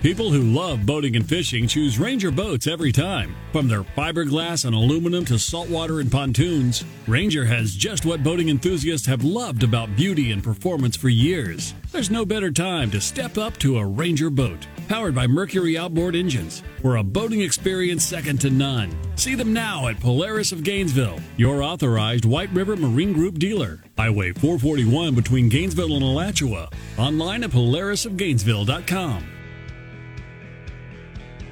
People 0.00 0.30
who 0.30 0.42
love 0.42 0.86
boating 0.86 1.16
and 1.16 1.28
fishing 1.28 1.66
choose 1.66 1.98
Ranger 1.98 2.30
boats 2.30 2.68
every 2.68 2.92
time. 2.92 3.34
From 3.50 3.66
their 3.66 3.82
fiberglass 3.82 4.64
and 4.64 4.72
aluminum 4.72 5.24
to 5.24 5.40
saltwater 5.40 5.98
and 5.98 6.08
pontoons, 6.08 6.84
Ranger 7.08 7.44
has 7.44 7.74
just 7.74 8.06
what 8.06 8.22
boating 8.22 8.48
enthusiasts 8.48 9.08
have 9.08 9.24
loved 9.24 9.64
about 9.64 9.96
beauty 9.96 10.30
and 10.30 10.40
performance 10.40 10.94
for 10.96 11.08
years. 11.08 11.74
There's 11.90 12.12
no 12.12 12.24
better 12.24 12.52
time 12.52 12.92
to 12.92 13.00
step 13.00 13.38
up 13.38 13.56
to 13.56 13.78
a 13.78 13.84
Ranger 13.84 14.30
boat. 14.30 14.68
Powered 14.88 15.16
by 15.16 15.26
Mercury 15.26 15.76
outboard 15.76 16.14
engines, 16.14 16.62
for 16.80 16.98
a 16.98 17.02
boating 17.02 17.40
experience 17.40 18.04
second 18.04 18.40
to 18.42 18.50
none. 18.50 18.96
See 19.16 19.34
them 19.34 19.52
now 19.52 19.88
at 19.88 19.98
Polaris 19.98 20.52
of 20.52 20.62
Gainesville, 20.62 21.18
your 21.36 21.60
authorized 21.64 22.24
White 22.24 22.52
River 22.52 22.76
Marine 22.76 23.12
Group 23.12 23.40
dealer. 23.40 23.80
Highway 23.96 24.30
441 24.30 25.16
between 25.16 25.48
Gainesville 25.48 25.94
and 25.94 26.04
Alachua. 26.04 26.70
Online 26.96 27.42
at 27.42 27.50
polarisofgainesville.com. 27.50 29.37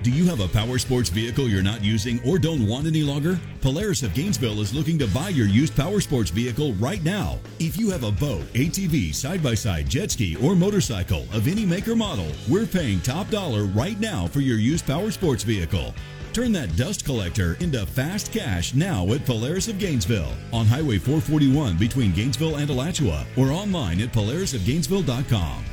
Do 0.07 0.13
you 0.13 0.27
have 0.27 0.39
a 0.39 0.47
power 0.47 0.79
sports 0.79 1.09
vehicle 1.09 1.49
you're 1.49 1.65
not 1.65 1.83
using 1.83 2.21
or 2.25 2.39
don't 2.39 2.65
want 2.65 2.87
any 2.87 3.03
longer? 3.03 3.41
Polaris 3.61 4.05
of 4.05 4.15
Gainesville 4.15 4.61
is 4.61 4.73
looking 4.73 5.01
to 5.01 5.09
buy 5.09 5.31
your 5.31 5.49
used 5.49 5.75
power 5.75 6.01
sports 6.01 6.31
vehicle 6.31 6.75
right 6.75 7.03
now. 7.03 7.41
If 7.59 7.77
you 7.77 7.91
have 7.91 8.05
a 8.05 8.13
boat, 8.13 8.43
ATV, 8.53 9.13
side 9.13 9.43
by 9.43 9.55
side, 9.55 9.89
jet 9.89 10.13
ski, 10.13 10.37
or 10.37 10.55
motorcycle 10.55 11.27
of 11.33 11.49
any 11.49 11.67
make 11.67 11.89
or 11.89 11.97
model, 11.97 12.31
we're 12.49 12.67
paying 12.67 13.01
top 13.01 13.31
dollar 13.31 13.65
right 13.65 13.99
now 13.99 14.29
for 14.29 14.39
your 14.39 14.59
used 14.59 14.87
power 14.87 15.11
sports 15.11 15.43
vehicle. 15.43 15.93
Turn 16.33 16.53
that 16.53 16.77
dust 16.77 17.05
collector 17.05 17.57
into 17.59 17.85
fast 17.85 18.33
cash 18.33 18.75
now 18.75 19.13
at 19.13 19.27
Polaris 19.27 19.67
of 19.67 19.81
Gainesville 19.81 20.35
on 20.53 20.67
Highway 20.67 20.99
441 20.99 21.79
between 21.79 22.13
Gainesville 22.13 22.59
and 22.59 22.71
Alachua 22.71 23.27
or 23.37 23.51
online 23.51 24.01
at 24.01 24.13
polarisofgainesville.com. 24.13 25.65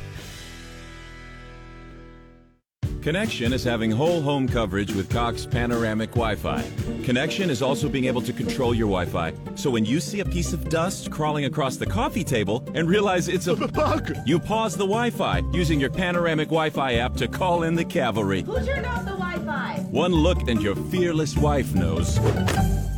Connection 3.04 3.52
is 3.52 3.66
having 3.66 3.92
whole 3.92 4.22
home 4.22 4.48
coverage 4.48 4.94
with 4.94 5.10
Cox 5.10 5.46
Panoramic 5.46 6.12
Wi 6.12 6.36
Fi. 6.36 6.64
Connection 7.04 7.50
is 7.50 7.62
also 7.62 7.90
being 7.90 8.06
able 8.06 8.22
to 8.22 8.32
control 8.32 8.74
your 8.74 8.88
Wi 8.88 9.04
Fi. 9.06 9.34
So 9.56 9.70
when 9.70 9.84
you 9.84 10.00
see 10.00 10.22
a 10.22 10.26
piece 10.26 10.54
of 10.54 10.70
dust 10.70 11.12
crawling 11.12 11.44
across 11.44 11.76
the 11.76 11.86
coffee 11.86 12.24
table 12.24 12.64
and 12.74 12.88
realize 12.88 13.28
it's 13.28 13.48
a 13.48 13.58
bug, 13.58 14.16
you 14.26 14.40
pause 14.40 14.78
the 14.78 14.86
Wi 14.86 15.10
Fi 15.10 15.42
using 15.52 15.82
your 15.82 15.90
Panoramic 15.90 16.48
Wi 16.48 16.70
Fi 16.70 16.94
app 16.94 17.18
to 17.18 17.28
call 17.28 17.64
in 17.64 17.76
the 17.76 17.84
cavalry. 17.84 18.44
Who 18.44 18.66
turned 18.66 18.86
off 18.86 19.04
the 19.04 19.12
Wi-Fi? 19.12 19.80
One 19.92 20.14
look 20.14 20.48
and 20.48 20.62
your 20.62 20.76
fearless 20.76 21.36
wife 21.36 21.76
knows. 21.76 22.20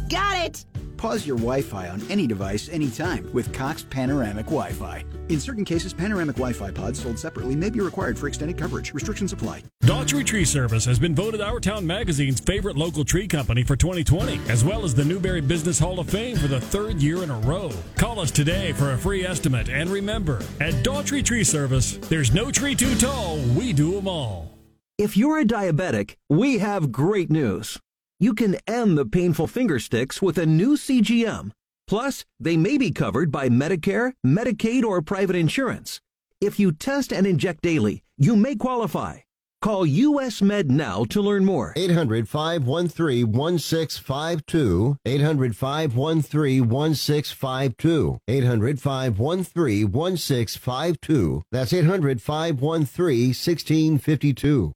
Got 0.07 0.37
it. 0.45 0.65
Pause 0.97 1.27
your 1.27 1.37
Wi 1.37 1.61
Fi 1.61 1.89
on 1.89 2.01
any 2.09 2.27
device 2.27 2.69
anytime 2.69 3.29
with 3.33 3.53
Cox 3.53 3.83
Panoramic 3.89 4.45
Wi 4.45 4.71
Fi. 4.71 5.03
In 5.29 5.39
certain 5.39 5.65
cases, 5.65 5.93
panoramic 5.93 6.35
Wi 6.35 6.53
Fi 6.53 6.71
pods 6.71 7.01
sold 7.01 7.19
separately 7.19 7.55
may 7.55 7.69
be 7.69 7.79
required 7.79 8.17
for 8.17 8.27
extended 8.27 8.57
coverage. 8.57 8.93
Restrictions 8.93 9.33
apply. 9.33 9.63
Daughtry 9.83 10.25
Tree 10.25 10.45
Service 10.45 10.85
has 10.85 10.99
been 10.99 11.15
voted 11.15 11.41
Our 11.41 11.59
Town 11.59 11.85
Magazine's 11.85 12.39
favorite 12.39 12.77
local 12.77 13.03
tree 13.03 13.27
company 13.27 13.63
for 13.63 13.75
2020, 13.75 14.39
as 14.49 14.63
well 14.63 14.83
as 14.83 14.95
the 14.95 15.05
Newberry 15.05 15.41
Business 15.41 15.79
Hall 15.79 15.99
of 15.99 16.09
Fame 16.09 16.37
for 16.37 16.47
the 16.47 16.61
third 16.61 17.01
year 17.01 17.23
in 17.23 17.29
a 17.29 17.39
row. 17.39 17.71
Call 17.95 18.19
us 18.19 18.31
today 18.31 18.71
for 18.73 18.93
a 18.93 18.97
free 18.97 19.25
estimate, 19.25 19.69
and 19.69 19.89
remember, 19.89 20.41
at 20.59 20.73
Daughtry 20.83 21.23
Tree 21.23 21.43
Service, 21.43 21.97
there's 21.97 22.33
no 22.33 22.51
tree 22.51 22.75
too 22.75 22.95
tall, 22.95 23.37
we 23.55 23.73
do 23.73 23.91
them 23.93 24.07
all. 24.07 24.51
If 24.97 25.17
you're 25.17 25.39
a 25.39 25.45
diabetic, 25.45 26.15
we 26.29 26.59
have 26.59 26.91
great 26.91 27.29
news. 27.29 27.79
You 28.17 28.33
can 28.33 28.55
end 28.65 28.97
the 28.97 29.05
painful 29.05 29.47
finger 29.47 29.77
sticks 29.77 30.21
with 30.21 30.37
a 30.37 30.45
new 30.45 30.77
CGM. 30.77 31.51
Plus, 31.85 32.23
they 32.39 32.55
may 32.55 32.77
be 32.77 32.91
covered 32.91 33.29
by 33.29 33.49
Medicare, 33.49 34.13
Medicaid, 34.25 34.85
or 34.85 35.01
private 35.01 35.35
insurance. 35.35 35.99
If 36.39 36.57
you 36.57 36.71
test 36.71 37.11
and 37.11 37.27
inject 37.27 37.61
daily, 37.61 38.03
you 38.17 38.37
may 38.37 38.55
qualify. 38.55 39.17
Call 39.61 39.85
US 39.85 40.41
Med 40.41 40.71
now 40.71 41.03
to 41.05 41.21
learn 41.21 41.43
more. 41.43 41.73
800 41.75 42.29
513 42.29 43.31
1652. 43.31 44.97
800 45.05 45.55
513 45.57 46.69
1652. 46.69 48.19
800 48.29 48.79
513 48.79 49.91
1652. 49.91 51.43
That's 51.51 51.73
800 51.73 52.21
513 52.21 53.27
1652. 53.29 54.71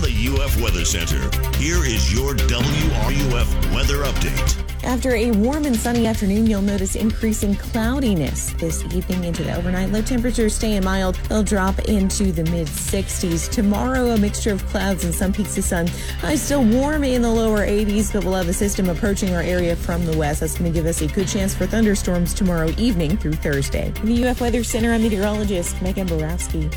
The 0.00 0.38
UF 0.42 0.58
Weather 0.62 0.86
Center, 0.86 1.20
here 1.58 1.84
is 1.84 2.10
your 2.10 2.34
WRUF 2.34 3.74
weather 3.74 3.96
update. 3.96 4.64
After 4.82 5.14
a 5.14 5.30
warm 5.30 5.66
and 5.66 5.76
sunny 5.76 6.06
afternoon, 6.06 6.46
you'll 6.46 6.62
notice 6.62 6.96
increasing 6.96 7.54
cloudiness 7.54 8.54
this 8.54 8.82
evening 8.94 9.24
into 9.24 9.44
the 9.44 9.54
overnight. 9.54 9.90
Low 9.90 10.00
temperatures 10.00 10.54
staying 10.54 10.84
mild. 10.84 11.16
They'll 11.28 11.42
drop 11.42 11.80
into 11.80 12.32
the 12.32 12.44
mid 12.44 12.66
60s. 12.66 13.50
Tomorrow, 13.50 14.12
a 14.12 14.16
mixture 14.16 14.52
of 14.52 14.64
clouds 14.68 15.04
and 15.04 15.14
some 15.14 15.34
peaks 15.34 15.58
of 15.58 15.64
sun. 15.64 15.86
Highs 16.20 16.40
still 16.40 16.64
warm 16.64 17.04
in 17.04 17.20
the 17.20 17.30
lower 17.30 17.66
80s, 17.66 18.10
but 18.10 18.24
we'll 18.24 18.36
have 18.36 18.48
a 18.48 18.54
system 18.54 18.88
approaching 18.88 19.34
our 19.34 19.42
area 19.42 19.76
from 19.76 20.06
the 20.06 20.16
west. 20.16 20.40
That's 20.40 20.56
going 20.56 20.72
to 20.72 20.74
give 20.74 20.86
us 20.86 21.02
a 21.02 21.08
good 21.08 21.28
chance 21.28 21.54
for 21.54 21.66
thunderstorms 21.66 22.32
tomorrow 22.32 22.72
evening 22.78 23.18
through 23.18 23.34
Thursday. 23.34 23.92
The 24.02 24.28
UF 24.28 24.40
Weather 24.40 24.64
Center, 24.64 24.94
I'm 24.94 25.02
meteorologist 25.02 25.82
Megan 25.82 26.06
Borowski. 26.06 26.70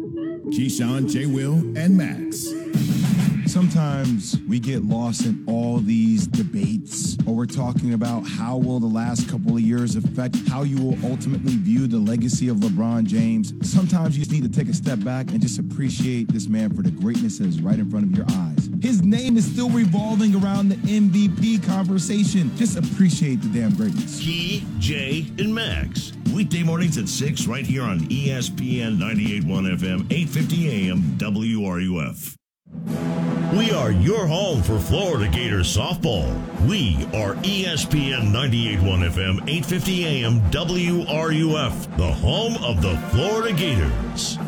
Keyshawn, 0.00 1.10
J. 1.10 1.26
Will, 1.26 1.54
and 1.76 1.96
Max. 1.96 2.99
Sometimes 3.46 4.38
we 4.48 4.60
get 4.60 4.84
lost 4.84 5.26
in 5.26 5.44
all 5.46 5.78
these 5.78 6.26
debates, 6.26 7.16
or 7.26 7.34
we're 7.34 7.46
talking 7.46 7.94
about 7.94 8.20
how 8.20 8.56
will 8.56 8.80
the 8.80 8.86
last 8.86 9.28
couple 9.28 9.54
of 9.54 9.60
years 9.60 9.96
affect 9.96 10.36
how 10.48 10.62
you 10.62 10.76
will 10.76 10.96
ultimately 11.10 11.56
view 11.56 11.86
the 11.86 11.98
legacy 11.98 12.48
of 12.48 12.58
LeBron 12.58 13.04
James. 13.04 13.52
Sometimes 13.68 14.16
you 14.16 14.24
just 14.24 14.32
need 14.32 14.42
to 14.42 14.48
take 14.48 14.68
a 14.68 14.74
step 14.74 15.02
back 15.04 15.30
and 15.30 15.40
just 15.40 15.58
appreciate 15.58 16.32
this 16.32 16.48
man 16.48 16.74
for 16.74 16.82
the 16.82 16.90
greatness 16.90 17.38
that 17.38 17.46
is 17.46 17.60
right 17.60 17.78
in 17.78 17.90
front 17.90 18.04
of 18.04 18.16
your 18.16 18.26
eyes. 18.30 18.70
His 18.80 19.02
name 19.02 19.36
is 19.36 19.44
still 19.50 19.70
revolving 19.70 20.34
around 20.34 20.68
the 20.68 20.76
MVP 20.76 21.66
conversation. 21.66 22.54
Just 22.56 22.78
appreciate 22.78 23.42
the 23.42 23.48
damn 23.48 23.74
greatness. 23.74 24.20
Key, 24.20 24.66
Jay, 24.78 25.26
and 25.38 25.54
Max. 25.54 26.12
Weekday 26.34 26.62
mornings 26.62 26.96
at 26.96 27.08
6 27.08 27.46
right 27.46 27.66
here 27.66 27.82
on 27.82 28.00
ESPN 28.00 28.96
98.1 28.98 29.78
FM, 29.78 30.12
850 30.12 30.90
AM, 30.90 31.02
WRUF. 31.18 32.39
We 32.72 33.72
are 33.72 33.90
your 33.90 34.26
home 34.26 34.62
for 34.62 34.78
Florida 34.78 35.28
Gators 35.28 35.76
softball. 35.76 36.30
We 36.68 37.04
are 37.18 37.34
ESPN 37.42 38.30
98.1 38.30 39.10
FM, 39.10 39.40
850 39.48 40.06
AM, 40.06 40.40
WRUF, 40.50 41.96
the 41.96 42.12
home 42.12 42.56
of 42.62 42.80
the 42.80 42.96
Florida 43.10 43.52
Gators. 43.52 44.38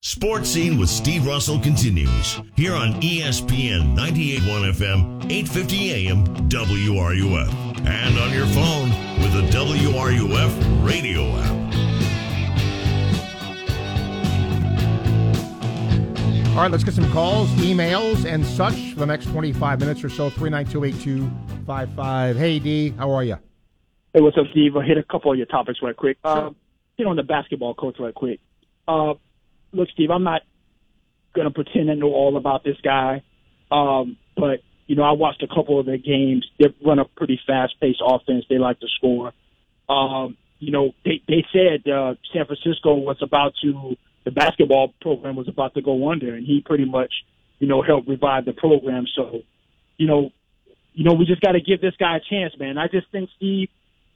Sports 0.00 0.48
Scene 0.48 0.78
with 0.78 0.88
Steve 0.88 1.26
Russell 1.26 1.58
continues 1.60 2.40
here 2.54 2.74
on 2.74 2.94
ESPN 3.02 3.94
98.1 3.94 4.72
FM, 4.72 5.24
850 5.24 5.90
AM, 6.08 6.24
WRUF, 6.48 7.86
and 7.86 8.18
on 8.18 8.32
your 8.32 8.46
phone 8.46 8.88
with 9.20 9.32
the 9.34 9.42
WRUF 9.50 10.86
radio 10.86 11.22
app. 11.36 11.55
All 16.56 16.62
right, 16.62 16.70
let's 16.70 16.84
get 16.84 16.94
some 16.94 17.12
calls, 17.12 17.50
emails, 17.56 18.24
and 18.24 18.46
such 18.46 18.94
for 18.94 19.00
the 19.00 19.04
next 19.04 19.26
25 19.26 19.78
minutes 19.78 20.02
or 20.02 20.08
so. 20.08 20.30
3928255. 20.30 22.34
Hey, 22.34 22.58
D, 22.58 22.94
how 22.96 23.10
are 23.10 23.22
you? 23.22 23.36
Hey, 24.14 24.22
what's 24.22 24.38
up, 24.38 24.46
Steve? 24.52 24.74
I'll 24.74 24.80
hit 24.80 24.96
a 24.96 25.02
couple 25.02 25.30
of 25.30 25.36
your 25.36 25.44
topics 25.44 25.80
right 25.82 25.94
quick. 25.94 26.16
Uh, 26.24 26.52
hit 26.96 27.06
on 27.06 27.16
the 27.16 27.24
basketball 27.24 27.74
coach 27.74 27.96
right 28.00 28.14
quick. 28.14 28.40
Uh, 28.88 29.12
look, 29.72 29.90
Steve, 29.92 30.10
I'm 30.10 30.24
not 30.24 30.44
going 31.34 31.46
to 31.46 31.52
pretend 31.52 31.90
I 31.90 31.94
know 31.94 32.14
all 32.14 32.38
about 32.38 32.64
this 32.64 32.78
guy, 32.82 33.22
um, 33.70 34.16
but, 34.34 34.60
you 34.86 34.96
know, 34.96 35.02
I 35.02 35.12
watched 35.12 35.42
a 35.42 35.48
couple 35.48 35.78
of 35.78 35.84
their 35.84 35.98
games. 35.98 36.46
They 36.58 36.74
run 36.82 36.98
a 36.98 37.04
pretty 37.04 37.38
fast-paced 37.46 38.00
offense. 38.02 38.46
They 38.48 38.56
like 38.56 38.80
to 38.80 38.86
score. 38.96 39.34
Um, 39.90 40.38
you 40.58 40.72
know, 40.72 40.92
they, 41.04 41.20
they 41.28 41.44
said 41.52 41.86
uh, 41.86 42.14
San 42.32 42.46
Francisco 42.46 42.94
was 42.94 43.18
about 43.20 43.52
to– 43.62 43.98
the 44.26 44.32
basketball 44.32 44.92
program 45.00 45.36
was 45.36 45.46
about 45.46 45.74
to 45.74 45.82
go 45.82 46.10
under, 46.10 46.34
and 46.34 46.44
he 46.44 46.60
pretty 46.60 46.84
much, 46.84 47.12
you 47.60 47.68
know, 47.68 47.80
helped 47.80 48.08
revive 48.08 48.44
the 48.44 48.52
program. 48.52 49.06
So, 49.14 49.42
you 49.96 50.08
know, 50.08 50.30
you 50.92 51.04
know, 51.04 51.12
we 51.12 51.26
just 51.26 51.40
got 51.40 51.52
to 51.52 51.60
give 51.60 51.80
this 51.80 51.94
guy 51.96 52.16
a 52.16 52.20
chance, 52.28 52.52
man. 52.58 52.76
I 52.76 52.88
just 52.88 53.06
think 53.12 53.30
Steve, 53.36 53.68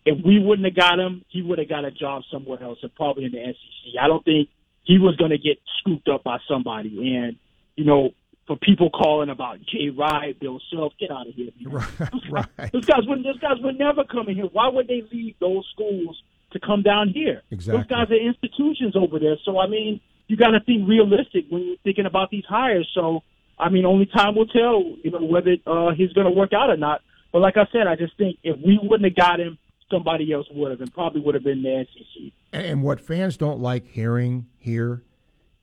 if 0.05 0.19
we 0.27 0.41
wouldn't 0.41 0.67
have 0.67 0.75
got 0.75 0.99
him, 0.99 1.25
he 1.29 1.43
would 1.43 1.61
have 1.61 1.69
got 1.69 1.85
a 1.85 1.93
job 1.93 2.23
somewhere 2.31 2.61
else, 2.61 2.79
and 2.83 2.93
probably 2.97 3.25
in 3.25 3.31
the 3.31 3.39
SEC. 3.39 4.03
I 4.03 4.09
don't 4.09 4.25
think 4.25 4.49
he 4.83 4.99
was 4.99 5.15
going 5.15 5.31
to 5.31 5.39
get 5.39 5.59
scooped 5.79 6.09
up 6.09 6.25
by 6.25 6.39
somebody. 6.49 7.17
And 7.17 7.37
you 7.77 7.85
know, 7.85 8.11
for 8.49 8.57
people 8.57 8.91
calling 8.91 9.31
about 9.31 9.59
Jay 9.61 9.91
Wright, 9.97 10.39
Bill 10.41 10.61
Self, 10.75 10.93
get 10.99 11.13
out 11.13 11.29
of 11.29 11.35
here. 11.35 11.53
Man. 11.61 11.87
Right. 12.31 12.73
Those 12.73 12.85
guys 12.85 13.07
would 13.07 13.23
those 13.23 13.39
guys 13.39 13.59
would 13.61 13.79
never 13.79 14.03
come 14.03 14.29
in 14.29 14.35
here. 14.35 14.49
Why 14.51 14.71
would 14.71 14.89
they 14.89 15.03
leave 15.13 15.37
those 15.39 15.65
schools 15.73 16.21
to 16.53 16.61
come 16.61 16.83
down 16.83 17.09
here? 17.09 17.43
Exactly. 17.51 17.81
Those 17.81 17.87
guys 17.87 18.11
are 18.11 18.21
institutions 18.21 18.97
over 18.97 19.19
there. 19.19 19.37
So 19.45 19.59
I 19.59 19.67
mean, 19.67 20.01
you 20.29 20.37
got 20.37 20.51
to 20.51 20.61
think 20.61 20.89
realistic 20.89 21.47
when 21.51 21.63
you're 21.63 21.77
thinking 21.85 22.07
about 22.07 22.31
these 22.31 22.45
hires. 22.49 22.89
So 22.95 23.23
I 23.59 23.69
mean, 23.69 23.85
only 23.85 24.07
time 24.07 24.35
will 24.35 24.47
tell, 24.47 24.83
you 25.03 25.11
know, 25.11 25.23
whether 25.23 25.57
uh, 25.67 25.93
he's 25.95 26.13
going 26.13 26.27
to 26.27 26.33
work 26.33 26.53
out 26.53 26.71
or 26.71 26.77
not. 26.77 27.03
But 27.33 27.41
like 27.41 27.57
I 27.57 27.67
said, 27.71 27.87
I 27.87 27.95
just 27.95 28.17
think 28.17 28.39
if 28.43 28.57
we 28.65 28.79
wouldn't 28.83 29.05
have 29.05 29.15
got 29.15 29.39
him, 29.39 29.59
somebody 29.91 30.33
else 30.33 30.47
would 30.53 30.71
have, 30.71 30.81
and 30.81 30.93
probably 30.93 31.21
would 31.21 31.35
have 31.35 31.45
been 31.45 31.63
the 31.63 31.87
SEC. 31.93 32.33
And 32.53 32.83
what 32.83 33.01
fans 33.01 33.37
don't 33.37 33.61
like 33.61 33.87
hearing 33.87 34.47
here, 34.59 35.03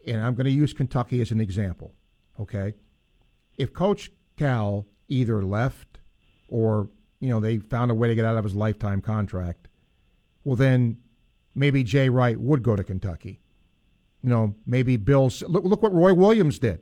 and 0.06 0.22
I'm 0.22 0.36
going 0.36 0.46
to 0.46 0.52
use 0.52 0.74
Kentucky 0.74 1.22
as 1.22 1.32
an 1.32 1.42
example, 1.42 1.94
okay? 2.40 2.74
If 3.58 3.74
Coach 3.74 4.12
Cal 4.38 4.86
either 5.08 5.44
left 5.44 6.00
or, 6.48 6.90
you 7.20 7.30
know, 7.30 7.40
they 7.40 7.58
found 7.58 7.92
a 7.92 7.96
way 7.96 8.08
to 8.08 8.16
get 8.16 8.26
out 8.26 8.38
of 8.38 8.44
his 8.44 8.56
lifetime 8.56 9.02
contract, 9.02 9.67
well, 10.48 10.56
then 10.56 10.96
maybe 11.54 11.84
Jay 11.84 12.08
Wright 12.08 12.40
would 12.40 12.64
go 12.64 12.78
to 12.78 12.82
Kentucky. 12.82 13.42
You 14.24 14.30
know, 14.30 14.56
maybe 14.66 14.96
Bill. 14.96 15.30
Look, 15.46 15.66
look 15.66 15.84
what 15.84 15.94
Roy 15.94 16.14
Williams 16.14 16.58
did. 16.58 16.80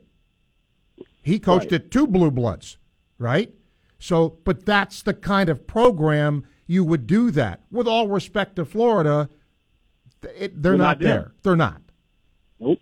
He 1.20 1.40
coached 1.40 1.72
Right. 1.72 1.80
at 1.80 1.90
two 1.90 2.06
blue 2.06 2.30
bloods, 2.30 2.78
right? 3.18 3.52
So, 3.98 4.38
but 4.44 4.64
that's 4.64 5.02
the 5.02 5.14
kind 5.14 5.48
of 5.48 5.66
program 5.66 6.44
you 6.68 6.84
would 6.84 7.08
do 7.08 7.32
that. 7.32 7.62
With 7.72 7.88
all 7.88 8.06
respect 8.06 8.54
to 8.54 8.64
Florida, 8.64 9.28
it, 10.38 10.62
they're, 10.62 10.76
not, 10.76 10.78
not 10.78 10.98
there. 11.00 11.08
there. 11.08 11.32
They're 11.42 11.56
not. 11.56 11.82
Nope. 12.60 12.78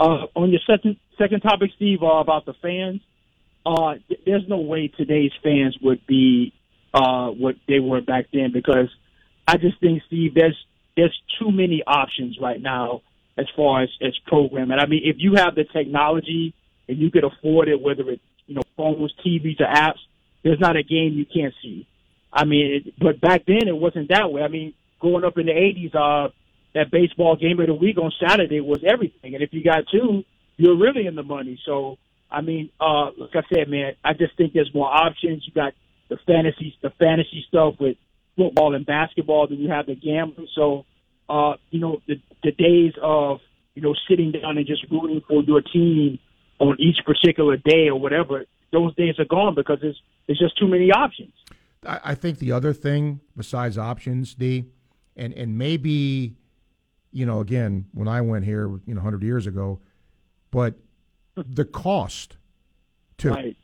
Uh, 0.00 0.26
on 0.34 0.50
your 0.50 0.60
second 0.66 0.96
second 1.16 1.42
topic, 1.42 1.70
Steve, 1.76 2.02
uh, 2.02 2.06
about 2.06 2.44
the 2.44 2.54
fans, 2.54 3.02
uh, 3.64 3.94
th- 4.08 4.20
there's 4.26 4.48
no 4.48 4.58
way 4.58 4.88
today's 4.88 5.30
fans 5.44 5.78
would 5.80 6.04
be 6.08 6.54
uh, 6.92 7.28
what 7.28 7.54
they 7.68 7.78
were 7.78 8.00
back 8.00 8.26
then 8.32 8.50
because 8.52 8.88
I 9.46 9.56
just 9.56 9.80
think, 9.80 10.02
Steve, 10.06 10.34
there's 10.34 10.56
there's 10.96 11.18
too 11.38 11.50
many 11.50 11.82
options 11.86 12.38
right 12.40 12.60
now 12.60 13.02
as 13.36 13.46
far 13.56 13.82
as 13.82 13.88
as 14.00 14.16
programming. 14.26 14.78
I 14.78 14.86
mean, 14.86 15.02
if 15.04 15.16
you 15.18 15.34
have 15.36 15.54
the 15.54 15.64
technology 15.64 16.54
and 16.88 16.98
you 16.98 17.10
could 17.10 17.24
afford 17.24 17.68
it, 17.68 17.80
whether 17.80 18.08
it's 18.10 18.22
you 18.46 18.54
know 18.54 18.62
phones, 18.76 19.12
TVs, 19.24 19.60
or 19.60 19.66
apps, 19.66 20.00
there's 20.42 20.60
not 20.60 20.76
a 20.76 20.82
game 20.82 21.14
you 21.14 21.26
can't 21.26 21.54
see. 21.62 21.86
I 22.32 22.44
mean, 22.44 22.82
it, 22.86 22.94
but 22.98 23.20
back 23.20 23.44
then 23.46 23.68
it 23.68 23.76
wasn't 23.76 24.08
that 24.08 24.30
way. 24.32 24.42
I 24.42 24.48
mean, 24.48 24.74
growing 25.00 25.24
up 25.24 25.38
in 25.38 25.46
the 25.46 25.52
'80s, 25.52 25.94
uh, 25.94 26.30
that 26.74 26.90
baseball 26.90 27.36
game 27.36 27.60
of 27.60 27.66
the 27.66 27.74
week 27.74 27.98
on 27.98 28.12
Saturday 28.20 28.60
was 28.60 28.80
everything, 28.86 29.34
and 29.34 29.42
if 29.42 29.52
you 29.52 29.62
got 29.62 29.84
two, 29.90 30.24
you're 30.56 30.76
really 30.76 31.06
in 31.06 31.14
the 31.14 31.22
money. 31.22 31.58
So, 31.66 31.98
I 32.30 32.40
mean, 32.40 32.70
uh, 32.80 33.10
like 33.16 33.34
I 33.34 33.42
said, 33.52 33.68
man, 33.68 33.94
I 34.04 34.12
just 34.12 34.36
think 34.36 34.52
there's 34.52 34.72
more 34.74 34.92
options. 34.92 35.44
You 35.46 35.52
got 35.52 35.72
the 36.08 36.18
fantasy, 36.26 36.74
the 36.82 36.90
fantasy 36.98 37.44
stuff 37.48 37.74
with 37.80 37.96
football 38.36 38.74
and 38.74 38.84
basketball. 38.86 39.46
Then 39.48 39.58
you 39.58 39.68
have 39.70 39.86
the 39.86 39.94
gambling. 39.94 40.48
So, 40.54 40.84
uh, 41.28 41.54
you 41.70 41.80
know, 41.80 42.00
the 42.06 42.20
the 42.42 42.52
days 42.52 42.92
of 43.02 43.38
you 43.74 43.82
know 43.82 43.94
sitting 44.08 44.32
down 44.32 44.58
and 44.58 44.66
just 44.66 44.84
rooting 44.90 45.22
for 45.28 45.42
your 45.42 45.60
team 45.62 46.18
on 46.58 46.76
each 46.78 46.98
particular 47.04 47.56
day 47.56 47.88
or 47.88 47.98
whatever, 47.98 48.44
those 48.72 48.94
days 48.94 49.18
are 49.18 49.24
gone 49.24 49.54
because 49.54 49.78
there's 49.80 50.00
there's 50.26 50.38
just 50.38 50.58
too 50.58 50.68
many 50.68 50.90
options. 50.90 51.32
I, 51.86 52.00
I 52.04 52.14
think 52.14 52.38
the 52.38 52.52
other 52.52 52.72
thing 52.72 53.20
besides 53.36 53.78
options, 53.78 54.34
D, 54.34 54.64
and 55.16 55.32
and 55.34 55.58
maybe, 55.58 56.36
you 57.10 57.26
know, 57.26 57.40
again, 57.40 57.86
when 57.92 58.08
I 58.08 58.20
went 58.20 58.44
here, 58.44 58.68
you 58.86 58.94
know, 58.94 59.00
hundred 59.00 59.22
years 59.22 59.46
ago, 59.46 59.80
but 60.50 60.74
the 61.34 61.64
cost 61.64 62.36
too. 63.18 63.30
Right. 63.30 63.56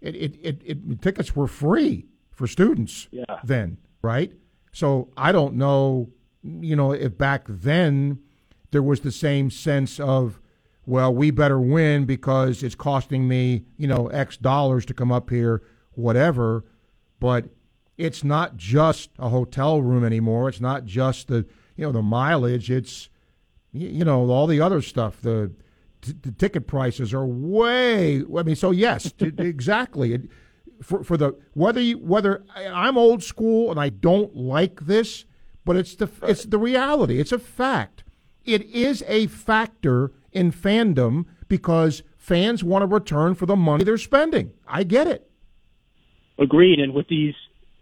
It, 0.00 0.14
it, 0.14 0.36
it, 0.42 0.62
it 0.64 1.02
tickets 1.02 1.34
were 1.34 1.48
free 1.48 2.06
for 2.30 2.46
students 2.46 3.08
Yeah. 3.10 3.24
then, 3.42 3.78
right? 4.02 4.32
So 4.72 5.10
I 5.16 5.32
don't 5.32 5.54
know, 5.54 6.10
you 6.42 6.76
know, 6.76 6.92
if 6.92 7.16
back 7.18 7.44
then 7.48 8.20
there 8.70 8.82
was 8.82 9.00
the 9.00 9.12
same 9.12 9.50
sense 9.50 9.98
of, 9.98 10.40
well, 10.86 11.14
we 11.14 11.30
better 11.30 11.60
win 11.60 12.04
because 12.04 12.62
it's 12.62 12.74
costing 12.74 13.28
me, 13.28 13.64
you 13.76 13.86
know, 13.86 14.08
X 14.08 14.36
dollars 14.36 14.86
to 14.86 14.94
come 14.94 15.12
up 15.12 15.30
here, 15.30 15.62
whatever. 15.92 16.64
But 17.20 17.46
it's 17.96 18.22
not 18.22 18.56
just 18.56 19.10
a 19.18 19.28
hotel 19.28 19.82
room 19.82 20.04
anymore. 20.04 20.48
It's 20.48 20.60
not 20.60 20.84
just 20.84 21.28
the, 21.28 21.46
you 21.76 21.84
know, 21.84 21.92
the 21.92 22.02
mileage. 22.02 22.70
It's, 22.70 23.08
you 23.72 24.04
know, 24.04 24.30
all 24.30 24.46
the 24.46 24.60
other 24.60 24.80
stuff. 24.80 25.20
The, 25.20 25.52
t- 26.00 26.14
the 26.22 26.32
ticket 26.32 26.66
prices 26.66 27.12
are 27.12 27.26
way. 27.26 28.22
I 28.36 28.42
mean, 28.42 28.56
so 28.56 28.70
yes, 28.70 29.12
t- 29.18 29.32
exactly. 29.36 30.14
It, 30.14 30.22
for 30.82 31.02
for 31.04 31.16
the 31.16 31.36
whether 31.54 31.80
you 31.80 31.98
whether 31.98 32.44
I'm 32.54 32.96
old 32.98 33.22
school 33.22 33.70
and 33.70 33.78
I 33.80 33.88
don't 33.88 34.34
like 34.36 34.80
this, 34.86 35.24
but 35.64 35.76
it's 35.76 35.94
the 35.94 36.08
it's 36.22 36.44
the 36.44 36.58
reality. 36.58 37.20
It's 37.20 37.32
a 37.32 37.38
fact. 37.38 38.04
It 38.44 38.62
is 38.66 39.02
a 39.06 39.26
factor 39.26 40.12
in 40.32 40.52
fandom 40.52 41.26
because 41.48 42.02
fans 42.16 42.62
want 42.64 42.82
to 42.82 42.86
return 42.86 43.34
for 43.34 43.46
the 43.46 43.56
money 43.56 43.84
they're 43.84 43.98
spending. 43.98 44.52
I 44.66 44.84
get 44.84 45.06
it. 45.06 45.30
Agreed. 46.38 46.78
And 46.78 46.94
with 46.94 47.08
these 47.08 47.34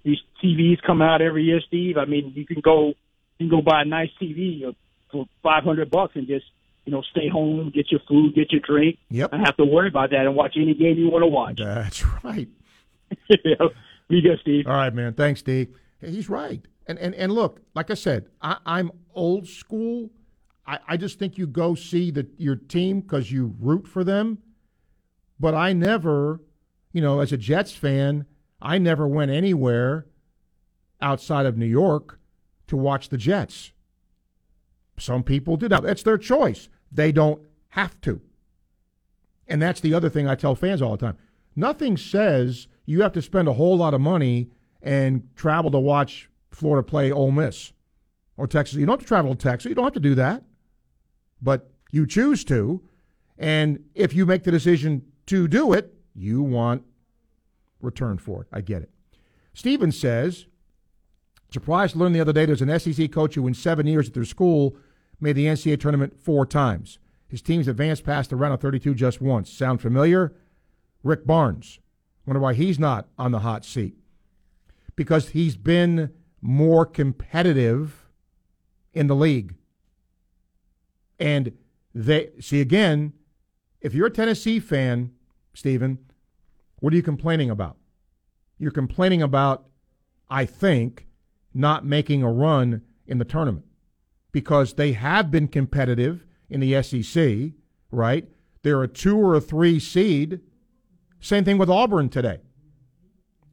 these 0.04 0.18
TVs 0.42 0.80
come 0.82 1.02
out 1.02 1.20
every 1.20 1.44
year, 1.44 1.60
Steve, 1.66 1.96
I 1.98 2.04
mean, 2.04 2.32
you 2.34 2.46
can 2.46 2.60
go 2.60 2.88
you 2.88 2.94
can 3.38 3.48
go 3.48 3.60
buy 3.62 3.82
a 3.82 3.84
nice 3.84 4.10
TV 4.20 4.74
for 5.12 5.26
five 5.42 5.62
hundred 5.64 5.90
bucks 5.90 6.12
and 6.16 6.26
just 6.26 6.46
you 6.84 6.92
know 6.92 7.02
stay 7.10 7.28
home, 7.28 7.70
get 7.74 7.90
your 7.90 8.00
food, 8.08 8.34
get 8.34 8.50
your 8.52 8.60
drink, 8.62 8.98
Yep. 9.10 9.32
and 9.32 9.44
have 9.44 9.56
to 9.58 9.64
worry 9.64 9.88
about 9.88 10.10
that 10.10 10.20
and 10.26 10.34
watch 10.34 10.54
any 10.56 10.74
game 10.74 10.96
you 10.96 11.10
want 11.10 11.22
to 11.22 11.26
watch. 11.26 11.58
That's 11.58 12.04
right. 12.24 12.48
Be 14.08 14.22
good, 14.22 14.38
Steve. 14.40 14.66
All 14.66 14.74
right, 14.74 14.94
man. 14.94 15.14
Thanks, 15.14 15.40
Steve. 15.40 15.74
He's 16.00 16.28
right. 16.28 16.64
And 16.86 16.98
and 16.98 17.14
and 17.14 17.32
look, 17.32 17.60
like 17.74 17.90
I 17.90 17.94
said, 17.94 18.26
I, 18.40 18.58
I'm 18.64 18.92
old 19.14 19.48
school. 19.48 20.10
I, 20.66 20.78
I 20.88 20.96
just 20.96 21.18
think 21.18 21.38
you 21.38 21.46
go 21.46 21.74
see 21.74 22.10
the 22.10 22.26
your 22.36 22.56
team 22.56 23.00
because 23.00 23.32
you 23.32 23.54
root 23.60 23.86
for 23.88 24.04
them. 24.04 24.38
But 25.38 25.54
I 25.54 25.72
never, 25.72 26.40
you 26.92 27.00
know, 27.00 27.20
as 27.20 27.32
a 27.32 27.36
Jets 27.36 27.72
fan, 27.72 28.26
I 28.60 28.78
never 28.78 29.06
went 29.06 29.30
anywhere 29.30 30.06
outside 31.00 31.46
of 31.46 31.56
New 31.56 31.66
York 31.66 32.18
to 32.68 32.76
watch 32.76 33.08
the 33.08 33.18
Jets. 33.18 33.72
Some 34.98 35.22
people 35.22 35.56
did. 35.56 35.70
Now, 35.70 35.80
that's 35.80 36.02
their 36.02 36.18
choice. 36.18 36.68
They 36.90 37.12
don't 37.12 37.42
have 37.70 38.00
to. 38.02 38.20
And 39.46 39.60
that's 39.60 39.80
the 39.80 39.94
other 39.94 40.08
thing 40.08 40.26
I 40.26 40.34
tell 40.34 40.54
fans 40.54 40.80
all 40.80 40.96
the 40.96 41.06
time. 41.06 41.18
Nothing 41.54 41.96
says 41.96 42.66
you 42.86 43.02
have 43.02 43.12
to 43.12 43.22
spend 43.22 43.48
a 43.48 43.52
whole 43.52 43.76
lot 43.76 43.92
of 43.92 44.00
money 44.00 44.50
and 44.80 45.28
travel 45.34 45.70
to 45.72 45.78
watch 45.78 46.30
Florida 46.50 46.86
play 46.86 47.10
Ole 47.10 47.32
Miss 47.32 47.72
or 48.36 48.46
Texas. 48.46 48.78
You 48.78 48.86
don't 48.86 48.94
have 48.94 49.00
to 49.00 49.06
travel 49.06 49.34
to 49.34 49.36
Texas. 49.36 49.68
You 49.68 49.74
don't 49.74 49.84
have 49.84 49.92
to 49.94 50.00
do 50.00 50.14
that. 50.14 50.44
But 51.42 51.70
you 51.90 52.06
choose 52.06 52.44
to. 52.44 52.82
And 53.38 53.84
if 53.94 54.14
you 54.14 54.24
make 54.24 54.44
the 54.44 54.50
decision 54.50 55.02
to 55.26 55.48
do 55.48 55.72
it, 55.72 55.94
you 56.14 56.42
want 56.42 56.82
return 57.80 58.16
for 58.18 58.42
it. 58.42 58.48
I 58.52 58.60
get 58.60 58.82
it. 58.82 58.90
Steven 59.52 59.92
says, 59.92 60.46
surprised 61.50 61.94
to 61.94 61.98
learn 61.98 62.12
the 62.12 62.20
other 62.20 62.32
day 62.32 62.46
there's 62.46 62.62
an 62.62 62.78
SEC 62.78 63.10
coach 63.12 63.34
who 63.34 63.46
in 63.46 63.54
seven 63.54 63.86
years 63.86 64.08
at 64.08 64.14
their 64.14 64.24
school 64.24 64.76
made 65.20 65.34
the 65.34 65.46
NCAA 65.46 65.80
tournament 65.80 66.20
four 66.20 66.46
times. 66.46 66.98
His 67.28 67.42
team's 67.42 67.68
advanced 67.68 68.04
past 68.04 68.30
the 68.30 68.36
round 68.36 68.54
of 68.54 68.60
32 68.60 68.94
just 68.94 69.20
once. 69.20 69.50
Sound 69.50 69.80
familiar? 69.80 70.34
Rick 71.02 71.26
Barnes. 71.26 71.80
Wonder 72.26 72.40
why 72.40 72.54
he's 72.54 72.78
not 72.78 73.08
on 73.18 73.32
the 73.32 73.40
hot 73.40 73.64
seat. 73.64 73.96
Because 74.96 75.30
he's 75.30 75.56
been 75.56 76.12
more 76.40 76.84
competitive 76.84 78.06
in 78.92 79.06
the 79.06 79.14
league. 79.14 79.54
And 81.18 81.52
they 81.94 82.30
see 82.40 82.60
again, 82.60 83.12
if 83.80 83.94
you're 83.94 84.06
a 84.06 84.10
Tennessee 84.10 84.58
fan, 84.58 85.12
Stephen, 85.54 85.98
what 86.80 86.92
are 86.92 86.96
you 86.96 87.02
complaining 87.02 87.50
about? 87.50 87.76
You're 88.58 88.70
complaining 88.70 89.22
about, 89.22 89.66
I 90.28 90.44
think, 90.44 91.06
not 91.54 91.84
making 91.84 92.22
a 92.22 92.30
run 92.30 92.82
in 93.06 93.18
the 93.18 93.24
tournament 93.24 93.66
because 94.32 94.74
they 94.74 94.92
have 94.92 95.30
been 95.30 95.48
competitive 95.48 96.26
in 96.50 96.60
the 96.60 96.82
SEC, 96.82 97.52
right? 97.90 98.28
They're 98.62 98.82
a 98.82 98.88
two 98.88 99.16
or 99.16 99.34
a 99.34 99.40
three 99.40 99.78
seed. 99.78 100.40
Same 101.20 101.44
thing 101.44 101.58
with 101.58 101.70
Auburn 101.70 102.08
today, 102.08 102.38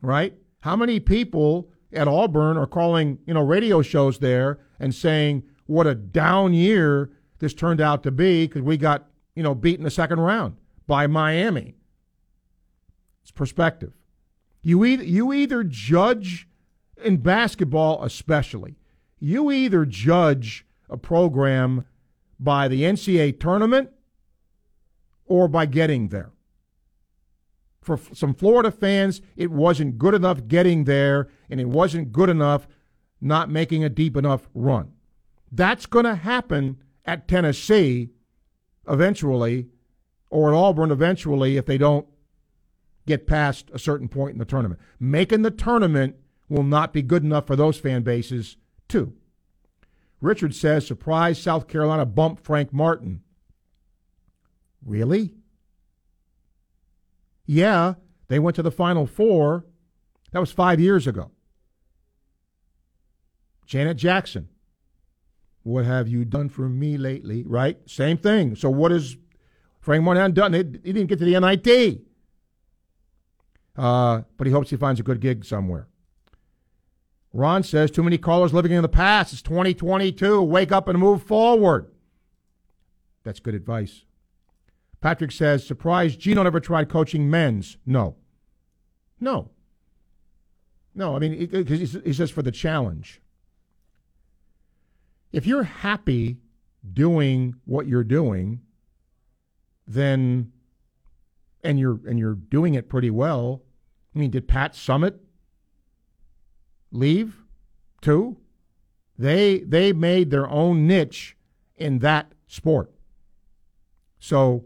right? 0.02 0.34
How 0.60 0.76
many 0.76 1.00
people 1.00 1.70
at 1.92 2.08
Auburn 2.08 2.58
are 2.58 2.68
calling, 2.68 3.20
you 3.26 3.34
know, 3.34 3.42
radio 3.42 3.82
shows 3.82 4.20
there 4.20 4.60
and 4.80 4.94
saying 4.94 5.44
what 5.66 5.88
a 5.88 5.96
down 5.96 6.54
year 6.54 7.12
this 7.40 7.54
turned 7.54 7.82
out 7.82 8.04
to 8.04 8.12
be 8.12 8.48
because 8.48 8.62
we 8.62 8.78
got, 8.78 9.08
you 9.36 9.44
know, 9.44 9.56
beat 9.56 9.78
in 9.78 9.84
the 9.84 9.92
second 9.92 10.20
round 10.20 10.56
by 10.88 11.08
Miami. 11.08 11.76
It's 13.22 13.32
perspective. 13.32 13.94
You 14.62 14.86
either 14.86 15.04
you 15.04 15.34
either 15.34 15.64
judge 15.64 16.48
in 17.04 17.18
basketball 17.18 18.04
especially, 18.04 18.78
you 19.20 19.52
either 19.52 19.86
judge 19.86 20.66
a 20.90 20.98
program 20.98 21.86
by 22.40 22.68
the 22.68 22.84
NCAA 22.84 23.40
tournament 23.40 23.90
or 25.26 25.48
by 25.48 25.66
getting 25.66 26.10
there. 26.10 26.33
For 27.84 28.00
some 28.14 28.34
Florida 28.34 28.72
fans, 28.72 29.22
it 29.36 29.52
wasn't 29.52 29.98
good 29.98 30.14
enough 30.14 30.48
getting 30.48 30.86
there, 30.86 31.30
and 31.50 31.60
it 31.60 31.68
wasn't 31.68 32.12
good 32.12 32.30
enough 32.30 32.68
not 33.20 33.50
making 33.50 33.84
a 33.84 33.90
deep 33.90 34.18
enough 34.18 34.50
run. 34.54 34.94
That's 35.52 35.86
going 35.86 36.06
to 36.06 36.16
happen 36.16 36.82
at 37.06 37.28
Tennessee 37.28 38.10
eventually, 38.88 39.68
or 40.30 40.50
at 40.50 40.58
Auburn 40.58 40.92
eventually 40.92 41.58
if 41.58 41.66
they 41.66 41.78
don't 41.78 42.08
get 43.06 43.28
past 43.28 43.70
a 43.74 43.80
certain 43.80 44.08
point 44.08 44.34
in 44.34 44.40
the 44.40 44.46
tournament. 44.46 44.80
Making 45.00 45.42
the 45.42 45.52
tournament 45.52 46.16
will 46.50 46.64
not 46.64 46.94
be 46.94 47.02
good 47.02 47.24
enough 47.24 47.48
for 47.48 47.56
those 47.56 47.78
fan 47.78 48.04
bases, 48.04 48.58
too. 48.88 49.14
Richard 50.22 50.56
says, 50.56 50.88
surprise, 50.88 51.42
South 51.42 51.68
Carolina 51.68 52.06
bumped 52.06 52.46
Frank 52.46 52.72
Martin. 52.72 53.22
Really? 54.86 55.36
Yeah, 57.46 57.96
they 58.28 58.40
went 58.40 58.56
to 58.56 58.64
the 58.64 58.72
Final 58.72 59.06
Four. 59.06 59.66
That 60.32 60.40
was 60.40 60.52
five 60.52 60.80
years 60.80 61.08
ago. 61.08 61.32
Janet 63.66 63.98
Jackson. 63.98 64.50
What 65.64 65.86
have 65.86 66.08
you 66.08 66.26
done 66.26 66.50
for 66.50 66.68
me 66.68 66.98
lately? 66.98 67.44
Right? 67.44 67.78
Same 67.90 68.18
thing. 68.18 68.56
So 68.56 68.70
what 68.70 68.92
has 68.92 69.16
Frank 69.80 70.04
Martin 70.04 70.34
done? 70.34 70.54
He 70.54 70.60
he 70.60 70.94
didn't 70.94 71.08
get 71.08 71.20
to 71.20 71.26
the 71.26 71.40
NIT. 71.40 72.02
Uh, 73.76 74.22
but 74.38 74.46
he 74.46 74.54
hopes 74.54 74.70
he 74.70 74.78
finds 74.78 75.00
a 75.00 75.04
good 75.04 75.20
gig 75.20 75.46
somewhere. 75.46 75.88
Ron 77.34 77.64
says 77.64 77.90
too 77.90 78.04
many 78.04 78.20
callers 78.20 78.54
living 78.54 78.72
in 78.72 78.84
the 78.84 78.90
past. 78.90 79.34
It's 79.34 79.42
2022. 79.42 80.42
Wake 80.42 80.72
up 80.72 80.88
and 80.88 81.00
move 81.00 81.24
forward. 81.24 81.90
That's 83.24 83.40
good 83.40 83.56
advice. 83.56 84.06
Patrick 85.04 85.34
says, 85.34 85.68
surprised 85.68 86.18
Gino 86.22 86.44
never 86.44 86.62
tried 86.62 86.88
coaching 86.88 87.30
men's. 87.30 87.76
No. 87.86 88.16
No. 89.20 89.52
No, 90.96 91.14
I 91.14 91.20
mean, 91.20 91.38
because 91.46 92.02
he 92.06 92.14
says 92.14 92.32
for 92.32 92.42
the 92.42 92.54
challenge. 92.54 93.22
If 95.34 95.46
you're 95.46 95.64
happy 95.64 96.38
doing 96.94 97.56
what 97.66 97.86
you're 97.86 98.06
doing, 98.06 98.62
then 99.86 100.54
and 101.66 101.78
you're 101.78 102.00
and 102.08 102.18
you're 102.18 102.36
doing 102.36 102.76
it 102.76 102.88
pretty 102.88 103.10
well. 103.10 103.62
I 104.16 104.20
mean, 104.20 104.32
did 104.32 104.48
Pat 104.48 104.72
Summitt 104.72 105.20
leave 106.94 107.44
too? 108.00 108.38
They 109.20 109.60
they 109.60 109.92
made 109.92 110.32
their 110.32 110.50
own 110.50 110.88
niche 110.88 111.36
in 111.76 112.00
that 112.00 112.32
sport. 112.48 112.90
So 114.18 114.64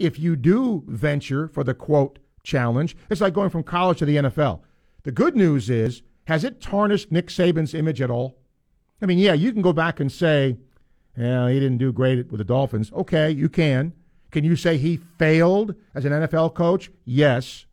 if 0.00 0.18
you 0.18 0.34
do 0.34 0.82
venture 0.88 1.46
for 1.46 1.62
the 1.62 1.74
quote 1.74 2.18
challenge, 2.42 2.96
it's 3.10 3.20
like 3.20 3.34
going 3.34 3.50
from 3.50 3.62
college 3.62 3.98
to 3.98 4.06
the 4.06 4.16
NFL. 4.16 4.60
The 5.04 5.12
good 5.12 5.36
news 5.36 5.70
is, 5.70 6.02
has 6.24 6.42
it 6.42 6.60
tarnished 6.60 7.12
Nick 7.12 7.28
Saban's 7.28 7.74
image 7.74 8.00
at 8.00 8.10
all? 8.10 8.38
I 9.02 9.06
mean, 9.06 9.18
yeah, 9.18 9.34
you 9.34 9.52
can 9.52 9.62
go 9.62 9.72
back 9.72 10.00
and 10.00 10.10
say, 10.10 10.56
yeah, 11.16 11.48
he 11.48 11.60
didn't 11.60 11.78
do 11.78 11.92
great 11.92 12.30
with 12.30 12.38
the 12.38 12.44
Dolphins. 12.44 12.90
Okay, 12.92 13.30
you 13.30 13.48
can. 13.48 13.92
Can 14.30 14.44
you 14.44 14.56
say 14.56 14.78
he 14.78 14.96
failed 15.18 15.74
as 15.94 16.04
an 16.04 16.12
NFL 16.12 16.54
coach? 16.54 16.90
Yes. 17.04 17.66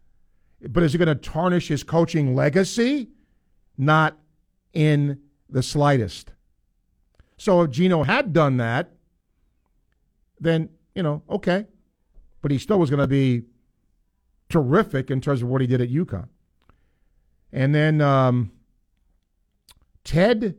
But 0.61 0.83
is 0.83 0.93
it 0.93 0.97
going 0.97 1.07
to 1.07 1.15
tarnish 1.15 1.67
his 1.67 1.83
coaching 1.83 2.35
legacy? 2.35 3.09
Not 3.77 4.17
in 4.73 5.19
the 5.49 5.63
slightest. 5.63 6.33
So 7.37 7.61
if 7.61 7.71
Gino 7.71 8.03
had 8.03 8.33
done 8.33 8.57
that, 8.57 8.91
then, 10.39 10.69
you 10.95 11.03
know, 11.03 11.21
okay. 11.29 11.67
But 12.41 12.51
he 12.51 12.57
still 12.57 12.79
was 12.79 12.89
going 12.89 12.99
to 12.99 13.07
be 13.07 13.43
terrific 14.49 15.11
in 15.11 15.21
terms 15.21 15.41
of 15.41 15.49
what 15.49 15.61
he 15.61 15.67
did 15.67 15.81
at 15.81 15.89
UConn. 15.89 16.27
And 17.51 17.73
then 17.73 18.01
um, 18.01 18.51
Ted 20.03 20.55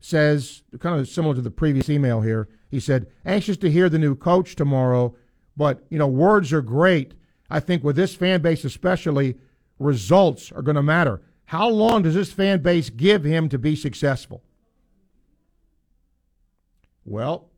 says, 0.00 0.62
kind 0.78 1.00
of 1.00 1.08
similar 1.08 1.34
to 1.34 1.40
the 1.40 1.50
previous 1.50 1.88
email 1.88 2.20
here, 2.20 2.48
he 2.70 2.78
said, 2.78 3.06
anxious 3.24 3.56
to 3.58 3.70
hear 3.70 3.88
the 3.88 3.98
new 3.98 4.14
coach 4.14 4.54
tomorrow, 4.54 5.14
but, 5.56 5.84
you 5.88 5.98
know, 5.98 6.06
words 6.06 6.52
are 6.52 6.60
great. 6.60 7.14
I 7.48 7.60
think 7.60 7.84
with 7.84 7.96
this 7.96 8.14
fan 8.14 8.42
base 8.42 8.64
especially, 8.64 9.36
results 9.78 10.52
are 10.52 10.62
going 10.62 10.76
to 10.76 10.82
matter. 10.82 11.22
How 11.46 11.68
long 11.68 12.02
does 12.02 12.14
this 12.14 12.32
fan 12.32 12.62
base 12.62 12.90
give 12.90 13.24
him 13.24 13.48
to 13.48 13.58
be 13.58 13.76
successful? 13.76 14.42
Well, 17.04 17.50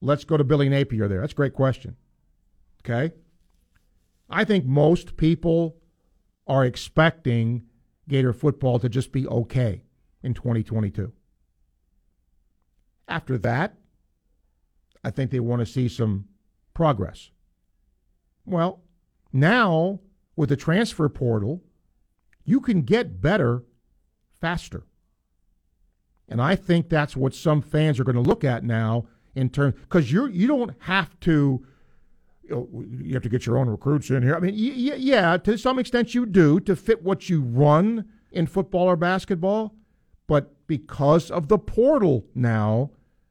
let's 0.00 0.24
go 0.24 0.36
to 0.36 0.44
Billy 0.44 0.68
Napier 0.68 1.08
there. 1.08 1.20
That's 1.20 1.32
a 1.32 1.36
great 1.36 1.54
question. 1.54 1.96
Okay? 2.84 3.14
I 4.30 4.44
think 4.44 4.64
most 4.64 5.16
people 5.16 5.76
are 6.46 6.64
expecting 6.64 7.64
Gator 8.08 8.32
football 8.32 8.78
to 8.78 8.88
just 8.88 9.12
be 9.12 9.26
okay 9.26 9.82
in 10.22 10.34
2022. 10.34 11.12
After 13.06 13.38
that, 13.38 13.74
I 15.04 15.10
think 15.10 15.30
they 15.30 15.40
want 15.40 15.60
to 15.60 15.66
see 15.66 15.88
some 15.88 16.26
progress. 16.74 17.30
Well, 18.44 18.82
now 19.32 20.00
with 20.36 20.48
the 20.48 20.56
transfer 20.56 21.08
portal, 21.08 21.62
you 22.44 22.60
can 22.60 22.82
get 22.82 23.20
better 23.20 23.64
faster. 24.40 24.86
And 26.28 26.40
I 26.40 26.56
think 26.56 26.88
that's 26.88 27.16
what 27.16 27.34
some 27.34 27.62
fans 27.62 27.98
are 27.98 28.04
going 28.04 28.16
to 28.16 28.22
look 28.22 28.44
at 28.44 28.64
now 28.64 29.06
in 29.34 29.50
terms 29.50 29.74
because 29.80 30.12
you 30.12 30.26
you 30.26 30.46
don't 30.46 30.74
have 30.80 31.18
to 31.20 31.64
you, 32.48 33.14
have 33.14 33.22
to 33.22 33.28
get 33.28 33.46
your 33.46 33.58
own 33.58 33.68
recruits 33.68 34.10
in 34.10 34.22
here. 34.22 34.34
I 34.34 34.40
mean, 34.40 34.54
y- 34.54 34.96
yeah, 34.96 35.36
to 35.38 35.56
some 35.58 35.78
extent 35.78 36.14
you 36.14 36.26
do 36.26 36.60
to 36.60 36.74
fit 36.74 37.02
what 37.02 37.28
you 37.28 37.42
run 37.42 38.06
in 38.32 38.46
football 38.46 38.86
or 38.86 38.96
basketball, 38.96 39.74
but 40.26 40.66
because 40.66 41.30
of 41.30 41.48
the 41.48 41.58
portal 41.58 42.26
now, 42.34 42.90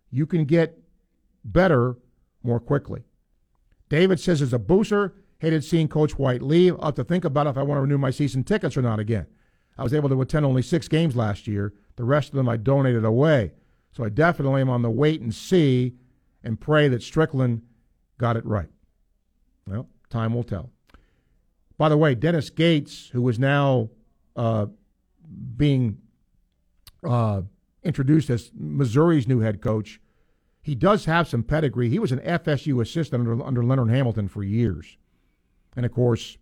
you 0.10 0.26
can 0.26 0.46
get 0.46 0.80
better 1.44 1.98
more 2.44 2.60
quickly. 2.60 3.04
David 3.90 4.20
says 4.20 4.42
as 4.42 4.54
a 4.54 4.60
booster, 4.60 5.16
hated 5.40 5.64
seeing 5.64 5.88
Coach 5.88 6.18
White 6.18 6.42
leave. 6.42 6.76
I'll 6.80 6.88
have 6.88 6.96
to 6.96 7.04
think 7.04 7.26
about 7.26 7.48
if 7.48 7.58
I 7.58 7.64
want 7.64 7.78
to 7.78 7.82
renew 7.82 7.98
my 7.98 8.12
season 8.12 8.44
tickets 8.44 8.76
or 8.76 8.82
not 8.82 9.00
again. 9.00 9.28
I 9.78 9.84
was 9.84 9.94
able 9.94 10.10
to 10.10 10.22
attend 10.22 10.46
only 10.46 10.62
six 10.62 10.88
games 10.88 11.16
last 11.16 11.48
year. 11.48 11.74
The 11.96 12.04
rest 12.04 12.30
of 12.30 12.36
them 12.36 12.50
I 12.50 12.58
donated 12.58 13.06
away. 13.06 13.52
So 13.92 14.04
I 14.04 14.10
definitely 14.10 14.62
am 14.62 14.70
on 14.70 14.82
the 14.82 14.90
wait 14.90 15.22
and 15.22 15.34
see 15.34 15.96
and 16.44 16.60
pray 16.60 16.88
that 16.88 17.02
Stricklin 17.02 17.62
got 18.18 18.38
it 18.38 18.46
right. 18.46 18.70
Well, 19.68 19.90
time 20.10 20.34
will 20.34 20.44
tell. 20.44 20.72
By 21.78 21.90
the 21.90 21.98
way, 21.98 22.16
Dennis 22.16 22.50
Gates, 22.50 23.10
who 23.10 23.28
is 23.30 23.38
now 23.38 23.90
uh, 24.36 24.68
being 25.56 25.98
uh, 27.04 27.42
introduced 27.84 28.30
as 28.30 28.52
Missouri's 28.56 29.28
new 29.28 29.42
head 29.42 29.62
coach, 29.62 30.00
he 30.62 30.74
does 30.74 31.06
have 31.06 31.28
some 31.28 31.44
pedigree. 31.44 31.90
He 31.90 32.00
was 32.00 32.12
an 32.12 32.20
FSU 32.20 32.82
assistant 32.82 33.28
under, 33.28 33.44
under 33.44 33.64
Leonard 33.64 33.90
Hamilton 33.90 34.28
for 34.28 34.44
years. 34.44 34.98
And 35.76 35.86
of 35.86 35.92
course, 35.92 36.38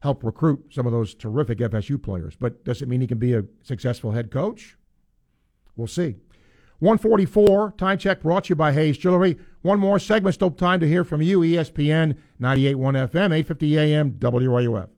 helped 0.00 0.24
recruit 0.24 0.66
some 0.70 0.86
of 0.86 0.92
those 0.92 1.14
terrific 1.14 1.58
FSU 1.58 2.02
players. 2.02 2.36
But 2.36 2.64
does 2.64 2.80
it 2.82 2.88
mean 2.88 3.00
he 3.00 3.06
can 3.06 3.18
be 3.18 3.34
a 3.34 3.44
successful 3.62 4.12
head 4.12 4.30
coach? 4.30 4.76
We'll 5.76 5.88
see. 5.88 6.16
144, 6.80 7.74
time 7.76 7.98
check 7.98 8.22
brought 8.22 8.44
to 8.44 8.48
you 8.50 8.56
by 8.56 8.72
Hayes 8.72 8.96
Jewelry. 8.96 9.38
One 9.60 9.78
more 9.78 9.98
segment, 9.98 10.34
still 10.34 10.50
time 10.50 10.80
to 10.80 10.88
hear 10.88 11.04
from 11.04 11.20
you, 11.20 11.40
ESPN 11.40 12.16
98.1 12.40 13.10
FM, 13.10 13.36
850 13.36 13.78
AM, 13.78 14.12
WRUF. 14.12 14.88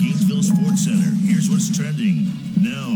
Gainesville 0.00 0.42
Sports 0.42 0.84
Center. 0.84 1.08
Here's 1.22 1.48
what's 1.48 1.70
trending 1.76 2.26
now 2.60 2.88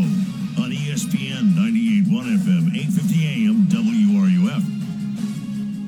on 0.61 0.73
ESPN 0.73 1.55
98.1 1.55 2.39
FM, 2.39 2.74
850 2.74 3.24
AM, 3.24 3.69
WRUF. 3.69 4.65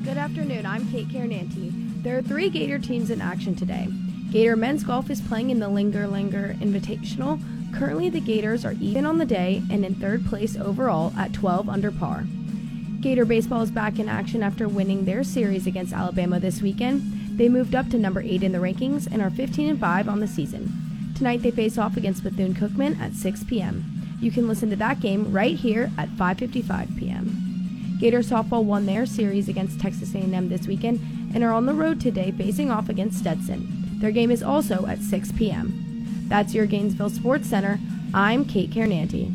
Good 0.05 0.17
afternoon. 0.17 0.65
I'm 0.65 0.89
Kate 0.89 1.09
Carinanti. 1.09 2.01
There 2.01 2.17
are 2.17 2.21
three 2.21 2.49
Gator 2.49 2.79
teams 2.79 3.09
in 3.09 3.19
action 3.19 3.55
today. 3.55 3.89
Gator 4.31 4.55
men's 4.55 4.85
golf 4.85 5.09
is 5.09 5.19
playing 5.19 5.49
in 5.49 5.59
the 5.59 5.67
Linger 5.67 6.07
Longer 6.07 6.55
Invitational. 6.61 7.41
Currently, 7.73 8.09
the 8.09 8.19
Gators 8.19 8.65
are 8.65 8.75
even 8.79 9.05
on 9.05 9.17
the 9.17 9.25
day 9.25 9.63
and 9.69 9.85
in 9.85 9.95
third 9.95 10.25
place 10.25 10.57
overall 10.57 11.13
at 11.17 11.33
12 11.33 11.69
under 11.69 11.91
par. 11.91 12.25
Gator 13.01 13.25
baseball 13.25 13.61
is 13.61 13.71
back 13.71 13.97
in 13.97 14.09
action 14.09 14.43
after 14.43 14.67
winning 14.67 15.05
their 15.05 15.23
series 15.23 15.65
against 15.65 15.93
Alabama 15.93 16.39
this 16.39 16.61
weekend. 16.61 17.37
They 17.37 17.47
moved 17.47 17.73
up 17.73 17.89
to 17.89 17.97
number 17.97 18.21
8 18.21 18.43
in 18.43 18.51
the 18.51 18.57
rankings 18.57 19.07
and 19.09 19.21
are 19.21 19.29
15 19.29 19.69
and 19.69 19.79
5 19.79 20.09
on 20.09 20.19
the 20.19 20.27
season. 20.27 21.13
Tonight 21.15 21.41
they 21.41 21.51
face 21.51 21.77
off 21.77 21.95
against 21.95 22.23
Bethune 22.23 22.53
Cookman 22.53 22.99
at 22.99 23.13
6 23.13 23.45
p.m. 23.45 23.85
You 24.19 24.31
can 24.31 24.47
listen 24.47 24.69
to 24.69 24.75
that 24.75 24.99
game 24.99 25.31
right 25.31 25.55
here 25.55 25.91
at 25.97 26.09
5:55 26.09 26.97
p.m. 26.97 27.97
Gator 27.99 28.19
softball 28.19 28.63
won 28.63 28.85
their 28.85 29.05
series 29.05 29.47
against 29.47 29.79
Texas 29.79 30.13
A&M 30.13 30.49
this 30.49 30.67
weekend 30.67 30.99
and 31.33 31.43
are 31.43 31.53
on 31.53 31.65
the 31.65 31.73
road 31.73 32.01
today 32.01 32.31
facing 32.31 32.71
off 32.71 32.89
against 32.89 33.19
Stetson. 33.19 33.99
Their 33.99 34.11
game 34.11 34.31
is 34.31 34.43
also 34.43 34.85
at 34.87 35.01
6 35.01 35.31
p.m. 35.33 35.88
That's 36.29 36.53
your 36.53 36.67
Gainesville 36.67 37.09
Sports 37.09 37.49
Center. 37.49 37.79
I'm 38.13 38.45
Kate 38.45 38.69
Carnanti. 38.69 39.31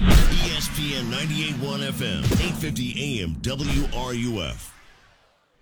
ESPN 0.00 1.04
98.1 1.10 1.88
FM, 1.92 2.24
850 2.24 3.22
AM, 3.22 3.36
WRUF. 3.36 4.69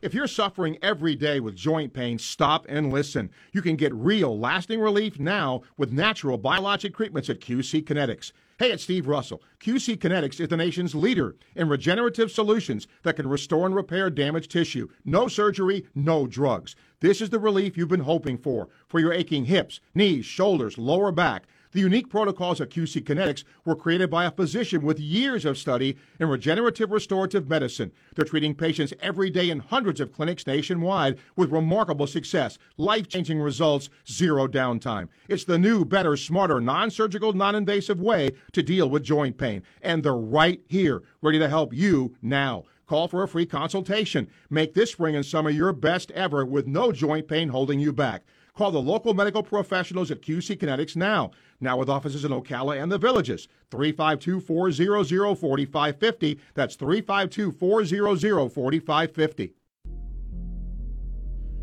If 0.01 0.15
you're 0.15 0.29
suffering 0.29 0.79
every 0.81 1.17
day 1.17 1.41
with 1.41 1.57
joint 1.57 1.93
pain, 1.93 2.21
stop 2.21 2.67
and 2.69 2.93
listen. 2.93 3.31
You 3.51 3.63
can 3.63 3.75
get 3.75 3.93
real, 3.93 4.39
lasting 4.39 4.79
relief 4.79 5.19
now 5.19 5.63
with 5.77 5.91
natural 5.91 6.39
biologic 6.39 6.95
treatments 6.95 7.29
at 7.29 7.41
QC 7.41 7.83
Kinetics. 7.83 8.31
Hey, 8.61 8.71
it's 8.71 8.85
Steve 8.85 9.09
Russell. 9.09 9.43
QC 9.59 9.97
Kinetics 9.97 10.39
is 10.39 10.49
the 10.51 10.57
nation's 10.57 10.95
leader 10.95 11.35
in 11.57 11.69
regenerative 11.69 12.31
solutions 12.31 12.87
that 13.03 13.17
can 13.17 13.29
restore 13.29 13.67
and 13.67 13.75
repair 13.75 14.09
damaged 14.09 14.53
tissue. 14.53 14.87
No 15.05 15.27
surgery, 15.27 15.85
no 15.97 16.29
drugs. 16.29 16.77
This 17.01 17.21
is 17.21 17.31
the 17.31 17.41
relief 17.41 17.77
you've 17.77 17.89
been 17.89 17.99
hoping 17.99 18.39
for 18.39 18.69
for 18.87 19.01
your 19.01 19.13
aching 19.13 19.47
hips, 19.47 19.81
knees, 19.97 20.25
shoulders, 20.25 20.79
lower 20.79 21.11
back. 21.11 21.49
The 21.73 21.81
unique 21.81 22.09
protocols 22.09 22.61
at 22.61 22.71
QC 22.71 23.03
Kinetics 23.03 23.45
were 23.65 23.77
created 23.77 24.11
by 24.11 24.25
a 24.25 24.31
physician 24.31 24.83
with 24.83 24.99
years 24.99 25.45
of 25.45 25.59
study 25.59 25.97
in 26.19 26.29
regenerative 26.29 26.91
restorative 26.91 27.49
medicine. 27.49 27.93
They're 28.15 28.25
treating 28.25 28.55
patients 28.55 28.95
every 29.01 29.29
day 29.29 29.51
in 29.51 29.61
hundreds 29.61 30.01
of 30.01 30.13
clinics 30.13 30.47
nationwide 30.47 31.19
with 31.37 31.53
remarkable 31.53 32.07
success, 32.07 32.59
life 32.79 33.09
changing 33.09 33.41
results, 33.41 33.91
zero 34.11 34.49
downtime. 34.49 35.09
It's 35.29 35.45
the 35.45 35.59
new, 35.59 35.85
better, 35.85 36.17
smarter, 36.17 36.61
non 36.61 36.91
surgical, 36.91 37.35
non 37.35 37.55
invasive 37.55 38.01
way 38.01 38.31
to 38.53 38.63
deal 38.63 38.89
with 38.89 39.03
joint 39.03 39.37
pain. 39.37 39.63
And 39.83 40.03
they're 40.03 40.15
right 40.15 40.63
here, 40.69 41.03
ready 41.21 41.39
to 41.39 41.49
help 41.49 41.75
you 41.75 42.17
now. 42.23 42.65
Call 42.87 43.07
for 43.07 43.23
a 43.23 43.29
free 43.29 43.45
consultation. 43.45 44.29
Make 44.49 44.73
this 44.73 44.93
spring 44.93 45.15
and 45.15 45.27
summer 45.27 45.51
your 45.51 45.75
best 45.75 46.11
ever 46.13 46.47
with 46.47 46.67
no 46.67 46.91
joint 46.91 47.29
pain 47.29 47.51
holding 47.51 47.79
you 47.79 47.93
back. 47.93 48.25
Call 48.59 48.73
the 48.73 48.81
local 48.81 49.15
medical 49.15 49.45
professionals 49.45 50.11
at 50.11 50.21
QC 50.21 50.57
Kinetics 50.57 50.97
now. 50.97 51.31
Now 51.61 51.77
with 51.77 51.89
offices 51.89 52.25
in 52.25 52.31
Ocala 52.31 52.81
and 52.83 52.91
the 52.91 52.99
Villages. 52.99 53.47
352-400-4550. 53.71 56.39
That's 56.55 56.77
352-400-4550. 56.77 59.53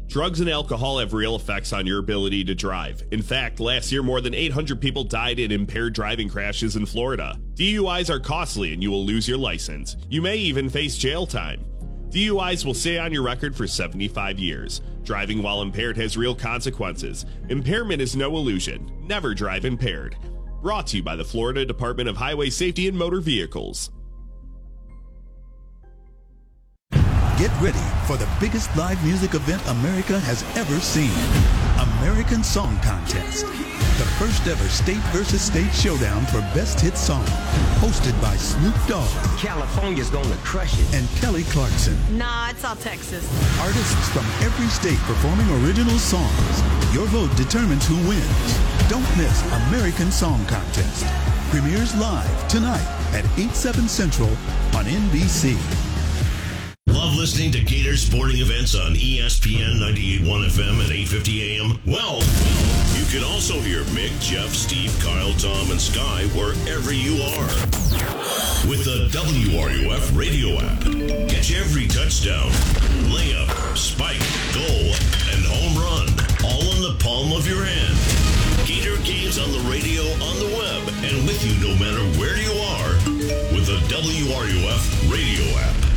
Drugs 0.07 0.39
and 0.39 0.49
alcohol 0.49 0.99
have 0.99 1.13
real 1.13 1.35
effects 1.35 1.73
on 1.73 1.87
your 1.87 1.99
ability 1.99 2.43
to 2.45 2.55
drive. 2.55 3.03
In 3.11 3.23
fact, 3.23 3.59
last 3.59 3.91
year 3.91 4.03
more 4.03 4.21
than 4.21 4.35
800 4.35 4.79
people 4.79 5.03
died 5.03 5.39
in 5.39 5.51
impaired 5.51 5.93
driving 5.93 6.29
crashes 6.29 6.75
in 6.75 6.85
Florida. 6.85 7.39
DUIs 7.55 8.09
are 8.09 8.19
costly 8.19 8.73
and 8.73 8.83
you 8.83 8.91
will 8.91 9.03
lose 9.03 9.27
your 9.27 9.37
license. 9.37 9.97
You 10.09 10.21
may 10.21 10.37
even 10.37 10.69
face 10.69 10.97
jail 10.97 11.25
time. 11.25 11.65
DUIs 12.15 12.63
will 12.63 12.73
stay 12.73 12.97
on 12.97 13.11
your 13.11 13.23
record 13.23 13.53
for 13.53 13.67
75 13.67 14.39
years. 14.39 14.79
Driving 15.03 15.43
while 15.43 15.61
impaired 15.61 15.97
has 15.97 16.15
real 16.15 16.33
consequences. 16.33 17.25
Impairment 17.49 18.01
is 18.01 18.15
no 18.15 18.37
illusion. 18.37 18.89
Never 19.05 19.33
drive 19.33 19.65
impaired. 19.65 20.15
Brought 20.61 20.87
to 20.87 20.97
you 20.97 21.03
by 21.03 21.17
the 21.17 21.25
Florida 21.25 21.65
Department 21.65 22.07
of 22.07 22.15
Highway 22.15 22.51
Safety 22.51 22.87
and 22.87 22.97
Motor 22.97 23.19
Vehicles. 23.19 23.91
Get 27.37 27.51
ready 27.59 27.77
for 28.07 28.15
the 28.15 28.29
biggest 28.39 28.73
live 28.77 29.03
music 29.03 29.33
event 29.33 29.61
America 29.67 30.17
has 30.17 30.41
ever 30.55 30.79
seen. 30.79 31.64
American 32.05 32.43
Song 32.43 32.77
Contest. 32.83 33.47
The 33.97 34.05
first 34.21 34.45
ever 34.45 34.69
state 34.69 35.01
versus 35.09 35.41
state 35.41 35.73
showdown 35.73 36.23
for 36.27 36.39
best 36.53 36.79
hit 36.79 36.95
song. 36.95 37.25
Hosted 37.81 38.13
by 38.21 38.35
Snoop 38.35 38.75
Dogg. 38.87 39.09
California's 39.39 40.11
gonna 40.11 40.37
crush 40.43 40.79
it. 40.79 40.93
And 40.93 41.09
Kelly 41.19 41.41
Clarkson. 41.45 41.97
Nah, 42.15 42.51
it's 42.51 42.63
all 42.63 42.75
Texas. 42.75 43.25
Artists 43.59 44.07
from 44.09 44.23
every 44.45 44.67
state 44.67 44.99
performing 45.09 45.49
original 45.65 45.97
songs. 45.97 46.55
Your 46.93 47.07
vote 47.07 47.35
determines 47.35 47.87
who 47.87 47.95
wins. 48.07 48.59
Don't 48.87 49.09
miss 49.17 49.41
American 49.67 50.11
Song 50.11 50.45
Contest. 50.45 51.07
Premieres 51.49 51.95
live 51.95 52.47
tonight 52.47 52.85
at 53.15 53.25
8, 53.35 53.49
7 53.55 53.87
Central 53.87 54.29
on 54.77 54.85
NBC. 54.85 55.57
Love 56.95 57.17
listening 57.17 57.51
to 57.51 57.59
Gator 57.59 57.97
sporting 57.97 58.37
events 58.37 58.73
on 58.73 58.95
ESPN 58.95 59.79
98.1 59.83 60.47
FM 60.47 60.79
at 60.79 60.89
8:50 60.89 61.59
a.m. 61.59 61.77
Well, 61.85 62.23
you 62.95 63.03
can 63.11 63.21
also 63.21 63.59
hear 63.59 63.83
Mick, 63.91 64.15
Jeff, 64.23 64.55
Steve, 64.55 64.95
Kyle, 65.03 65.33
Tom, 65.33 65.71
and 65.71 65.79
Sky 65.79 66.23
wherever 66.31 66.93
you 66.93 67.21
are 67.35 67.51
with 68.63 68.87
the 68.87 69.11
WRUF 69.11 70.15
radio 70.15 70.55
app. 70.55 70.79
Catch 71.27 71.51
every 71.51 71.85
touchdown, 71.87 72.47
layup, 73.11 73.51
spike, 73.75 74.23
goal, 74.55 74.95
and 75.35 75.43
home 75.43 75.75
run 75.75 76.07
all 76.47 76.63
in 76.63 76.81
the 76.81 76.95
palm 77.03 77.33
of 77.33 77.45
your 77.45 77.65
hand. 77.65 77.95
Gator 78.65 78.95
games 79.03 79.37
on 79.37 79.51
the 79.51 79.63
radio, 79.69 80.01
on 80.23 80.39
the 80.39 80.51
web, 80.55 80.87
and 81.03 81.27
with 81.27 81.43
you 81.43 81.59
no 81.59 81.75
matter 81.75 82.01
where 82.17 82.39
you 82.39 82.55
are 82.79 82.91
with 83.51 83.67
the 83.67 83.83
WRUF 83.91 85.11
radio 85.11 85.43
app. 85.59 85.94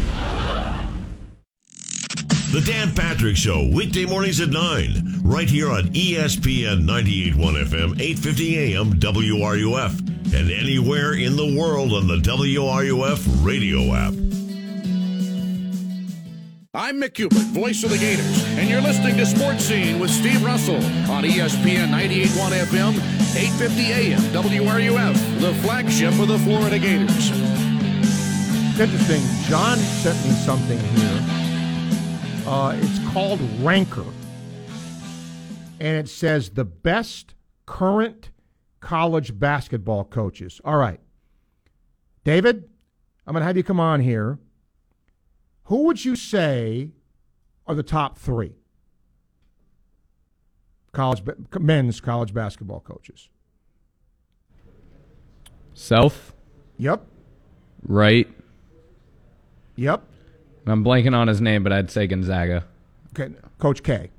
The 2.51 2.63
Dan 2.63 2.95
Patrick 2.95 3.37
Show, 3.37 3.69
weekday 3.75 4.07
mornings 4.07 4.41
at 4.41 4.49
9, 4.49 5.21
right 5.23 5.51
here 5.51 5.71
on 5.71 5.83
ESPN 5.89 6.89
98.1 6.89 7.35
FM, 7.37 8.01
850 8.01 8.75
AM, 8.75 8.93
WRUF, 8.95 9.99
and 10.33 10.51
anywhere 10.51 11.13
in 11.13 11.37
the 11.37 11.55
world 11.55 11.93
on 11.93 12.07
the 12.07 12.17
WRUF 12.17 13.45
radio 13.45 13.93
app. 13.93 14.15
I'm 16.73 16.99
Mick 16.99 17.19
Hubert, 17.19 17.39
voice 17.53 17.85
of 17.85 17.91
the 17.91 17.99
Gators, 17.99 18.43
and 18.57 18.67
you're 18.71 18.81
listening 18.81 19.19
to 19.19 19.27
Sports 19.27 19.65
Scene 19.65 19.99
with 19.99 20.11
Steve 20.11 20.43
Russell 20.43 20.83
on 21.13 21.25
ESPN 21.25 21.91
98.1 21.91 22.65
FM, 22.65 22.95
850 23.37 23.93
AM, 23.93 24.21
WRUF, 24.33 25.41
the 25.41 25.53
flagship 25.57 26.19
of 26.19 26.29
the 26.29 26.39
Florida 26.39 26.79
Gators. 26.79 27.31
Interesting. 28.81 29.21
John 29.51 29.77
sent 29.77 30.17
me 30.25 30.31
something 30.31 30.79
here. 30.79 31.48
Uh, 32.51 32.73
it's 32.77 32.99
called 33.13 33.39
Ranker. 33.61 34.07
And 35.81 35.99
it 35.99 36.09
says 36.09 36.49
the 36.49 36.65
best 36.65 37.35
current 37.67 38.31
college 38.81 39.39
basketball 39.39 40.05
coaches. 40.05 40.59
All 40.65 40.79
right. 40.79 40.99
David, 42.25 42.71
I'm 43.27 43.35
going 43.35 43.43
to 43.43 43.47
have 43.47 43.59
you 43.59 43.63
come 43.63 43.79
on 43.79 44.01
here. 44.01 44.39
Who 45.65 45.83
would 45.83 46.03
you 46.03 46.17
say 46.17 46.93
are 47.67 47.75
the 47.75 47.83
top 47.83 48.17
three 48.17 48.55
college 50.93 51.23
men's 51.61 52.01
college 52.01 52.33
basketball 52.33 52.81
coaches? 52.81 53.29
Self. 55.75 56.35
Yep. 56.79 57.07
Right. 57.83 58.27
Yep. 59.77 60.03
I'm 60.71 60.85
blanking 60.85 61.15
on 61.15 61.29
his 61.29 61.41
name, 61.41 61.63
but 61.63 61.73
I'd 61.73 61.91
say 61.91 62.07
Gonzaga. 62.07 62.65
Okay, 63.19 63.35
Coach 63.59 63.83
K, 63.83 64.11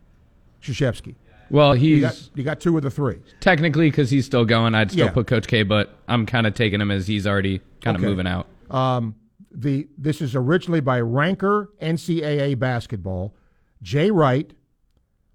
Krzyzewski. 0.61 1.15
Well, 1.51 1.73
he's 1.73 1.83
you 1.89 2.01
got, 2.01 2.29
you 2.35 2.43
got 2.43 2.59
two 2.59 2.77
of 2.77 2.83
the 2.83 2.91
three. 2.91 3.19
technically 3.39 3.89
because 3.89 4.09
he's 4.11 4.25
still 4.25 4.45
going. 4.45 4.75
I'd 4.75 4.91
still 4.91 5.07
Yeah. 5.07 5.11
put 5.11 5.27
Coach 5.27 5.47
K, 5.47 5.63
but 5.63 5.95
I'm 6.07 6.25
kind 6.25 6.45
of 6.45 6.53
taking 6.53 6.79
him 6.79 6.91
as 6.91 7.07
he's 7.07 7.25
already 7.25 7.59
kind 7.81 7.95
of 7.97 8.01
Okay. 8.03 8.09
moving 8.09 8.27
out. 8.27 8.47
Um, 8.69 9.15
the 9.51 9.87
this 9.97 10.21
is 10.21 10.35
originally 10.35 10.79
by 10.79 11.01
Ranker 11.01 11.71
NCAA 11.81 12.53
basketball. 12.59 13.33
Jay 13.81 14.11
Wright, 14.11 14.53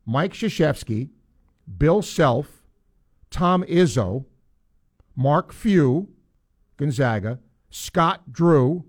Mike 0.07 0.35
Krzyzewski, 0.35 1.09
Bill 1.78 2.01
Self, 2.03 2.62
Tom 3.31 3.65
Izzo, 3.65 4.24
Mark 5.16 5.53
Few, 5.53 6.09
Gonzaga, 6.77 7.41
Scott 7.70 8.31
Drew, 8.32 8.85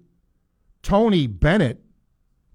Tony 0.84 1.26
Bennett, 1.26 1.82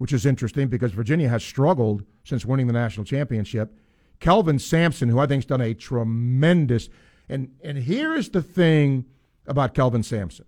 which 0.00 0.14
is 0.14 0.24
interesting 0.24 0.68
because 0.68 0.92
Virginia 0.92 1.28
has 1.28 1.44
struggled 1.44 2.04
since 2.24 2.46
winning 2.46 2.66
the 2.66 2.72
national 2.72 3.04
championship. 3.04 3.76
Kelvin 4.18 4.58
Sampson, 4.58 5.10
who 5.10 5.18
I 5.18 5.26
think's 5.26 5.44
done 5.44 5.60
a 5.60 5.74
tremendous 5.74 6.88
and 7.28 7.52
and 7.62 7.76
here 7.76 8.14
is 8.14 8.30
the 8.30 8.40
thing 8.40 9.04
about 9.46 9.74
Kelvin 9.74 10.02
Sampson. 10.02 10.46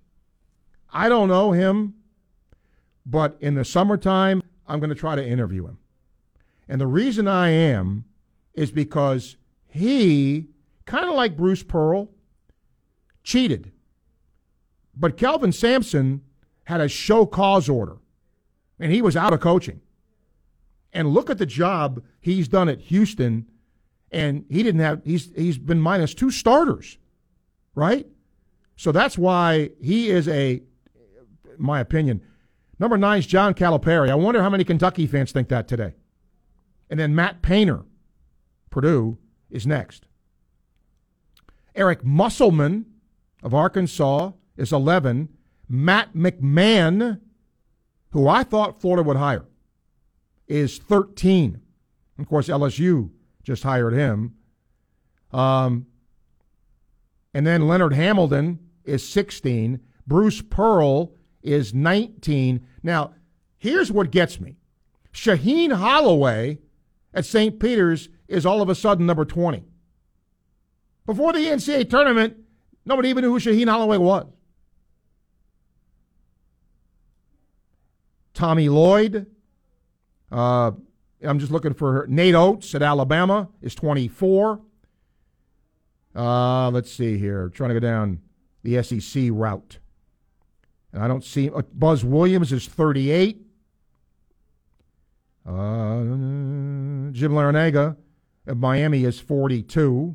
I 0.91 1.11
don't 1.11 1.29
know 1.29 1.53
him, 1.53 1.95
but 3.05 3.37
in 3.41 3.55
the 3.55 3.65
summertime, 3.65 4.43
I'm 4.66 4.81
going 4.81 4.89
to 4.89 4.97
try 4.97 5.16
to 5.16 5.27
interview 5.27 5.66
him. 5.66 5.79
And 6.66 6.81
the 6.81 6.87
reason 6.87 7.29
I 7.29 7.51
am 7.51 8.07
is 8.55 8.70
because 8.70 9.37
he, 9.66 10.49
kind 10.87 11.05
of 11.05 11.15
like 11.15 11.37
Bruce 11.37 11.62
Pearl, 11.62 12.09
cheated. 13.23 13.70
But 14.97 15.19
Kelvin 15.19 15.53
Sampson 15.53 16.23
had 16.65 16.81
a 16.81 16.89
show 16.89 17.27
cause 17.27 17.69
order, 17.69 17.99
and 18.83 18.93
he 18.93 19.01
was 19.01 19.17
out 19.17 19.33
of 19.33 19.41
coaching. 19.41 19.81
And 20.93 21.09
look 21.09 21.31
at 21.31 21.39
the 21.39 21.47
job 21.47 22.03
he's 22.21 22.49
done 22.49 22.69
at 22.69 22.81
Houston, 22.81 23.47
and 24.11 24.45
he 24.51 24.63
didn't 24.63 24.81
have 24.83 25.01
he's 25.05 25.31
he's 25.35 25.57
been 25.57 25.81
minus 25.81 26.13
two 26.13 26.31
starters, 26.31 26.99
right? 27.75 28.07
So 28.77 28.93
that's 28.93 29.17
why 29.17 29.71
he 29.81 30.11
is 30.11 30.29
a, 30.29 30.63
my 31.57 31.81
opinion. 31.81 32.23
Number 32.79 32.99
nine 32.99 33.21
is 33.21 33.27
John 33.27 33.55
Calipari. 33.55 34.11
I 34.11 34.17
wonder 34.17 34.43
how 34.43 34.51
many 34.51 34.65
Kentucky 34.65 35.07
fans 35.07 35.31
think 35.31 35.49
that 35.49 35.69
today. 35.69 35.95
And 36.91 36.99
then 36.99 37.15
Matt 37.15 37.41
Painter, 37.41 37.85
Purdue, 38.71 39.19
is 39.49 39.67
next. 39.67 40.07
Eric 41.75 42.05
Musselman 42.05 42.87
of 43.43 43.55
Arkansas 43.55 44.33
is 44.57 44.73
11. 44.73 45.29
Matt 45.69 46.15
McMahon, 46.15 47.21
who 48.12 48.28
I 48.28 48.44
thought 48.44 48.80
Florida 48.80 49.02
would 49.02 49.16
hire, 49.16 49.44
is 50.47 50.78
13. 50.78 51.60
Of 52.18 52.28
course, 52.28 52.48
LSU 52.48 53.10
just 53.43 53.62
hired 53.62 53.94
him. 53.94 54.34
Um, 55.32 55.86
and 57.34 57.47
then 57.47 57.66
Leonard 57.66 57.94
Hamilton 57.94 58.59
is 58.84 59.06
16. 59.09 59.80
Bruce 60.06 60.43
Pearl 60.43 61.14
is 61.43 61.72
19. 61.72 62.66
Now, 62.82 63.14
here's 63.56 63.90
what 63.90 64.10
gets 64.10 64.40
me 64.40 64.56
Shaheen 65.12 65.72
Holloway 65.72 66.59
at 67.14 67.24
St. 67.24 67.59
Peter's 67.59 68.09
is 68.28 68.47
all 68.47 68.62
of 68.62 68.68
a 68.68 68.74
sudden 68.74 69.06
number 69.06 69.24
20. 69.24 69.64
Before 71.06 71.32
the 71.32 71.40
NCAA 71.40 71.90
tournament, 71.90 72.36
nobody 72.84 73.09
even 73.09 73.22
knew 73.22 73.32
who 73.32 73.40
Shaheen 73.40 73.68
Holloway 73.68 73.97
was. 73.98 74.26
Tommy 78.35 78.69
Lloyd. 78.69 79.27
Uh, 80.31 80.73
I'm 81.23 81.39
just 81.39 81.53
looking 81.53 81.75
for. 81.75 82.07
Nate 82.09 82.35
Oats 82.35 82.75
at 82.75 82.83
Alabama 82.83 83.49
is 83.61 83.75
24. 83.75 84.61
Uh, 86.15 86.71
let's 86.71 86.93
see 86.93 87.19
here. 87.19 87.49
Trying 87.49 87.71
to 87.71 87.75
go 87.75 87.81
down 87.81 88.21
the 88.63 88.83
SEC 88.83 89.25
route. 89.31 89.79
And 90.93 91.03
I 91.03 91.09
don't 91.09 91.25
see 91.25 91.51
uh, 91.51 91.63
Buzz 91.73 92.05
Williams 92.05 92.53
is 92.53 92.67
38. 92.67 93.41
Uh, 95.47 96.01
Jim 97.13 97.33
Larranaga 97.33 97.97
of 98.47 98.59
Miami 98.59 99.05
is 99.05 99.19
42. 99.19 100.15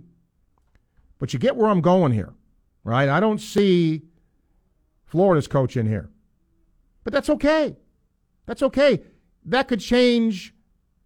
But 1.20 1.34
you 1.34 1.40
get 1.40 1.56
where 1.56 1.70
I'm 1.70 1.82
going 1.82 2.12
here, 2.12 2.34
right? 2.84 3.10
I 3.10 3.20
don't 3.20 3.42
see 3.42 4.04
Florida's 5.06 5.48
coach 5.48 5.76
in 5.76 5.88
here. 5.88 6.10
But 7.04 7.14
that's 7.14 7.30
okay. 7.30 7.76
That's 8.48 8.64
okay. 8.64 9.04
That 9.46 9.68
could 9.68 9.82
change 9.82 10.56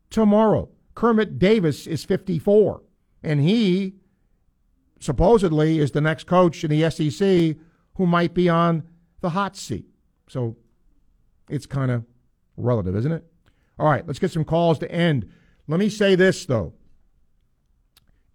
tomorrow. 0.10 0.70
Kermit 0.96 1.38
Davis 1.38 1.88
is 1.88 2.06
54, 2.06 2.82
and 3.24 3.42
he 3.42 3.96
supposedly 5.00 5.80
is 5.80 5.92
the 5.92 6.02
next 6.02 6.26
coach 6.28 6.64
in 6.64 6.70
the 6.70 6.90
SEC 6.90 7.58
who 7.96 8.06
might 8.06 8.34
be 8.34 8.48
on 8.48 8.84
the 9.22 9.32
hot 9.32 9.58
seat. 9.58 9.86
So 10.28 10.56
it's 11.50 11.66
kind 11.66 11.92
of 11.92 12.06
relative, 12.56 12.96
isn't 12.96 13.12
it? 13.12 13.26
All 13.80 13.90
right, 13.90 14.06
let's 14.06 14.20
get 14.20 14.32
some 14.32 14.46
calls 14.46 14.80
to 14.80 14.92
end. 14.92 15.30
Let 15.68 15.80
me 15.80 15.90
say 15.90 16.16
this, 16.16 16.46
though. 16.46 16.74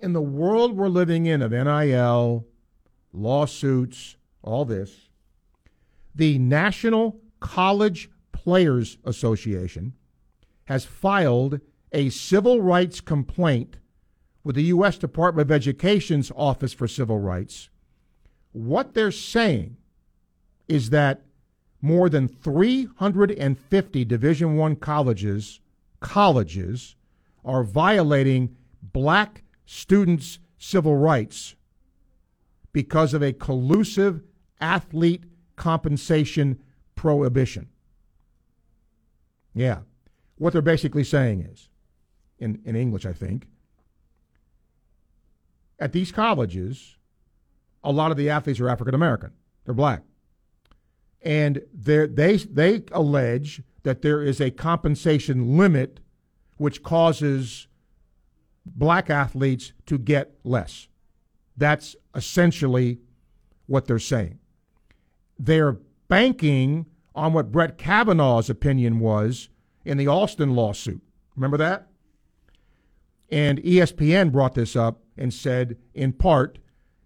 In 0.00 0.12
the 0.12 0.20
world 0.20 0.76
we're 0.76 0.88
living 0.88 1.26
in 1.26 1.40
of 1.40 1.52
NIL, 1.52 2.46
lawsuits, 3.12 4.16
all 4.42 4.64
this, 4.64 5.08
the 6.14 6.38
National 6.38 7.20
College 7.40 8.10
Players 8.46 8.98
Association 9.02 9.94
has 10.66 10.84
filed 10.84 11.58
a 11.90 12.10
civil 12.10 12.60
rights 12.60 13.00
complaint 13.00 13.78
with 14.44 14.54
the 14.54 14.62
U.S. 14.66 14.98
Department 14.98 15.48
of 15.48 15.50
Education's 15.50 16.30
Office 16.36 16.72
for 16.72 16.86
Civil 16.86 17.18
Rights, 17.18 17.70
what 18.52 18.94
they're 18.94 19.10
saying 19.10 19.78
is 20.68 20.90
that 20.90 21.22
more 21.82 22.08
than 22.08 22.28
350 22.28 24.04
Division 24.04 24.56
One 24.56 24.76
colleges 24.76 25.58
colleges 25.98 26.94
are 27.44 27.64
violating 27.64 28.54
black 28.80 29.42
students' 29.64 30.38
civil 30.56 30.96
rights 30.96 31.56
because 32.72 33.12
of 33.12 33.24
a 33.24 33.32
collusive 33.32 34.22
athlete 34.60 35.24
compensation 35.56 36.62
prohibition. 36.94 37.70
Yeah. 39.56 39.78
What 40.36 40.52
they're 40.52 40.62
basically 40.62 41.02
saying 41.02 41.40
is, 41.40 41.70
in, 42.38 42.60
in 42.66 42.76
English, 42.76 43.06
I 43.06 43.14
think, 43.14 43.48
at 45.78 45.92
these 45.92 46.12
colleges, 46.12 46.96
a 47.82 47.90
lot 47.90 48.10
of 48.10 48.18
the 48.18 48.28
athletes 48.28 48.60
are 48.60 48.68
African 48.68 48.94
American. 48.94 49.32
They're 49.64 49.74
black. 49.74 50.02
And 51.22 51.62
they 51.74 52.36
they 52.36 52.82
allege 52.92 53.62
that 53.82 54.02
there 54.02 54.22
is 54.22 54.40
a 54.40 54.50
compensation 54.50 55.56
limit 55.56 56.00
which 56.58 56.82
causes 56.82 57.66
black 58.64 59.08
athletes 59.08 59.72
to 59.86 59.98
get 59.98 60.36
less. 60.44 60.88
That's 61.56 61.96
essentially 62.14 63.00
what 63.66 63.86
they're 63.86 63.98
saying. 63.98 64.38
They're 65.38 65.78
banking 66.08 66.86
on 67.16 67.32
what 67.32 67.50
Brett 67.50 67.78
Kavanaugh's 67.78 68.50
opinion 68.50 69.00
was 69.00 69.48
in 69.84 69.96
the 69.96 70.06
Alston 70.06 70.54
lawsuit. 70.54 71.02
Remember 71.34 71.56
that? 71.56 71.88
And 73.30 73.58
ESPN 73.62 74.30
brought 74.30 74.54
this 74.54 74.76
up 74.76 75.00
and 75.16 75.32
said, 75.32 75.76
in 75.94 76.12
part, 76.12 76.58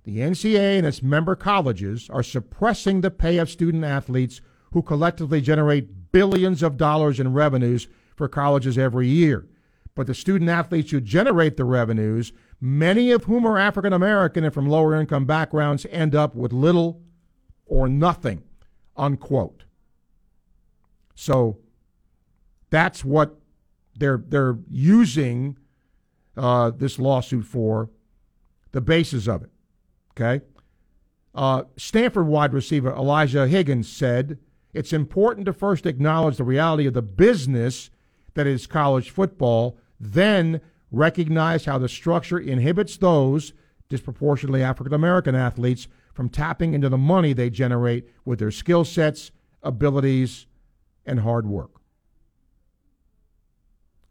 the 0.05 0.19
NCAA 0.19 0.79
and 0.79 0.87
its 0.87 1.03
member 1.03 1.37
colleges 1.37 2.11
are 2.11 2.23
suppressing 2.23 3.01
the 3.01 3.11
pay 3.11 3.39
of 3.39 3.49
student 3.49 3.85
athletes 3.85 4.41
who 4.73 4.83
collectively 4.83 5.41
generate 5.41 6.13
billions 6.13 6.63
of 6.63 6.77
dollars 6.77 7.21
in 7.21 7.33
revenues 7.33 7.89
for 8.17 8.29
colleges 8.29 8.77
every 8.77 9.09
year. 9.09 9.47
But 9.95 10.07
the 10.07 10.15
student 10.15 10.51
athletes 10.51 10.91
who 10.91 11.01
generate 11.01 11.57
the 11.57 11.65
revenues, 11.65 12.33
many 12.61 13.11
of 13.11 13.25
whom 13.25 13.47
are 13.47 13.59
African 13.59 13.93
American 13.93 14.45
and 14.45 14.55
from 14.55 14.69
lower 14.69 14.99
income 14.99 15.27
backgrounds, 15.27 15.87
end 15.91 16.15
up 16.15 16.35
with 16.35 16.53
little 16.53 17.03
or 17.67 17.89
nothing, 17.89 18.43
unquote. 18.97 19.65
So 21.21 21.59
that's 22.71 23.05
what 23.05 23.37
they're 23.95 24.23
they're 24.27 24.57
using 24.71 25.59
uh, 26.35 26.71
this 26.71 26.99
lawsuit 26.99 27.45
for, 27.45 27.91
the 28.73 28.81
basis 28.81 29.29
of 29.29 29.43
it. 29.43 29.51
Okay. 30.13 30.43
Uh, 31.35 31.65
Stanford 31.77 32.27
wide 32.27 32.55
receiver 32.55 32.91
Elijah 32.93 33.47
Higgins 33.47 33.87
said, 33.87 34.39
It's 34.73 34.95
important 34.95 35.45
to 35.45 35.53
first 35.53 35.85
acknowledge 35.85 36.39
the 36.39 36.45
reality 36.45 36.87
of 36.87 36.95
the 36.95 37.03
business 37.03 37.91
that 38.33 38.47
is 38.47 38.67
college 38.67 39.11
football, 39.11 39.77
then 40.01 40.63
recognize 40.91 41.67
how 41.67 41.77
the 41.77 41.89
structure 41.91 42.39
inhibits 42.39 42.97
those, 42.97 43.53
disproportionately 43.91 44.63
African 44.63 44.95
American 44.95 45.35
athletes, 45.35 45.87
from 46.15 46.31
tapping 46.31 46.73
into 46.73 46.89
the 46.89 46.97
money 46.97 47.35
they 47.35 47.51
generate 47.51 48.09
with 48.25 48.39
their 48.39 48.51
skill 48.51 48.87
sets, 48.87 49.31
abilities, 49.63 50.47
and 51.11 51.21
hard 51.21 51.45
work. 51.45 51.81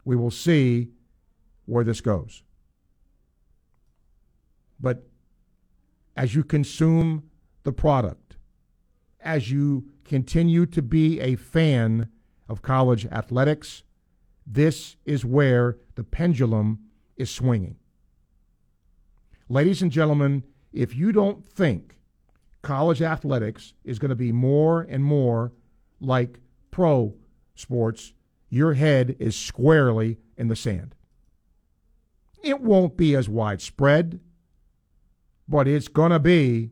We 0.04 0.16
will 0.16 0.30
see 0.30 0.90
where 1.64 1.82
this 1.82 2.02
goes. 2.02 2.42
But 4.78 5.06
as 6.14 6.34
you 6.34 6.44
consume 6.44 7.30
the 7.62 7.72
product, 7.72 8.36
as 9.20 9.50
you 9.50 9.86
continue 10.04 10.66
to 10.66 10.82
be 10.82 11.20
a 11.20 11.36
fan 11.36 12.10
of 12.48 12.60
college 12.60 13.06
athletics, 13.06 13.82
this 14.46 14.96
is 15.06 15.24
where 15.24 15.78
the 15.94 16.04
pendulum 16.04 16.80
is 17.16 17.30
swinging. 17.30 17.76
Ladies 19.48 19.80
and 19.80 19.90
gentlemen, 19.90 20.44
if 20.72 20.94
you 20.94 21.12
don't 21.12 21.46
think 21.46 21.96
college 22.62 23.00
athletics 23.00 23.72
is 23.84 23.98
going 23.98 24.10
to 24.10 24.14
be 24.14 24.32
more 24.32 24.82
and 24.82 25.02
more 25.02 25.52
like 26.00 26.40
pro 26.70 27.14
sports, 27.54 28.12
your 28.48 28.74
head 28.74 29.16
is 29.18 29.36
squarely 29.36 30.18
in 30.36 30.48
the 30.48 30.56
sand. 30.56 30.94
It 32.42 32.60
won't 32.60 32.96
be 32.96 33.14
as 33.14 33.28
widespread, 33.28 34.20
but 35.48 35.68
it's 35.68 35.88
going 35.88 36.10
to 36.10 36.18
be 36.18 36.70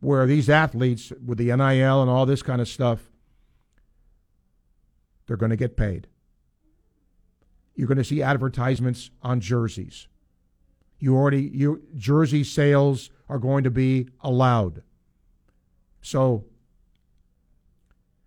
where 0.00 0.26
these 0.26 0.50
athletes 0.50 1.12
with 1.24 1.38
the 1.38 1.46
NIL 1.46 2.02
and 2.02 2.10
all 2.10 2.26
this 2.26 2.42
kind 2.42 2.60
of 2.60 2.68
stuff, 2.68 3.10
they're 5.26 5.36
going 5.36 5.50
to 5.50 5.56
get 5.56 5.76
paid. 5.76 6.06
You're 7.74 7.88
going 7.88 7.98
to 7.98 8.04
see 8.04 8.22
advertisements 8.22 9.10
on 9.22 9.40
jerseys. 9.40 10.06
You 10.98 11.16
already 11.16 11.42
you 11.42 11.82
jersey 11.96 12.44
sales 12.44 13.10
are 13.28 13.38
going 13.38 13.64
to 13.64 13.70
be 13.70 14.08
allowed. 14.20 14.82
So 16.00 16.44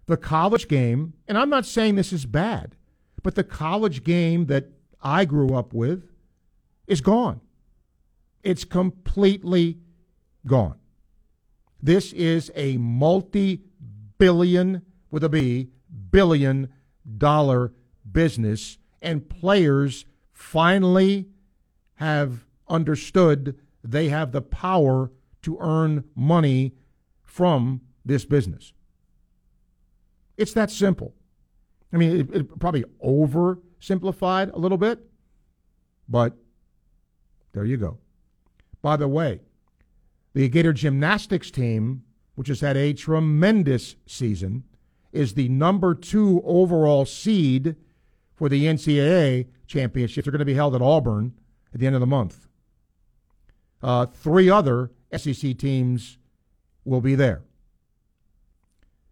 the 0.07 0.17
college 0.17 0.67
game, 0.67 1.13
and 1.27 1.37
I'm 1.37 1.49
not 1.49 1.65
saying 1.65 1.95
this 1.95 2.13
is 2.13 2.25
bad, 2.25 2.75
but 3.23 3.35
the 3.35 3.43
college 3.43 4.03
game 4.03 4.47
that 4.47 4.69
I 5.01 5.25
grew 5.25 5.53
up 5.53 5.73
with 5.73 6.09
is 6.87 7.01
gone. 7.01 7.41
It's 8.41 8.63
completely 8.63 9.77
gone. 10.45 10.79
This 11.81 12.13
is 12.13 12.51
a 12.55 12.77
multi 12.77 13.61
billion, 14.17 14.81
with 15.11 15.23
a 15.23 15.29
B, 15.29 15.69
billion 16.09 16.69
dollar 17.17 17.73
business, 18.09 18.77
and 19.01 19.29
players 19.29 20.05
finally 20.31 21.27
have 21.95 22.45
understood 22.67 23.57
they 23.83 24.09
have 24.09 24.31
the 24.31 24.41
power 24.41 25.11
to 25.41 25.57
earn 25.59 26.03
money 26.15 26.73
from 27.23 27.81
this 28.05 28.25
business. 28.25 28.73
It's 30.37 30.53
that 30.53 30.71
simple. 30.71 31.13
I 31.91 31.97
mean, 31.97 32.19
it, 32.19 32.35
it 32.35 32.59
probably 32.59 32.83
oversimplified 33.03 34.53
a 34.53 34.57
little 34.57 34.77
bit, 34.77 34.99
but 36.07 36.33
there 37.53 37.65
you 37.65 37.77
go. 37.77 37.97
By 38.81 38.97
the 38.97 39.07
way, 39.07 39.41
the 40.33 40.47
Gator 40.49 40.73
gymnastics 40.73 41.49
team, 41.49 42.03
which 42.35 42.49
has 42.49 42.61
had 42.61 42.77
a 42.77 42.93
tremendous 42.93 43.95
season, 44.05 44.63
is 45.11 45.33
the 45.33 45.49
number 45.49 45.95
two 45.95 46.41
overall 46.45 47.05
seed 47.05 47.75
for 48.35 48.49
the 48.49 48.65
NCAA 48.65 49.47
championships. 49.65 50.25
They're 50.25 50.31
going 50.31 50.39
to 50.39 50.45
be 50.45 50.53
held 50.53 50.75
at 50.75 50.81
Auburn 50.81 51.33
at 51.73 51.79
the 51.79 51.87
end 51.87 51.95
of 51.95 52.01
the 52.01 52.07
month. 52.07 52.47
Uh, 53.81 54.05
three 54.05 54.49
other 54.49 54.91
SEC 55.15 55.57
teams 55.57 56.17
will 56.85 57.01
be 57.01 57.15
there. 57.15 57.43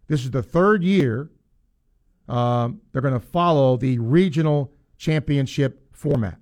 This 0.08 0.24
is 0.24 0.30
the 0.30 0.42
third 0.42 0.82
year 0.82 1.30
um, 2.28 2.80
they're 2.92 3.02
going 3.02 3.14
to 3.14 3.20
follow 3.20 3.76
the 3.76 3.98
regional 3.98 4.72
championship 4.98 5.80
format. 5.92 6.38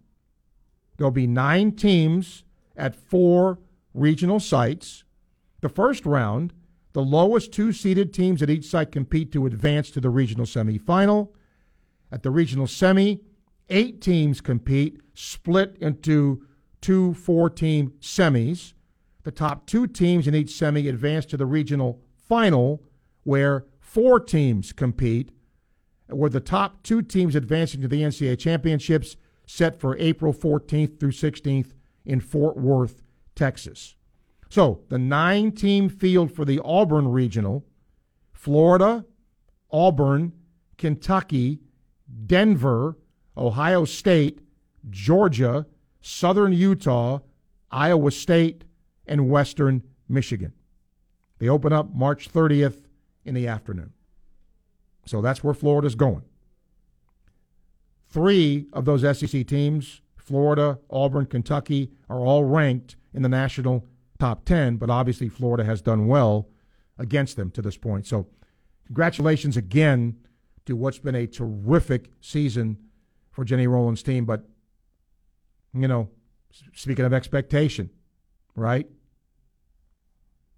There'll 0.97 1.11
be 1.11 1.27
nine 1.27 1.73
teams 1.73 2.45
at 2.77 2.95
four 2.95 3.59
regional 3.93 4.41
sites. 4.41 5.05
The 5.61 5.69
first 5.69 6.07
round, 6.07 6.53
the 6.93 7.03
lowest 7.03 7.53
two 7.53 7.73
seeded 7.73 8.13
teams 8.13 8.43
at 8.43 8.51
each 8.51 8.67
site 8.67 8.93
compete 8.93 9.33
to 9.33 9.47
advance 9.47 9.91
to 9.91 10.01
the 10.01 10.11
regional 10.11 10.47
semifinal. 10.47 11.31
At 12.13 12.23
the 12.23 12.31
regional 12.31 12.67
semi, 12.67 13.21
eight 13.69 14.01
teams 14.01 14.41
compete, 14.41 15.01
split 15.15 15.77
into 15.81 16.47
two 16.81 17.15
four 17.15 17.51
team 17.51 17.95
semis. 18.01 18.73
The 19.25 19.33
top 19.33 19.67
two 19.67 19.87
teams 19.87 20.29
in 20.29 20.35
each 20.35 20.51
semi 20.51 20.87
advance 20.89 21.27
to 21.27 21.37
the 21.37 21.47
regional 21.47 22.01
final, 22.17 22.83
where 23.25 23.67
four 23.81 24.21
teams 24.21 24.73
compete, 24.73 25.31
where 26.09 26.31
the 26.31 26.41
top 26.41 26.83
two 26.83 27.03
teams 27.03 27.35
advancing 27.35 27.81
to 27.81 27.89
the 27.89 28.03
NCAA 28.03 28.39
championships 28.39 29.17
set 29.47 29.79
for 29.79 29.97
April 29.99 30.33
14th 30.33 30.99
through 30.99 31.11
16th 31.11 31.73
in 32.05 32.21
Fort 32.21 32.57
Worth, 32.57 33.03
Texas. 33.35 33.97
So 34.49 34.83
the 34.89 34.99
nine 34.99 35.53
team 35.53 35.89
field 35.89 36.31
for 36.31 36.45
the 36.45 36.61
Auburn 36.65 37.09
Regional 37.09 37.65
Florida, 38.33 39.05
Auburn, 39.71 40.33
Kentucky, 40.77 41.61
Denver, 42.27 42.99
Ohio 43.37 43.85
State, 43.85 44.41
Georgia, 44.91 45.67
Southern 46.01 46.53
Utah, 46.53 47.21
Iowa 47.71 48.11
State, 48.11 48.65
and 49.07 49.31
Western 49.31 49.83
Michigan. 50.09 50.53
They 51.39 51.49
open 51.49 51.73
up 51.73 51.95
March 51.95 52.31
30th 52.31 52.84
in 53.25 53.35
the 53.35 53.47
afternoon. 53.47 53.93
So 55.07 55.21
that's 55.21 55.45
where 55.45 55.55
Florida's 55.55 55.95
going. 55.95 56.23
Three 58.09 58.67
of 58.73 58.85
those 58.85 59.03
SEC 59.19 59.47
teams 59.47 60.01
Florida, 60.17 60.79
Auburn, 60.89 61.27
Kentucky 61.27 61.91
are 62.09 62.21
all 62.21 62.45
ranked 62.45 62.97
in 63.13 63.21
the 63.21 63.29
national 63.29 63.87
top 64.19 64.47
10, 64.47 64.77
but 64.77 64.89
obviously 64.89 65.29
Florida 65.29 65.65
has 65.65 65.83
done 65.83 66.07
well 66.07 66.49
against 66.99 67.37
them 67.37 67.51
to 67.51 67.61
this 67.61 67.77
point. 67.77 68.07
So, 68.07 68.27
congratulations 68.87 69.59
again 69.59 70.17
to 70.65 70.77
what's 70.77 70.99
been 70.99 71.15
a 71.15 71.27
terrific 71.27 72.11
season 72.23 72.79
for 73.33 73.45
Jenny 73.45 73.67
Rowland's 73.67 74.03
team. 74.03 74.25
But, 74.25 74.47
you 75.75 75.89
know, 75.89 76.09
speaking 76.73 77.05
of 77.05 77.13
expectation, 77.13 77.91
right? 78.57 78.89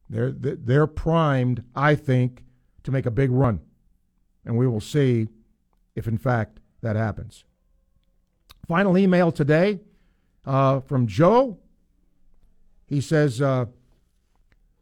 They're, 0.09 0.31
they're 0.31 0.87
primed, 0.87 1.65
I 1.75 1.97
think, 1.97 2.45
to 2.87 2.93
make 2.93 3.05
a 3.05 3.11
big 3.11 3.31
run. 3.31 3.61
And 4.45 4.57
we 4.57 4.67
will 4.67 4.81
see 4.81 5.29
if, 5.95 6.09
in 6.09 6.17
fact, 6.17 6.61
that 6.83 6.97
happens. 6.97 7.45
Final 8.67 8.97
email 8.97 9.31
today 9.31 9.81
uh, 10.45 10.81
from 10.81 11.07
Joe. 11.07 11.59
He 12.87 13.01
says, 13.01 13.43
uh, 13.43 13.67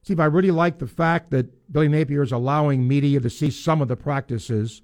Steve, 0.03 0.21
I 0.21 0.27
really 0.27 0.51
like 0.51 0.79
the 0.79 0.87
fact 0.87 1.31
that 1.31 1.73
Billy 1.73 1.89
Napier 1.89 2.23
is 2.23 2.33
allowing 2.33 2.87
media 2.87 3.21
to 3.21 3.31
see 3.31 3.51
some 3.51 3.81
of 3.81 3.89
the 3.89 3.97
practices. 3.97 4.83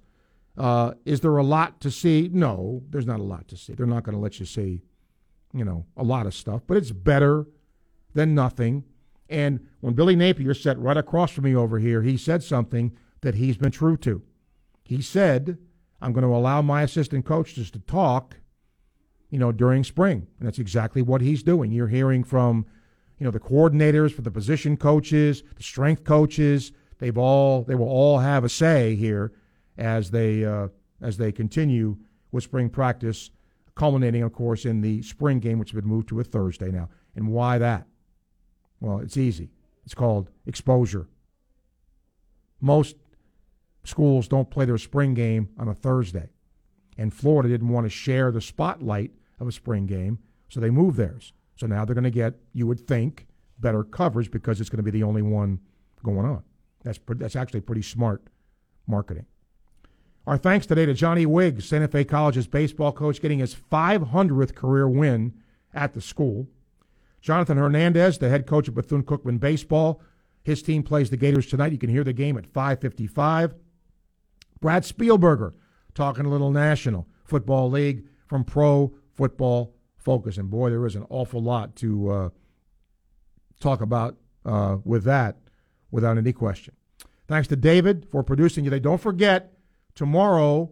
Uh, 0.56 0.92
is 1.04 1.20
there 1.20 1.36
a 1.36 1.42
lot 1.42 1.80
to 1.82 1.90
see? 1.90 2.30
No, 2.32 2.82
there's 2.88 3.06
not 3.06 3.20
a 3.20 3.24
lot 3.24 3.48
to 3.48 3.56
see. 3.56 3.74
They're 3.74 3.86
not 3.86 4.02
going 4.02 4.14
to 4.14 4.20
let 4.20 4.40
you 4.40 4.46
see, 4.46 4.80
you 5.52 5.64
know, 5.64 5.84
a 5.96 6.02
lot 6.02 6.26
of 6.26 6.34
stuff, 6.34 6.62
but 6.66 6.78
it's 6.78 6.90
better 6.90 7.46
than 8.14 8.34
nothing. 8.34 8.84
And 9.28 9.68
when 9.80 9.94
Billy 9.94 10.16
Napier 10.16 10.54
sat 10.54 10.78
right 10.78 10.96
across 10.96 11.30
from 11.30 11.44
me 11.44 11.54
over 11.54 11.78
here, 11.78 12.02
he 12.02 12.16
said 12.16 12.42
something 12.42 12.96
that 13.22 13.34
he's 13.34 13.56
been 13.56 13.70
true 13.70 13.96
to. 13.98 14.22
He 14.82 15.02
said, 15.02 15.58
I'm 16.00 16.12
going 16.12 16.24
to 16.24 16.34
allow 16.34 16.62
my 16.62 16.82
assistant 16.82 17.24
coaches 17.24 17.70
to 17.72 17.78
talk, 17.80 18.36
you 19.30 19.38
know, 19.38 19.52
during 19.52 19.84
spring. 19.84 20.26
And 20.38 20.46
that's 20.46 20.58
exactly 20.58 21.02
what 21.02 21.20
he's 21.20 21.42
doing. 21.42 21.70
You're 21.70 21.88
hearing 21.88 22.24
from, 22.24 22.66
you 23.18 23.24
know, 23.24 23.30
the 23.30 23.40
coordinators, 23.40 24.12
for 24.12 24.22
the 24.22 24.30
position 24.30 24.76
coaches, 24.76 25.42
the 25.56 25.62
strength 25.62 26.04
coaches. 26.04 26.72
They've 26.98 27.16
all 27.16 27.62
they 27.62 27.74
will 27.74 27.88
all 27.88 28.18
have 28.18 28.44
a 28.44 28.48
say 28.48 28.94
here 28.94 29.32
as 29.78 30.10
they 30.10 30.44
uh, 30.44 30.68
as 31.00 31.16
they 31.16 31.32
continue 31.32 31.96
with 32.32 32.44
spring 32.44 32.68
practice, 32.68 33.30
culminating, 33.74 34.22
of 34.22 34.32
course, 34.32 34.64
in 34.64 34.80
the 34.80 35.02
spring 35.02 35.40
game, 35.40 35.58
which 35.58 35.70
has 35.70 35.80
been 35.80 35.88
moved 35.88 36.08
to 36.08 36.20
a 36.20 36.24
Thursday 36.24 36.70
now. 36.70 36.88
And 37.14 37.28
why 37.28 37.58
that? 37.58 37.86
Well, 38.80 38.98
it's 38.98 39.16
easy. 39.16 39.50
It's 39.84 39.94
called 39.94 40.30
exposure. 40.46 41.08
Most 42.60 42.96
schools 43.90 44.28
don't 44.28 44.50
play 44.50 44.64
their 44.64 44.78
spring 44.78 45.14
game 45.14 45.50
on 45.58 45.68
a 45.68 45.74
Thursday. 45.74 46.30
And 46.96 47.12
Florida 47.12 47.48
didn't 47.48 47.68
want 47.68 47.84
to 47.86 47.90
share 47.90 48.30
the 48.30 48.40
spotlight 48.40 49.12
of 49.38 49.48
a 49.48 49.52
spring 49.52 49.86
game, 49.86 50.18
so 50.48 50.60
they 50.60 50.70
moved 50.70 50.96
theirs. 50.96 51.32
So 51.56 51.66
now 51.66 51.84
they're 51.84 51.94
going 51.94 52.04
to 52.04 52.10
get, 52.10 52.34
you 52.52 52.66
would 52.66 52.86
think, 52.86 53.26
better 53.58 53.84
coverage 53.84 54.30
because 54.30 54.60
it's 54.60 54.70
going 54.70 54.78
to 54.78 54.82
be 54.82 54.90
the 54.90 55.02
only 55.02 55.22
one 55.22 55.60
going 56.02 56.24
on. 56.24 56.42
That's, 56.82 56.98
that's 57.06 57.36
actually 57.36 57.60
pretty 57.60 57.82
smart 57.82 58.22
marketing. 58.86 59.26
Our 60.26 60.38
thanks 60.38 60.66
today 60.66 60.86
to 60.86 60.94
Johnny 60.94 61.26
Wiggs, 61.26 61.66
Santa 61.66 61.88
Fe 61.88 62.04
College's 62.04 62.46
baseball 62.46 62.92
coach, 62.92 63.20
getting 63.20 63.38
his 63.38 63.54
500th 63.54 64.54
career 64.54 64.88
win 64.88 65.34
at 65.74 65.94
the 65.94 66.00
school. 66.00 66.46
Jonathan 67.20 67.58
Hernandez, 67.58 68.18
the 68.18 68.28
head 68.28 68.46
coach 68.46 68.68
of 68.68 68.74
Bethune 68.74 69.02
Cookman 69.02 69.40
Baseball. 69.40 70.00
His 70.42 70.62
team 70.62 70.82
plays 70.82 71.10
the 71.10 71.16
Gators 71.16 71.46
tonight. 71.46 71.72
You 71.72 71.78
can 71.78 71.90
hear 71.90 72.04
the 72.04 72.12
game 72.12 72.38
at 72.38 72.46
555. 72.46 73.54
Brad 74.60 74.82
Spielberger 74.84 75.54
talking 75.94 76.26
a 76.26 76.28
little 76.28 76.50
National 76.50 77.06
Football 77.24 77.70
League 77.70 78.04
from 78.26 78.44
Pro 78.44 78.94
Football 79.14 79.74
Focus. 79.96 80.38
And 80.38 80.50
boy, 80.50 80.70
there 80.70 80.86
is 80.86 80.96
an 80.96 81.06
awful 81.10 81.42
lot 81.42 81.76
to 81.76 82.10
uh, 82.10 82.28
talk 83.60 83.80
about 83.80 84.16
uh, 84.44 84.78
with 84.84 85.04
that 85.04 85.36
without 85.90 86.18
any 86.18 86.32
question. 86.32 86.74
Thanks 87.28 87.48
to 87.48 87.56
David 87.56 88.06
for 88.10 88.22
producing 88.22 88.64
today. 88.64 88.80
Don't 88.80 89.00
forget, 89.00 89.52
tomorrow, 89.94 90.70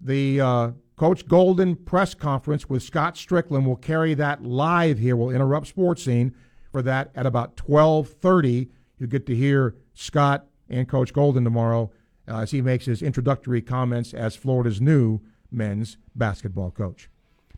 the 0.00 0.40
uh, 0.40 0.70
Coach 0.96 1.26
Golden 1.26 1.76
press 1.76 2.14
conference 2.14 2.68
with 2.68 2.82
Scott 2.82 3.14
Stricklin 3.14 3.64
will 3.64 3.76
carry 3.76 4.14
that 4.14 4.44
live 4.44 4.98
here. 4.98 5.16
We'll 5.16 5.30
interrupt 5.30 5.66
Sports 5.66 6.04
Scene 6.04 6.34
for 6.70 6.82
that 6.82 7.10
at 7.14 7.26
about 7.26 7.60
1230. 7.66 8.68
You'll 8.98 9.08
get 9.08 9.26
to 9.26 9.34
hear 9.34 9.76
Scott 9.94 10.46
and 10.68 10.88
Coach 10.88 11.12
Golden 11.12 11.42
tomorrow 11.42 11.90
uh, 12.30 12.38
as 12.38 12.50
he 12.52 12.62
makes 12.62 12.86
his 12.86 13.02
introductory 13.02 13.60
comments 13.60 14.14
as 14.14 14.36
Florida's 14.36 14.80
new 14.80 15.20
men's 15.50 15.96
basketball 16.14 16.70
coach. 16.70 17.08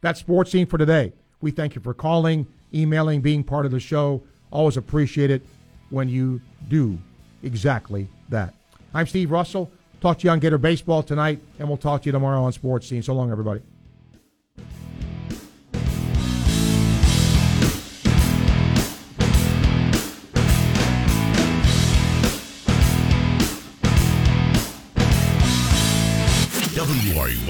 That's 0.00 0.20
Sports 0.20 0.50
Scene 0.50 0.66
for 0.66 0.78
today. 0.78 1.12
We 1.40 1.50
thank 1.50 1.74
you 1.74 1.80
for 1.80 1.94
calling, 1.94 2.46
emailing, 2.74 3.20
being 3.20 3.44
part 3.44 3.66
of 3.66 3.72
the 3.72 3.80
show. 3.80 4.22
Always 4.50 4.76
appreciate 4.76 5.30
it 5.30 5.42
when 5.90 6.08
you 6.08 6.40
do 6.68 6.98
exactly 7.42 8.08
that. 8.30 8.54
I'm 8.94 9.06
Steve 9.06 9.30
Russell. 9.30 9.70
Talk 10.00 10.18
to 10.18 10.24
you 10.24 10.30
on 10.30 10.40
Gator 10.40 10.58
Baseball 10.58 11.02
tonight, 11.02 11.40
and 11.58 11.68
we'll 11.68 11.76
talk 11.76 12.02
to 12.02 12.06
you 12.06 12.12
tomorrow 12.12 12.42
on 12.42 12.52
Sports 12.52 12.88
Scene. 12.88 13.02
So 13.02 13.14
long, 13.14 13.30
everybody. 13.30 13.60